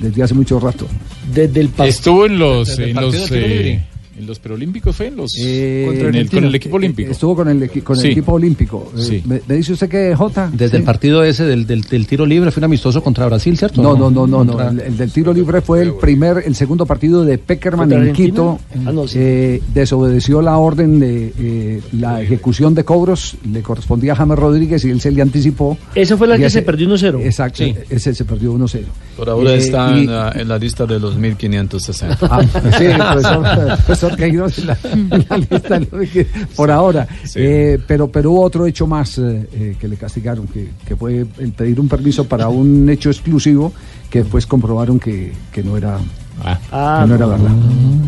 Desde 0.00 0.22
hace 0.22 0.34
mucho 0.34 0.59
rato. 0.59 0.86
Desde 1.32 1.61
el 1.61 1.70
Estuvo 1.78 2.26
en 2.26 2.38
los, 2.38 2.68
Desde 2.68 2.84
el 2.84 2.88
en 2.90 2.94
partido 2.96 3.20
los, 3.20 3.30
del 3.30 3.40
tiro 3.40 3.46
eh, 3.46 3.59
libre. 3.59 3.86
En 4.19 4.27
los 4.27 4.39
preolímpicos, 4.39 4.95
¿fue? 4.95 5.07
En 5.09 5.17
los, 5.17 5.33
Eh, 5.41 5.85
contra 5.87 6.09
el- 6.09 6.31
con 6.31 6.45
el 6.45 6.55
equipo 6.55 6.77
olímpico. 6.77 7.11
Estuvo 7.13 7.35
con 7.37 7.49
el, 7.49 7.71
con 7.83 7.97
el 7.97 8.03
Sí. 8.03 8.09
equipo 8.09 8.33
olímpico. 8.33 8.93
Eh, 8.97 9.01
Sí. 9.03 9.23
¿me, 9.25 9.41
me 9.49 9.57
dice 9.57 9.73
usted 9.73 9.89
que 9.89 10.15
Jota? 10.15 10.51
Desde 10.53 10.71
Sí. 10.71 10.77
el 10.77 10.83
partido 10.85 11.25
ese 11.25 11.45
del, 11.45 11.67
del, 11.67 11.81
del 11.83 12.07
tiro 12.07 12.27
libre 12.27 12.51
fue 12.51 12.61
un 12.61 12.65
amistoso 12.65 13.03
contra 13.03 13.27
Brasil, 13.27 13.57
¿cierto? 13.57 13.83
No, 13.83 13.97
no, 13.97 14.11
no, 14.11 14.27
no, 14.27 14.45
no. 14.45 14.61
El, 14.69 14.81
el 14.81 14.97
del 14.97 15.11
tiro 15.13 15.33
libre 15.33 15.61
fue 15.63 15.83
el 15.83 15.95
primer, 15.95 16.43
el 16.47 16.55
segundo 16.55 16.85
partido 16.87 17.25
de 17.25 17.39
Peckerman 17.39 17.89
¿Contra 17.89 17.97
en 17.99 18.11
Argentina? 18.11 18.31
Quito. 18.33 18.61
Ah, 18.87 18.93
no. 18.93 19.05
Eh, 19.15 19.61
desobedeció 19.75 20.43
la 20.43 20.59
orden 20.59 21.01
de 21.01 21.33
eh, 21.39 21.81
la 21.93 22.21
ejecución 22.23 22.75
de 22.75 22.85
cobros. 22.85 23.37
Le 23.51 23.63
correspondía 23.63 24.13
a 24.13 24.17
James 24.17 24.39
Rodríguez 24.39 24.85
y 24.85 24.91
él 24.91 25.01
se 25.01 25.11
le 25.11 25.23
anticipó. 25.23 25.77
Esa 25.95 26.17
fue 26.17 26.27
la 26.27 26.37
que 26.37 26.47
ese- 26.47 26.59
se 26.61 26.63
perdió 26.63 26.87
1-0. 26.87 27.21
Exacto, 27.21 27.65
Sí. 27.65 27.75
ese 27.91 28.15
se 28.15 28.25
perdió 28.25 28.53
1-0. 28.53 28.87
Por 29.23 29.31
ahora 29.31 29.53
Eh, 29.53 29.59
está 29.59 29.93
y- 29.95 30.01
en, 30.01 30.07
la, 30.11 30.33
en 30.35 30.49
la 30.49 30.59
lista 30.59 30.85
de 30.85 30.99
los 30.99 31.14
1560. 31.16 32.18
Ah, 32.29 32.43
sí, 32.77 32.85
el 32.87 32.97
profesor, 32.97 33.43
profesor 33.87 34.16
Queiroz 34.16 34.59
en 34.59 34.66
la, 34.66 34.79
en 34.83 35.09
la 35.31 35.37
lista 35.39 35.79
de 35.79 35.89
los 35.93 36.11
que- 36.11 36.27
por 36.57 36.73
ahora. 36.73 37.07
Eh, 37.37 37.79
pero, 37.87 38.11
pero 38.11 38.33
hubo 38.33 38.43
otro 38.43 38.66
hecho 38.66 38.89
más 38.89 39.18
eh, 39.18 39.49
eh, 39.53 39.77
que 39.79 39.87
le 39.87 39.97
castigaron, 39.97 40.49
que, 40.49 40.70
que 40.85 40.97
fue 40.97 41.25
el 41.39 41.53
pedir 41.53 41.79
un 41.79 41.87
permiso 41.89 42.25
para 42.25 42.49
un 42.49 42.89
hecho 42.91 43.11
exclusivo 43.11 43.73
que 44.11 44.25
después 44.25 44.45
comprobaron 44.45 44.99
que, 44.99 45.33
que 45.53 45.62
no 45.62 45.77
era. 45.77 45.99
Ah, 46.45 47.01
que 47.03 47.09
no 47.09 47.14
era 47.14 47.26
verdad. 47.26 47.51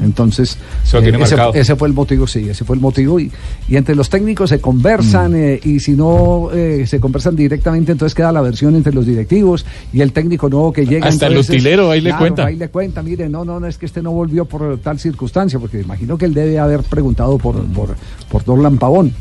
Entonces, 0.02 0.58
tiene 0.90 1.18
ese, 1.54 1.76
fue 1.76 1.88
el 1.88 1.94
motivo, 1.94 2.26
sí, 2.26 2.48
ese 2.48 2.64
fue 2.64 2.76
el 2.76 2.82
motivo. 2.82 3.18
Y, 3.20 3.30
y 3.68 3.76
entre 3.76 3.94
los 3.94 4.08
técnicos 4.10 4.50
se 4.50 4.60
conversan, 4.60 5.32
Mm. 5.32 5.36
eh, 5.36 5.60
y 5.64 5.80
si 5.80 5.92
no 5.92 6.50
eh, 6.52 6.86
se 6.86 7.00
conversan 7.00 7.36
directamente, 7.36 7.92
entonces 7.92 8.14
queda 8.14 8.32
la 8.32 8.40
versión 8.40 8.74
entre 8.74 8.92
los 8.92 9.06
directivos 9.06 9.64
y 9.92 10.00
el 10.00 10.12
técnico 10.12 10.48
nuevo 10.48 10.72
que 10.72 10.84
llega. 10.86 11.08
Hasta 11.08 11.26
el 11.28 11.38
utilero 11.38 11.90
ahí 11.90 12.00
le 12.00 12.14
cuenta. 12.14 12.46
Ahí 12.46 12.56
le 12.56 12.68
cuenta, 12.68 13.02
mire, 13.02 13.28
no, 13.28 13.44
no, 13.44 13.60
no, 13.60 13.66
es 13.66 13.78
que 13.78 13.86
este 13.86 14.02
no 14.02 14.10
volvió 14.12 14.44
por 14.44 14.78
tal 14.78 14.98
circunstancia, 14.98 15.58
porque 15.58 15.80
imagino 15.80 16.18
que 16.18 16.24
él 16.26 16.34
debe 16.34 16.58
haber 16.58 16.82
preguntado 16.82 17.38
por, 17.38 17.62
por, 17.66 17.94
por 18.30 18.44
Dorlan 18.44 18.78
Pavón. 18.78 19.12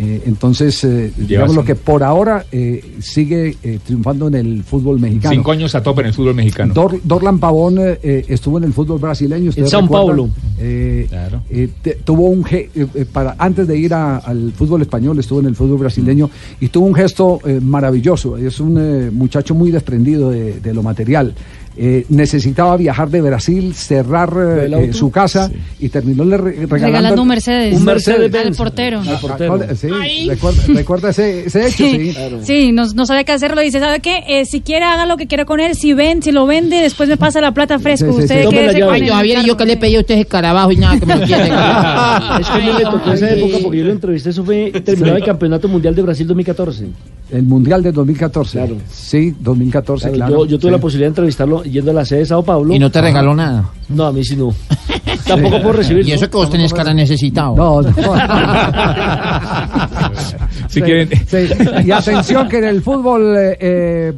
Eh, 0.00 0.22
entonces, 0.26 0.84
eh, 0.84 1.10
digamos 1.16 1.56
lo 1.56 1.64
que 1.64 1.74
por 1.74 2.04
ahora 2.04 2.46
eh, 2.52 2.94
sigue 3.00 3.56
eh, 3.64 3.80
triunfando 3.84 4.28
en 4.28 4.34
el 4.36 4.62
fútbol 4.62 5.00
mexicano. 5.00 5.34
Cinco 5.34 5.50
años 5.50 5.74
a 5.74 5.82
tope 5.82 6.02
en 6.02 6.06
el 6.08 6.14
fútbol 6.14 6.34
mexicano. 6.36 6.72
Dor- 6.72 7.00
Dorlan 7.02 7.40
Pavón 7.40 7.78
eh, 7.80 8.24
estuvo 8.28 8.58
en 8.58 8.64
el 8.64 8.72
fútbol 8.72 9.00
brasileño. 9.00 9.48
¿ustedes 9.50 9.72
En 9.72 9.80
São? 9.80 9.88
Paulo. 9.88 10.28
Te- 11.82 11.94
tuvo 12.04 12.28
un 12.28 12.44
para 13.12 13.34
antes 13.38 13.66
de 13.66 13.76
ir 13.76 13.92
a- 13.92 14.18
al 14.18 14.52
fútbol 14.52 14.82
español 14.82 15.18
estuvo 15.18 15.40
en 15.40 15.46
el 15.46 15.56
fútbol 15.56 15.78
brasileño 15.78 16.30
y 16.60 16.68
tuvo 16.68 16.86
un 16.86 16.94
gesto 16.94 17.40
eh, 17.44 17.58
maravilloso. 17.60 18.36
Es 18.36 18.60
un 18.60 18.76
eh, 18.78 19.10
muchacho 19.12 19.54
muy 19.54 19.70
desprendido 19.70 20.30
de, 20.30 20.60
de 20.60 20.74
lo 20.74 20.82
material. 20.82 21.34
Eh, 21.78 22.04
necesitaba 22.08 22.76
viajar 22.76 23.08
de 23.08 23.20
Brasil, 23.20 23.74
cerrar 23.74 24.32
eh, 24.36 24.70
eh, 24.88 24.92
su 24.92 25.10
casa 25.10 25.50
y 25.78 25.88
terminó 25.88 26.24
le 26.24 26.36
re- 26.36 26.50
regalando, 26.52 26.86
Regalando 26.86 27.22
un 27.22 27.28
Mercedes. 27.28 27.76
Un 27.76 27.84
Mercedes 27.84 28.34
Al 28.34 28.54
portero. 28.54 29.02
Ah, 29.06 29.20
ah, 29.70 29.74
Sí, 29.74 30.28
recuerda, 30.28 30.62
recuerda 30.68 31.10
ese, 31.10 31.46
ese 31.46 31.66
hecho, 31.68 31.84
sí. 31.84 32.14
Sí, 32.42 32.72
no, 32.72 32.86
no 32.94 33.06
sabe 33.06 33.24
qué 33.24 33.32
hacerlo. 33.32 33.60
Dice, 33.60 33.78
¿sabe 33.78 34.00
qué? 34.00 34.24
Eh, 34.26 34.44
si 34.44 34.60
quiere, 34.60 34.84
haga 34.84 35.06
lo 35.06 35.16
que 35.16 35.26
quiera 35.26 35.44
con 35.44 35.60
él. 35.60 35.74
Si 35.76 35.92
ven, 35.92 36.22
si 36.22 36.32
lo 36.32 36.46
vende, 36.46 36.76
después 36.76 37.08
me 37.08 37.16
pasa 37.16 37.40
la 37.40 37.52
plata 37.52 37.78
fresco. 37.78 38.10
Usted 38.10 38.46
Ay, 38.52 39.02
el 39.02 39.10
Javier, 39.10 39.38
y 39.42 39.46
yo 39.46 39.56
que 39.56 39.64
le 39.64 39.76
pedí 39.76 39.96
a 39.96 40.00
usted 40.00 40.16
escarabajo 40.16 40.72
y 40.72 40.76
nada 40.76 40.98
que 40.98 41.06
me 41.06 41.16
lo 41.16 41.26
quiere. 41.26 41.44
es 42.40 42.48
que 42.48 42.58
mí 42.58 42.70
me 42.76 42.82
tocó 42.90 43.12
esa 43.12 43.30
época 43.30 43.58
porque 43.62 43.78
yo 43.78 43.84
lo 43.84 43.92
entrevisté, 43.92 44.30
eso 44.30 44.44
fue 44.44 44.70
terminado 44.84 45.16
el 45.16 45.24
Campeonato 45.24 45.68
Mundial 45.68 45.94
de 45.94 46.02
Brasil 46.02 46.26
2014. 46.26 46.86
El 47.30 47.42
Mundial 47.42 47.82
de 47.82 47.92
2014. 47.92 48.76
Sí, 48.90 49.34
2014, 49.38 50.12
claro. 50.12 50.38
yo, 50.38 50.46
yo 50.46 50.58
tuve 50.58 50.70
sí. 50.70 50.72
la 50.76 50.80
posibilidad 50.80 51.06
de 51.08 51.10
entrevistarlo 51.10 51.62
yendo 51.64 51.90
a 51.90 51.94
la 51.94 52.04
sede 52.04 52.20
de 52.20 52.26
Sao 52.26 52.42
Paulo. 52.42 52.74
¿Y 52.74 52.78
no 52.78 52.90
te 52.90 53.00
regaló 53.02 53.34
nada? 53.34 53.68
No, 53.90 54.06
a 54.06 54.12
mí 54.12 54.24
sí 54.24 54.34
no. 54.34 54.54
Tampoco 55.26 55.58
puedo 55.60 55.72
recibir. 55.74 56.08
Y 56.08 56.12
eso 56.12 56.30
que 56.30 56.36
vos 56.38 56.48
tenés 56.48 56.72
cara 56.72 56.94
necesitado. 56.94 57.54
No, 57.54 57.82
no. 57.82 57.88
Si 60.68 60.80
Sí, 60.80 60.82
quieren- 60.82 61.08
sí. 61.26 61.48
Y 61.86 61.90
atención 61.90 62.48
que 62.48 62.58
en 62.58 62.64
el 62.64 62.82
fútbol 62.82 63.34
eh, 63.36 63.56
eh, 63.60 64.12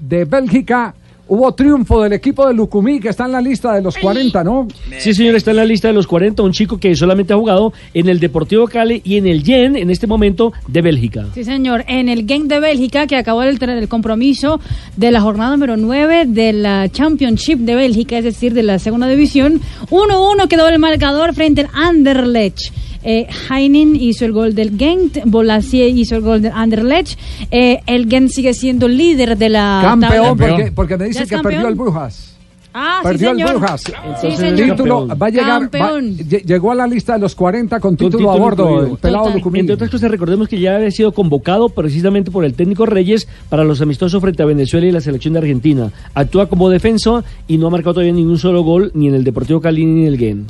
de 0.00 0.24
Bélgica 0.24 0.94
hubo 1.28 1.52
triunfo 1.54 2.02
del 2.02 2.12
equipo 2.12 2.46
de 2.46 2.54
Lucumí 2.54 3.00
que 3.00 3.08
está 3.08 3.24
en 3.24 3.32
la 3.32 3.40
lista 3.40 3.74
de 3.74 3.82
los 3.82 3.96
40, 3.96 4.44
¿no? 4.44 4.68
Sí, 4.98 5.14
señor, 5.14 5.36
está 5.36 5.50
en 5.52 5.58
la 5.58 5.64
lista 5.64 5.88
de 5.88 5.94
los 5.94 6.06
40, 6.06 6.42
un 6.42 6.52
chico 6.52 6.78
que 6.78 6.94
solamente 6.94 7.32
ha 7.32 7.36
jugado 7.36 7.72
en 7.94 8.08
el 8.08 8.20
Deportivo 8.20 8.66
Cali 8.66 9.00
y 9.04 9.16
en 9.16 9.26
el 9.26 9.42
Yen 9.42 9.76
en 9.76 9.90
este 9.90 10.06
momento 10.06 10.52
de 10.66 10.82
Bélgica. 10.82 11.26
Sí, 11.34 11.44
señor. 11.44 11.84
En 11.88 12.08
el 12.08 12.26
Gang 12.26 12.44
de 12.44 12.60
Bélgica, 12.60 13.06
que 13.06 13.16
acabó 13.16 13.42
el, 13.42 13.62
el 13.62 13.88
compromiso 13.88 14.60
de 14.96 15.10
la 15.10 15.20
jornada 15.20 15.52
número 15.52 15.76
9 15.76 16.26
de 16.26 16.52
la 16.52 16.88
Championship 16.88 17.58
de 17.60 17.74
Bélgica, 17.74 18.18
es 18.18 18.24
decir, 18.24 18.52
de 18.54 18.62
la 18.62 18.78
segunda 18.78 19.08
división, 19.08 19.60
1-1 19.90 20.48
quedó 20.48 20.68
el 20.68 20.78
marcador 20.78 21.34
frente 21.34 21.62
al 21.62 21.68
Anderlecht. 21.72 22.72
Eh, 23.04 23.26
Heinen 23.50 23.96
hizo 23.96 24.24
el 24.24 24.32
gol 24.32 24.54
del 24.54 24.76
Gent, 24.78 25.18
Bolasie 25.24 25.88
hizo 25.88 26.16
el 26.16 26.22
gol 26.22 26.42
del 26.42 26.52
Anderlecht. 26.54 27.18
Eh, 27.50 27.80
el 27.86 28.08
Gent 28.08 28.30
sigue 28.30 28.54
siendo 28.54 28.88
líder 28.88 29.36
de 29.36 29.48
la 29.48 29.80
Campeón, 29.82 30.36
tabla. 30.38 30.48
porque, 30.56 30.72
porque 30.72 30.96
me 30.96 31.04
¿Ya 31.12 31.20
dicen 31.22 31.28
que 31.28 31.42
perdió 31.42 31.68
el 31.68 31.74
Brujas. 31.74 32.28
Ah, 32.74 33.00
sí, 33.02 33.08
Perdió 33.08 33.30
el 33.32 33.36
señor. 33.36 33.50
Brujas. 33.58 33.82
Sí, 34.22 34.26
el 34.44 34.56
título 34.56 35.06
va 35.08 35.26
a 35.26 35.28
llegar. 35.28 35.62
va- 35.74 36.00
llegó 36.00 36.72
a 36.72 36.74
la 36.74 36.86
lista 36.86 37.12
de 37.12 37.18
los 37.18 37.34
40 37.34 37.78
con 37.80 37.96
Con 37.96 38.06
título, 38.08 38.30
a 38.30 38.36
bordo. 38.38 38.64
incluido. 38.64 38.92
El 38.94 38.98
pelado 38.98 39.24
Total. 39.32 39.56
Entre 39.60 39.74
otras 39.74 39.90
cosas, 39.90 40.10
recordemos 40.10 40.48
que 40.48 40.58
ya 40.58 40.76
había 40.76 40.90
sido 40.90 41.12
convocado 41.12 41.68
precisamente 41.68 42.30
por 42.30 42.46
el 42.46 42.54
técnico 42.54 42.86
Reyes 42.86 43.28
para 43.50 43.62
los 43.64 43.82
amistosos 43.82 44.22
frente 44.22 44.42
a 44.42 44.46
Venezuela 44.46 44.86
y 44.86 44.90
la 44.90 45.02
selección 45.02 45.34
de 45.34 45.40
Argentina. 45.40 45.90
Actúa 46.14 46.48
como 46.48 46.70
defensa 46.70 47.22
y 47.46 47.58
no 47.58 47.66
ha 47.66 47.70
marcado 47.70 47.92
todavía 47.92 48.14
ningún 48.14 48.38
solo 48.38 48.62
gol 48.62 48.90
ni 48.94 49.08
en 49.08 49.16
el 49.16 49.24
Deportivo 49.24 49.60
Cali 49.60 49.84
ni 49.84 50.02
en 50.02 50.06
el 50.06 50.18
Gen. 50.18 50.46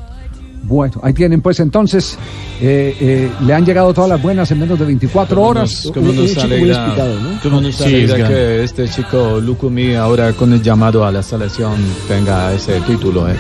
Bueno, 0.73 1.01
ahí 1.03 1.13
tienen 1.13 1.43
pues 1.43 1.61
entonces, 1.61 2.17
eh, 2.59 2.97
eh, 2.99 3.31
le 3.45 3.53
han 3.53 3.63
llegado 3.67 3.93
todas 3.93 4.09
las 4.09 4.23
buenas 4.23 4.51
en 4.53 4.59
menos 4.61 4.79
de 4.79 4.87
24 4.87 5.43
horas. 5.43 5.91
Como 5.93 6.11
nos 6.13 6.35
alegra, 6.39 6.95
cómo 7.43 7.61
nos 7.61 7.77
Sí, 7.77 7.85
alegra 7.85 8.05
es 8.05 8.19
grande. 8.19 8.35
que 8.35 8.65
este 8.65 8.89
chico 8.89 9.39
Lukumi 9.39 9.95
ahora 9.97 10.33
con 10.33 10.51
el 10.55 10.63
llamado 10.63 11.05
a 11.05 11.13
la 11.13 11.23
selección 11.23 11.75
tenga 12.09 12.55
ese 12.55 12.81
título. 12.81 13.29
¿eh? 13.29 13.37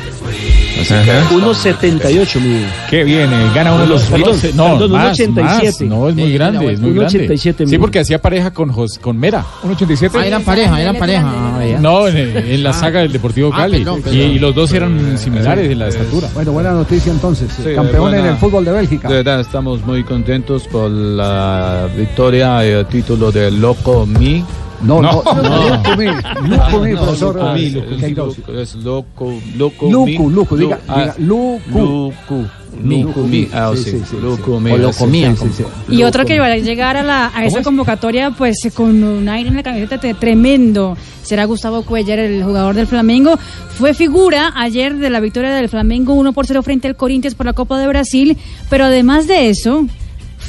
Así 0.83 0.95
que- 1.05 1.35
1.78, 1.35 2.41
mide. 2.41 2.67
Qué 2.91 3.05
bien, 3.05 3.33
eh, 3.33 3.51
gana 3.55 3.73
uno 3.73 3.83
de 3.83 3.89
los 3.89 4.11
Roce- 4.11 4.53
No, 4.55 4.79
perdón, 4.79 4.93
más, 4.93 5.19
1.87. 5.19 5.43
más. 5.43 5.81
No, 5.99 6.09
es 6.09 6.15
muy 6.15 6.25
Sí, 6.27 6.33
grande, 6.35 6.73
es 6.73 6.81
muy 6.81 6.93
grande. 6.93 7.19
1.87 7.19 7.65
Sí, 7.65 7.71
mide. 7.71 7.79
porque 7.79 7.99
hacía 8.01 8.21
pareja 8.21 8.53
con, 8.53 8.71
Jos- 8.73 8.99
con 8.99 9.17
Mera. 9.19 9.45
1.87. 9.63 10.19
Ah, 10.19 10.27
eran 10.27 10.43
pareja, 10.43 10.81
eran 10.81 10.97
pareja. 10.97 11.25
Ah, 11.35 11.59
vea. 11.59 11.79
No, 11.81 12.09
en, 12.09 12.17
en 12.37 12.63
la 12.63 12.73
saga 12.73 13.01
del 13.01 13.13
Deportivo 13.13 13.51
Ah, 13.53 13.59
Cali. 13.59 13.79
perdón, 13.79 13.99
Y- 13.99 14.03
perdón. 14.03 14.19
Y, 14.21 14.39
los 14.39 14.55
dos 14.55 14.73
eran 14.73 15.19
similares 15.19 15.71
en 15.71 15.79
la 15.79 15.89
estatura. 15.89 16.29
Bueno, 16.35 16.53
buena 16.53 16.71
noticia 16.73 17.13
entonces. 17.13 17.49
Sí, 17.57 17.71
Campeón 17.75 18.03
buena- 18.03 18.19
en 18.19 18.27
el 18.27 18.37
fútbol 18.37 18.65
de 18.65 18.73
Bélgica. 18.73 19.09
De 19.09 19.17
verdad, 19.17 19.41
estamos 19.41 19.85
muy 19.85 20.05
contentos 20.05 20.67
por 20.69 20.91
la 20.91 21.89
victoria 21.97 22.65
y 22.67 22.71
el 22.71 22.87
título 22.87 23.31
de 23.33 23.51
Loco 23.51 24.07
Mi. 24.07 24.45
No, 24.83 25.01
no, 25.01 25.23
no. 25.23 25.77
Lucumí, 25.77 26.07
Lucumí, 26.49 26.93
profesor, 26.95 27.35
Loco 27.37 27.55
Loco- 27.57 27.97
Queiroz. 28.01 28.37
Es 28.49 28.75
Loco, 28.77 29.33
Loco 29.57 29.91
Lucu. 29.91 30.31
Lucu, 30.31 30.57
diga- 30.57 30.79
ah, 30.89 31.01
diga, 31.01 31.15
Lucu. 31.19 31.79
Lucu. 31.79 32.47
Lucu 32.83 33.21
Mi. 33.27 33.49
Ah, 33.53 33.71
Sí, 33.77 33.83
sí, 33.85 33.91
sí, 33.91 34.03
sí, 34.11 34.17
Lucu 34.21 34.57
sí. 34.57 34.65
Mi. 34.65 34.71
O 34.73 34.79
lo 34.79 34.93
sí, 34.93 34.99
comían, 35.01 35.37
sí, 35.37 35.45
sí, 35.57 35.63
sí. 35.89 35.95
Y 35.95 36.03
otro 36.05 36.25
que 36.25 36.39
va 36.41 36.47
a 36.47 36.57
llegar 36.57 36.97
a, 36.97 37.03
la, 37.03 37.31
a 37.35 37.45
esa 37.45 37.63
convocatoria, 37.63 38.31
pues 38.31 38.57
con 38.75 39.03
un 39.05 39.29
aire 39.29 39.51
en 39.51 39.57
la 39.57 39.63
camiseta 39.63 39.99
tremendo, 40.15 40.97
será 41.23 41.45
Gustavo 41.45 41.83
Cuellar, 41.83 42.19
el 42.19 42.43
jugador 42.43 42.75
del 42.75 42.87
Flamengo. 42.87 43.39
Fue 43.79 43.93
figura 43.95 44.53
ayer 44.57 44.97
de 44.97 45.11
la 45.11 45.21
victoria 45.21 45.53
del 45.53 45.69
Flamengo 45.69 46.15
1 46.15 46.33
por 46.33 46.47
0 46.47 46.63
frente 46.63 46.89
al 46.89 46.97
Corinthians 46.97 47.35
por 47.35 47.47
la 47.47 47.53
Copa 47.53 47.79
de 47.79 47.87
Brasil, 47.89 48.37
pero 48.71 48.87
además 48.87 49.27
de 49.27 49.51
eso, 49.51 49.87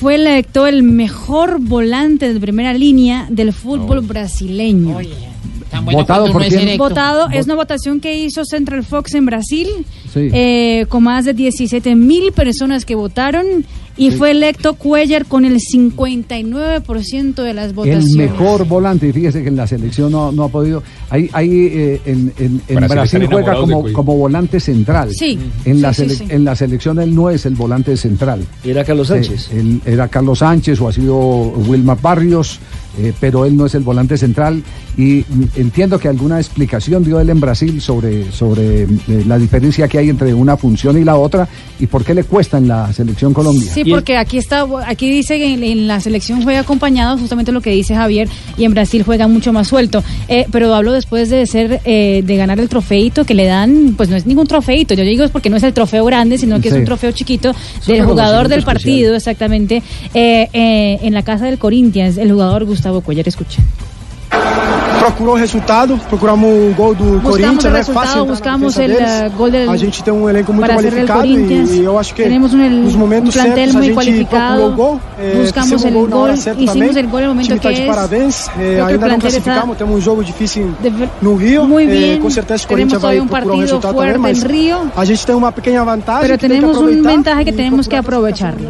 fue 0.03 0.15
electo 0.15 0.67
el 0.67 0.83
mejor 0.83 1.61
volante 1.61 2.33
de 2.33 2.37
primera 2.37 2.73
línea 2.73 3.25
del 3.29 3.53
fútbol 3.53 4.01
brasileño. 4.01 4.97
¿Votado 5.91 6.31
por 6.31 6.43
quién? 6.45 6.77
Votado, 6.77 7.29
es 7.31 7.45
una 7.45 7.55
votación 7.55 7.99
que 7.99 8.17
hizo 8.17 8.45
Central 8.45 8.83
Fox 8.83 9.13
en 9.15 9.25
Brasil, 9.25 9.67
Sí. 10.13 10.29
eh, 10.31 10.85
con 10.89 11.03
más 11.03 11.25
de 11.25 11.33
17 11.33 11.95
mil 11.95 12.31
personas 12.31 12.85
que 12.85 12.95
votaron, 12.95 13.45
y 13.95 14.09
Sí. 14.11 14.17
fue 14.17 14.31
electo 14.31 14.73
Cuellar 14.73 15.25
con 15.25 15.45
el 15.45 15.59
59% 15.59 17.43
de 17.43 17.53
las 17.53 17.67
El 17.67 17.73
votaciones. 17.73 18.15
mejor 18.15 18.65
volante, 18.67 19.07
y 19.07 19.13
fíjese 19.13 19.41
que 19.43 19.49
en 19.49 19.55
la 19.55 19.67
selección 19.67 20.11
no, 20.11 20.31
no 20.31 20.43
ha 20.45 20.49
podido. 20.49 20.81
Ahí, 21.09 21.29
ahí 21.33 21.49
eh, 21.71 22.01
en, 22.05 22.33
en- 22.39 22.61
en 22.67 22.87
Brasil 22.87 23.27
juega 23.29 23.53
como, 23.55 23.91
como 23.93 24.15
volante 24.17 24.59
central. 24.59 25.09
Sí, 25.13 25.37
En, 25.65 25.81
la 25.81 25.93
sí, 25.93 26.03
sele- 26.03 26.15
sí. 26.15 26.25
en 26.29 26.43
la 26.45 26.55
selección 26.55 26.99
él 26.99 27.13
no 27.13 27.29
es 27.29 27.45
el 27.45 27.55
volante 27.55 27.95
central. 27.97 28.45
Era 28.63 28.83
Carlos 28.83 29.09
Eh, 29.11 29.23
Sánchez. 29.23 29.49
él 29.51 29.81
era 29.85 30.07
Carlos 30.07 30.39
Sánchez 30.39 30.79
o 30.81 30.87
ha 30.87 30.93
sido 30.93 31.17
Wilmar 31.19 31.99
Barrios, 32.01 32.59
eh, 32.99 33.13
pero 33.19 33.45
él 33.45 33.55
no 33.55 33.65
es 33.65 33.75
el 33.75 33.83
volante 33.83 34.17
central. 34.17 34.63
Y 34.97 35.25
entiendo 35.55 35.97
que 35.99 36.07
alguna 36.07 36.39
explicación 36.39 37.03
dio 37.03 37.19
él 37.19 37.29
en 37.29 37.39
Brasil 37.39 37.81
sobre, 37.81 38.31
sobre 38.31 38.83
eh, 38.83 38.87
la 39.25 39.37
diferencia 39.37 39.87
que 39.87 39.97
hay 39.97 40.09
entre 40.09 40.33
una 40.33 40.57
función 40.57 40.97
y 40.97 41.03
la 41.03 41.15
otra 41.15 41.47
y 41.79 41.87
por 41.87 42.03
qué 42.03 42.13
le 42.13 42.23
cuesta 42.23 42.57
en 42.57 42.67
la 42.67 42.93
selección 42.93 43.33
Colombia. 43.33 43.71
Sí, 43.73 43.83
porque 43.85 44.17
aquí 44.17 44.37
está, 44.37 44.65
aquí 44.85 45.09
dice 45.09 45.37
que 45.37 45.53
en, 45.53 45.63
en 45.63 45.87
la 45.87 45.99
selección 45.99 46.43
juega 46.43 46.59
acompañado, 46.59 47.17
justamente 47.17 47.51
lo 47.51 47.61
que 47.61 47.71
dice 47.71 47.95
Javier, 47.95 48.29
y 48.57 48.65
en 48.65 48.73
Brasil 48.73 49.03
juega 49.03 49.27
mucho 49.27 49.51
más 49.51 49.67
suelto. 49.67 50.03
Eh, 50.27 50.45
pero 50.51 50.73
hablo 50.73 50.91
después 50.91 51.29
de 51.29 51.45
ser, 51.47 51.81
eh, 51.85 52.21
de 52.23 52.35
ganar 52.37 52.59
el 52.59 52.69
trofeito 52.69 53.25
que 53.25 53.33
le 53.33 53.45
dan, 53.45 53.95
pues 53.97 54.09
no 54.09 54.15
es 54.15 54.25
ningún 54.25 54.47
trofeito, 54.47 54.93
yo 54.93 55.03
digo 55.03 55.23
es 55.23 55.31
porque 55.31 55.49
no 55.49 55.57
es 55.57 55.63
el 55.63 55.73
trofeo 55.73 56.05
grande, 56.05 56.37
sino 56.37 56.59
que 56.61 56.69
es 56.69 56.75
un 56.75 56.85
trofeo 56.85 57.11
chiquito 57.11 57.55
del 57.87 58.03
jugador 58.03 58.47
del 58.47 58.59
especial. 58.59 58.65
partido, 58.65 59.15
exactamente, 59.15 59.81
eh, 60.13 60.49
eh, 60.53 60.99
en 61.01 61.13
la 61.13 61.23
casa 61.23 61.45
del 61.45 61.57
Corinthians, 61.57 62.17
el 62.17 62.31
jugador 62.31 62.65
Gustavo 62.65 62.82
Cuellar, 62.91 63.27
escucha. 63.27 63.61
procurou 64.99 65.33
o 65.33 65.37
resultado, 65.37 65.99
procuramos 66.07 66.47
o 66.49 66.73
gol 66.73 66.95
do 66.95 67.03
Buscamos 67.19 67.29
Corinthians, 67.31 67.65
el 67.65 67.71
né? 67.73 67.77
resultado, 67.79 68.05
Fácil 68.07 68.21
entrar 68.21 68.25
na 68.25 68.31
buscamos 68.33 68.75
defesa 68.75 68.83
el, 68.83 68.91
deles. 68.97 69.11
eh, 69.11 69.31
gol 69.37 69.51
del- 69.51 69.69
A 69.69 69.75
gente 69.75 70.03
tem 70.03 70.13
um 70.13 70.29
elenco 70.29 70.53
muito 70.53 70.65
para 70.65 70.75
hacer 70.79 70.85
el 70.93 71.05
qualificado 71.05 71.19
Corinthians. 71.19 71.69
e, 71.71 71.73
e 71.75 71.83
eu 71.83 71.99
acho 71.99 72.13
que 72.15 72.23
Tenemos 72.23 72.53
un, 72.53 72.61
el- 72.61 72.83
nos 72.85 72.95
momentos 72.95 73.35
un 73.35 73.41
plantel 73.41 73.55
certos 73.57 73.75
a 73.75 73.77
muy 73.79 73.87
gente 73.87 73.93
cualificado. 73.95 74.55
procurou 74.63 74.71
o 74.71 74.75
gol, 74.75 74.99
eh, 75.19 75.33
buscamos 75.43 75.69
fizemos 75.69 75.83
el 75.85 75.95
o 75.95 75.99
gol 75.99 76.09
na 76.09 76.15
hora 76.15 76.33
gol, 76.33 76.41
certa 76.41 76.61
hicimos 76.61 76.73
também. 76.87 77.03
el 77.03 77.07
gol 77.11 77.19
en 77.19 77.25
el 77.25 77.29
o 77.29 77.33
momento 77.33 77.47
time 77.49 77.59
tá 77.59 77.69
que 77.69 77.75
de 77.75 77.81
es. 77.83 77.87
parabéns, 77.95 78.47
eh, 78.47 78.51
Creo 78.53 78.63
que 78.63 78.63
el 78.63 78.79
ainda 78.79 78.87
não 78.87 78.97
plantel 78.97 79.13
está 79.13 79.19
classificamos, 79.43 79.77
temos 79.77 79.95
um 79.97 80.01
jogo 80.01 80.23
difícil 80.23 80.65
de- 80.81 81.09
no 81.21 81.35
Rio. 81.35 81.65
Muy 81.67 81.83
eh, 81.83 81.87
bien, 81.87 82.19
com 82.21 82.29
certeza 82.31 82.63
o 82.63 82.67
tenemos 82.67 82.93
Corinthians 82.93 83.01
vai 83.03 83.17
todavía 83.19 83.21
un 83.23 83.27
procurar 83.27 83.43
um 83.43 83.49
partido 83.49 83.65
resultado 83.67 83.93
fuerte 83.93 84.13
também, 84.13 84.33
mas 84.33 84.43
en 84.43 84.47
Rio. 84.47 84.77
a 84.95 85.03
gente 85.05 85.25
tem 85.27 85.35
uma 85.35 85.51
pequena 85.51 85.83
vantagem 85.83 86.21
Pero 86.21 86.33
que 86.39 86.39
tem 86.39 86.49
que 86.49 86.55
tenemos 86.55 86.77
un 86.77 86.83
aproveitar 86.87 87.11
ventaja 87.11 87.43
que 87.43 87.49
e 87.49 87.53
tenemos 87.53 87.87
que 87.87 87.95
procurar 88.01 88.17
aprovecharlo. 88.31 88.69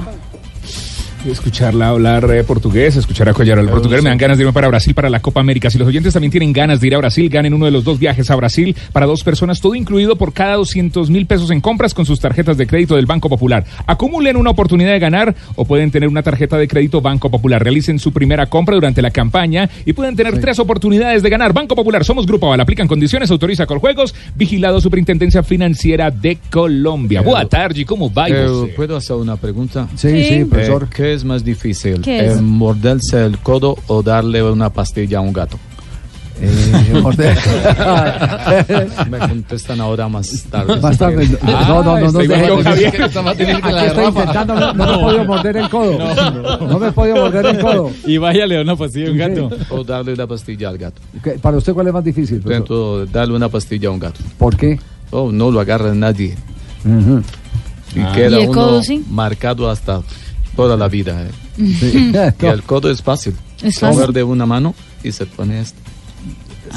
Escucharla 1.26 1.88
hablar 1.88 2.30
eh, 2.32 2.44
portugués, 2.44 2.98
escuchar 2.98 3.30
a 3.30 3.34
Collar 3.34 3.58
al 3.58 3.70
portugués, 3.70 4.04
me 4.04 4.10
dan 4.10 4.18
ganas 4.18 4.38
de 4.38 4.44
irme 4.44 4.52
para 4.52 4.68
Brasil 4.68 4.94
para 4.94 5.10
la 5.10 5.22
Copa 5.22 5.40
América. 5.40 5.70
Si 5.70 5.78
los 5.78 5.88
oyentes 5.88 6.12
también 6.12 6.32
tienen 6.32 6.52
ganas 6.52 6.82
de 6.82 6.88
ir 6.88 6.96
a 6.96 6.98
Brasil, 6.98 7.30
ganen 7.30 7.54
uno 7.54 7.64
de 7.66 7.72
los 7.72 7.86
dos 7.86 7.98
viajes 7.98 8.30
a 8.30 8.36
Brasil 8.36 8.76
para 8.92 9.06
dos 9.06 9.24
personas, 9.24 9.62
todo 9.62 9.74
incluido 9.74 10.18
por 10.18 10.34
cada 10.34 10.56
200 10.56 11.10
mil 11.10 11.26
pesos 11.26 11.50
en 11.52 11.62
compras 11.62 11.94
con 11.94 12.06
sus 12.06 12.20
tarjetas 12.20 12.58
de 12.58 12.68
crédito 12.68 12.98
del 12.98 13.06
Banco 13.06 13.30
Popular. 13.30 13.64
Acumulen 13.88 14.36
una 14.36 14.50
oportunidad 14.50 14.92
de 14.92 15.00
ganar 15.00 15.34
o 15.56 15.64
pueden 15.64 15.92
tener 15.92 16.10
una 16.10 16.24
tarjeta 16.24 16.58
de 16.58 16.68
crédito 16.68 17.00
Banco 17.00 17.32
Popular. 17.32 17.64
Realicen 17.64 18.00
su 18.00 18.12
primera 18.12 18.48
compra 18.48 18.76
durante 18.76 19.02
la 19.02 19.12
campaña 19.12 19.70
y 19.86 19.94
pueden 19.94 20.18
tener 20.18 20.42
tres 20.42 20.60
oportunidades 20.60 21.24
de 21.24 21.30
ganar. 21.30 21.54
Banco 21.54 21.74
Popular, 21.76 22.04
somos 22.04 22.28
Grupo 22.28 22.48
Aval, 22.48 22.60
aplican 22.60 22.88
condiciones, 22.88 23.32
autoriza 23.32 23.66
con 23.66 23.80
juegos, 23.80 24.14
vigilado 24.36 24.82
Superintendencia 24.82 25.42
Financiera 25.42 26.12
de 26.12 26.38
Colombia. 26.52 27.22
Boa 27.22 27.46
tarde, 27.46 27.86
¿cómo 27.86 28.14
va? 28.14 28.28
Eh? 28.28 28.74
¿Puedo 28.76 28.98
hacer 28.98 29.16
una 29.16 29.38
pregunta? 29.38 29.88
Sí, 29.96 30.10
sí, 30.10 30.34
Sí. 30.34 30.46
profesor. 30.46 30.90
Eh, 30.98 31.13
¿Qué 31.14 31.18
es 31.18 31.26
más 31.26 31.44
difícil? 31.44 32.02
¿Qué 32.02 32.26
es? 32.26 32.38
Eh, 32.38 32.42
¿Morderse 32.42 33.24
el 33.24 33.38
codo 33.38 33.78
o 33.86 34.02
darle 34.02 34.42
una 34.42 34.72
pastilla 34.72 35.20
a 35.20 35.22
un 35.22 35.32
gato? 35.32 35.60
Eh, 36.42 37.00
morder. 37.04 37.38
Me 39.12 39.20
contestan 39.20 39.80
ahora 39.80 40.10
más 40.10 40.44
tarde. 40.50 40.76
Más 40.82 40.98
tarde. 40.98 41.30
No, 41.44 41.84
no, 41.84 42.00
no, 42.00 42.12
no. 42.12 42.20
estoy 42.22 44.06
intentando, 44.08 44.56
no, 44.56 44.74
no 44.74 44.86
me 44.88 44.94
he 44.96 44.98
podido 44.98 45.24
morder 45.26 45.58
el 45.58 45.70
codo. 45.70 46.00
No, 46.68 46.80
me 46.80 46.88
he 46.88 46.92
podido 46.92 47.16
morder 47.18 47.46
el 47.46 47.60
codo. 47.60 47.92
Y 48.08 48.18
vaya, 48.18 48.48
le 48.48 48.56
da 48.56 48.62
una 48.64 48.76
pastilla 48.76 49.08
a 49.10 49.12
un 49.12 49.18
gato. 49.20 49.50
O 49.70 49.84
darle 49.84 50.14
una 50.14 50.26
pastilla 50.26 50.70
al 50.70 50.80
gato. 50.80 51.00
¿Qué- 51.24 51.34
¿Para 51.34 51.58
usted 51.58 51.74
cuál 51.76 51.88
es 51.90 51.94
más 51.94 52.04
difícil? 52.04 52.38
Intento 52.38 53.06
darle 53.06 53.36
una 53.36 53.50
pastilla 53.50 53.90
a 53.90 53.92
un 53.92 54.00
gato. 54.00 54.20
¿Por 54.40 54.58
qué? 54.58 54.80
Oh, 55.12 55.32
no 55.32 55.52
lo 55.52 55.60
agarra 55.60 55.94
nadie. 55.94 56.36
Y 57.96 58.00
Ah. 58.00 58.12
queda 58.16 58.40
¿Y 58.40 58.46
el 58.46 58.48
codo, 58.48 58.70
uno 58.78 58.84
sí? 58.84 59.06
marcado 59.12 59.70
hasta 59.70 60.02
toda 60.56 60.78
la 60.78 60.88
vida. 60.88 61.24
eh. 61.24 61.32
Sí. 61.80 62.12
Y 62.42 62.46
el 62.46 62.64
codo 62.64 62.90
es 62.90 63.02
fácil. 63.02 63.36
Es 63.62 63.80
Coger 63.80 63.96
fácil. 63.96 64.14
de 64.14 64.24
una 64.24 64.46
mano 64.46 64.74
y 65.04 65.12
se 65.12 65.26
pone 65.26 65.60
esto. 65.62 65.80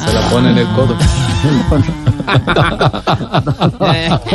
Se 0.04 0.12
la 0.12 0.20
pone 0.30 0.50
en 0.50 0.58
el 0.58 0.66
codo. 0.68 0.96
No, 2.26 2.32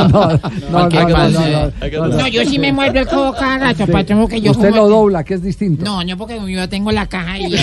no, 0.07 0.29
no, 0.71 0.89
¿Qué 0.89 0.99
no, 0.99 1.09
no, 1.09 1.13
pasa? 1.13 1.71
no, 1.91 2.07
no, 2.07 2.17
No, 2.17 2.27
yo 2.27 2.45
sí 2.45 2.57
me 2.57 2.71
muervo 2.71 2.99
el 2.99 3.07
codo 3.07 3.33
cada 3.33 3.57
rato, 3.57 3.85
Sí. 3.85 3.91
patrón, 3.91 4.21
porque 4.21 4.39
yo 4.41 4.51
Usted 4.51 4.69
como- 4.69 4.83
lo 4.83 4.89
dobla, 4.89 5.23
que 5.25 5.33
es 5.35 5.43
distinto. 5.43 5.83
No, 5.83 6.01
no, 6.03 6.17
porque 6.17 6.39
yo 6.51 6.69
tengo 6.69 6.91
la 6.91 7.05
caja 7.07 7.33
ahí. 7.33 7.53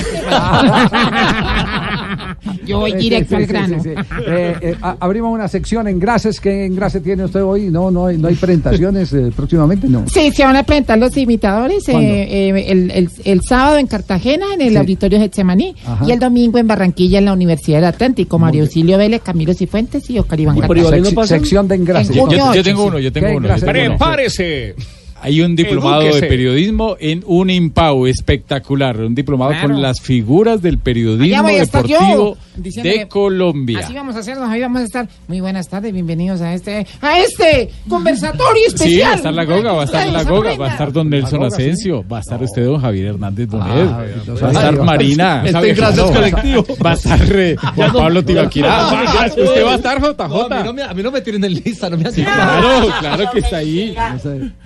yo 2.66 2.78
voy 2.80 2.92
directo 2.92 3.30
Sí, 3.30 3.42
al 3.42 3.46
grano. 3.46 3.82
sí, 3.82 3.88
sí. 3.90 3.94
Eh, 4.26 4.56
eh, 4.60 4.76
abrimos 5.00 5.32
una 5.32 5.48
sección 5.48 5.88
en 5.88 5.98
grases. 5.98 6.40
¿Qué 6.40 6.66
engrase 6.66 7.00
tiene 7.00 7.24
usted 7.24 7.42
hoy? 7.42 7.70
No, 7.70 7.90
no 7.90 8.06
hay, 8.06 8.18
no 8.18 8.28
hay 8.28 8.34
presentaciones 8.34 9.12
eh, 9.12 9.32
próximamente, 9.34 9.88
no. 9.88 10.04
Sí, 10.12 10.30
se 10.32 10.44
van 10.44 10.56
a 10.56 10.62
presentar 10.62 10.98
los 10.98 11.16
imitadores 11.16 11.88
eh, 11.88 11.94
eh, 11.94 12.64
el, 12.68 12.90
el- 12.90 13.10
el 13.24 13.40
sábado 13.42 13.78
en 13.78 13.86
Cartagena, 13.86 14.46
en 14.54 14.60
el 14.60 14.70
Sí. 14.70 14.76
auditorio 14.76 15.18
Getsemaní, 15.18 15.74
Ajá. 15.86 16.04
y 16.06 16.12
el 16.12 16.18
domingo 16.18 16.58
en 16.58 16.66
Barranquilla, 16.66 17.18
en 17.18 17.24
la 17.24 17.32
Universidad 17.32 17.78
del 17.78 17.86
Atlántico, 17.88 18.38
Mario 18.38 18.62
Auxilio 18.64 18.96
Vélez, 18.98 19.22
Camilo 19.22 19.54
Cifuentes 19.54 20.08
y 20.10 20.18
Oscar 20.18 20.38
Iván 20.40 20.56
Cartagena. 20.58 20.86
Sec- 21.26 21.26
sección 21.28 21.68
de 21.68 21.74
engrase. 21.76 22.12
En 22.12 22.18
Yo, 22.30 22.54
yo 22.54 22.62
tengo 22.62 22.84
uno, 22.84 22.98
yo 22.98 23.12
tengo 23.12 23.26
¿Qué 23.28 23.32
uno. 23.36 23.46
engrase 23.48 23.66
yo 23.66 23.72
tengo 23.72 23.86
uno. 23.88 23.98
¡Prepárese! 23.98 24.74
Hay 25.20 25.40
un 25.40 25.56
diplomado 25.56 26.02
de 26.02 26.20
periodismo 26.22 26.96
en 27.00 27.22
un 27.26 27.50
IMPAU 27.50 28.06
espectacular, 28.06 29.00
un 29.00 29.14
diplomado 29.14 29.50
Claro. 29.52 29.68
con 29.68 29.82
las 29.82 30.00
figuras 30.00 30.62
del 30.62 30.78
periodismo 30.78 31.46
a 31.46 31.50
yo, 31.52 31.58
deportivo 31.58 32.36
de 32.82 33.08
Colombia. 33.08 33.80
Así 33.80 33.94
vamos 33.94 34.16
a 34.16 34.20
hacernos, 34.20 34.48
ahí 34.48 34.60
vamos 34.60 34.82
a 34.82 34.84
estar. 34.84 35.08
Muy 35.26 35.40
buenas 35.40 35.68
tardes, 35.68 35.92
bienvenidos 35.92 36.40
a 36.40 36.54
este, 36.54 36.86
a 37.00 37.18
este 37.20 37.70
conversatorio 37.88 38.66
especial. 38.68 38.90
Sí, 38.90 39.00
va 39.00 39.12
a 39.12 39.14
estar 39.16 39.34
la 39.34 39.44
Goga, 39.44 39.72
va 39.72 39.82
a 39.82 39.84
estar 39.84 40.06
la 40.08 40.22
Goga, 40.24 40.56
va 40.56 40.66
a 40.68 40.70
estar 40.70 40.92
don 40.92 41.10
Nelson 41.10 41.38
Goga, 41.40 41.50
sí. 41.50 41.62
Asensio, 41.62 42.04
va 42.10 42.18
a 42.18 42.20
estar 42.20 42.42
usted 42.42 42.64
don 42.64 42.80
Javier 42.80 43.06
Hernández 43.06 43.48
Bonet, 43.48 43.88
Ah, 43.90 44.04
va 44.42 44.48
a 44.48 44.52
estar 44.52 44.82
Marina, 44.84 45.42
Este 45.44 45.74
Claro, 45.74 46.12
colectivo. 46.12 46.66
va 46.84 46.90
a 46.90 46.94
estar 46.94 47.20
eh, 47.32 47.56
Juan 47.74 47.92
Pablo 47.92 48.24
Tibaquirá, 48.24 48.86
usted 49.26 49.64
va 49.64 49.72
a 49.72 49.76
estar 49.76 50.00
No, 50.00 50.06
a, 50.08 50.28
mí 50.28 50.54
JJ. 50.54 50.64
no 50.64 50.72
me, 50.72 50.82
a 50.82 50.94
mí 50.94 51.02
no 51.02 51.10
me 51.10 51.20
tienen 51.20 51.44
en 51.44 51.54
lista, 51.54 51.90
no 51.90 51.96
me 51.96 52.08
hacen 52.08 52.24
Claro, 52.24 52.88
claro 53.00 53.24
que 53.32 53.38
está 53.40 53.56
ahí. 53.58 53.94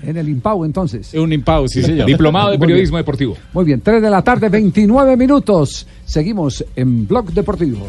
En 0.03 0.16
el 0.16 0.29
Impau, 0.43 0.64
entonces. 0.64 1.14
Un 1.14 1.32
IMPAU, 1.32 1.69
sí 1.69 1.82
señor. 1.82 2.06
Diplomado 2.06 2.51
de 2.51 2.59
Muy 2.59 2.66
periodismo 2.66 2.97
deportivo. 2.97 3.36
Muy 3.52 3.64
bien, 3.64 3.81
3 3.81 4.02
de 4.02 4.10
la 4.10 4.23
tarde, 4.23 4.48
29 4.48 5.16
minutos. 5.16 5.86
Seguimos 6.05 6.64
en 6.74 7.06
Blog 7.06 7.32
Deportivo. 7.32 7.86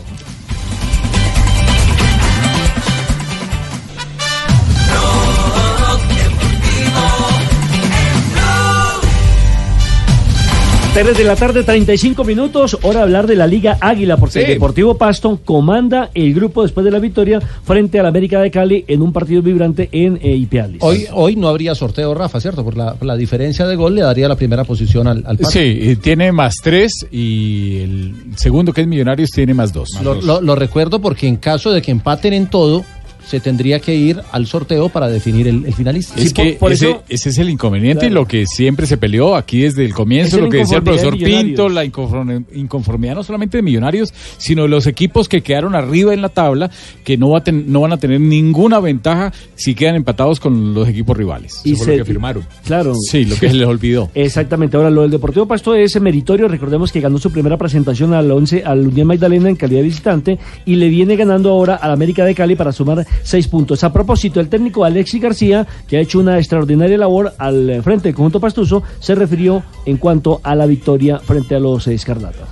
Tres 10.94 11.18
de 11.18 11.24
la 11.24 11.36
tarde, 11.36 11.64
35 11.64 12.24
minutos. 12.24 12.78
Hora 12.84 13.00
de 13.00 13.04
hablar 13.04 13.26
de 13.26 13.36
la 13.36 13.48
Liga 13.48 13.78
Águila, 13.82 14.16
porque 14.18 14.34
Sí. 14.34 14.40
el 14.42 14.48
Deportivo 14.48 14.96
Pasto 14.96 15.40
comanda 15.44 16.12
el 16.14 16.36
grupo 16.36 16.62
después 16.62 16.84
de 16.86 16.92
la 16.92 17.00
victoria 17.00 17.40
frente 17.66 18.00
al 18.00 18.06
América 18.06 18.40
de 18.40 18.52
Cali 18.52 18.86
en 18.88 19.02
un 19.02 19.12
partido 19.12 19.42
vibrante 19.42 19.90
en 19.92 20.20
eh, 20.22 20.36
Ipiales. 20.36 20.78
Hoy, 20.82 21.08
hoy 21.12 21.36
no 21.36 21.48
habría 21.48 21.74
sorteo, 21.74 22.14
Rafa, 22.14 22.40
¿cierto? 22.40 22.64
Por 22.64 22.78
la, 22.78 22.94
por 22.94 23.08
la 23.08 23.18
diferencia 23.18 23.66
de 23.66 23.76
gol 23.76 23.96
le 23.96 24.02
daría 24.02 24.28
la 24.28 24.36
primera 24.36 24.66
posición 24.66 25.08
al, 25.08 25.24
al 25.26 25.38
Pasto. 25.40 25.58
Sí, 25.60 25.98
tiene 26.00 26.32
más 26.32 26.58
tres 26.64 27.08
y 27.12 27.78
el 27.80 28.14
segundo 28.36 28.72
que 28.72 28.82
es 28.82 28.88
Millonarios 28.88 29.32
tiene 29.32 29.56
más 29.56 29.74
dos. 29.74 29.90
Lo, 30.04 30.22
lo- 30.22 30.42
lo 30.42 30.56
recuerdo 30.56 31.02
porque 31.02 31.28
en 31.28 31.38
caso 31.38 31.72
de 31.72 31.82
que 31.82 31.90
empaten 31.90 32.34
en 32.34 32.48
todo, 32.48 32.86
se 33.34 33.40
tendría 33.40 33.80
que 33.80 33.96
ir 33.96 34.22
al 34.32 34.46
sorteo 34.46 34.90
para 34.90 35.10
definir 35.10 35.48
el, 35.48 35.66
el 35.66 35.74
finalista. 35.74 36.14
Es 36.22 36.32
que 36.34 36.56
ese, 36.70 36.98
ese 37.10 37.30
es 37.30 37.38
el 37.40 37.50
inconveniente 37.50 38.06
y 38.06 38.10
lo 38.12 38.28
que 38.28 38.46
siempre 38.46 38.86
se 38.86 38.98
peleó 38.98 39.36
aquí 39.36 39.62
desde 39.62 39.84
el 39.84 39.92
comienzo, 39.92 40.40
lo 40.40 40.50
que 40.50 40.58
decía 40.58 40.78
el 40.78 40.84
profesor 40.84 41.18
de 41.18 41.26
Pinto, 41.26 41.68
la 41.68 41.84
inconform- 41.84 42.46
inconformidad 42.54 43.16
no 43.16 43.24
solamente 43.24 43.58
de 43.58 43.64
Millonarios, 43.64 44.14
sino 44.38 44.62
de 44.62 44.68
los 44.70 44.86
equipos 44.86 45.28
que 45.28 45.42
quedaron 45.42 45.74
arriba 45.74 46.14
en 46.14 46.22
la 46.22 46.30
tabla, 46.30 46.70
que 47.04 47.18
no, 47.18 47.32
va 47.32 47.40
a 47.40 47.44
ten- 47.44 47.72
no 47.72 47.82
van 47.82 47.94
a 47.94 47.98
tener 47.98 48.22
ninguna 48.22 48.80
ventaja 48.80 49.34
si 49.56 49.74
quedan 49.74 49.96
empatados 49.96 50.40
con 50.40 50.76
los 50.76 50.88
equipos 50.88 51.18
rivales. 51.18 51.60
Y 51.64 51.74
Eso 51.74 51.86
fue 51.86 51.94
se- 51.94 51.98
lo 51.98 52.06
que 52.06 52.12
firmaron. 52.12 52.44
Claro. 52.68 52.94
Sí, 53.10 53.26
lo 53.26 53.36
que 53.36 53.50
se 53.50 53.56
les 53.56 53.68
olvidó. 53.68 54.12
Exactamente. 54.14 54.78
Ahora, 54.78 54.92
lo 54.92 55.02
del 55.02 55.10
Deportivo 55.10 55.48
Pasto 55.48 55.74
es 55.74 56.00
meritorio. 56.00 56.48
Recordemos 56.48 56.92
que 56.92 57.00
ganó 57.02 57.18
su 57.18 57.32
primera 57.32 57.58
presentación 57.58 58.14
al 58.14 58.30
11 58.30 58.62
al 58.64 58.86
Unión 58.90 59.08
Magdalena 59.08 59.50
en 59.50 59.56
calidad 59.56 59.80
de 59.80 59.86
visitante 59.88 60.38
y 60.68 60.76
le 60.76 60.90
viene 60.90 61.16
ganando 61.16 61.50
ahora 61.50 61.76
al 61.78 61.90
América 61.92 62.24
de 62.26 62.36
Cali 62.36 62.56
para 62.56 62.72
sumar 62.72 63.08
seis 63.24 63.48
puntos. 63.48 63.84
A 63.84 63.92
propósito, 63.92 64.40
el 64.40 64.50
técnico 64.50 64.86
Alexis 64.86 65.22
García, 65.22 65.66
que 65.88 65.98
ha 65.98 66.00
hecho 66.00 66.20
una 66.20 66.38
extraordinaria 66.38 66.98
labor 66.98 67.34
al 67.38 67.82
frente 67.84 68.10
del 68.10 68.16
conjunto 68.16 68.40
pastuso, 68.40 68.84
se 69.00 69.16
refirió 69.16 69.64
en 69.86 69.98
cuanto 69.98 70.42
a 70.44 70.56
la 70.56 70.66
victoria 70.66 71.20
frente 71.20 71.56
a 71.56 71.60
los 71.60 71.88
eh, 71.88 71.94
Escarlata. 71.94 72.46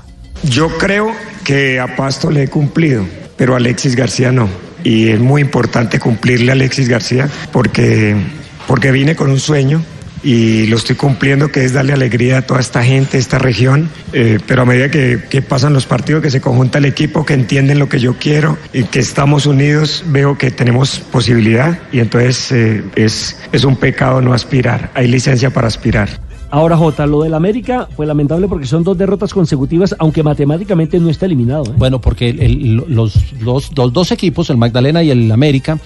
Yo 0.43 0.69
creo 0.79 1.11
que 1.43 1.79
a 1.79 1.95
Pasto 1.95 2.31
le 2.31 2.43
he 2.43 2.47
cumplido, 2.47 3.05
pero 3.37 3.53
a 3.53 3.57
Alexis 3.57 3.95
García 3.95 4.31
no. 4.31 4.49
Y 4.83 5.09
es 5.09 5.19
muy 5.19 5.41
importante 5.41 5.99
cumplirle 5.99 6.51
a 6.51 6.53
Alexis 6.53 6.89
García 6.89 7.29
porque, 7.51 8.15
porque 8.67 8.91
vine 8.91 9.15
con 9.15 9.29
un 9.29 9.39
sueño 9.39 9.83
y 10.23 10.67
lo 10.67 10.77
estoy 10.77 10.95
cumpliendo, 10.95 11.51
que 11.51 11.63
es 11.65 11.73
darle 11.73 11.93
alegría 11.93 12.39
a 12.39 12.41
toda 12.43 12.59
esta 12.59 12.83
gente, 12.83 13.17
esta 13.17 13.39
región. 13.39 13.89
Eh, 14.13 14.39
pero 14.47 14.61
a 14.63 14.65
medida 14.65 14.89
que, 14.91 15.19
que 15.29 15.41
pasan 15.41 15.73
los 15.73 15.85
partidos, 15.85 16.21
que 16.21 16.29
se 16.31 16.41
conjunta 16.41 16.77
el 16.77 16.85
equipo, 16.85 17.25
que 17.25 17.33
entienden 17.33 17.79
lo 17.79 17.89
que 17.89 17.99
yo 17.99 18.15
quiero 18.19 18.57
y 18.73 18.83
que 18.83 18.99
estamos 18.99 19.45
unidos, 19.45 20.03
veo 20.07 20.37
que 20.37 20.51
tenemos 20.51 20.99
posibilidad 21.11 21.79
y 21.91 21.99
entonces 21.99 22.51
eh, 22.51 22.83
es, 22.95 23.37
es 23.51 23.63
un 23.63 23.75
pecado 23.75 24.21
no 24.21 24.33
aspirar. 24.33 24.91
Hay 24.93 25.07
licencia 25.07 25.49
para 25.51 25.67
aspirar. 25.67 26.09
Ahora, 26.53 26.75
Jota, 26.75 27.07
lo 27.07 27.21
del 27.23 27.33
América 27.33 27.87
fue 27.95 28.05
lamentable 28.05 28.47
porque 28.49 28.65
son 28.67 28.83
dos 28.83 28.97
derrotas 28.97 29.33
consecutivas, 29.33 29.95
aunque 29.99 30.21
matemáticamente 30.21 30.99
no 30.99 31.09
está 31.09 31.25
eliminado. 31.25 31.63
¿eh? 31.67 31.73
Bueno, 31.77 32.01
porque 32.01 32.29
el- 32.29 32.41
el- 32.41 32.75
los, 32.89 33.31
los- 33.41 33.71
los 33.77 33.93
dos 33.93 34.11
equipos, 34.11 34.49
el 34.49 34.57
Magdalena 34.57 35.01
y 35.01 35.11
el 35.11 35.31
América, 35.31 35.79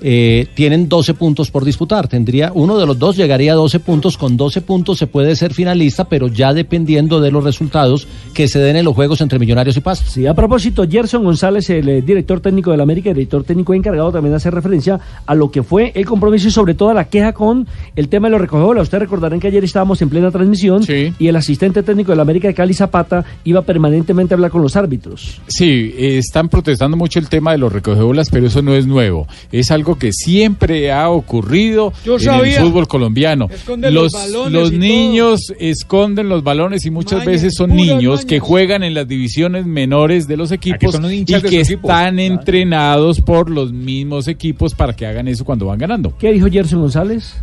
eh, 0.00 0.46
tienen 0.54 0.88
12 0.88 1.14
puntos 1.14 1.50
por 1.50 1.64
disputar. 1.64 2.08
Tendría 2.08 2.52
uno 2.54 2.78
de 2.78 2.86
los 2.86 2.98
dos 2.98 3.16
llegaría 3.16 3.52
a 3.52 3.56
12 3.56 3.80
puntos. 3.80 4.18
Con 4.18 4.36
12 4.36 4.60
puntos 4.62 4.98
se 4.98 5.06
puede 5.06 5.36
ser 5.36 5.54
finalista, 5.54 6.04
pero 6.04 6.28
ya 6.28 6.52
dependiendo 6.52 7.20
de 7.20 7.30
los 7.30 7.44
resultados 7.44 8.06
que 8.32 8.48
se 8.48 8.58
den 8.58 8.76
en 8.76 8.84
los 8.84 8.94
juegos 8.94 9.20
entre 9.20 9.38
Millonarios 9.38 9.76
y 9.76 9.80
Pasto. 9.80 10.10
Sí, 10.10 10.26
a 10.26 10.34
propósito, 10.34 10.86
Gerson 10.88 11.24
González, 11.24 11.68
el 11.70 11.88
eh, 11.88 12.02
director 12.02 12.40
técnico 12.40 12.70
del 12.70 12.80
América, 12.80 13.10
el 13.10 13.16
director 13.16 13.44
técnico 13.44 13.74
encargado, 13.74 14.12
también 14.12 14.34
hace 14.34 14.50
referencia 14.50 15.00
a 15.26 15.34
lo 15.34 15.50
que 15.50 15.62
fue 15.62 15.92
el 15.94 16.04
compromiso 16.04 16.48
y 16.48 16.50
sobre 16.50 16.74
todo 16.74 16.90
a 16.90 16.94
la 16.94 17.04
queja 17.04 17.32
con 17.32 17.66
el 17.96 18.08
tema 18.08 18.28
de 18.28 18.32
los 18.32 18.40
recogedoras. 18.40 18.84
Ustedes 18.84 19.02
recordarán 19.02 19.40
que 19.40 19.48
ayer 19.48 19.64
estábamos 19.64 20.00
en 20.02 20.08
plena 20.08 20.30
transmisión 20.30 20.82
y 21.18 21.28
el 21.28 21.36
asistente 21.36 21.82
técnico 21.82 22.12
del 22.12 22.20
América 22.20 22.48
de 22.48 22.54
Cali 22.54 22.74
Zapata 22.74 23.24
iba 23.44 23.62
permanentemente 23.62 24.34
a 24.34 24.36
hablar 24.36 24.50
con 24.50 24.62
los 24.62 24.76
árbitros. 24.76 25.40
Sí, 25.46 25.94
eh, 25.96 26.18
están 26.18 26.48
protestando 26.48 26.96
mucho 26.96 27.18
el 27.18 27.28
tema 27.28 27.52
de 27.52 27.58
los 27.58 27.72
recogebolas, 27.72 28.28
pero 28.30 28.46
eso 28.46 28.62
no 28.62 28.74
es 28.74 28.86
nuevo. 28.86 29.26
Es 29.52 29.70
algo 29.70 29.83
que 29.98 30.12
siempre 30.12 30.90
ha 30.90 31.10
ocurrido 31.10 31.92
Yo 32.04 32.14
en 32.14 32.20
sabía. 32.20 32.56
el 32.60 32.64
fútbol 32.66 32.88
colombiano. 32.88 33.48
Esconden 33.50 33.94
los 33.94 34.72
niños 34.72 35.52
esconden 35.58 36.28
los 36.28 36.42
balones 36.42 36.84
y 36.86 36.90
muchas 36.90 37.20
Maña, 37.20 37.30
veces 37.30 37.54
son 37.54 37.74
niños 37.76 38.02
mañas. 38.02 38.24
que 38.24 38.40
juegan 38.40 38.82
en 38.82 38.94
las 38.94 39.06
divisiones 39.06 39.66
menores 39.66 40.26
de 40.26 40.36
los 40.36 40.50
equipos 40.52 40.92
son 40.92 41.02
los 41.02 41.12
y 41.12 41.24
de 41.24 41.42
que 41.42 41.60
están 41.60 42.18
entrenados 42.18 43.20
por 43.20 43.50
los 43.50 43.72
mismos 43.72 44.28
equipos 44.28 44.74
para 44.74 44.94
que 44.94 45.06
hagan 45.06 45.28
eso 45.28 45.44
cuando 45.44 45.66
van 45.66 45.78
ganando. 45.78 46.16
¿Qué 46.18 46.32
dijo 46.32 46.46
Gerson 46.50 46.80
González? 46.80 47.34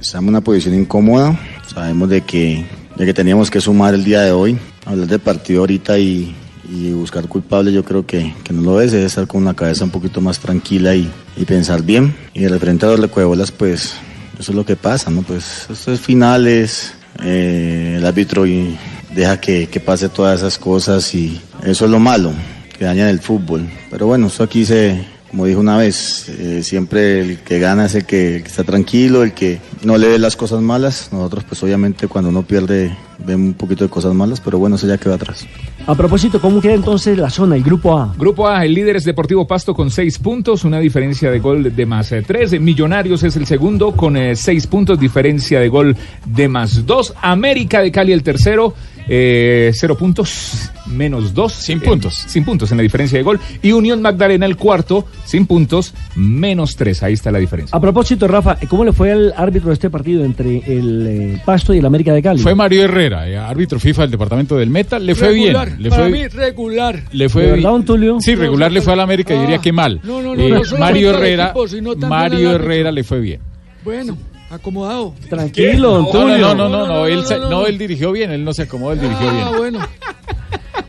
Estamos 0.00 0.24
en 0.24 0.28
una 0.30 0.40
posición 0.40 0.74
incómoda. 0.74 1.38
Sabemos 1.72 2.08
de 2.10 2.20
que, 2.20 2.64
de 2.96 3.06
que 3.06 3.14
teníamos 3.14 3.50
que 3.50 3.60
sumar 3.60 3.94
el 3.94 4.04
día 4.04 4.20
de 4.22 4.32
hoy. 4.32 4.58
Hablar 4.84 5.06
del 5.08 5.20
partido 5.20 5.60
ahorita 5.60 5.98
y, 5.98 6.34
y 6.70 6.90
buscar 6.92 7.26
culpables 7.28 7.72
yo 7.74 7.82
creo 7.84 8.06
que, 8.06 8.34
que 8.44 8.52
no 8.52 8.62
lo 8.62 8.80
es. 8.80 8.92
Es 8.92 9.04
estar 9.04 9.26
con 9.26 9.44
la 9.44 9.54
cabeza 9.54 9.84
un 9.84 9.90
poquito 9.90 10.20
más 10.20 10.38
tranquila 10.38 10.94
y, 10.94 11.08
y 11.36 11.44
pensar 11.44 11.82
bien. 11.82 12.14
Y 12.34 12.40
de 12.42 12.48
referente 12.48 12.86
a 12.86 12.90
los 12.90 13.00
recuebolas, 13.00 13.50
pues 13.52 13.94
eso 14.38 14.52
es 14.52 14.56
lo 14.56 14.64
que 14.64 14.76
pasa, 14.76 15.10
¿no? 15.10 15.22
Pues 15.22 15.66
esto 15.70 15.92
es 15.92 16.00
finales. 16.00 16.94
eh, 17.22 17.94
el 17.96 18.04
árbitro 18.04 18.46
y 18.46 18.76
deja 19.14 19.40
que, 19.40 19.68
que 19.68 19.80
pase 19.80 20.08
todas 20.08 20.40
esas 20.40 20.58
cosas 20.58 21.14
y 21.14 21.40
eso 21.64 21.86
es 21.86 21.90
lo 21.90 21.98
malo, 21.98 22.32
que 22.78 22.84
dañan 22.84 23.08
el 23.08 23.20
fútbol. 23.20 23.68
Pero 23.90 24.06
bueno, 24.06 24.26
esto 24.26 24.42
aquí 24.42 24.66
se, 24.66 25.04
como 25.30 25.46
dijo 25.46 25.60
una 25.60 25.76
vez, 25.76 26.28
eh, 26.28 26.62
siempre 26.62 27.20
el 27.20 27.38
que 27.38 27.58
gana 27.58 27.86
es 27.86 27.94
el 27.94 28.04
que, 28.04 28.36
el 28.36 28.42
que 28.42 28.48
está 28.48 28.64
tranquilo, 28.64 29.22
el 29.22 29.32
que 29.32 29.58
no 29.82 29.98
le 29.98 30.08
ve 30.08 30.18
las 30.18 30.36
cosas 30.36 30.60
malas. 30.60 31.10
Nosotros 31.12 31.44
pues 31.44 31.62
obviamente 31.62 32.08
cuando 32.08 32.30
uno 32.30 32.42
pierde 32.42 32.96
ven 33.18 33.40
un 33.40 33.54
poquito 33.54 33.84
de 33.84 33.90
cosas 33.90 34.14
malas, 34.14 34.40
pero 34.40 34.58
bueno, 34.58 34.76
eso 34.76 34.86
ya 34.86 34.98
quedó 34.98 35.14
atrás. 35.14 35.46
A 35.86 35.94
propósito, 35.94 36.40
¿cómo 36.40 36.60
queda 36.60 36.74
entonces 36.74 37.16
la 37.18 37.30
zona, 37.30 37.56
el 37.56 37.62
grupo 37.62 37.98
A? 37.98 38.14
Grupo 38.16 38.48
A, 38.48 38.64
el 38.64 38.74
líder 38.74 38.96
es 38.96 39.04
Deportivo 39.04 39.46
Pasto 39.46 39.74
con 39.74 39.90
seis 39.90 40.18
puntos, 40.18 40.64
una 40.64 40.78
diferencia 40.78 41.30
de 41.30 41.38
gol 41.38 41.74
de 41.74 41.86
más 41.86 42.12
eh, 42.12 42.22
tres. 42.26 42.58
Millonarios 42.60 43.22
es 43.22 43.36
el 43.36 43.46
segundo 43.46 43.92
con 43.92 44.16
eh, 44.16 44.36
seis 44.36 44.66
puntos, 44.66 44.98
diferencia 44.98 45.60
de 45.60 45.68
gol 45.68 45.96
de 46.24 46.48
más 46.48 46.86
dos. 46.86 47.14
América 47.22 47.80
de 47.80 47.90
Cali 47.90 48.12
el 48.12 48.22
tercero, 48.22 48.74
eh, 49.08 49.70
cero 49.74 49.96
puntos, 49.96 50.70
menos 50.86 51.32
dos. 51.34 51.52
Sin 51.52 51.80
puntos. 51.80 52.14
sin 52.14 52.44
puntos 52.44 52.70
en 52.70 52.76
la 52.78 52.82
diferencia 52.82 53.18
de 53.18 53.22
gol. 53.24 53.38
Y 53.62 53.72
Unión 53.72 54.02
Magdalena 54.02 54.46
el 54.46 54.56
cuarto, 54.56 55.06
sin 55.24 55.46
puntos, 55.46 55.94
menos 56.14 56.76
tres. 56.76 57.02
Ahí 57.02 57.14
está 57.14 57.30
la 57.30 57.38
diferencia. 57.38 57.76
A 57.76 57.80
propósito, 57.80 58.26
Rafa, 58.28 58.56
¿cómo 58.68 58.84
le 58.84 58.92
fue 58.92 59.12
al 59.12 59.34
árbitro 59.36 59.68
de 59.68 59.74
este 59.74 59.90
partido 59.90 60.24
entre 60.24 60.58
el 60.66 61.06
eh, 61.06 61.42
Pasto 61.44 61.72
y 61.74 61.78
el 61.78 61.86
América 61.86 62.12
de 62.12 62.22
Cali? 62.22 62.40
Fue 62.42 62.54
Mario 62.54 62.82
Herrera, 62.84 63.28
eh, 63.28 63.36
árbitro 63.36 63.78
FIFA 63.78 64.02
del 64.02 64.10
departamento 64.12 64.56
del 64.56 64.70
Meta. 64.70 64.98
Le 64.98 65.14
fue 65.14 65.28
Regular, 65.28 65.68
bien. 65.68 65.82
Le 65.82 65.90
para 65.90 66.02
fue, 66.02 66.10
mí 66.12 66.28
regular. 66.28 67.02
le 67.12 67.28
fue 67.28 67.42
¿De 67.44 67.52
bien. 67.52 67.62
don 67.62 67.84
Tulio? 67.84 68.20
Sí, 68.20 68.34
regular 68.34 68.72
le 68.72 68.80
fue 68.82 68.92
al 68.92 69.00
América, 69.00 69.34
yo 69.34 69.40
diría 69.40 69.58
que 69.58 69.72
mal. 69.72 70.00
no, 70.04 70.22
no, 70.22 70.34
no, 70.34 70.42
Eh, 70.42 70.50
no 70.70 70.78
Mario 70.78 71.10
Herrera, 71.10 71.52
equipo, 71.56 72.06
Mario. 72.08 72.52
Herrera 72.52 72.90
le 72.92 73.04
fue 73.04 73.20
bien. 73.20 73.40
Bueno, 73.84 74.16
acomodado. 74.50 75.14
Tranquilo, 75.28 75.90
don 75.90 76.02
No, 76.04 76.10
Tulio. 76.10 76.38
no, 76.38 76.54
no, 76.54 76.68
no, 76.68 76.86
no, 76.86 77.06
él, 77.06 77.24
se- 77.24 77.38
no, 77.38 77.66
él 77.66 77.78
dirigió 77.78 78.12
bien, 78.12 78.30
él 78.30 78.44
no 78.44 78.52
se 78.52 78.62
acomodó, 78.62 78.92
él 78.92 79.00
dirigió 79.00 79.30
bien. 79.30 79.44
Ah, 79.44 79.52
bueno. 79.56 79.78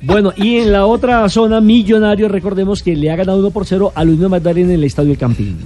Bueno, 0.02 0.32
y 0.38 0.58
en 0.58 0.72
la 0.72 0.86
otra 0.86 1.28
zona, 1.28 1.60
Millonario, 1.60 2.30
recordemos 2.30 2.84
que 2.84 2.96
le 2.96 3.10
ha 3.12 3.16
ganado 3.16 3.40
1 3.40 3.50
por 3.52 3.66
0 3.66 3.92
al 3.96 4.10
Unión 4.10 4.30
Magdalena 4.32 4.70
en 4.70 4.76
el 4.76 4.84
Estadio 4.84 5.12
El 5.12 5.18
Campín. 5.18 5.58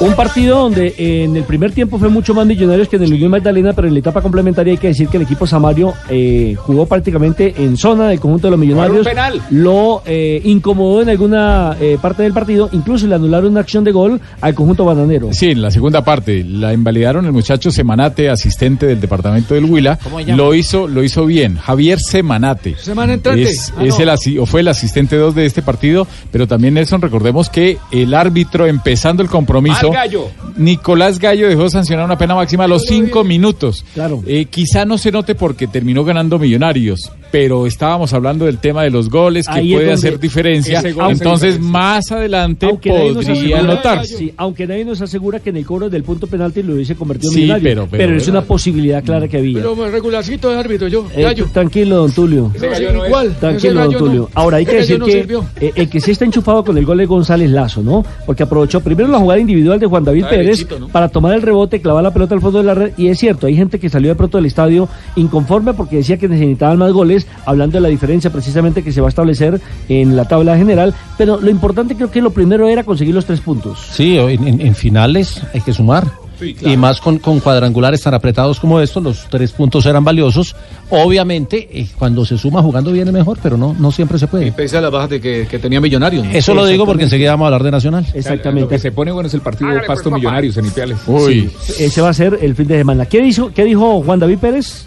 Un 0.00 0.14
partido 0.14 0.60
donde 0.60 0.94
en 0.96 1.36
el 1.36 1.42
primer 1.42 1.72
tiempo 1.72 1.98
fue 1.98 2.08
mucho 2.08 2.32
más 2.32 2.46
Millonarios 2.46 2.88
que 2.88 2.96
en 2.96 3.02
el 3.02 3.12
Unión 3.14 3.32
Magdalena, 3.32 3.72
pero 3.72 3.88
en 3.88 3.94
la 3.94 3.98
etapa 4.00 4.22
complementaria 4.22 4.72
hay 4.72 4.78
que 4.78 4.86
decir 4.88 5.08
que 5.08 5.16
el 5.16 5.24
equipo 5.24 5.44
Samario 5.44 5.92
eh, 6.08 6.54
jugó 6.56 6.86
prácticamente 6.86 7.52
en 7.58 7.76
zona 7.76 8.08
del 8.08 8.20
conjunto 8.20 8.46
de 8.46 8.52
los 8.52 8.60
Millonarios. 8.60 9.04
Penal. 9.04 9.42
Lo 9.50 10.02
eh, 10.06 10.40
incomodó 10.44 11.02
en 11.02 11.08
alguna 11.08 11.76
eh, 11.80 11.98
parte 12.00 12.22
del 12.22 12.32
partido, 12.32 12.68
incluso 12.72 13.08
le 13.08 13.16
anularon 13.16 13.50
una 13.50 13.60
acción 13.60 13.82
de 13.82 13.90
gol 13.90 14.20
al 14.40 14.54
conjunto 14.54 14.84
bananero. 14.84 15.32
Sí, 15.32 15.50
en 15.50 15.62
la 15.62 15.70
segunda 15.72 16.04
parte 16.04 16.44
la 16.44 16.72
invalidaron 16.72 17.26
el 17.26 17.32
muchacho 17.32 17.72
Semanate, 17.72 18.30
asistente 18.30 18.86
del 18.86 19.00
departamento 19.00 19.54
del 19.54 19.64
Huila. 19.64 19.98
Lo 20.28 20.54
hizo, 20.54 20.86
lo 20.86 21.02
hizo 21.02 21.26
bien. 21.26 21.56
Javier 21.56 21.98
Semanate. 21.98 22.76
Semana 22.76 23.14
entrante. 23.14 23.42
Es, 23.42 23.72
Ah, 23.76 23.84
es 23.84 23.98
no. 23.98 24.12
el 24.12 24.38
o 24.38 24.46
fue 24.46 24.60
el 24.60 24.68
asistente 24.68 25.16
2 25.16 25.34
de 25.34 25.46
este 25.46 25.62
partido, 25.62 26.06
pero 26.30 26.46
también 26.46 26.74
Nelson, 26.74 27.00
recordemos 27.02 27.50
que 27.50 27.78
el 27.90 28.14
árbitro 28.14 28.66
empezando 28.66 29.22
el 29.22 29.28
compromiso, 29.28 29.87
Al 29.88 29.94
gallo. 29.94 30.28
Nicolás 30.56 31.18
Gallo 31.18 31.48
dejó 31.48 31.68
sancionar 31.70 32.04
una 32.04 32.18
pena 32.18 32.34
máxima 32.34 32.64
a 32.64 32.68
los 32.68 32.82
cinco 32.84 33.24
minutos. 33.24 33.84
Claro. 33.94 34.22
Eh, 34.26 34.46
quizá 34.46 34.84
no 34.84 34.98
se 34.98 35.12
note 35.12 35.34
porque 35.34 35.66
terminó 35.66 36.04
ganando 36.04 36.38
Millonarios, 36.38 37.10
pero 37.30 37.66
estábamos 37.66 38.12
hablando 38.12 38.44
del 38.46 38.58
tema 38.58 38.82
de 38.82 38.90
los 38.90 39.08
goles 39.08 39.46
que 39.46 39.52
Ahí 39.58 39.72
puede 39.72 39.92
hacer 39.92 40.18
diferencia. 40.18 40.80
Entonces, 40.80 41.54
diferencia. 41.54 41.60
más 41.60 42.10
adelante 42.12 42.66
Aunque 42.66 42.90
podría 42.90 43.20
asegura- 43.32 43.62
notarse. 43.62 44.16
Sí, 44.16 44.32
aunque 44.36 44.66
nadie 44.66 44.84
nos 44.84 45.00
asegura 45.00 45.38
que 45.40 45.50
en 45.50 45.58
el 45.58 45.66
cobro 45.66 45.88
del 45.90 46.02
punto 46.02 46.26
penalti 46.26 46.62
lo 46.62 46.74
hubiese 46.74 46.96
convertido 46.96 47.30
en 47.30 47.34
Sí, 47.34 47.40
millonario. 47.42 47.64
pero- 47.68 47.88
pero- 47.90 48.16
es 48.16 48.28
una 48.28 48.42
posibilidad 48.42 49.02
clara 49.04 49.28
que 49.28 49.36
había. 49.38 49.58
Pero 49.58 49.90
regularcito 49.90 50.50
de 50.50 50.58
árbitro, 50.58 50.88
yo. 50.88 51.06
Eh, 51.14 51.22
gallo. 51.22 51.46
tranquilo, 51.52 51.96
don 51.96 52.12
Tulio. 52.12 52.52
Sí, 52.58 52.66
igual. 53.06 53.36
Tranquilo, 53.38 53.82
don 53.84 53.92
no. 53.92 53.98
Tulio. 53.98 54.30
Ahora 54.34 54.56
hay 54.58 54.66
que 54.66 54.76
decir 54.76 54.98
no 54.98 55.06
que 55.06 55.12
sirvió. 55.12 55.44
eh, 55.60 55.72
el 55.74 55.88
que 55.88 56.00
sí 56.00 56.10
está 56.10 56.24
enchufado 56.24 56.64
con 56.64 56.76
el 56.78 56.84
gol 56.84 56.98
de 56.98 57.06
González 57.06 57.50
Lazo, 57.50 57.82
¿no? 57.82 58.04
Porque 58.26 58.42
aprovechó 58.42 58.80
primero 58.80 59.08
la 59.08 59.18
jugada 59.18 59.40
individual 59.40 59.77
de 59.78 59.86
Juan 59.86 60.04
David 60.04 60.20
Está 60.20 60.30
Pérez 60.30 60.46
derechito, 60.46 60.78
¿no? 60.78 60.88
para 60.88 61.08
tomar 61.08 61.34
el 61.34 61.42
rebote, 61.42 61.80
clavar 61.80 62.02
la 62.02 62.12
pelota 62.12 62.34
al 62.34 62.40
fondo 62.40 62.58
de 62.58 62.64
la 62.64 62.74
red. 62.74 62.92
Y 62.96 63.08
es 63.08 63.18
cierto, 63.18 63.46
hay 63.46 63.56
gente 63.56 63.78
que 63.78 63.88
salió 63.88 64.10
de 64.10 64.14
pronto 64.14 64.38
del 64.38 64.46
estadio 64.46 64.88
inconforme 65.16 65.74
porque 65.74 65.96
decía 65.96 66.16
que 66.16 66.28
necesitaban 66.28 66.78
más 66.78 66.92
goles, 66.92 67.26
hablando 67.46 67.76
de 67.76 67.80
la 67.80 67.88
diferencia 67.88 68.30
precisamente 68.30 68.82
que 68.82 68.92
se 68.92 69.00
va 69.00 69.08
a 69.08 69.10
establecer 69.10 69.60
en 69.88 70.16
la 70.16 70.26
tabla 70.26 70.56
general. 70.56 70.94
Pero 71.16 71.40
lo 71.40 71.50
importante 71.50 71.94
creo 71.96 72.10
que 72.10 72.20
lo 72.20 72.30
primero 72.30 72.68
era 72.68 72.84
conseguir 72.84 73.14
los 73.14 73.24
tres 73.26 73.40
puntos. 73.40 73.78
Sí, 73.92 74.16
en, 74.18 74.46
en- 74.46 74.60
en 74.60 74.74
finales 74.74 75.42
hay 75.54 75.60
que 75.60 75.72
sumar. 75.72 76.04
Y 76.40 76.76
más 76.76 77.00
con, 77.00 77.18
con 77.18 77.40
cuadrangulares 77.40 78.02
tan 78.02 78.14
apretados 78.14 78.60
como 78.60 78.80
estos, 78.80 79.02
los 79.02 79.26
tres 79.28 79.52
puntos 79.52 79.84
eran 79.86 80.04
valiosos. 80.04 80.54
Obviamente, 80.90 81.68
eh, 81.72 81.86
cuando 81.98 82.24
se 82.24 82.38
suma 82.38 82.62
jugando 82.62 82.92
viene 82.92 83.12
mejor, 83.12 83.38
pero 83.42 83.56
no, 83.56 83.74
no 83.78 83.90
siempre 83.92 84.18
se 84.18 84.24
Y 84.24 84.28
puede. 84.28 84.52
pese 84.52 84.78
a 84.78 84.80
las 84.80 84.90
bajas 84.90 85.10
de 85.10 85.20
que, 85.20 85.46
que 85.50 85.58
tenía 85.58 85.80
Millonarios. 85.80 86.24
¿no? 86.24 86.30
Eso 86.32 86.54
lo 86.54 86.64
digo 86.66 86.86
porque 86.86 87.04
enseguida 87.04 87.30
vamos 87.32 87.44
a 87.44 87.48
hablar 87.48 87.62
de 87.62 87.70
Nacional. 87.70 88.04
Lo 88.06 88.12
que 88.12 88.18
Exactamente. 88.18 88.78
se 88.78 88.92
pone 88.92 89.12
bueno 89.12 89.26
es 89.28 89.34
el 89.34 89.40
partido 89.40 89.70
Pasto 89.86 90.10
Millonarios 90.10 90.56
en 90.56 90.66
Ipiales. 90.66 90.98
Uy, 91.06 91.50
Ese 91.78 92.00
va 92.00 92.10
a 92.10 92.14
ser 92.14 92.38
el 92.40 92.54
fin 92.54 92.66
de 92.66 92.78
semana. 92.78 93.06
¿Qué 93.06 93.20
dijo, 93.22 93.50
qué 93.54 93.64
dijo 93.64 94.02
Juan 94.02 94.18
David 94.18 94.38
Pérez? 94.38 94.86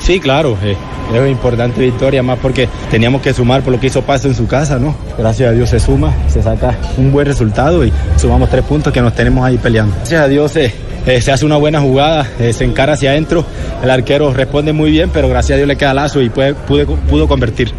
Sí, 0.00 0.18
claro, 0.18 0.56
eh, 0.62 0.76
es 1.14 1.30
importante 1.30 1.80
victoria, 1.80 2.22
más 2.22 2.38
porque 2.38 2.68
teníamos 2.90 3.20
que 3.20 3.34
sumar 3.34 3.62
por 3.62 3.72
lo 3.72 3.78
que 3.78 3.88
hizo 3.88 4.02
Pasto 4.02 4.28
en 4.28 4.34
su 4.34 4.46
casa, 4.46 4.78
¿no? 4.78 4.94
Gracias 5.18 5.50
a 5.50 5.52
Dios 5.52 5.70
se 5.70 5.78
suma, 5.78 6.12
se 6.28 6.42
saca 6.42 6.76
un 6.96 7.12
buen 7.12 7.26
resultado 7.26 7.84
y 7.84 7.92
sumamos 8.16 8.48
tres 8.48 8.64
puntos 8.64 8.92
que 8.92 9.02
nos 9.02 9.14
tenemos 9.14 9.44
ahí 9.44 9.58
peleando. 9.58 9.94
Gracias 9.96 10.20
a 10.20 10.28
Dios 10.28 10.56
eh, 10.56 10.74
eh, 11.06 11.20
se 11.20 11.32
hace 11.32 11.44
una 11.46 11.56
buena 11.56 11.80
jugada, 11.80 12.26
eh, 12.38 12.52
se 12.52 12.64
encara 12.64 12.94
hacia 12.94 13.10
adentro, 13.10 13.44
el 13.82 13.90
arquero 13.90 14.32
responde 14.32 14.72
muy 14.72 14.90
bien, 14.90 15.10
pero 15.12 15.28
gracias 15.28 15.54
a 15.54 15.56
Dios 15.56 15.68
le 15.68 15.76
queda 15.76 15.94
lazo 15.94 16.20
y 16.20 16.28
puede, 16.30 16.54
pude- 16.54 16.86
pudo 16.86 17.26
convertir. 17.28 17.72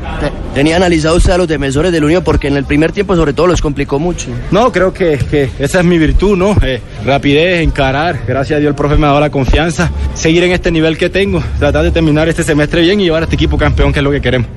¿Tenía 0.53 0.75
analizado 0.75 1.15
usted 1.15 1.31
a 1.31 1.37
los 1.37 1.47
defensores 1.47 1.91
del 1.91 2.03
Unión? 2.03 2.23
Porque 2.23 2.47
en 2.47 2.57
el 2.57 2.65
primer 2.65 2.91
tiempo 2.91 3.15
sobre 3.15 3.33
todo 3.33 3.47
los 3.47 3.61
complicó 3.61 3.99
mucho. 3.99 4.27
No, 4.51 4.71
creo 4.71 4.93
que, 4.93 5.17
que 5.17 5.49
esa 5.59 5.79
es 5.79 5.85
mi 5.85 5.97
virtud, 5.97 6.37
¿no? 6.37 6.55
Eh, 6.61 6.81
rapidez, 7.05 7.61
encarar. 7.61 8.19
Gracias 8.27 8.57
a 8.57 8.59
Dios 8.59 8.69
el 8.69 8.75
profe 8.75 8.95
me 8.97 9.05
ha 9.05 9.09
dado 9.09 9.21
la 9.21 9.29
confianza. 9.29 9.89
Seguir 10.13 10.43
en 10.43 10.51
este 10.51 10.69
nivel 10.71 10.97
que 10.97 11.09
tengo, 11.09 11.41
tratar 11.59 11.83
de 11.83 11.91
terminar 11.91 12.27
este 12.27 12.43
semestre 12.43 12.81
bien 12.81 12.99
y 12.99 13.05
llevar 13.05 13.21
a 13.21 13.25
este 13.25 13.35
equipo 13.35 13.57
campeón, 13.57 13.93
que 13.93 13.99
es 13.99 14.03
lo 14.03 14.11
que 14.11 14.19
queremos. 14.21 14.47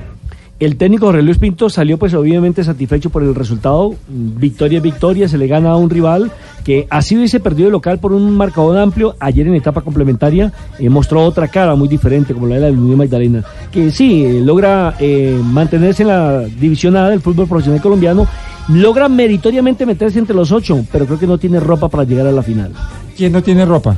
El 0.57 0.77
técnico 0.77 1.07
Jorge 1.07 1.35
Pinto 1.35 1.69
salió 1.69 1.97
pues 1.97 2.13
obviamente 2.13 2.63
satisfecho 2.63 3.09
por 3.09 3.23
el 3.23 3.35
resultado. 3.35 3.93
Victoria 4.07 4.77
es 4.77 4.83
victoria, 4.83 5.27
se 5.27 5.37
le 5.37 5.47
gana 5.47 5.71
a 5.71 5.75
un 5.75 5.89
rival 5.89 6.31
que 6.63 6.87
así 6.89 7.17
hubiese 7.17 7.41
perdido 7.41 7.67
el 7.67 7.73
local 7.73 7.99
por 7.99 8.13
un 8.13 8.35
marcador 8.35 8.77
amplio. 8.77 9.15
Ayer 9.19 9.45
en 9.47 9.55
etapa 9.55 9.81
complementaria 9.81 10.53
eh, 10.79 10.89
mostró 10.89 11.23
otra 11.23 11.49
cara 11.49 11.75
muy 11.75 11.89
diferente 11.89 12.33
como 12.33 12.47
la 12.47 12.55
de 12.55 12.61
la 12.61 12.69
Unión 12.69 12.97
Magdalena. 12.97 13.43
Que 13.69 13.91
sí, 13.91 14.25
eh, 14.25 14.41
logra 14.41 14.95
eh, 14.97 15.37
mantenerse 15.43 16.03
en 16.03 16.07
la 16.07 16.39
división 16.41 16.95
A 16.95 17.09
del 17.09 17.19
fútbol 17.19 17.47
profesional 17.47 17.81
colombiano. 17.81 18.25
Logra 18.69 19.07
meritoriamente 19.09 19.85
meterse 19.85 20.17
entre 20.19 20.35
los 20.35 20.51
ocho, 20.51 20.83
pero 20.91 21.05
creo 21.05 21.19
que 21.19 21.27
no 21.27 21.37
tiene 21.37 21.59
ropa 21.59 21.87
para 21.89 22.03
llegar 22.03 22.25
a 22.27 22.31
la 22.31 22.41
final. 22.41 22.71
¿Quién 23.15 23.31
no 23.31 23.43
tiene 23.43 23.63
ropa? 23.65 23.95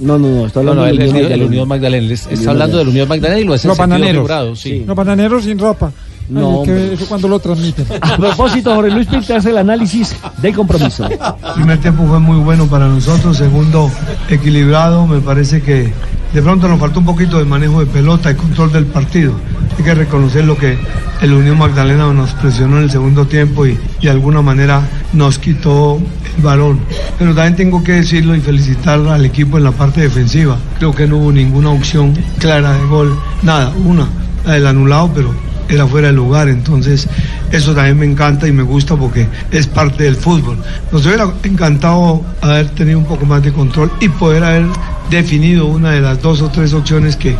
No, 0.00 0.18
no, 0.18 0.28
no, 0.28 0.46
está 0.46 0.60
hablando 0.60 0.82
no, 0.82 0.86
de 0.86 0.90
el, 0.92 0.98
la 0.98 1.04
el- 1.04 1.10
Unión 1.10 1.22
el 1.22 1.22
Magdalena. 1.22 1.46
Unión 1.48 1.68
Magdalena. 1.68 2.04
Él 2.06 2.12
es- 2.12 2.24
Unión 2.26 2.38
está 2.38 2.50
hablando 2.50 2.78
del 2.78 2.88
Unión 2.88 3.08
Magdalena 3.08 3.40
y 3.40 3.44
lo 3.44 3.54
hace 3.54 3.68
Los 3.68 3.78
bananeros. 3.78 4.14
figurado, 4.16 4.54
sí. 4.56 4.84
Los 4.86 4.94
bananeros 4.96 5.44
sin 5.44 5.58
ropa. 5.58 5.86
Ay, 5.86 6.26
No, 6.28 6.62
es 6.62 6.68
que 6.68 6.72
hombre. 6.74 6.94
eso 6.94 7.06
cuando 7.06 7.28
lo 7.28 7.38
transmiten. 7.38 7.86
A 8.02 8.16
propósito, 8.18 8.74
Jorge 8.74 8.90
Luis 8.90 9.06
Pinto 9.08 9.34
hace 9.34 9.48
el 9.50 9.56
análisis 9.58 10.14
del 10.42 10.54
compromiso. 10.54 11.06
El 11.06 11.18
primer 11.54 11.78
tiempo 11.78 12.04
fue 12.06 12.18
muy 12.20 12.36
bueno 12.36 12.66
para 12.66 12.86
nosotros, 12.88 13.36
segundo 13.38 13.90
equilibrado, 14.28 15.06
me 15.06 15.20
parece 15.20 15.62
que 15.62 15.92
de 16.32 16.42
pronto 16.42 16.68
nos 16.68 16.78
faltó 16.78 17.00
un 17.00 17.06
poquito 17.06 17.38
de 17.38 17.44
manejo 17.44 17.80
de 17.80 17.86
pelota 17.86 18.30
y 18.30 18.34
control 18.34 18.72
del 18.72 18.86
partido. 18.86 19.32
Hay 19.78 19.84
que 19.84 19.94
reconocer 19.94 20.44
lo 20.44 20.56
que 20.56 20.76
el 21.20 21.32
Unión 21.32 21.58
Magdalena 21.58 22.12
nos 22.12 22.32
presionó 22.34 22.78
en 22.78 22.84
el 22.84 22.90
segundo 22.90 23.26
tiempo 23.26 23.66
y, 23.66 23.78
de 24.00 24.10
alguna 24.10 24.42
manera 24.42 24.82
nos 25.12 25.38
quitó 25.38 26.00
el 26.36 26.42
balón. 26.42 26.80
Pero 27.18 27.34
también 27.34 27.56
tengo 27.56 27.82
que 27.82 27.92
decirlo 27.92 28.34
y 28.34 28.40
felicitar 28.40 29.00
al 29.00 29.24
equipo 29.24 29.58
en 29.58 29.64
la 29.64 29.72
parte 29.72 30.00
defensiva. 30.00 30.58
Creo 30.78 30.94
que 30.94 31.06
no 31.06 31.18
hubo 31.18 31.32
ninguna 31.32 31.70
opción 31.70 32.14
clara 32.38 32.72
de 32.72 32.84
gol, 32.86 33.18
nada, 33.42 33.72
una, 33.84 34.08
la 34.44 34.54
del 34.54 34.66
anulado, 34.66 35.10
pero 35.14 35.51
era 35.74 35.86
fuera 35.86 36.08
de 36.08 36.14
lugar, 36.14 36.48
entonces 36.48 37.08
eso 37.50 37.74
también 37.74 37.98
me 37.98 38.06
encanta 38.06 38.46
y 38.48 38.52
me 38.52 38.62
gusta 38.62 38.96
porque 38.96 39.26
es 39.50 39.66
parte 39.66 40.04
del 40.04 40.16
fútbol. 40.16 40.56
Nos 40.90 41.04
hubiera 41.06 41.30
encantado 41.44 42.22
haber 42.40 42.68
tenido 42.70 42.98
un 42.98 43.04
poco 43.04 43.24
más 43.26 43.42
de 43.42 43.52
control 43.52 43.90
y 44.00 44.08
poder 44.08 44.44
haber 44.44 44.66
definido 45.10 45.66
una 45.66 45.90
de 45.92 46.00
las 46.00 46.20
dos 46.22 46.40
o 46.42 46.48
tres 46.48 46.72
opciones 46.72 47.16
que 47.16 47.36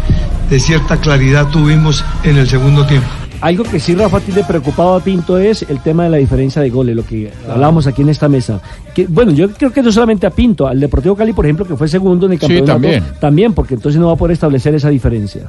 de 0.51 0.61
cierta 0.61 0.97
claridad 0.99 1.49
tuvimos 1.49 2.05
en 2.25 2.37
el 2.37 2.47
segundo 2.49 2.87
tiempo. 2.87 3.09
Algo 3.41 3.65
que 3.65 3.81
sí, 3.81 3.97
Rafa, 3.97 4.21
tiene 4.21 4.45
preocupado 4.45 4.95
a 4.95 5.01
Pinto 5.01 5.37
es 5.37 5.63
el 5.69 5.81
tema 5.81 6.05
de 6.05 6.11
la 6.11 6.17
diferencia 6.19 6.63
de 6.63 6.71
goles, 6.71 6.95
lo 6.95 7.05
que 7.05 7.33
hablábamos 7.51 7.89
aquí 7.89 8.03
en 8.03 8.11
esta 8.11 8.29
mesa. 8.29 8.61
Que, 8.95 9.07
bueno, 9.09 9.33
yo 9.33 9.51
creo 9.51 9.73
que 9.73 9.83
no 9.83 9.91
solamente 9.91 10.29
a 10.29 10.31
Pinto, 10.31 10.69
al 10.69 10.79
Deportivo 10.79 11.17
Cali, 11.17 11.33
por 11.33 11.45
ejemplo, 11.47 11.67
que 11.67 11.75
fue 11.77 11.89
segundo 11.89 12.27
en 12.27 12.33
el 12.33 12.39
Sí, 12.39 12.43
campeonato. 12.47 12.73
también. 12.73 13.05
También, 13.21 13.53
porque 13.53 13.75
entonces 13.75 14.01
no 14.01 14.07
va 14.07 14.13
a 14.13 14.17
poder 14.17 14.35
establecer 14.35 14.77
esa 14.77 14.91
diferencia. 14.91 15.43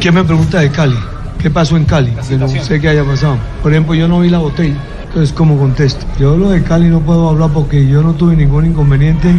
¿Qué 0.00 0.12
me 0.12 0.22
pregunta 0.22 0.60
de 0.60 0.70
Cali? 0.70 0.96
¿Qué 1.40 1.50
pasó 1.50 1.76
en 1.76 1.84
Cali? 1.84 2.12
Que 2.28 2.36
no 2.36 2.46
sé 2.48 2.80
qué 2.80 2.88
haya 2.88 3.04
pasado. 3.04 3.36
Por 3.62 3.72
ejemplo, 3.72 3.94
yo 3.94 4.06
no 4.06 4.20
vi 4.20 4.28
la 4.28 4.38
botella. 4.38 4.76
Entonces, 5.08 5.32
¿cómo 5.32 5.58
contesto? 5.58 6.06
Yo 6.20 6.36
lo 6.36 6.50
de 6.50 6.62
Cali 6.62 6.88
no 6.88 7.00
puedo 7.00 7.28
hablar 7.28 7.50
porque 7.52 7.86
yo 7.88 8.02
no 8.02 8.14
tuve 8.14 8.36
ningún 8.36 8.66
inconveniente. 8.66 9.34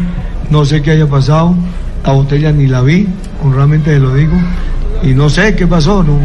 No 0.49 0.65
sé 0.65 0.81
qué 0.81 0.91
haya 0.91 1.07
pasado. 1.07 1.55
La 2.03 2.13
botella 2.13 2.51
ni 2.51 2.67
la 2.67 2.81
vi, 2.81 3.07
honradamente 3.43 3.97
lo 3.99 4.13
digo. 4.15 4.33
Y 5.03 5.13
no 5.13 5.29
sé 5.29 5.55
qué 5.55 5.65
pasó. 5.65 6.03
No. 6.03 6.17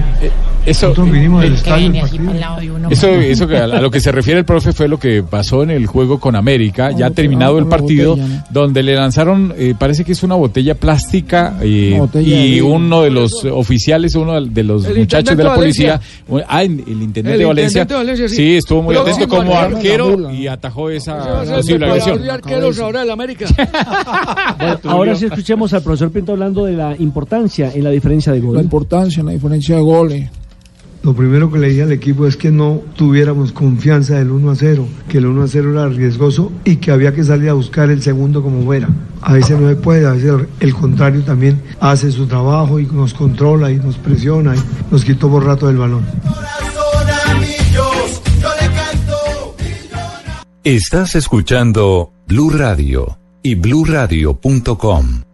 Eso, 0.66 0.88
Nosotros 0.88 1.10
vinimos 1.10 1.42
del 1.42 1.52
eh, 1.52 1.56
estadio. 1.56 1.92
eh, 1.94 2.00
el 2.00 2.40
partido. 2.40 2.88
Eso, 2.90 3.08
eso 3.20 3.46
que 3.46 3.58
a, 3.58 3.64
a 3.64 3.80
lo 3.80 3.90
que 3.90 4.00
se 4.00 4.10
refiere 4.12 4.40
el 4.40 4.46
profe 4.46 4.72
fue 4.72 4.88
lo 4.88 4.98
que 4.98 5.22
pasó 5.22 5.62
en 5.62 5.70
el 5.70 5.86
juego 5.86 6.18
con 6.18 6.36
América, 6.36 6.90
ya 6.92 7.10
terminado 7.10 7.58
el 7.58 7.66
partido, 7.66 8.16
botella, 8.16 8.28
¿no? 8.28 8.44
donde 8.50 8.82
le 8.82 8.94
lanzaron, 8.94 9.54
eh, 9.56 9.74
parece 9.78 10.04
que 10.04 10.12
es 10.12 10.22
una 10.22 10.34
botella 10.36 10.74
plástica 10.74 11.58
eh, 11.60 11.90
Una 11.92 12.00
botella 12.00 12.36
de 12.36 12.46
y 12.46 12.60
uno 12.60 13.02
de 13.02 13.10
los 13.10 13.44
oficiales, 13.44 14.14
uno 14.14 14.40
de 14.40 14.62
los 14.62 14.86
El 14.86 14.98
muchachos 14.98 15.36
de 15.36 15.44
la 15.44 15.54
policía, 15.54 16.00
ah, 16.48 16.62
el, 16.62 16.70
intendente 16.70 17.32
El 17.32 17.38
de 17.38 17.44
Valencia, 17.44 17.82
intendente 17.82 17.94
de 17.94 17.98
Valencia, 17.98 18.28
sí. 18.28 18.36
sí, 18.36 18.56
estuvo 18.56 18.82
muy 18.82 18.94
Pero 18.94 19.06
atento 19.06 19.28
¿cómo 19.28 19.42
como 19.42 19.58
arquero 19.58 20.30
y 20.30 20.46
atajó 20.46 20.90
esa 20.90 21.44
posible 21.44 21.86
agresión. 21.86 22.20
ahora 22.84 23.00
del 23.00 23.10
América. 23.10 23.46
Bueno, 24.58 24.80
ahora 24.84 25.16
sí 25.16 25.26
escuchemos 25.26 25.72
al 25.74 25.82
profesor 25.82 26.10
Pinto 26.10 26.32
hablando 26.32 26.64
de 26.64 26.72
la 26.72 26.96
importancia 26.96 27.70
en 27.74 27.84
la 27.84 27.90
diferencia 27.90 28.32
de 28.32 28.40
gol. 28.40 28.56
La 28.56 28.62
importancia, 28.62 29.22
la 29.22 29.32
diferencia 29.32 29.76
de 29.76 29.82
goles. 29.82 30.30
Lo 31.04 31.12
primero 31.12 31.52
que 31.52 31.58
le 31.58 31.68
dije 31.68 31.82
al 31.82 31.92
equipo 31.92 32.26
es 32.26 32.38
que 32.38 32.50
no 32.50 32.80
tuviéramos 32.96 33.52
confianza 33.52 34.14
del 34.14 34.30
1 34.30 34.50
a 34.50 34.56
0, 34.56 34.88
que 35.06 35.18
el 35.18 35.26
1 35.26 35.42
a 35.42 35.48
0 35.48 35.72
era 35.72 35.88
riesgoso 35.90 36.50
y 36.64 36.76
que 36.76 36.92
había 36.92 37.12
que 37.14 37.22
salir 37.22 37.50
a 37.50 37.52
buscar 37.52 37.90
el 37.90 38.00
segundo 38.00 38.42
como 38.42 38.64
fuera. 38.64 38.88
A 39.20 39.34
veces 39.34 39.60
no 39.60 39.68
se 39.68 39.76
puede, 39.76 40.06
a 40.06 40.12
veces 40.12 40.32
el 40.60 40.74
contrario 40.74 41.22
también 41.22 41.60
hace 41.78 42.10
su 42.10 42.26
trabajo 42.26 42.80
y 42.80 42.86
nos 42.86 43.12
controla 43.12 43.70
y 43.70 43.76
nos 43.76 43.98
presiona 43.98 44.56
y 44.56 44.58
nos 44.90 45.04
quitó 45.04 45.28
por 45.28 45.44
rato 45.44 45.66
del 45.66 45.76
balón. 45.76 46.06
Estás 50.64 51.16
escuchando 51.16 52.12
Blue 52.26 52.48
Radio 52.48 53.18
y 53.42 53.56
bluradio.com. 53.56 55.33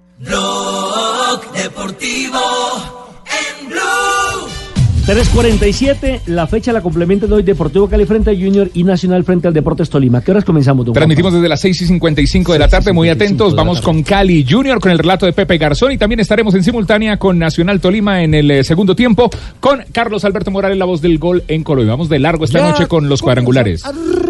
3.47, 5.10 6.20
la 6.26 6.46
fecha 6.46 6.72
la 6.72 6.82
complementan 6.82 7.32
hoy 7.32 7.42
Deportivo 7.42 7.88
Cali 7.88 8.06
frente 8.06 8.30
a 8.30 8.32
Junior 8.32 8.70
y 8.74 8.84
Nacional 8.84 9.24
frente 9.24 9.48
al 9.48 9.52
Deportes 9.52 9.90
Tolima. 9.90 10.22
¿Qué 10.22 10.30
horas 10.30 10.44
comenzamos, 10.44 10.86
don 10.86 10.94
Transmitimos 10.94 11.32
desde 11.32 11.48
las 11.48 11.60
6 11.62 11.82
y 11.82 11.86
55 11.86 12.52
de 12.52 12.58
la 12.60 12.68
tarde, 12.68 12.92
muy 12.92 13.08
atentos. 13.08 13.56
Vamos 13.56 13.80
con 13.80 14.04
Cali 14.04 14.46
Junior 14.48 14.78
con 14.78 14.92
el 14.92 14.98
relato 14.98 15.26
de 15.26 15.32
Pepe 15.32 15.58
Garzón 15.58 15.90
y 15.90 15.98
también 15.98 16.20
estaremos 16.20 16.54
en 16.54 16.62
simultánea 16.62 17.16
con 17.16 17.40
Nacional 17.40 17.80
Tolima 17.80 18.22
en 18.22 18.34
el 18.34 18.52
eh, 18.52 18.62
segundo 18.62 18.94
tiempo 18.94 19.28
con 19.58 19.82
Carlos 19.90 20.24
Alberto 20.24 20.52
Morales, 20.52 20.78
la 20.78 20.84
voz 20.84 21.00
del 21.00 21.18
gol 21.18 21.42
en 21.48 21.64
Colombia. 21.64 21.94
Vamos 21.94 22.08
de 22.08 22.20
largo 22.20 22.44
esta 22.44 22.60
Ya 22.60 22.70
noche 22.70 22.86
con 22.86 23.08
los 23.08 23.20
cuadrangulares. 23.20 23.82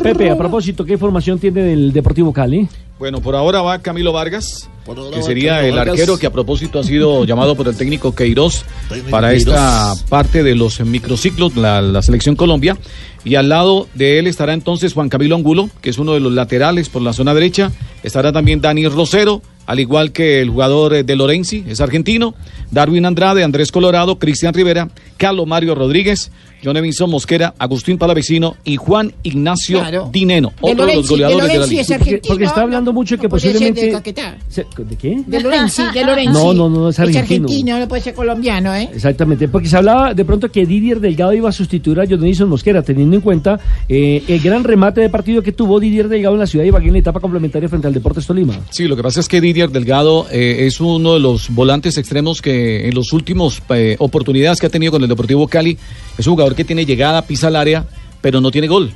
Pepe, 0.03 0.31
a 0.31 0.39
propósito, 0.39 0.87
¿qué 0.87 0.95
información 0.95 1.39
tiene 1.39 1.61
del 1.61 1.93
Deportivo 1.93 2.33
Cali? 2.33 2.67
Bueno, 2.99 3.21
por 3.21 3.37
ahora 3.37 3.61
va 3.61 3.81
Camilo 3.81 4.15
Vargas, 4.15 4.71
que 5.13 5.23
sería 5.23 5.67
el 5.67 5.79
arquero 5.79 6.19
que 6.19 6.27
a 6.27 6.33
propósito 6.33 6.79
ha 6.79 6.85
sido 6.85 7.25
llamado 7.25 7.55
por 7.55 7.69
el 7.69 7.77
técnico 7.77 8.15
Queiroz 8.15 8.65
para 9.11 9.33
esta 9.33 9.95
parte 10.09 10.43
de 10.43 10.55
los 10.55 10.81
microciclos, 10.81 11.57
la, 11.57 11.81
la 11.81 12.03
selección 12.03 12.37
Colombia. 12.37 12.77
Y 13.23 13.35
al 13.35 13.51
lado 13.51 13.87
de 13.95 14.19
él 14.19 14.27
estará 14.27 14.55
entonces 14.55 14.95
Juan 14.95 15.11
Camilo 15.11 15.37
Angulo, 15.37 15.69
que 15.83 15.91
es 15.91 15.99
uno 15.99 16.15
de 16.15 16.21
los 16.21 16.33
laterales 16.33 16.89
por 16.89 17.03
la 17.03 17.13
zona 17.13 17.35
derecha. 17.35 17.71
Estará 18.03 18.33
también 18.33 18.63
Dani 18.63 18.89
Rosero, 18.89 19.43
al 19.67 19.79
igual 19.79 20.13
que 20.13 20.41
el 20.41 20.49
jugador 20.49 20.95
eh, 20.95 21.03
de 21.05 21.17
Lorenzi, 21.17 21.65
es 21.69 21.81
argentino. 21.81 22.35
Darwin 22.71 23.05
Andrade, 23.05 23.45
Andrés 23.45 23.73
Colorado, 23.73 24.19
Cristian 24.19 24.55
Rivera, 24.55 24.89
Carlos 25.19 25.47
Mario 25.47 25.75
Rodríguez, 25.75 26.33
John 26.63 26.77
Evinson 26.77 27.11
Mosquera, 27.11 27.55
Agustín 27.59 27.99
Palavecino 27.99 28.57
y 28.65 28.77
Juan 28.77 29.13
Ignacio 29.23 29.79
Claro. 29.81 30.11
Dineno, 30.13 30.53
De 30.63 30.73
otro 30.73 30.87
de 30.87 30.95
los 30.97 31.09
Lorenzi, 31.09 31.09
de 31.09 31.15
goleadores 31.15 31.43
de, 31.43 31.49
la 31.49 31.55
Lorenzi 31.55 31.71
liga. 31.71 31.83
es 31.83 31.91
argentino. 31.91 32.21
Porque 32.29 32.45
está 32.45 32.61
hablando 32.63 32.93
mucho 32.93 33.17
de 33.17 33.21
que 33.23 33.29
No 33.29 33.39
ser 33.39 33.53
posiblemente... 33.53 33.87
de 33.87 33.93
Caquetá. 33.93 34.39
Se- 34.49 34.67
¿De 34.79 34.97
qué? 34.97 35.23
De 35.27 35.41
Lorenzi, 35.41 35.83
de 35.93 36.05
Lorenzi. 36.05 36.33
No, 36.33 36.53
no, 36.55 36.69
no, 36.69 36.89
es 36.89 36.99
argentino. 37.01 37.79
no 37.79 37.89
puede 37.89 38.03
ser 38.03 38.15
colombiano, 38.15 38.75
¿eh? 38.75 38.89
Exactamente, 38.95 39.49
porque 39.49 39.69
se 39.69 39.77
hablaba 39.77 40.15
de 40.15 40.25
pronto 40.25 40.51
que 40.51 40.67
Didier 40.67 41.01
Delgado 41.01 41.33
iba 41.33 41.49
a 41.49 41.53
sustituir 41.53 42.01
a 42.01 42.05
Jonathan 42.05 42.49
Mosquera, 42.49 42.83
teniendo 42.83 43.17
en 43.17 43.23
cuenta 43.23 43.59
eh, 43.89 44.23
el 44.29 44.41
gran 44.41 44.65
remate 44.65 45.01
de 45.01 45.09
partido 45.09 45.43
que 45.43 45.53
tuvo 45.53 45.81
Didier 45.81 46.09
Delgado 46.09 46.35
en 46.35 46.41
la 46.41 46.47
ciudad 46.47 46.63
de 46.65 46.69
Ibagué 46.69 46.87
en 46.89 46.93
la 46.95 46.99
etapa 46.99 47.21
complementaria 47.21 47.69
frente 47.69 47.87
al 47.87 47.95
Deportes 47.95 48.27
Tolima. 48.27 48.59
Sí, 48.71 48.85
lo 48.87 48.97
que 48.97 49.03
pasa 49.03 49.21
es 49.21 49.29
que 49.29 49.41
Didier 49.41 49.71
Delgado 49.71 50.27
eh, 50.31 50.67
es 50.67 50.81
uno 50.81 51.15
de 51.15 51.21
los 51.21 51.51
volantes 51.51 51.97
extremos 51.99 52.43
que 52.43 52.89
en 52.89 52.95
los 52.95 53.13
últimos 53.13 53.63
eh, 53.71 53.97
oportunidades 53.99 54.61
que 54.61 54.67
ha 54.67 54.71
tenido 54.71 54.93
con 54.93 55.03
el 55.03 55.09
Deportivo 55.09 55.49
Cali 55.49 55.79
es 56.19 56.27
un 56.27 56.35
jugador 56.35 56.55
que 56.55 56.65
tiene 56.65 56.85
llegada, 56.87 57.23
pisa 57.23 57.49
al 57.49 57.57
área, 57.57 57.87
pero 58.21 58.41
no 58.41 58.51
tiene 58.51 58.69
gol. 58.69 58.93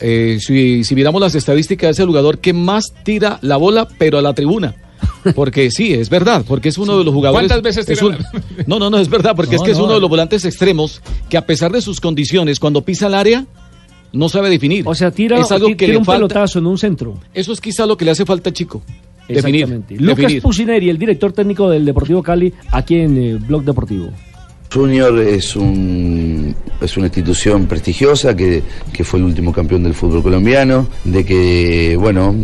Eh, 0.00 0.38
si, 0.40 0.84
si 0.84 0.94
miramos 0.94 1.20
las 1.20 1.34
estadísticas, 1.34 1.90
es 1.90 1.98
el 1.98 2.06
jugador 2.06 2.38
que 2.38 2.52
más 2.52 2.84
tira 3.04 3.38
la 3.42 3.56
bola, 3.56 3.86
pero 3.98 4.18
a 4.18 4.22
la 4.22 4.32
tribuna. 4.34 4.74
Porque 5.34 5.70
sí, 5.70 5.92
es 5.94 6.08
verdad, 6.10 6.44
porque 6.46 6.68
es 6.70 6.76
uno 6.78 6.98
de 6.98 7.04
los 7.04 7.12
jugadores. 7.14 7.48
¿Cuántas 7.50 7.62
veces 7.62 7.88
es 7.88 8.02
un- 8.02 8.16
No, 8.66 8.78
no, 8.78 8.88
no, 8.90 8.98
es 8.98 9.08
verdad, 9.08 9.34
porque 9.34 9.56
es 9.56 9.60
No, 9.60 9.64
que 9.64 9.70
es 9.72 9.78
no. 9.78 9.84
uno 9.84 9.94
de 9.94 10.00
los 10.00 10.08
volantes 10.10 10.44
extremos 10.44 11.00
que 11.28 11.36
a 11.38 11.44
pesar 11.46 11.72
de 11.72 11.80
sus 11.82 12.00
condiciones, 12.00 12.58
cuando 12.60 12.82
pisa 12.82 13.06
el 13.06 13.14
área, 13.14 13.46
no 14.12 14.28
sabe 14.28 14.50
definir. 14.50 14.86
O 14.86 14.94
sea, 14.94 15.10
tira, 15.10 15.38
es 15.40 15.50
algo 15.52 15.68
que 15.68 15.74
tira 15.76 15.92
le 15.92 15.98
un 15.98 16.04
falta. 16.04 16.18
pelotazo 16.18 16.58
en 16.58 16.66
un 16.66 16.76
centro. 16.78 17.18
Eso 17.32 17.52
es 17.52 17.60
quizá 17.60 17.86
lo 17.86 17.96
que 17.96 18.04
le 18.04 18.10
hace 18.10 18.24
falta 18.26 18.50
al 18.50 18.54
chico. 18.54 18.82
Definir. 19.28 19.68
Lucas 19.90 20.16
definir. 20.16 20.42
Pusineri, 20.42 20.90
el 20.90 20.98
director 20.98 21.32
técnico 21.32 21.70
del 21.70 21.84
Deportivo 21.84 22.22
Cali, 22.22 22.52
aquí 22.72 22.96
en 22.96 23.16
eh, 23.18 23.34
Blog 23.36 23.62
Deportivo. 23.64 24.10
Junior 24.72 25.18
es, 25.18 25.56
un, 25.56 26.54
es 26.80 26.96
una 26.96 27.06
institución 27.06 27.66
prestigiosa 27.66 28.34
que, 28.36 28.62
que 28.92 29.04
fue 29.04 29.18
el 29.18 29.26
último 29.26 29.52
campeón 29.52 29.82
del 29.82 29.94
fútbol 29.94 30.22
colombiano, 30.22 30.86
de 31.04 31.24
que, 31.24 31.96
bueno, 31.98 32.34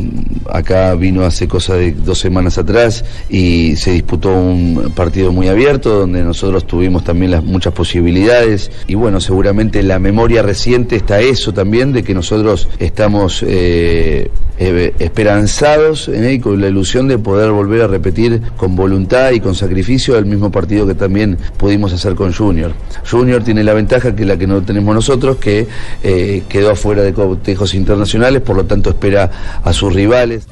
acá 0.51 0.95
vino 0.95 1.25
hace 1.25 1.49
cosa 1.49 1.75
de 1.75 1.93
dos 1.93 2.19
semanas 2.19 2.59
atrás 2.59 3.05
y 3.29 3.77
se 3.77 3.93
disputó 3.93 4.33
un 4.33 4.93
partido 4.95 5.33
muy 5.33 5.49
abierto 5.49 6.01
donde 6.01 6.23
nosotros 6.23 6.67
tuvimos 6.67 7.05
también 7.05 7.31
las 7.31 7.45
muchas 7.45 7.73
posibilidades 7.73 8.71
y 8.87 8.95
bueno, 8.95 9.21
seguramente 9.21 9.81
en 9.81 9.89
la 9.89 9.99
memoria 9.99 10.43
reciente 10.43 10.97
está 10.97 11.21
eso 11.21 11.53
también 11.53 11.93
de 11.93 12.03
que 12.03 12.15
nosotros 12.15 12.69
estamos 12.79 13.43
eh, 13.47 14.31
eh, 14.59 14.95
esperanzados 14.99 16.09
¿eh? 16.09 16.41
con 16.43 16.61
la 16.61 16.69
ilusión 16.69 17.09
de 17.09 17.19
poder 17.19 17.51
volver 17.51 17.83
a 17.83 17.87
repetir 17.87 18.41
con 18.57 18.77
voluntad 18.77 19.33
y 19.33 19.41
con 19.41 19.55
sacrificio 19.55 20.17
el 20.17 20.27
mismo 20.27 20.51
partido 20.51 20.87
que 20.87 20.95
también 20.95 21.39
pudimos 21.57 21.93
hacer 21.93 22.15
con 22.15 22.33
Junior. 22.33 22.73
Junior 23.09 23.43
tiene 23.43 23.65
la 23.65 23.75
ventaja 23.75 24.15
que 24.15 24.25
la 24.27 24.37
que 24.37 24.47
no 24.47 24.63
tenemos 24.63 24.95
nosotros, 24.95 25.37
que 25.37 25.67
eh, 26.03 26.43
quedó 26.49 26.71
afuera 26.71 27.03
de 27.03 27.13
cotejos 27.13 27.75
internacionales, 27.75 28.43
por 28.43 28.57
lo 28.57 28.65
tanto 28.65 28.91
espera 28.91 29.31
a 29.63 29.73
sus 29.73 29.93
rivales. 29.93 30.47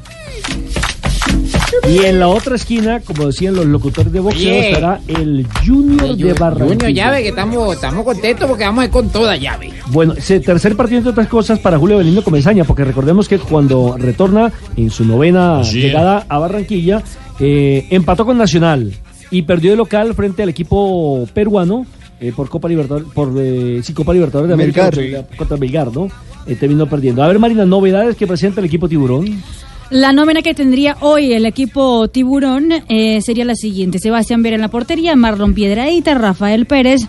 Y 1.88 1.98
en 2.04 2.18
la 2.18 2.28
otra 2.28 2.56
esquina, 2.56 3.00
como 3.00 3.26
decían 3.26 3.54
los 3.54 3.66
locutores 3.66 4.12
de 4.12 4.20
boxeo, 4.20 4.52
Oye. 4.52 4.68
estará 4.70 5.00
el 5.06 5.46
Junior 5.66 6.16
de 6.16 6.32
Barranquilla. 6.32 6.74
Junior, 6.74 6.90
llave, 6.92 7.22
que 7.22 7.28
estamos, 7.28 7.74
estamos 7.74 8.04
contentos 8.04 8.48
porque 8.48 8.64
vamos 8.64 8.82
a 8.82 8.84
ir 8.86 8.90
con 8.90 9.08
toda 9.10 9.36
llave. 9.36 9.70
Bueno, 9.88 10.14
ese 10.14 10.40
tercer 10.40 10.76
partido, 10.76 10.98
entre 10.98 11.12
otras 11.12 11.28
cosas, 11.28 11.58
para 11.58 11.78
Julio 11.78 11.98
Belino 11.98 12.22
Comesaña, 12.22 12.64
porque 12.64 12.84
recordemos 12.84 13.28
que 13.28 13.38
cuando 13.38 13.96
retorna 13.98 14.52
en 14.76 14.90
su 14.90 15.04
novena 15.04 15.62
llegada 15.62 16.24
a 16.28 16.38
Barranquilla, 16.38 17.02
eh, 17.38 17.86
empató 17.90 18.24
con 18.24 18.38
Nacional 18.38 18.94
y 19.30 19.42
perdió 19.42 19.72
de 19.72 19.76
local 19.76 20.14
frente 20.14 20.42
al 20.42 20.48
equipo 20.48 21.28
peruano 21.34 21.86
eh, 22.20 22.32
por 22.34 22.48
Copa 22.48 22.68
Libertadores, 22.68 23.08
por 23.12 23.32
eh, 23.38 23.80
sí, 23.82 23.92
Copa 23.92 24.12
Libertadores 24.12 24.48
de 24.48 24.54
América 24.54 24.90
Melgar. 24.90 25.22
contra, 25.22 25.36
contra 25.36 25.56
Melgar, 25.56 25.92
¿no? 25.92 26.08
Eh, 26.46 26.56
terminó 26.56 26.86
perdiendo. 26.88 27.22
A 27.22 27.28
ver, 27.28 27.38
Marina, 27.38 27.64
novedades 27.64 28.16
que 28.16 28.26
presenta 28.26 28.60
el 28.60 28.66
equipo 28.66 28.88
Tiburón. 28.88 29.42
La 29.90 30.12
nómina 30.12 30.42
que 30.42 30.54
tendría 30.54 30.96
hoy 31.00 31.32
el 31.32 31.46
equipo 31.46 32.08
Tiburón 32.08 32.70
eh, 32.88 33.20
sería 33.22 33.44
la 33.44 33.54
siguiente. 33.54 33.98
Sebastián 33.98 34.42
Vera 34.42 34.56
en 34.56 34.62
la 34.62 34.68
portería, 34.68 35.14
Marlon 35.14 35.54
Piedradita, 35.54 36.14
Rafael 36.14 36.66
Pérez, 36.66 37.02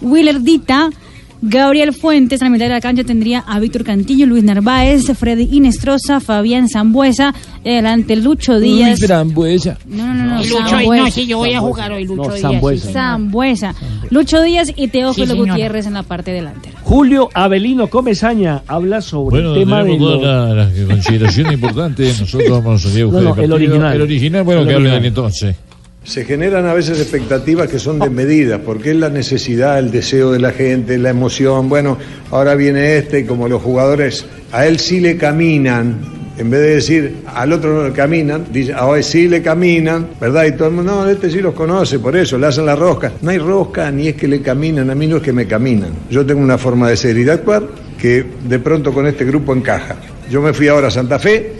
Willer 0.00 0.40
Dita, 0.40 0.90
Gabriel 1.42 1.92
Fuentes. 1.92 2.40
En 2.40 2.46
la 2.46 2.50
mitad 2.52 2.66
de 2.66 2.70
la 2.70 2.80
cancha 2.80 3.02
tendría 3.04 3.40
a 3.40 3.58
Víctor 3.58 3.82
Cantillo, 3.84 4.26
Luis 4.26 4.44
Narváez, 4.44 5.04
Freddy 5.18 5.48
Inestrosa, 5.52 6.20
Fabián 6.20 6.68
Zambuesa, 6.68 7.34
adelante 7.64 8.14
Lucho 8.16 8.60
Díaz. 8.60 9.00
Uy, 9.00 9.06
frambuesa. 9.08 9.76
No, 9.86 10.06
no, 10.06 10.14
no, 10.14 10.24
no. 10.24 10.36
Lucho, 10.42 10.58
Zambuesa. 10.68 11.02
no, 11.04 11.10
sí, 11.10 11.26
yo 11.26 11.38
voy 11.38 11.52
a 11.52 11.60
jugar 11.60 11.92
hoy, 11.92 12.04
Lucho 12.06 12.22
No, 12.28 12.34
Díaz. 12.34 12.40
Zambuesa. 12.42 12.92
Zambuesa. 12.92 13.74
Lucho 14.10 14.40
Díaz 14.42 14.72
y 14.76 14.88
Teófilo 14.88 15.34
Sí. 15.34 15.38
Gutiérrez 15.40 15.86
en 15.86 15.94
la 15.94 16.02
parte 16.04 16.30
delantera. 16.30 16.78
Julio 16.82 17.28
Avelino 17.34 17.88
Comesaña 17.88 18.62
habla 18.68 19.00
sobre 19.00 19.36
Bueno, 19.42 19.54
el 19.54 19.60
tema 19.60 19.82
de 19.84 19.98
las 19.98 20.54
las 20.56 20.86
consideraciones 20.86 21.52
importantes. 21.54 22.20
Nosotros 22.20 22.50
vamos 22.62 22.84
a 22.86 22.88
a 22.88 22.92
No, 22.92 23.10
no, 23.10 23.18
el 23.20 23.24
partido. 23.34 23.54
original. 23.56 23.94
El 23.96 24.02
original, 24.02 24.42
bueno, 24.44 24.60
El 24.62 24.68
que 24.68 24.74
hablen 24.74 25.04
entonces. 25.04 25.56
Se 26.04 26.24
generan 26.24 26.66
a 26.66 26.74
veces 26.74 26.98
expectativas 26.98 27.68
que 27.68 27.78
son 27.78 28.00
desmedidas, 28.00 28.60
porque 28.64 28.90
es 28.90 28.96
la 28.96 29.08
necesidad, 29.08 29.78
el 29.78 29.92
deseo 29.92 30.32
de 30.32 30.40
la 30.40 30.50
gente, 30.50 30.98
la 30.98 31.10
emoción. 31.10 31.68
Bueno, 31.68 31.96
ahora 32.32 32.56
viene 32.56 32.96
este, 32.96 33.20
y 33.20 33.24
como 33.24 33.48
los 33.48 33.62
jugadores 33.62 34.26
a 34.50 34.66
él 34.66 34.80
sí 34.80 34.98
le 34.98 35.16
caminan, 35.16 36.00
en 36.36 36.50
vez 36.50 36.60
de 36.60 36.74
decir 36.74 37.16
al 37.32 37.52
otro 37.52 37.74
no 37.74 37.86
le 37.86 37.92
caminan, 37.92 38.46
dice 38.50 38.72
a 38.72 38.86
hoy 38.86 39.04
sí 39.04 39.28
le 39.28 39.42
caminan, 39.42 40.08
¿verdad? 40.20 40.46
Y 40.46 40.52
todo 40.52 40.68
el 40.68 40.74
mundo, 40.74 40.92
no, 40.92 41.08
este 41.08 41.30
sí 41.30 41.40
los 41.40 41.54
conoce, 41.54 42.00
por 42.00 42.16
eso, 42.16 42.36
le 42.36 42.48
hacen 42.48 42.66
la 42.66 42.74
rosca. 42.74 43.12
No 43.22 43.30
hay 43.30 43.38
rosca 43.38 43.88
ni 43.92 44.08
es 44.08 44.16
que 44.16 44.26
le 44.26 44.42
caminan, 44.42 44.90
a 44.90 44.96
mí 44.96 45.06
no 45.06 45.18
es 45.18 45.22
que 45.22 45.32
me 45.32 45.46
caminan. 45.46 45.92
Yo 46.10 46.26
tengo 46.26 46.40
una 46.40 46.58
forma 46.58 46.88
de 46.88 46.96
ser 46.96 47.16
y 47.16 47.22
de 47.22 47.32
actuar 47.32 47.62
que 47.96 48.24
de 48.48 48.58
pronto 48.58 48.92
con 48.92 49.06
este 49.06 49.24
grupo 49.24 49.54
encaja. 49.54 49.96
Yo 50.28 50.42
me 50.42 50.52
fui 50.52 50.66
ahora 50.66 50.88
a 50.88 50.90
Santa 50.90 51.20
Fe 51.20 51.52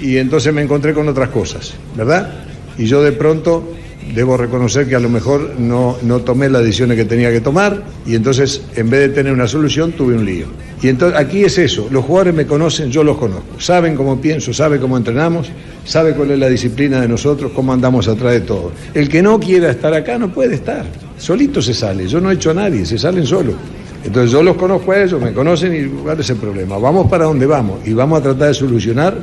y 0.00 0.16
entonces 0.16 0.54
me 0.54 0.62
encontré 0.62 0.94
con 0.94 1.06
otras 1.06 1.28
cosas, 1.28 1.74
¿verdad? 1.94 2.32
Y 2.78 2.86
yo 2.86 3.02
de 3.02 3.12
pronto 3.12 3.74
Debo 4.14 4.36
reconocer 4.36 4.88
que 4.88 4.96
a 4.96 5.00
lo 5.00 5.08
mejor 5.08 5.54
no, 5.58 5.96
no 6.02 6.20
tomé 6.20 6.48
las 6.48 6.62
decisiones 6.62 6.96
que 6.96 7.04
tenía 7.04 7.30
que 7.30 7.40
tomar 7.40 7.82
y 8.04 8.16
entonces 8.16 8.62
en 8.74 8.90
vez 8.90 9.00
de 9.00 9.08
tener 9.10 9.32
una 9.32 9.46
solución 9.46 9.92
tuve 9.92 10.14
un 10.14 10.24
lío. 10.24 10.46
Y 10.82 10.88
entonces 10.88 11.18
aquí 11.18 11.44
es 11.44 11.58
eso, 11.58 11.86
los 11.90 12.04
jugadores 12.04 12.34
me 12.34 12.46
conocen, 12.46 12.90
yo 12.90 13.04
los 13.04 13.18
conozco, 13.18 13.60
saben 13.60 13.94
cómo 13.94 14.20
pienso, 14.20 14.52
saben 14.52 14.80
cómo 14.80 14.96
entrenamos, 14.96 15.50
saben 15.84 16.14
cuál 16.14 16.32
es 16.32 16.38
la 16.38 16.48
disciplina 16.48 17.00
de 17.02 17.06
nosotros, 17.06 17.52
cómo 17.54 17.72
andamos 17.72 18.08
atrás 18.08 18.32
de 18.32 18.40
todo. 18.40 18.72
El 18.94 19.08
que 19.08 19.22
no 19.22 19.38
quiera 19.38 19.70
estar 19.70 19.92
acá 19.92 20.18
no 20.18 20.32
puede 20.32 20.54
estar, 20.54 20.86
solito 21.18 21.60
se 21.60 21.74
sale, 21.74 22.08
yo 22.08 22.20
no 22.20 22.30
he 22.30 22.34
hecho 22.34 22.50
a 22.50 22.54
nadie, 22.54 22.84
se 22.86 22.98
salen 22.98 23.26
solos. 23.26 23.54
Entonces 24.02 24.32
yo 24.32 24.42
los 24.42 24.56
conozco 24.56 24.92
a 24.92 25.02
ellos, 25.02 25.20
me 25.20 25.32
conocen 25.32 25.74
y 25.74 26.02
cuál 26.02 26.18
es 26.18 26.30
el 26.30 26.36
problema. 26.36 26.78
Vamos 26.78 27.08
para 27.08 27.26
donde 27.26 27.44
vamos 27.44 27.86
y 27.86 27.92
vamos 27.92 28.18
a 28.18 28.22
tratar 28.22 28.48
de 28.48 28.54
solucionar 28.54 29.18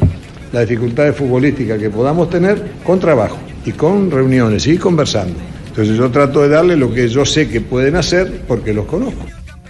las 0.53 0.69
dificultades 0.69 1.15
futbolísticas 1.15 1.79
que 1.79 1.89
podamos 1.89 2.29
tener 2.29 2.61
con 2.83 2.99
trabajo 2.99 3.37
y 3.67 3.73
con 3.73 4.09
reuniones 4.09 4.65
y 4.65 4.77
conversando. 4.77 5.35
Entonces 5.67 5.97
yo 5.97 6.09
trato 6.09 6.41
de 6.41 6.49
darle 6.49 6.77
lo 6.77 6.93
que 6.93 7.07
yo 7.09 7.25
sé 7.25 7.49
que 7.49 7.61
pueden 7.61 7.95
hacer 7.97 8.41
porque 8.47 8.73
los 8.73 8.85
conozco. 8.85 9.25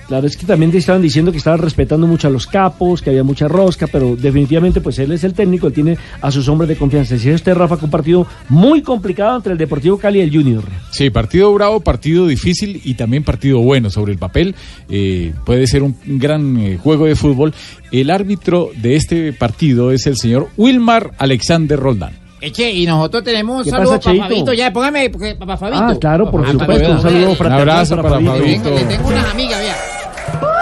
Claro, 0.07 0.25
es 0.25 0.37
que 0.37 0.45
también 0.45 0.71
te 0.71 0.77
estaban 0.77 1.01
diciendo 1.01 1.33
que 1.33 1.37
estaban 1.37 1.59
respetando 1.59 2.07
mucho 2.07 2.29
a 2.29 2.31
los 2.31 2.47
capos, 2.47 3.01
que 3.01 3.09
había 3.09 3.23
mucha 3.23 3.49
rosca, 3.49 3.87
pero 3.87 4.15
definitivamente 4.15 4.79
pues 4.79 4.99
él 4.99 5.11
es 5.11 5.25
el 5.25 5.33
técnico, 5.33 5.67
él 5.67 5.73
tiene 5.73 5.97
a 6.21 6.31
sus 6.31 6.47
hombres 6.47 6.69
de 6.69 6.77
confianza. 6.77 7.15
Decía 7.15 7.35
usted, 7.35 7.53
Rafa, 7.53 7.77
que 7.77 7.85
un 7.85 7.91
partido 7.91 8.25
muy 8.47 8.81
complicado 8.81 9.35
entre 9.35 9.51
el 9.51 9.57
Deportivo 9.57 9.97
Cali 9.97 10.19
y 10.19 10.21
el 10.21 10.31
Junior. 10.31 10.63
Sí, 10.91 11.09
partido 11.09 11.53
bravo, 11.53 11.81
partido 11.81 12.25
difícil 12.25 12.79
y 12.85 12.93
también 12.93 13.25
partido 13.25 13.59
bueno 13.59 13.89
sobre 13.89 14.13
el 14.13 14.17
papel. 14.17 14.55
Eh, 14.87 15.33
puede 15.45 15.67
ser 15.67 15.83
un 15.83 15.97
gran 16.05 16.55
eh, 16.57 16.77
juego 16.81 17.05
de 17.05 17.15
fútbol. 17.17 17.53
El 17.91 18.09
árbitro 18.09 18.69
de 18.77 18.95
este 18.95 19.33
partido 19.33 19.91
es 19.91 20.07
el 20.07 20.15
señor 20.15 20.47
Wilmar 20.55 21.11
Alexander 21.17 21.77
Roldán. 21.77 22.26
Eche, 22.39 22.69
y 22.71 22.85
nosotros 22.85 23.23
tenemos 23.23 23.57
un 23.59 23.63
¿Qué 23.63 23.69
saludo 23.71 23.91
pasa, 23.93 24.01
para 24.03 24.11
Cheito? 24.13 24.27
Fabito. 24.29 24.53
Ya, 24.53 24.71
póngame, 24.71 25.09
porque, 25.09 25.35
para 25.35 25.57
Fabito. 25.57 25.83
Ah, 25.83 25.95
claro, 25.99 26.29
por 26.31 26.45
Ah, 26.45 26.51
supuesto, 26.51 26.91
un 26.91 27.01
saludo 27.01 27.19
Fabito. 27.21 27.35
fraternal 27.35 27.61
abrazo 27.69 27.95
para 27.97 28.09
para 28.09 28.15
Fabito. 28.25 28.69
Venga, 28.69 28.69
le 28.81 28.85
tengo 28.85 29.07
unas 29.09 29.31
amigas, 29.31 29.59
vea. 29.59 29.75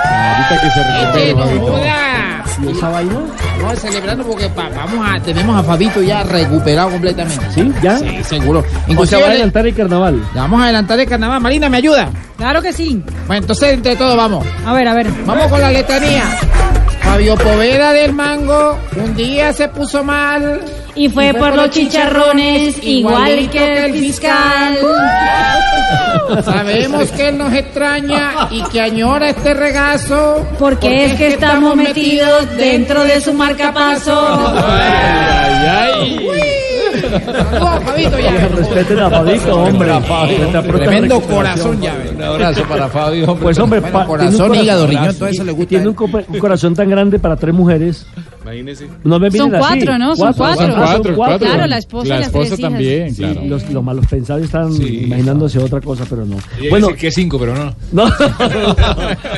Ahorita 0.08 0.62
que 0.62 0.70
se 0.70 0.80
Eche, 0.82 1.02
recupere, 1.02 1.34
no 1.34 1.40
Fabito. 1.46 1.66
joda. 1.66 2.46
¿Y 2.64 2.72
esa 2.72 2.90
vaina? 2.90 3.16
Vamos 3.62 3.80
celebrando 3.80 4.24
porque 4.24 4.48
pa- 4.50 4.70
vamos 4.70 5.06
a, 5.06 5.20
tenemos 5.20 5.58
a 5.58 5.64
Fabito 5.64 6.02
ya 6.02 6.24
recuperado 6.24 6.92
completamente. 6.92 7.46
¿Sí? 7.54 7.70
¿Ya? 7.84 7.98
Sí, 7.98 8.24
seguro. 8.24 8.64
O 8.96 9.06
sea, 9.06 9.20
va 9.20 9.26
a 9.26 9.30
adelantar 9.32 9.68
el 9.68 9.76
carnaval. 9.76 10.22
vamos 10.34 10.62
a 10.62 10.64
adelantar 10.66 10.98
el 11.00 11.08
carnaval. 11.08 11.42
Marina, 11.42 11.68
¿me 11.68 11.78
ayuda? 11.78 12.10
Claro 12.38 12.62
que 12.62 12.72
sí. 12.72 13.04
Bueno, 13.28 13.42
entonces 13.42 13.74
entre 13.74 13.98
todos 13.98 14.16
vamos. 14.16 14.46
A 14.66 14.72
ver, 14.74 14.88
a 14.88 14.94
ver. 14.94 15.08
Vamos 15.26 15.48
con 15.48 15.60
la 15.60 15.72
letanía. 15.72 16.24
Fabio 17.06 17.36
Poveda 17.36 17.94
del 17.94 18.14
Mango, 18.14 18.78
un 18.98 19.16
día 19.16 19.54
se 19.54 19.70
puso 19.70 20.04
mal. 20.04 20.62
Y 20.96 21.10
fue 21.10 21.34
por 21.34 21.54
los 21.56 21.70
chicharrones, 21.72 22.82
igual 22.82 23.50
que 23.50 23.86
el 23.86 23.94
fiscal. 23.94 24.78
Sabemos 26.44 27.12
que 27.12 27.30
él 27.30 27.38
nos 27.38 27.54
extraña 27.54 28.48
y 28.50 28.64
que 28.64 28.82
añora 28.82 29.30
este 29.30 29.54
regazo. 29.54 30.46
Porque 30.58 31.06
es 31.06 31.14
que 31.14 31.28
estamos 31.28 31.76
metidos 31.76 32.56
dentro 32.58 33.04
de 33.04 33.22
su 33.22 33.34
marcapaso. 33.34 34.54
No, 37.60 37.82
Fabito, 37.82 38.20
ya. 38.20 38.48
Respeten 38.48 39.00
a 39.00 39.10
Fabito, 39.10 39.64
hombre. 39.64 39.92
Tremendo 40.64 41.22
corazón 41.22 41.82
ya. 41.82 41.96
Un 42.16 42.22
abrazo 42.24 42.64
para 42.64 42.88
Fabio. 42.90 43.26
hombre. 43.32 43.44
Pues 43.44 43.60
hombre, 43.60 43.82
corazón, 43.82 44.56
hígado, 44.56 44.88
riñón, 44.88 45.16
todo 45.16 45.28
eso 45.28 45.44
le 45.44 45.52
gusta 45.52 45.70
Tiene 45.70 45.88
un 45.90 46.40
corazón 46.40 46.76
tan 46.76 46.90
grande 46.90 47.20
para 47.20 47.36
tres 47.36 47.54
mujeres. 47.54 48.06
Imagínese. 48.46 48.88
No 49.04 49.20
me 49.20 49.32
Son 49.32 49.54
así. 49.56 49.66
cuatro, 49.68 49.98
¿no? 49.98 50.16
Son 50.16 50.34
cuatro. 50.34 50.66
Son 50.68 50.76
cuatro, 50.76 51.16
cuatro. 51.16 51.40
Claro, 51.48 51.66
la 51.68 51.78
esposa 51.80 52.06
y 52.06 52.10
La 52.10 52.18
las 52.18 52.28
esposa 52.28 52.48
tres 52.50 52.60
hijas. 52.60 52.72
también, 52.72 53.10
Sí, 53.16 53.22
claro. 53.24 53.42
los, 53.48 53.70
los 53.72 53.84
malos 53.84 54.06
pensados 54.08 54.44
están 54.44 54.72
imaginándose 54.82 55.58
otra 55.60 55.82
cosa, 55.82 56.06
pero 56.10 56.26
no. 56.26 56.36
Bueno, 56.36 56.70
Bueno, 56.70 56.88
que 56.96 57.12
cinco, 57.12 57.40
pero 57.40 57.56
no. 57.56 57.74
no. 57.92 58.06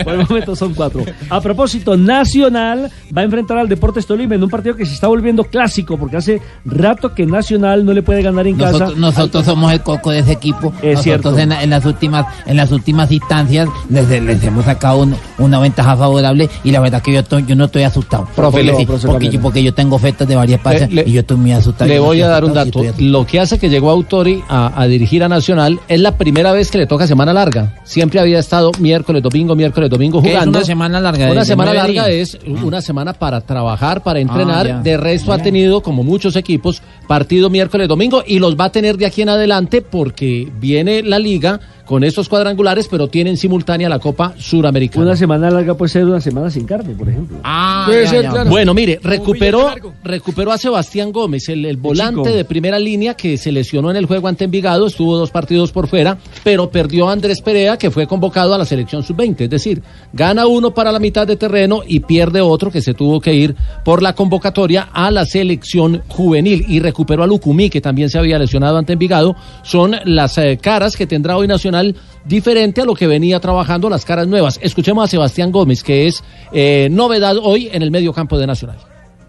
por 0.04 0.14
el 0.14 0.28
momento 0.28 0.56
son 0.56 0.74
cuatro. 0.74 1.04
A 1.30 1.40
propósito, 1.42 1.96
Nacional 1.96 2.92
va 3.16 3.22
a 3.22 3.26
enfrentar 3.26 3.58
al 3.58 3.70
Deportes 3.70 4.06
Tolima 4.06 4.36
en 4.36 4.44
un 4.44 4.50
partido 4.50 4.76
que 4.76 4.86
se 4.86 4.94
está 4.94 5.08
volviendo 5.08 5.44
clásico, 5.46 5.98
porque 5.98 6.18
hace 6.18 6.42
rato 6.66 7.14
que 7.14 7.26
Nacional 7.26 7.86
no 7.86 7.94
le 7.94 8.04
puede 8.04 8.22
ganar 8.22 8.46
en 8.48 8.58
casa. 8.58 8.90
Nosotros, 8.96 9.46
somos 9.46 9.72
el 9.72 9.82
coco 9.82 10.12
de 10.12 10.20
ese 10.20 10.34
equipo. 10.34 10.74
Es 10.82 10.98
nosotros 10.98 11.04
cierto. 11.04 11.38
En, 11.40 11.52
en 11.52 11.70
las 11.70 11.86
últimas 11.86 12.26
en 12.46 12.58
las 12.58 12.72
últimas 12.72 13.12
instancias 13.12 13.70
les, 13.90 14.10
les 14.10 14.44
hemos 14.44 14.66
sacado 14.66 15.00
un- 15.00 15.16
una 15.38 15.60
ventaja 15.60 15.96
favorable 15.96 16.50
y 16.64 16.72
la 16.72 16.80
verdad 16.80 17.02
que 17.02 17.14
yo, 17.14 17.20
estoy- 17.22 17.46
yo 17.46 17.56
no 17.56 17.66
estoy 17.66 17.84
asustado. 17.84 18.28
Profe, 18.36 18.64
porque, 19.06 19.64
yo 19.64 19.74
tengo 19.74 19.96
ofertas 19.96 20.28
de 20.28 20.36
varias 20.36 20.60
partes 20.62 20.90
y 20.92 21.12
yo 21.12 21.22
estoy 21.22 21.38
muy 21.38 21.52
asustado. 21.52 21.90
Le 21.90 22.00
voy 22.00 22.22
a 22.22 22.28
dar 22.28 22.46
un 22.46 22.54
dato. 22.54 22.82
Lo 23.00 23.26
que 23.26 23.40
hace 23.40 23.60
que 23.60 23.70
llegó 23.70 23.90
Autori 23.90 24.44
a, 24.48 24.80
a 24.82 24.88
dirigir 24.88 25.24
a 25.24 25.30
Nacional 25.30 25.80
es 25.88 26.00
la 26.00 26.18
primera 26.18 26.52
vez 26.52 26.72
que 26.72 26.78
le 26.78 26.88
toca 26.88 27.08
semana 27.08 27.34
larga. 27.34 27.76
Siempre 27.84 28.20
había 28.20 28.40
estado 28.40 28.72
miércoles, 28.80 29.22
domingo, 29.24 29.56
miércoles, 29.56 29.90
domingo 29.90 30.22
¿Qué 30.22 30.30
es 30.30 30.34
jugando. 30.36 30.60
una 30.60 30.66
semana 30.66 31.00
larga? 31.00 31.32
Una 31.32 31.42
¿De 31.42 31.46
semana 31.46 31.74
larga 31.74 32.08
días? 32.08 32.36
es 32.36 32.40
una 32.64 32.82
semana 32.82 33.14
para 33.14 33.42
trabajar, 33.42 34.04
para 34.04 34.20
entrenar. 34.20 34.68
ya. 34.68 34.80
de 34.80 34.98
resto 34.98 35.34
ha 35.34 35.38
tenido, 35.38 35.82
como 35.82 36.04
muchos 36.04 36.36
equipos, 36.36 36.82
partido 37.08 37.50
miércoles, 37.50 37.88
domingo 37.88 38.24
y 38.26 38.40
los 38.40 38.56
va 38.56 38.66
a 38.66 38.72
tener 38.72 38.98
de 38.98 39.06
aquí 39.06 39.22
en 39.22 39.30
adelante 39.30 39.82
porque 39.82 40.52
viene 40.60 41.04
la 41.04 41.20
liga 41.20 41.60
con 41.88 42.04
estos 42.04 42.28
cuadrangulares, 42.28 42.88
pero 42.90 43.08
tienen 43.08 43.38
simultánea 43.38 43.88
la 43.88 44.00
Copa 44.00 44.34
Suramericana. 44.38 45.06
Una 45.06 45.16
semana 45.16 45.50
larga 45.50 45.76
puede 45.76 45.90
ser 45.90 46.06
una 46.06 46.20
semana 46.20 46.52
sin 46.52 46.66
carne, 46.66 46.94
por 46.94 47.08
ejemplo. 47.10 47.38
Ah, 47.44 47.86
Puede 47.88 48.04
ya, 48.04 48.10
ser, 48.10 48.24
ya. 48.24 48.30
claro. 48.32 48.50
Bueno, 48.50 48.74
mire, 48.74 49.00
recuperó, 49.02 49.74
recuperó 50.04 50.52
a 50.52 50.58
Sebastián 50.58 51.12
Gómez, 51.12 51.48
el, 51.48 51.66
el 51.66 51.78
volante 51.78 52.30
de 52.30 52.44
primera 52.44 52.78
línea 52.78 53.14
que 53.14 53.38
se 53.38 53.52
lesionó 53.52 53.90
en 53.90 53.96
el 53.98 54.06
juego 54.06 54.28
ante 54.28 54.44
Envigado, 54.44 54.88
estuvo 54.88 55.18
dos 55.18 55.32
partidos 55.32 55.72
por 55.72 55.88
fuera, 55.88 56.18
pero 56.44 56.70
perdió 56.70 57.08
a 57.08 57.14
Andrés 57.14 57.42
Perea, 57.42 57.78
que 57.78 57.90
fue 57.90 58.06
convocado 58.06 58.54
a 58.54 58.58
la 58.58 58.66
selección 58.66 59.04
sub-20. 59.04 59.42
Es 59.42 59.50
decir, 59.50 59.82
gana 60.12 60.46
uno 60.46 60.74
para 60.74 60.92
la 60.92 61.00
mitad 61.00 61.26
de 61.26 61.38
terreno 61.38 61.84
y 61.88 62.02
pierde 62.02 62.42
otro 62.42 62.70
que 62.70 62.82
se 62.82 62.94
tuvo 62.94 63.22
que 63.22 63.34
ir 63.34 63.56
por 63.86 64.02
la 64.04 64.14
convocatoria 64.14 64.90
a 64.92 65.10
la 65.10 65.26
selección 65.26 66.04
juvenil. 66.10 66.66
Y 66.68 66.82
recuperó 66.82 67.24
a 67.24 67.28
Lucumí, 67.28 67.70
que 67.70 67.80
también 67.80 68.10
se 68.10 68.18
había 68.18 68.38
lesionado 68.38 68.78
ante 68.78 68.94
Envigado. 68.94 69.36
Son 69.64 69.96
las 70.04 70.38
eh, 70.38 70.58
caras 70.62 70.98
que 70.98 71.08
tendrá 71.08 71.38
hoy 71.38 71.48
Nacional 71.48 71.77
diferente 72.26 72.82
a 72.82 72.86
lo 72.86 72.94
que 72.94 73.08
venía 73.08 73.40
trabajando, 73.40 73.90
las 73.90 74.06
caras 74.06 74.28
nuevas. 74.28 74.60
Escuchemos 74.62 75.04
a 75.04 75.08
Sebastián 75.08 75.52
Gómez, 75.52 75.84
que 75.84 76.08
es 76.08 76.24
eh, 76.52 76.88
novedad 76.92 77.38
hoy 77.42 77.70
en 77.72 77.82
el 77.82 77.92
medio 77.92 78.14
campo 78.14 78.38
de 78.38 78.48
Nacional. 78.48 78.78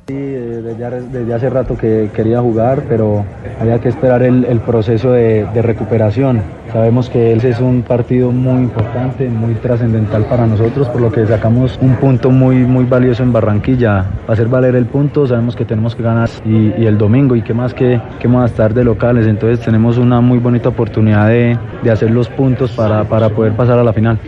Sí, 0.08 0.14
desde, 0.14 0.84
ha- 0.86 0.90
desde 0.90 1.34
hace 1.34 1.50
rato 1.50 1.76
que 1.76 2.08
quería 2.14 2.40
jugar, 2.40 2.84
pero 2.88 3.26
había 3.60 3.78
que 3.78 3.90
esperar 3.90 4.22
el, 4.22 4.60
proceso 4.60 5.12
de, 5.12 5.46
recuperación. 5.60 6.40
Sabemos 6.72 7.10
que 7.10 7.34
ese 7.34 7.50
es 7.50 7.60
un 7.60 7.82
partido 7.82 8.32
muy 8.32 8.62
importante, 8.62 9.28
muy 9.28 9.52
trascendental 9.56 10.24
para 10.24 10.46
nosotros, 10.46 10.88
por 10.88 11.02
lo 11.02 11.12
que 11.12 11.26
sacamos 11.26 11.78
un 11.82 11.96
punto 11.96 12.30
muy, 12.30 12.56
muy 12.56 12.86
valioso 12.86 13.22
en 13.22 13.34
Barranquilla. 13.34 14.06
Para 14.22 14.32
hacer 14.32 14.48
valer 14.48 14.76
el 14.76 14.86
punto, 14.86 15.26
sabemos 15.26 15.54
que 15.54 15.66
tenemos 15.66 15.94
que 15.94 16.02
ganar 16.02 16.30
y, 16.42 16.86
el 16.86 16.96
domingo, 16.96 17.36
y 17.36 17.42
qué 17.42 17.52
más 17.52 17.74
que, 17.74 18.00
que 18.18 18.28
vamos 18.28 18.44
a 18.44 18.46
estar 18.46 18.72
de 18.72 18.84
locales. 18.84 19.26
Entonces 19.26 19.60
tenemos 19.62 19.98
una 19.98 20.22
muy 20.22 20.38
bonita 20.38 20.70
oportunidad 20.70 21.28
de, 21.28 21.58
hacer 21.90 22.10
los 22.10 22.30
puntos 22.30 22.70
para 22.70 23.28
poder 23.28 23.52
pasar 23.52 23.78
a 23.78 23.84
la 23.84 23.92
final. 23.92 24.18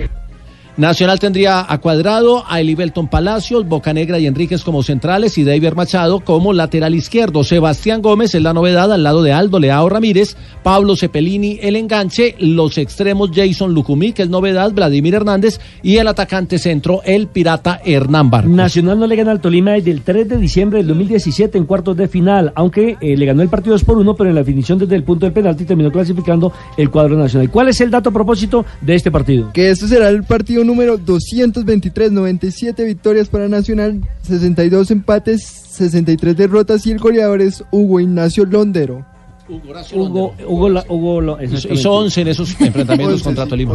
Nacional 0.77 1.19
tendría 1.19 1.65
a 1.69 1.79
Cuadrado, 1.79 2.45
a 2.49 2.61
Elibelton 2.61 3.09
Palacios, 3.09 3.69
Bocanegra 3.69 4.19
y 4.19 4.27
Enríquez 4.27 4.63
como 4.63 4.83
centrales 4.83 5.37
y 5.37 5.45
David 5.45 5.73
Machado 5.75 6.21
como 6.21 6.53
lateral 6.53 6.95
izquierdo. 6.95 7.45
Sebastián 7.45 8.03
Gómez 8.03 8.35
es 8.35 8.43
la 8.43 8.55
novedad 8.55 8.93
al 8.93 9.03
lado 9.03 9.23
de 9.23 9.33
Aldo 9.33 9.59
Leao 9.59 9.89
Ramírez, 9.89 10.37
Pablo 10.63 10.97
Cepelini 10.97 11.59
el 11.63 11.77
enganche, 11.77 12.35
los 12.39 12.79
extremos 12.79 13.31
Jason 13.35 13.75
Lucumí 13.75 14.13
que 14.13 14.23
es 14.23 14.29
novedad, 14.29 14.73
Vladimir 14.73 15.15
Hernández 15.15 15.61
y 15.83 15.97
el 15.99 16.09
atacante 16.09 16.59
centro 16.59 17.03
el 17.05 17.27
pirata 17.27 17.81
Hernán 17.85 18.31
Barcos. 18.31 18.51
Nacional 18.51 18.99
no 18.99 19.07
le 19.07 19.17
gana 19.17 19.33
al 19.33 19.41
Tolima 19.41 19.73
desde 19.73 19.91
el 19.91 20.03
3 20.03 20.29
de 20.29 20.37
diciembre 20.37 20.79
del 20.79 20.89
2017 20.89 21.59
en 21.59 21.65
cuartos 21.65 21.97
de 21.97 22.09
final, 22.09 22.53
aunque 22.55 22.97
eh, 23.01 23.17
le 23.17 23.27
ganó 23.27 23.43
el 23.43 23.49
partido 23.49 23.75
2 23.75 23.85
por 23.85 23.99
1, 23.99 24.15
pero 24.15 24.31
en 24.31 24.37
la 24.37 24.43
definición 24.43 24.79
desde 24.79 24.97
el 24.97 25.03
punto 25.03 25.27
del 25.27 25.33
penalti 25.33 25.65
terminó 25.65 25.91
clasificando 25.91 26.53
el 26.77 26.91
cuadro 26.91 27.17
nacional. 27.17 27.51
¿Cuál 27.51 27.69
es 27.69 27.81
el 27.81 27.91
dato 27.91 28.11
a 28.11 28.13
propósito 28.13 28.65
de 28.81 28.95
este 28.95 29.11
partido? 29.11 29.51
Que 29.53 29.71
este 29.71 29.89
será 29.89 30.09
el 30.09 30.25
partido 30.25 30.60
número 30.65 30.97
223, 30.99 32.13
97 32.13 32.85
victorias 32.85 33.29
para 33.29 33.49
Nacional, 33.49 34.01
62 34.23 34.91
empates, 34.91 35.43
63 35.43 36.37
derrotas 36.37 36.87
y 36.87 36.93
el 36.93 36.99
goleador 36.99 37.41
es 37.41 37.65
Hugo 37.71 38.01
Ignacio 38.01 38.45
Londero. 38.45 39.10
Hugo, 39.93 40.35
Hugo, 40.47 40.69
la- 40.69 40.85
Hugo 40.89 41.21
lo- 41.21 41.33
Hizo, 41.43 41.43
exactamente. 41.55 41.81
hizo 41.81 41.93
11 41.93 42.21
en 42.21 42.29
esos 42.29 42.61
enfrentamientos 42.61 43.23
contra 43.23 43.45
sí, 43.45 43.51
Tolima. 43.51 43.75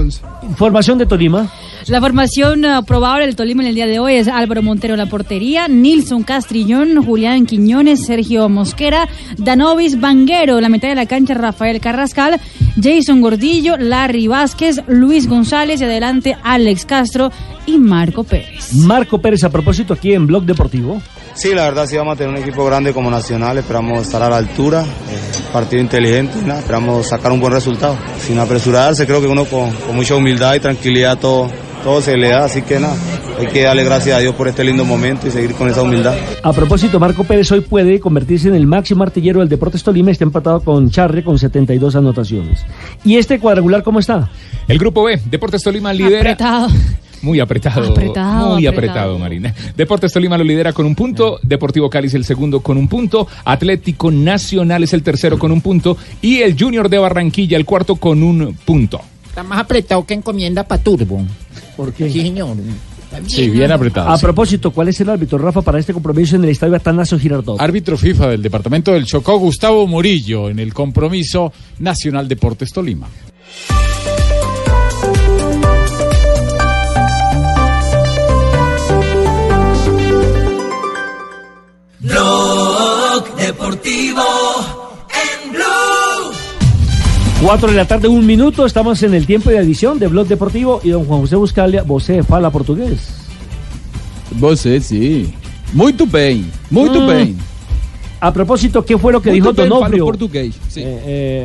Formación 0.56 0.98
de 0.98 1.06
Tolima. 1.06 1.52
La 1.88 2.00
formación 2.02 2.66
eh, 2.66 2.80
probable 2.86 3.26
del 3.26 3.36
Tolima 3.36 3.62
en 3.64 3.70
el 3.70 3.76
día 3.76 3.88
de 3.88 4.00
hoy 4.00 4.16
es 4.16 4.28
Álvaro 4.28 4.62
Montero 4.64 4.94
en 4.94 5.00
la 5.00 5.06
portería, 5.08 5.68
Nilson 5.68 6.24
Castrillón, 6.24 7.04
Julián 7.04 7.46
Quiñones, 7.46 8.06
Sergio 8.06 8.50
Mosquera, 8.50 9.08
Danovis 9.38 10.00
Vanguero 10.00 10.56
en 10.58 10.62
la 10.64 10.70
mitad 10.70 10.88
de 10.88 10.96
la 10.96 11.06
cancha, 11.06 11.34
Rafael 11.34 11.80
Carrascal, 11.80 12.40
Jason 12.82 13.22
Gordillo, 13.22 13.78
Larry 13.78 14.28
Vázquez, 14.28 14.82
Luis 14.88 15.28
González 15.28 15.82
y 15.82 15.84
adelante 15.84 16.36
Alex 16.44 16.86
Castro 16.86 17.32
y 17.66 17.78
Marco 17.78 18.24
Pérez. 18.24 18.74
Marco 18.74 19.20
Pérez, 19.20 19.44
a 19.44 19.50
propósito, 19.50 19.94
aquí 19.94 20.14
en 20.14 20.28
Blog 20.28 20.44
Deportivo. 20.46 21.02
Sí, 21.36 21.54
la 21.54 21.66
verdad 21.66 21.86
sí 21.86 21.98
vamos 21.98 22.14
a 22.14 22.18
tener 22.18 22.34
un 22.34 22.42
equipo 22.42 22.64
grande 22.66 22.94
como 22.94 23.12
Nacional, 23.12 23.58
esperamos 23.58 24.02
estar 24.02 24.24
a 24.24 24.30
la 24.30 24.38
altura, 24.38 24.84
eh, 24.84 25.44
partido 25.52 25.82
inteligente, 25.82 26.42
nada, 26.46 26.62
esperamos 26.62 27.08
sacar 27.08 27.32
un 27.34 27.42
buen 27.42 27.52
resultado. 27.52 27.98
Sin 28.20 28.40
apresurarse, 28.40 29.06
creo 29.06 29.20
que 29.20 29.28
uno 29.28 29.44
con, 29.44 29.70
con 29.72 29.96
mucha 29.98 30.16
humildad 30.16 30.56
y 30.56 30.62
tranquilidad 30.62 31.18
todo, 31.18 31.50
todo 31.84 32.02
se 32.02 32.16
le 32.16 32.30
da, 32.30 32.46
así 32.46 32.62
que 32.62 32.80
nada, 32.80 32.96
hay 33.38 33.48
que 33.48 33.64
darle 33.64 33.84
gracias 33.84 34.18
a 34.18 34.20
Dios 34.20 34.34
por 34.34 34.48
este 34.48 34.64
lindo 34.64 34.86
momento 34.86 35.28
y 35.28 35.32
seguir 35.32 35.54
con 35.56 35.70
esa 35.70 35.82
humildad. 35.82 36.16
A 36.42 36.54
propósito, 36.54 37.02
Marco 37.02 37.26
Pérez 37.26 37.52
hoy 37.52 37.60
puede 37.60 38.00
convertirse 38.00 38.48
en 38.48 38.56
el 38.56 38.66
máximo 38.66 39.04
artillero 39.04 39.42
del 39.42 39.50
Deportes 39.50 39.84
Tolima. 39.84 40.12
Está 40.12 40.24
empatado 40.24 40.62
con 40.62 40.90
Charre 40.90 41.22
con 41.22 41.38
72 41.38 41.98
anotaciones. 41.98 42.66
¿Y 43.04 43.18
este 43.18 43.40
cuadrangular 43.40 43.84
cómo 43.84 44.00
está? 44.00 44.30
El 44.70 44.80
grupo 44.80 45.04
B, 45.04 45.20
Deportes 45.26 45.64
Tolima 45.64 45.92
lidera. 45.92 46.20
Apretado. 46.22 46.70
Muy 47.26 47.40
apretado, 47.40 47.90
Apretado, 47.92 48.54
muy 48.56 48.68
apretado. 48.68 49.00
apretado, 49.16 49.20
Marina. 49.20 49.54
Deportes 49.76 50.14
Tolima 50.14 50.38
lo 50.38 50.44
lidera 50.44 50.74
con 50.74 50.86
un 50.86 50.94
punto, 50.94 51.40
Deportivo 51.42 51.90
Cali 51.90 52.06
es 52.06 52.14
el 52.14 52.24
segundo 52.24 52.60
con 52.60 52.78
un 52.78 52.88
punto, 52.88 53.28
Atlético 53.44 54.12
Nacional 54.12 54.84
es 54.84 54.94
el 54.94 55.02
tercero 55.02 55.40
con 55.40 55.52
un 55.52 55.60
punto 55.62 55.98
y 56.22 56.38
el 56.42 56.56
Junior 56.58 56.88
de 56.88 57.00
Barranquilla 57.00 57.58
el 57.58 57.66
cuarto 57.66 57.96
con 57.96 58.22
un 58.22 58.56
punto. 58.64 59.02
Está 59.28 59.42
más 59.42 59.58
apretado 59.60 60.06
que 60.06 60.14
encomienda 60.14 60.64
para 60.64 60.84
Turbo. 60.84 61.26
¿Por 61.76 61.92
qué? 61.94 62.12
Sí, 62.12 62.22
señor. 62.22 62.56
Sí, 63.28 63.50
bien 63.50 63.72
apretado. 63.72 64.10
A 64.10 64.18
sí. 64.18 64.22
propósito, 64.24 64.72
¿cuál 64.72 64.90
es 64.90 65.02
el 65.02 65.10
árbitro, 65.10 65.38
Rafa, 65.40 65.62
para 65.62 65.80
este 65.80 65.94
compromiso 65.94 66.36
en 66.36 66.44
el 66.44 66.50
estadio 66.52 66.76
Atanasio 66.76 67.18
Girardot? 67.18 67.60
Árbitro 67.60 67.98
FIFA 67.98 68.28
del 68.30 68.42
departamento 68.44 68.92
del 68.92 69.06
Chocó, 69.06 69.40
Gustavo 69.40 69.88
Murillo, 69.88 70.50
en 70.50 70.60
el 70.60 70.74
compromiso 70.74 71.52
Nacional 71.80 72.28
Deportes 72.28 72.72
Tolima. 72.72 73.08
4 87.42 87.70
de 87.70 87.76
la 87.76 87.86
tarde, 87.86 88.08
un 88.08 88.26
minuto. 88.26 88.66
Estamos 88.66 89.02
en 89.04 89.14
el 89.14 89.26
tiempo 89.26 89.50
de 89.50 89.58
edición 89.58 90.00
de 90.00 90.08
Blog 90.08 90.28
Deportivo 90.28 90.80
y 90.84 90.90
don 90.90 91.06
Juan 91.06 91.22
José 91.22 91.36
Buscalia, 91.36 91.84
você 91.84 92.24
fala 92.24 92.50
portugués. 92.52 93.00
Você, 94.32 94.80
sim. 94.82 95.32
Muito 95.74 96.06
bem, 96.06 96.46
muito 96.72 97.00
Mm. 97.02 97.08
bem. 97.08 97.36
A 98.22 98.32
propósito, 98.32 98.84
¿qué 98.84 98.98
fue 98.98 99.12
lo 99.12 99.22
que 99.22 99.30
Muito 99.30 99.52
dijo 99.54 99.68
Donofrio? 99.70 100.06
português. 100.06 100.56
Sim. 100.70 100.82
Eh, 100.84 101.02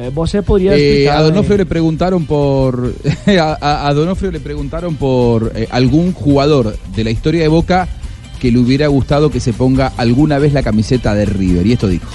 eh, 0.06 0.10
você 0.14 0.40
podría 0.40 0.74
Eh, 0.76 0.78
explicar. 1.04 1.16
a 1.18 1.22
Donofrio 1.22 1.56
le 1.58 1.66
preguntaron 1.66 2.24
por 2.24 2.94
a, 3.26 3.58
a- 3.60 3.88
a 3.88 3.92
Donofrio 3.94 4.30
le 4.30 4.40
preguntaron 4.40 4.94
por 4.94 5.52
eh, 5.54 5.66
algún 5.70 6.12
jugador 6.12 6.74
de 6.94 7.04
la 7.04 7.10
historia 7.10 7.42
de 7.42 7.48
Boca 7.48 7.86
que 8.40 8.50
le 8.50 8.58
hubiera 8.58 8.86
gustado 8.86 9.30
que 9.30 9.40
se 9.40 9.52
ponga 9.52 9.92
alguna 9.98 10.38
vez 10.38 10.52
la 10.54 10.62
camiseta 10.62 11.14
de 11.14 11.26
River 11.26 11.66
y 11.66 11.72
esto 11.72 11.88
dijo. 11.88 12.06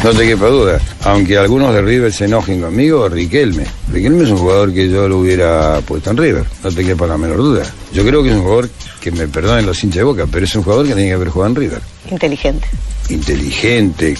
No 0.04 0.12
te 0.14 0.26
quepa 0.26 0.46
duda, 0.46 0.80
aunque 1.04 1.36
algunos 1.36 1.74
de 1.74 1.82
River 1.82 2.10
se 2.10 2.24
enojen 2.24 2.62
conmigo, 2.62 3.06
Riquelme. 3.08 3.66
Riquelme 3.92 4.24
es 4.24 4.30
un 4.30 4.38
jugador 4.38 4.72
que 4.72 4.88
yo 4.88 5.06
lo 5.06 5.18
hubiera 5.18 5.80
puesto 5.82 6.10
en 6.10 6.16
River, 6.16 6.44
no 6.64 6.70
te 6.70 6.84
quepa 6.84 7.06
la 7.06 7.18
menor 7.18 7.36
duda. 7.36 7.62
Yo 7.92 8.02
creo 8.04 8.22
que 8.22 8.30
es 8.30 8.34
un 8.34 8.42
jugador 8.42 8.70
que 8.98 9.10
me 9.10 9.28
perdonen 9.28 9.66
los 9.66 9.82
hinchas 9.84 9.98
de 9.98 10.04
boca, 10.04 10.26
pero 10.30 10.46
es 10.46 10.54
un 10.54 10.62
jugador 10.62 10.86
que 10.86 10.94
tiene 10.94 11.08
que 11.10 11.14
haber 11.14 11.28
jugado 11.28 11.50
en 11.50 11.56
River. 11.56 11.80
Inteligente. 12.10 12.66
Inteligente, 13.10 14.16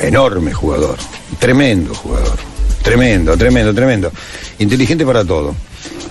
enorme 0.00 0.52
jugador, 0.54 0.96
tremendo 1.38 1.94
jugador, 1.94 2.38
tremendo, 2.82 3.36
tremendo, 3.36 3.74
tremendo. 3.74 4.12
Inteligente 4.58 5.04
para 5.04 5.26
todo. 5.26 5.54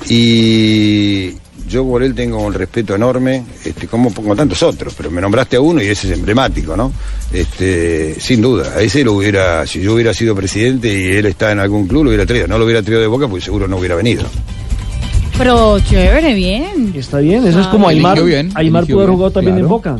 Y 0.09 1.33
yo 1.67 1.85
por 1.85 2.03
él 2.03 2.13
tengo 2.13 2.41
un 2.43 2.53
respeto 2.53 2.95
enorme, 2.95 3.43
este, 3.63 3.87
como 3.87 4.13
como 4.13 4.35
tantos 4.35 4.61
otros, 4.63 4.93
pero 4.95 5.11
me 5.11 5.21
nombraste 5.21 5.57
a 5.57 5.61
uno 5.61 5.81
y 5.81 5.87
ese 5.87 6.07
es 6.07 6.17
emblemático, 6.17 6.75
¿no? 6.77 6.91
Este, 7.31 8.19
sin 8.19 8.41
duda, 8.41 8.73
a 8.75 8.81
ese 8.81 9.03
lo 9.03 9.13
hubiera, 9.13 9.65
si 9.65 9.81
yo 9.81 9.93
hubiera 9.93 10.13
sido 10.13 10.35
presidente 10.35 10.87
y 10.87 11.15
él 11.15 11.25
está 11.25 11.51
en 11.51 11.59
algún 11.59 11.87
club, 11.87 12.03
lo 12.03 12.09
hubiera 12.09 12.25
traído. 12.25 12.47
No 12.47 12.57
lo 12.57 12.65
hubiera 12.65 12.81
traído 12.81 13.01
de 13.01 13.07
boca 13.07 13.27
porque 13.27 13.43
seguro 13.43 13.67
no 13.67 13.77
hubiera 13.77 13.95
venido. 13.95 14.23
Pero 15.37 15.79
chévere, 15.79 16.33
bien. 16.33 16.93
Está 16.95 17.19
bien, 17.19 17.45
eso 17.45 17.59
es 17.59 17.67
como 17.67 17.87
Aymar. 17.87 18.23
bien, 18.23 18.51
Aymar 18.55 18.85
pudo 18.85 19.07
jugado 19.07 19.31
también 19.31 19.57
en. 19.59 19.67
Boca. 19.67 19.97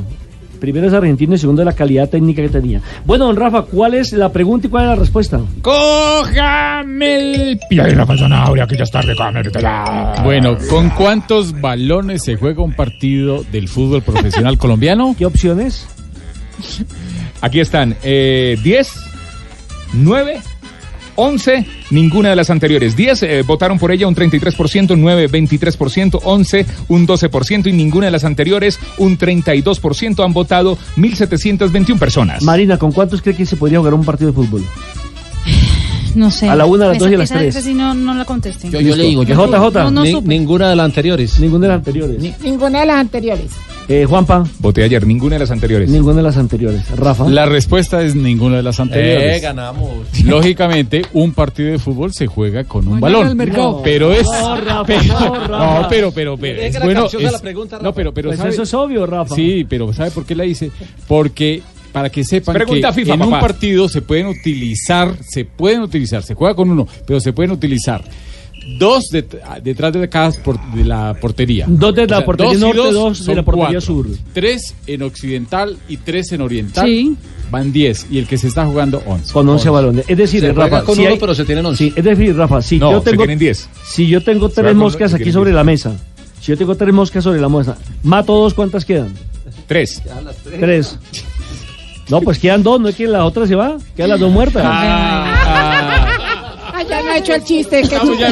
Primero 0.57 0.87
es 0.87 0.93
argentino 0.93 1.35
y 1.35 1.37
segundo 1.37 1.63
la 1.63 1.73
calidad 1.73 2.09
técnica 2.09 2.41
que 2.41 2.49
tenía. 2.49 2.81
Bueno, 3.05 3.25
don 3.25 3.35
Rafa, 3.35 3.63
¿cuál 3.63 3.93
es 3.93 4.13
la 4.13 4.31
pregunta 4.31 4.67
y 4.67 4.69
cuál 4.69 4.83
es 4.83 4.89
la 4.89 4.95
respuesta? 4.95 5.39
Cójame 5.61 7.15
el 7.15 7.59
pie 7.69 7.83
de 7.83 7.95
la 7.95 8.05
zanahoria 8.05 8.67
que 8.67 8.77
ya 8.77 8.83
está 8.83 9.01
recamértela. 9.01 10.21
Bueno, 10.23 10.57
¿con 10.69 10.89
cuántos 10.91 11.59
balones 11.59 12.23
se 12.23 12.35
juega 12.35 12.63
un 12.63 12.73
partido 12.73 13.43
del 13.51 13.67
fútbol 13.67 14.01
profesional 14.01 14.57
colombiano? 14.57 15.15
¿Qué 15.17 15.25
opciones? 15.25 15.87
Aquí 17.41 17.59
están 17.59 17.95
eh, 18.03 18.57
10, 18.63 18.91
9, 19.93 20.41
11, 21.17 21.65
ninguna 21.91 22.29
de 22.29 22.35
las 22.37 22.49
anteriores. 22.49 22.95
10 22.95 23.23
eh, 23.23 23.41
votaron 23.41 23.77
por 23.77 23.91
ella 23.91 24.07
un 24.07 24.15
33%, 24.15 24.95
9 24.97 25.29
23%, 25.29 26.19
11 26.23 26.65
un 26.87 27.07
12% 27.07 27.67
y 27.67 27.73
ninguna 27.73 28.05
de 28.05 28.11
las 28.11 28.23
anteriores 28.23 28.79
un 28.97 29.17
32%. 29.17 30.23
Han 30.23 30.33
votado 30.33 30.77
1.721 30.95 31.99
personas. 31.99 32.43
Marina, 32.43 32.77
¿con 32.77 32.91
cuántos 32.91 33.21
cree 33.21 33.35
que 33.35 33.45
se 33.45 33.57
podría 33.57 33.79
jugar 33.79 33.93
un 33.93 34.05
partido 34.05 34.31
de 34.31 34.35
fútbol? 34.35 34.63
No 36.17 36.31
sé. 36.31 36.49
A 36.49 36.55
la 36.55 36.65
una, 36.65 36.85
a 36.85 36.87
las 36.89 36.99
dos 36.99 37.11
y 37.11 37.13
a 37.13 37.17
las 37.19 37.29
tres. 37.29 37.55
esa 37.55 37.61
sí 37.65 37.73
no, 37.73 37.93
no 37.93 38.13
la 38.15 38.25
contesté. 38.25 38.69
Yo, 38.71 38.79
yo 38.81 38.95
le 38.95 39.03
digo, 39.03 39.23
yo 39.23 39.35
JJ. 39.35 39.73
No, 39.83 39.91
no 39.91 40.03
Ni- 40.03 40.19
ninguna 40.21 40.69
de 40.69 40.75
las 40.75 40.85
anteriores. 40.85 41.39
Ninguna 41.39 41.67
de 41.67 41.73
las 41.73 41.77
anteriores. 41.77 42.41
Ninguna 42.41 42.79
de 42.79 42.85
las 42.87 42.97
anteriores. 42.97 43.51
Eh, 43.89 44.05
Juanpa, 44.05 44.43
Voté 44.59 44.83
ayer, 44.83 45.05
ninguna 45.07 45.35
de 45.35 45.39
las 45.39 45.51
anteriores. 45.51 45.89
ninguna 45.89 46.17
de 46.17 46.23
las 46.23 46.35
anteriores. 46.35 46.81
Rafa. 46.97 47.29
La 47.29 47.45
respuesta 47.45 48.01
es 48.01 48.15
ninguna 48.15 48.57
de 48.57 48.63
las 48.63 48.79
anteriores. 48.81 49.37
Eh, 49.37 49.39
ganamos. 49.39 49.89
Lógicamente, 50.25 51.03
un 51.13 51.31
partido 51.33 51.71
de 51.71 51.79
fútbol 51.79 52.11
se 52.13 52.27
juega 52.27 52.63
con 52.65 52.85
un 52.87 52.99
Mañana 52.99 53.33
balón. 53.35 53.49
No, 53.53 53.81
pero 53.83 54.11
es. 54.11 54.25
No, 54.25 54.55
Rafa, 54.57 54.83
pero, 54.87 55.03
no, 55.03 55.35
Rafa. 55.47 55.81
no, 55.81 55.87
pero, 55.87 56.11
pero, 56.11 56.37
pero. 56.37 56.61
Es 56.61 56.79
bueno, 56.83 57.05
es- 57.05 57.31
la 57.31 57.39
pregunta, 57.39 57.77
no, 57.77 57.83
Rafa. 57.83 57.95
pero, 57.95 58.13
pero. 58.13 58.29
Pues 58.29 58.39
¿sabe? 58.39 58.49
eso 58.49 58.63
es 58.63 58.73
obvio, 58.73 59.05
Rafa. 59.05 59.35
Sí, 59.35 59.65
pero 59.69 59.93
¿sabe 59.93 60.11
por 60.11 60.25
qué 60.25 60.35
la 60.35 60.45
hice? 60.45 60.69
Porque 61.07 61.61
para 61.97 62.09
que 62.09 62.23
sepan 62.23 62.53
Pregunta 62.55 62.89
que 62.89 62.93
FIFA, 63.01 63.13
en 63.15 63.21
un 63.23 63.29
partido 63.31 63.89
se 63.89 64.01
pueden 64.01 64.27
utilizar, 64.27 65.15
se 65.27 65.45
pueden 65.45 65.81
utilizar, 65.81 66.23
se 66.23 66.33
juega 66.33 66.55
con 66.55 66.69
uno, 66.69 66.87
pero 67.05 67.19
se 67.19 67.33
pueden 67.33 67.51
utilizar 67.51 68.03
dos 68.79 69.05
det- 69.11 69.39
detrás 69.63 69.93
de 69.93 70.09
cada 70.09 70.31
por- 70.43 70.59
de 70.73 70.83
la 70.83 71.13
portería. 71.21 71.65
Dos 71.69 71.95
de 71.95 72.05
la 72.07 72.25
portería 72.25 72.53
dos 72.53 72.59
y 72.59 72.77
norte, 72.77 72.91
dos 72.91 73.19
de 73.19 73.25
son 73.25 73.35
la 73.37 73.43
portería 73.43 73.67
cuatro. 73.79 73.81
sur. 73.81 74.07
Tres 74.33 74.75
en 74.87 75.01
occidental 75.03 75.77
y 75.87 75.97
tres 75.97 76.31
en 76.33 76.41
oriental. 76.41 76.85
Sí. 76.85 77.15
Van 77.49 77.71
10 77.71 78.07
y 78.11 78.17
el 78.17 78.27
que 78.27 78.37
se 78.37 78.47
está 78.49 78.65
jugando 78.65 79.01
11. 79.05 79.31
Con 79.31 79.47
11 79.47 79.69
balones. 79.69 80.03
Es 80.09 80.17
decir, 80.17 80.41
Se 80.41 80.47
juega 80.53 80.65
Rafa, 80.69 80.83
con 80.83 80.95
si 80.95 81.01
uno, 81.03 81.11
hay- 81.11 81.17
pero 81.17 81.33
se 81.33 81.45
tienen 81.45 81.65
11. 81.65 81.77
Sí, 81.85 81.93
es 81.95 82.03
decir, 82.03 82.35
Rafa, 82.35 82.61
si 82.61 82.77
No, 82.77 82.91
yo 82.91 83.01
tengo 83.01 83.25
10. 83.25 83.69
si 83.85 84.05
yo 84.07 84.21
tengo 84.21 84.49
tres 84.49 84.75
moscas 84.75 85.13
aquí 85.13 85.31
sobre 85.31 85.51
10. 85.51 85.55
la 85.55 85.63
mesa, 85.63 85.95
si 86.41 86.47
yo 86.51 86.57
tengo 86.57 86.75
tres 86.75 86.93
moscas 86.93 87.23
sobre 87.23 87.39
la 87.39 87.47
mesa, 87.47 87.77
mato 88.03 88.33
dos, 88.33 88.53
¿cuántas 88.53 88.83
quedan? 88.83 89.13
Tres. 89.65 90.01
Tres. 90.59 90.99
No, 92.09 92.21
pues 92.21 92.39
quedan 92.39 92.63
dos, 92.63 92.79
no 92.79 92.87
es 92.89 92.95
que 92.95 93.07
la 93.07 93.25
otra 93.25 93.45
se 93.47 93.55
va, 93.55 93.77
quedan 93.95 94.11
las 94.11 94.19
dos 94.19 94.31
muertas. 94.31 94.63
Ah, 94.65 96.83
ya 96.87 97.01
no 97.01 97.11
ha 97.11 97.17
hecho 97.17 97.33
el 97.35 97.43
chiste. 97.43 97.81
Que 97.81 97.95
Estamos 97.95 98.17
ya 98.17 98.29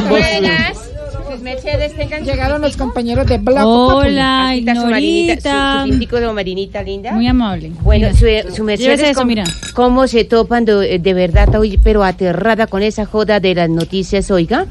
mercedes 1.46 1.94
tengan 1.94 2.24
su- 2.24 2.30
Llegaron 2.30 2.60
los 2.60 2.76
compañeros 2.76 3.26
de 3.26 3.38
Blanco 3.38 3.96
Hola, 3.98 4.48
Aquí 4.50 4.58
está 4.60 4.74
su 4.74 4.86
marinita, 4.86 5.74
su, 5.74 5.78
su 5.84 5.90
tintico 5.90 6.20
de 6.20 6.32
marinita 6.32 6.82
linda. 6.82 7.12
Muy 7.12 7.26
amable. 7.26 7.70
Bueno, 7.82 8.08
Mira. 8.20 8.42
su, 8.48 8.54
su 8.54 8.64
merced 8.64 8.84
Llévese 8.84 9.04
es 9.04 9.10
eso, 9.10 9.20
como- 9.20 9.28
mira. 9.28 9.44
cómo 9.74 10.06
se 10.08 10.24
topan 10.24 10.64
de, 10.64 10.98
de 10.98 11.14
verdad 11.14 11.54
hoy, 11.54 11.78
pero 11.82 12.02
aterrada 12.02 12.66
con 12.66 12.82
esa 12.82 13.06
joda 13.06 13.40
de 13.40 13.54
las 13.54 13.70
noticias, 13.70 14.30
oiga, 14.30 14.66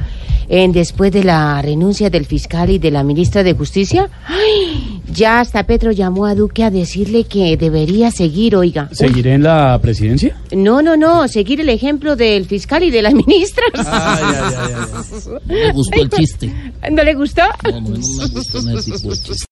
en 0.50 0.72
después 0.72 1.12
de 1.12 1.24
la 1.24 1.62
renuncia 1.62 2.10
del 2.10 2.26
fiscal 2.26 2.70
y 2.70 2.80
de 2.80 2.92
la 2.92 3.04
ministra 3.04 3.44
de 3.44 3.54
Justicia. 3.54 4.10
¡Ay! 4.28 5.02
ya 5.08 5.40
hasta 5.40 5.64
Petro 5.64 5.92
llamó 5.92 6.26
a 6.26 6.36
Duque 6.36 6.64
a 6.64 6.70
decirle 6.72 7.24
que 7.26 7.56
debería 7.58 8.12
seguir, 8.12 8.56
oiga. 8.56 8.88
Uy, 8.92 8.96
¿Seguiré 8.98 9.34
en 9.34 9.44
la 9.44 9.80
presidencia? 9.82 10.36
no, 10.52 10.82
no, 10.82 10.98
no, 10.98 11.28
seguir 11.28 11.62
el 11.62 11.70
ejemplo 11.70 12.16
del 12.16 12.46
fiscal 12.46 12.84
y 12.84 12.92
de 12.92 13.02
las 13.02 13.14
ministras. 13.26 13.88
Me 15.46 15.72
gustó 15.72 16.02
el 16.02 16.10
chiste. 16.10 16.52
¿No 16.92 17.04
le 17.04 17.14
gustó? 17.14 17.44
No, 17.64 17.72
no, 17.72 17.90
no 17.90 17.98
me 17.98 18.28
gustó, 18.28 18.62
no 18.62 18.72
me 18.72 18.74
gustó 18.76 19.12
el 19.12 19.20
chiste. 19.22 19.46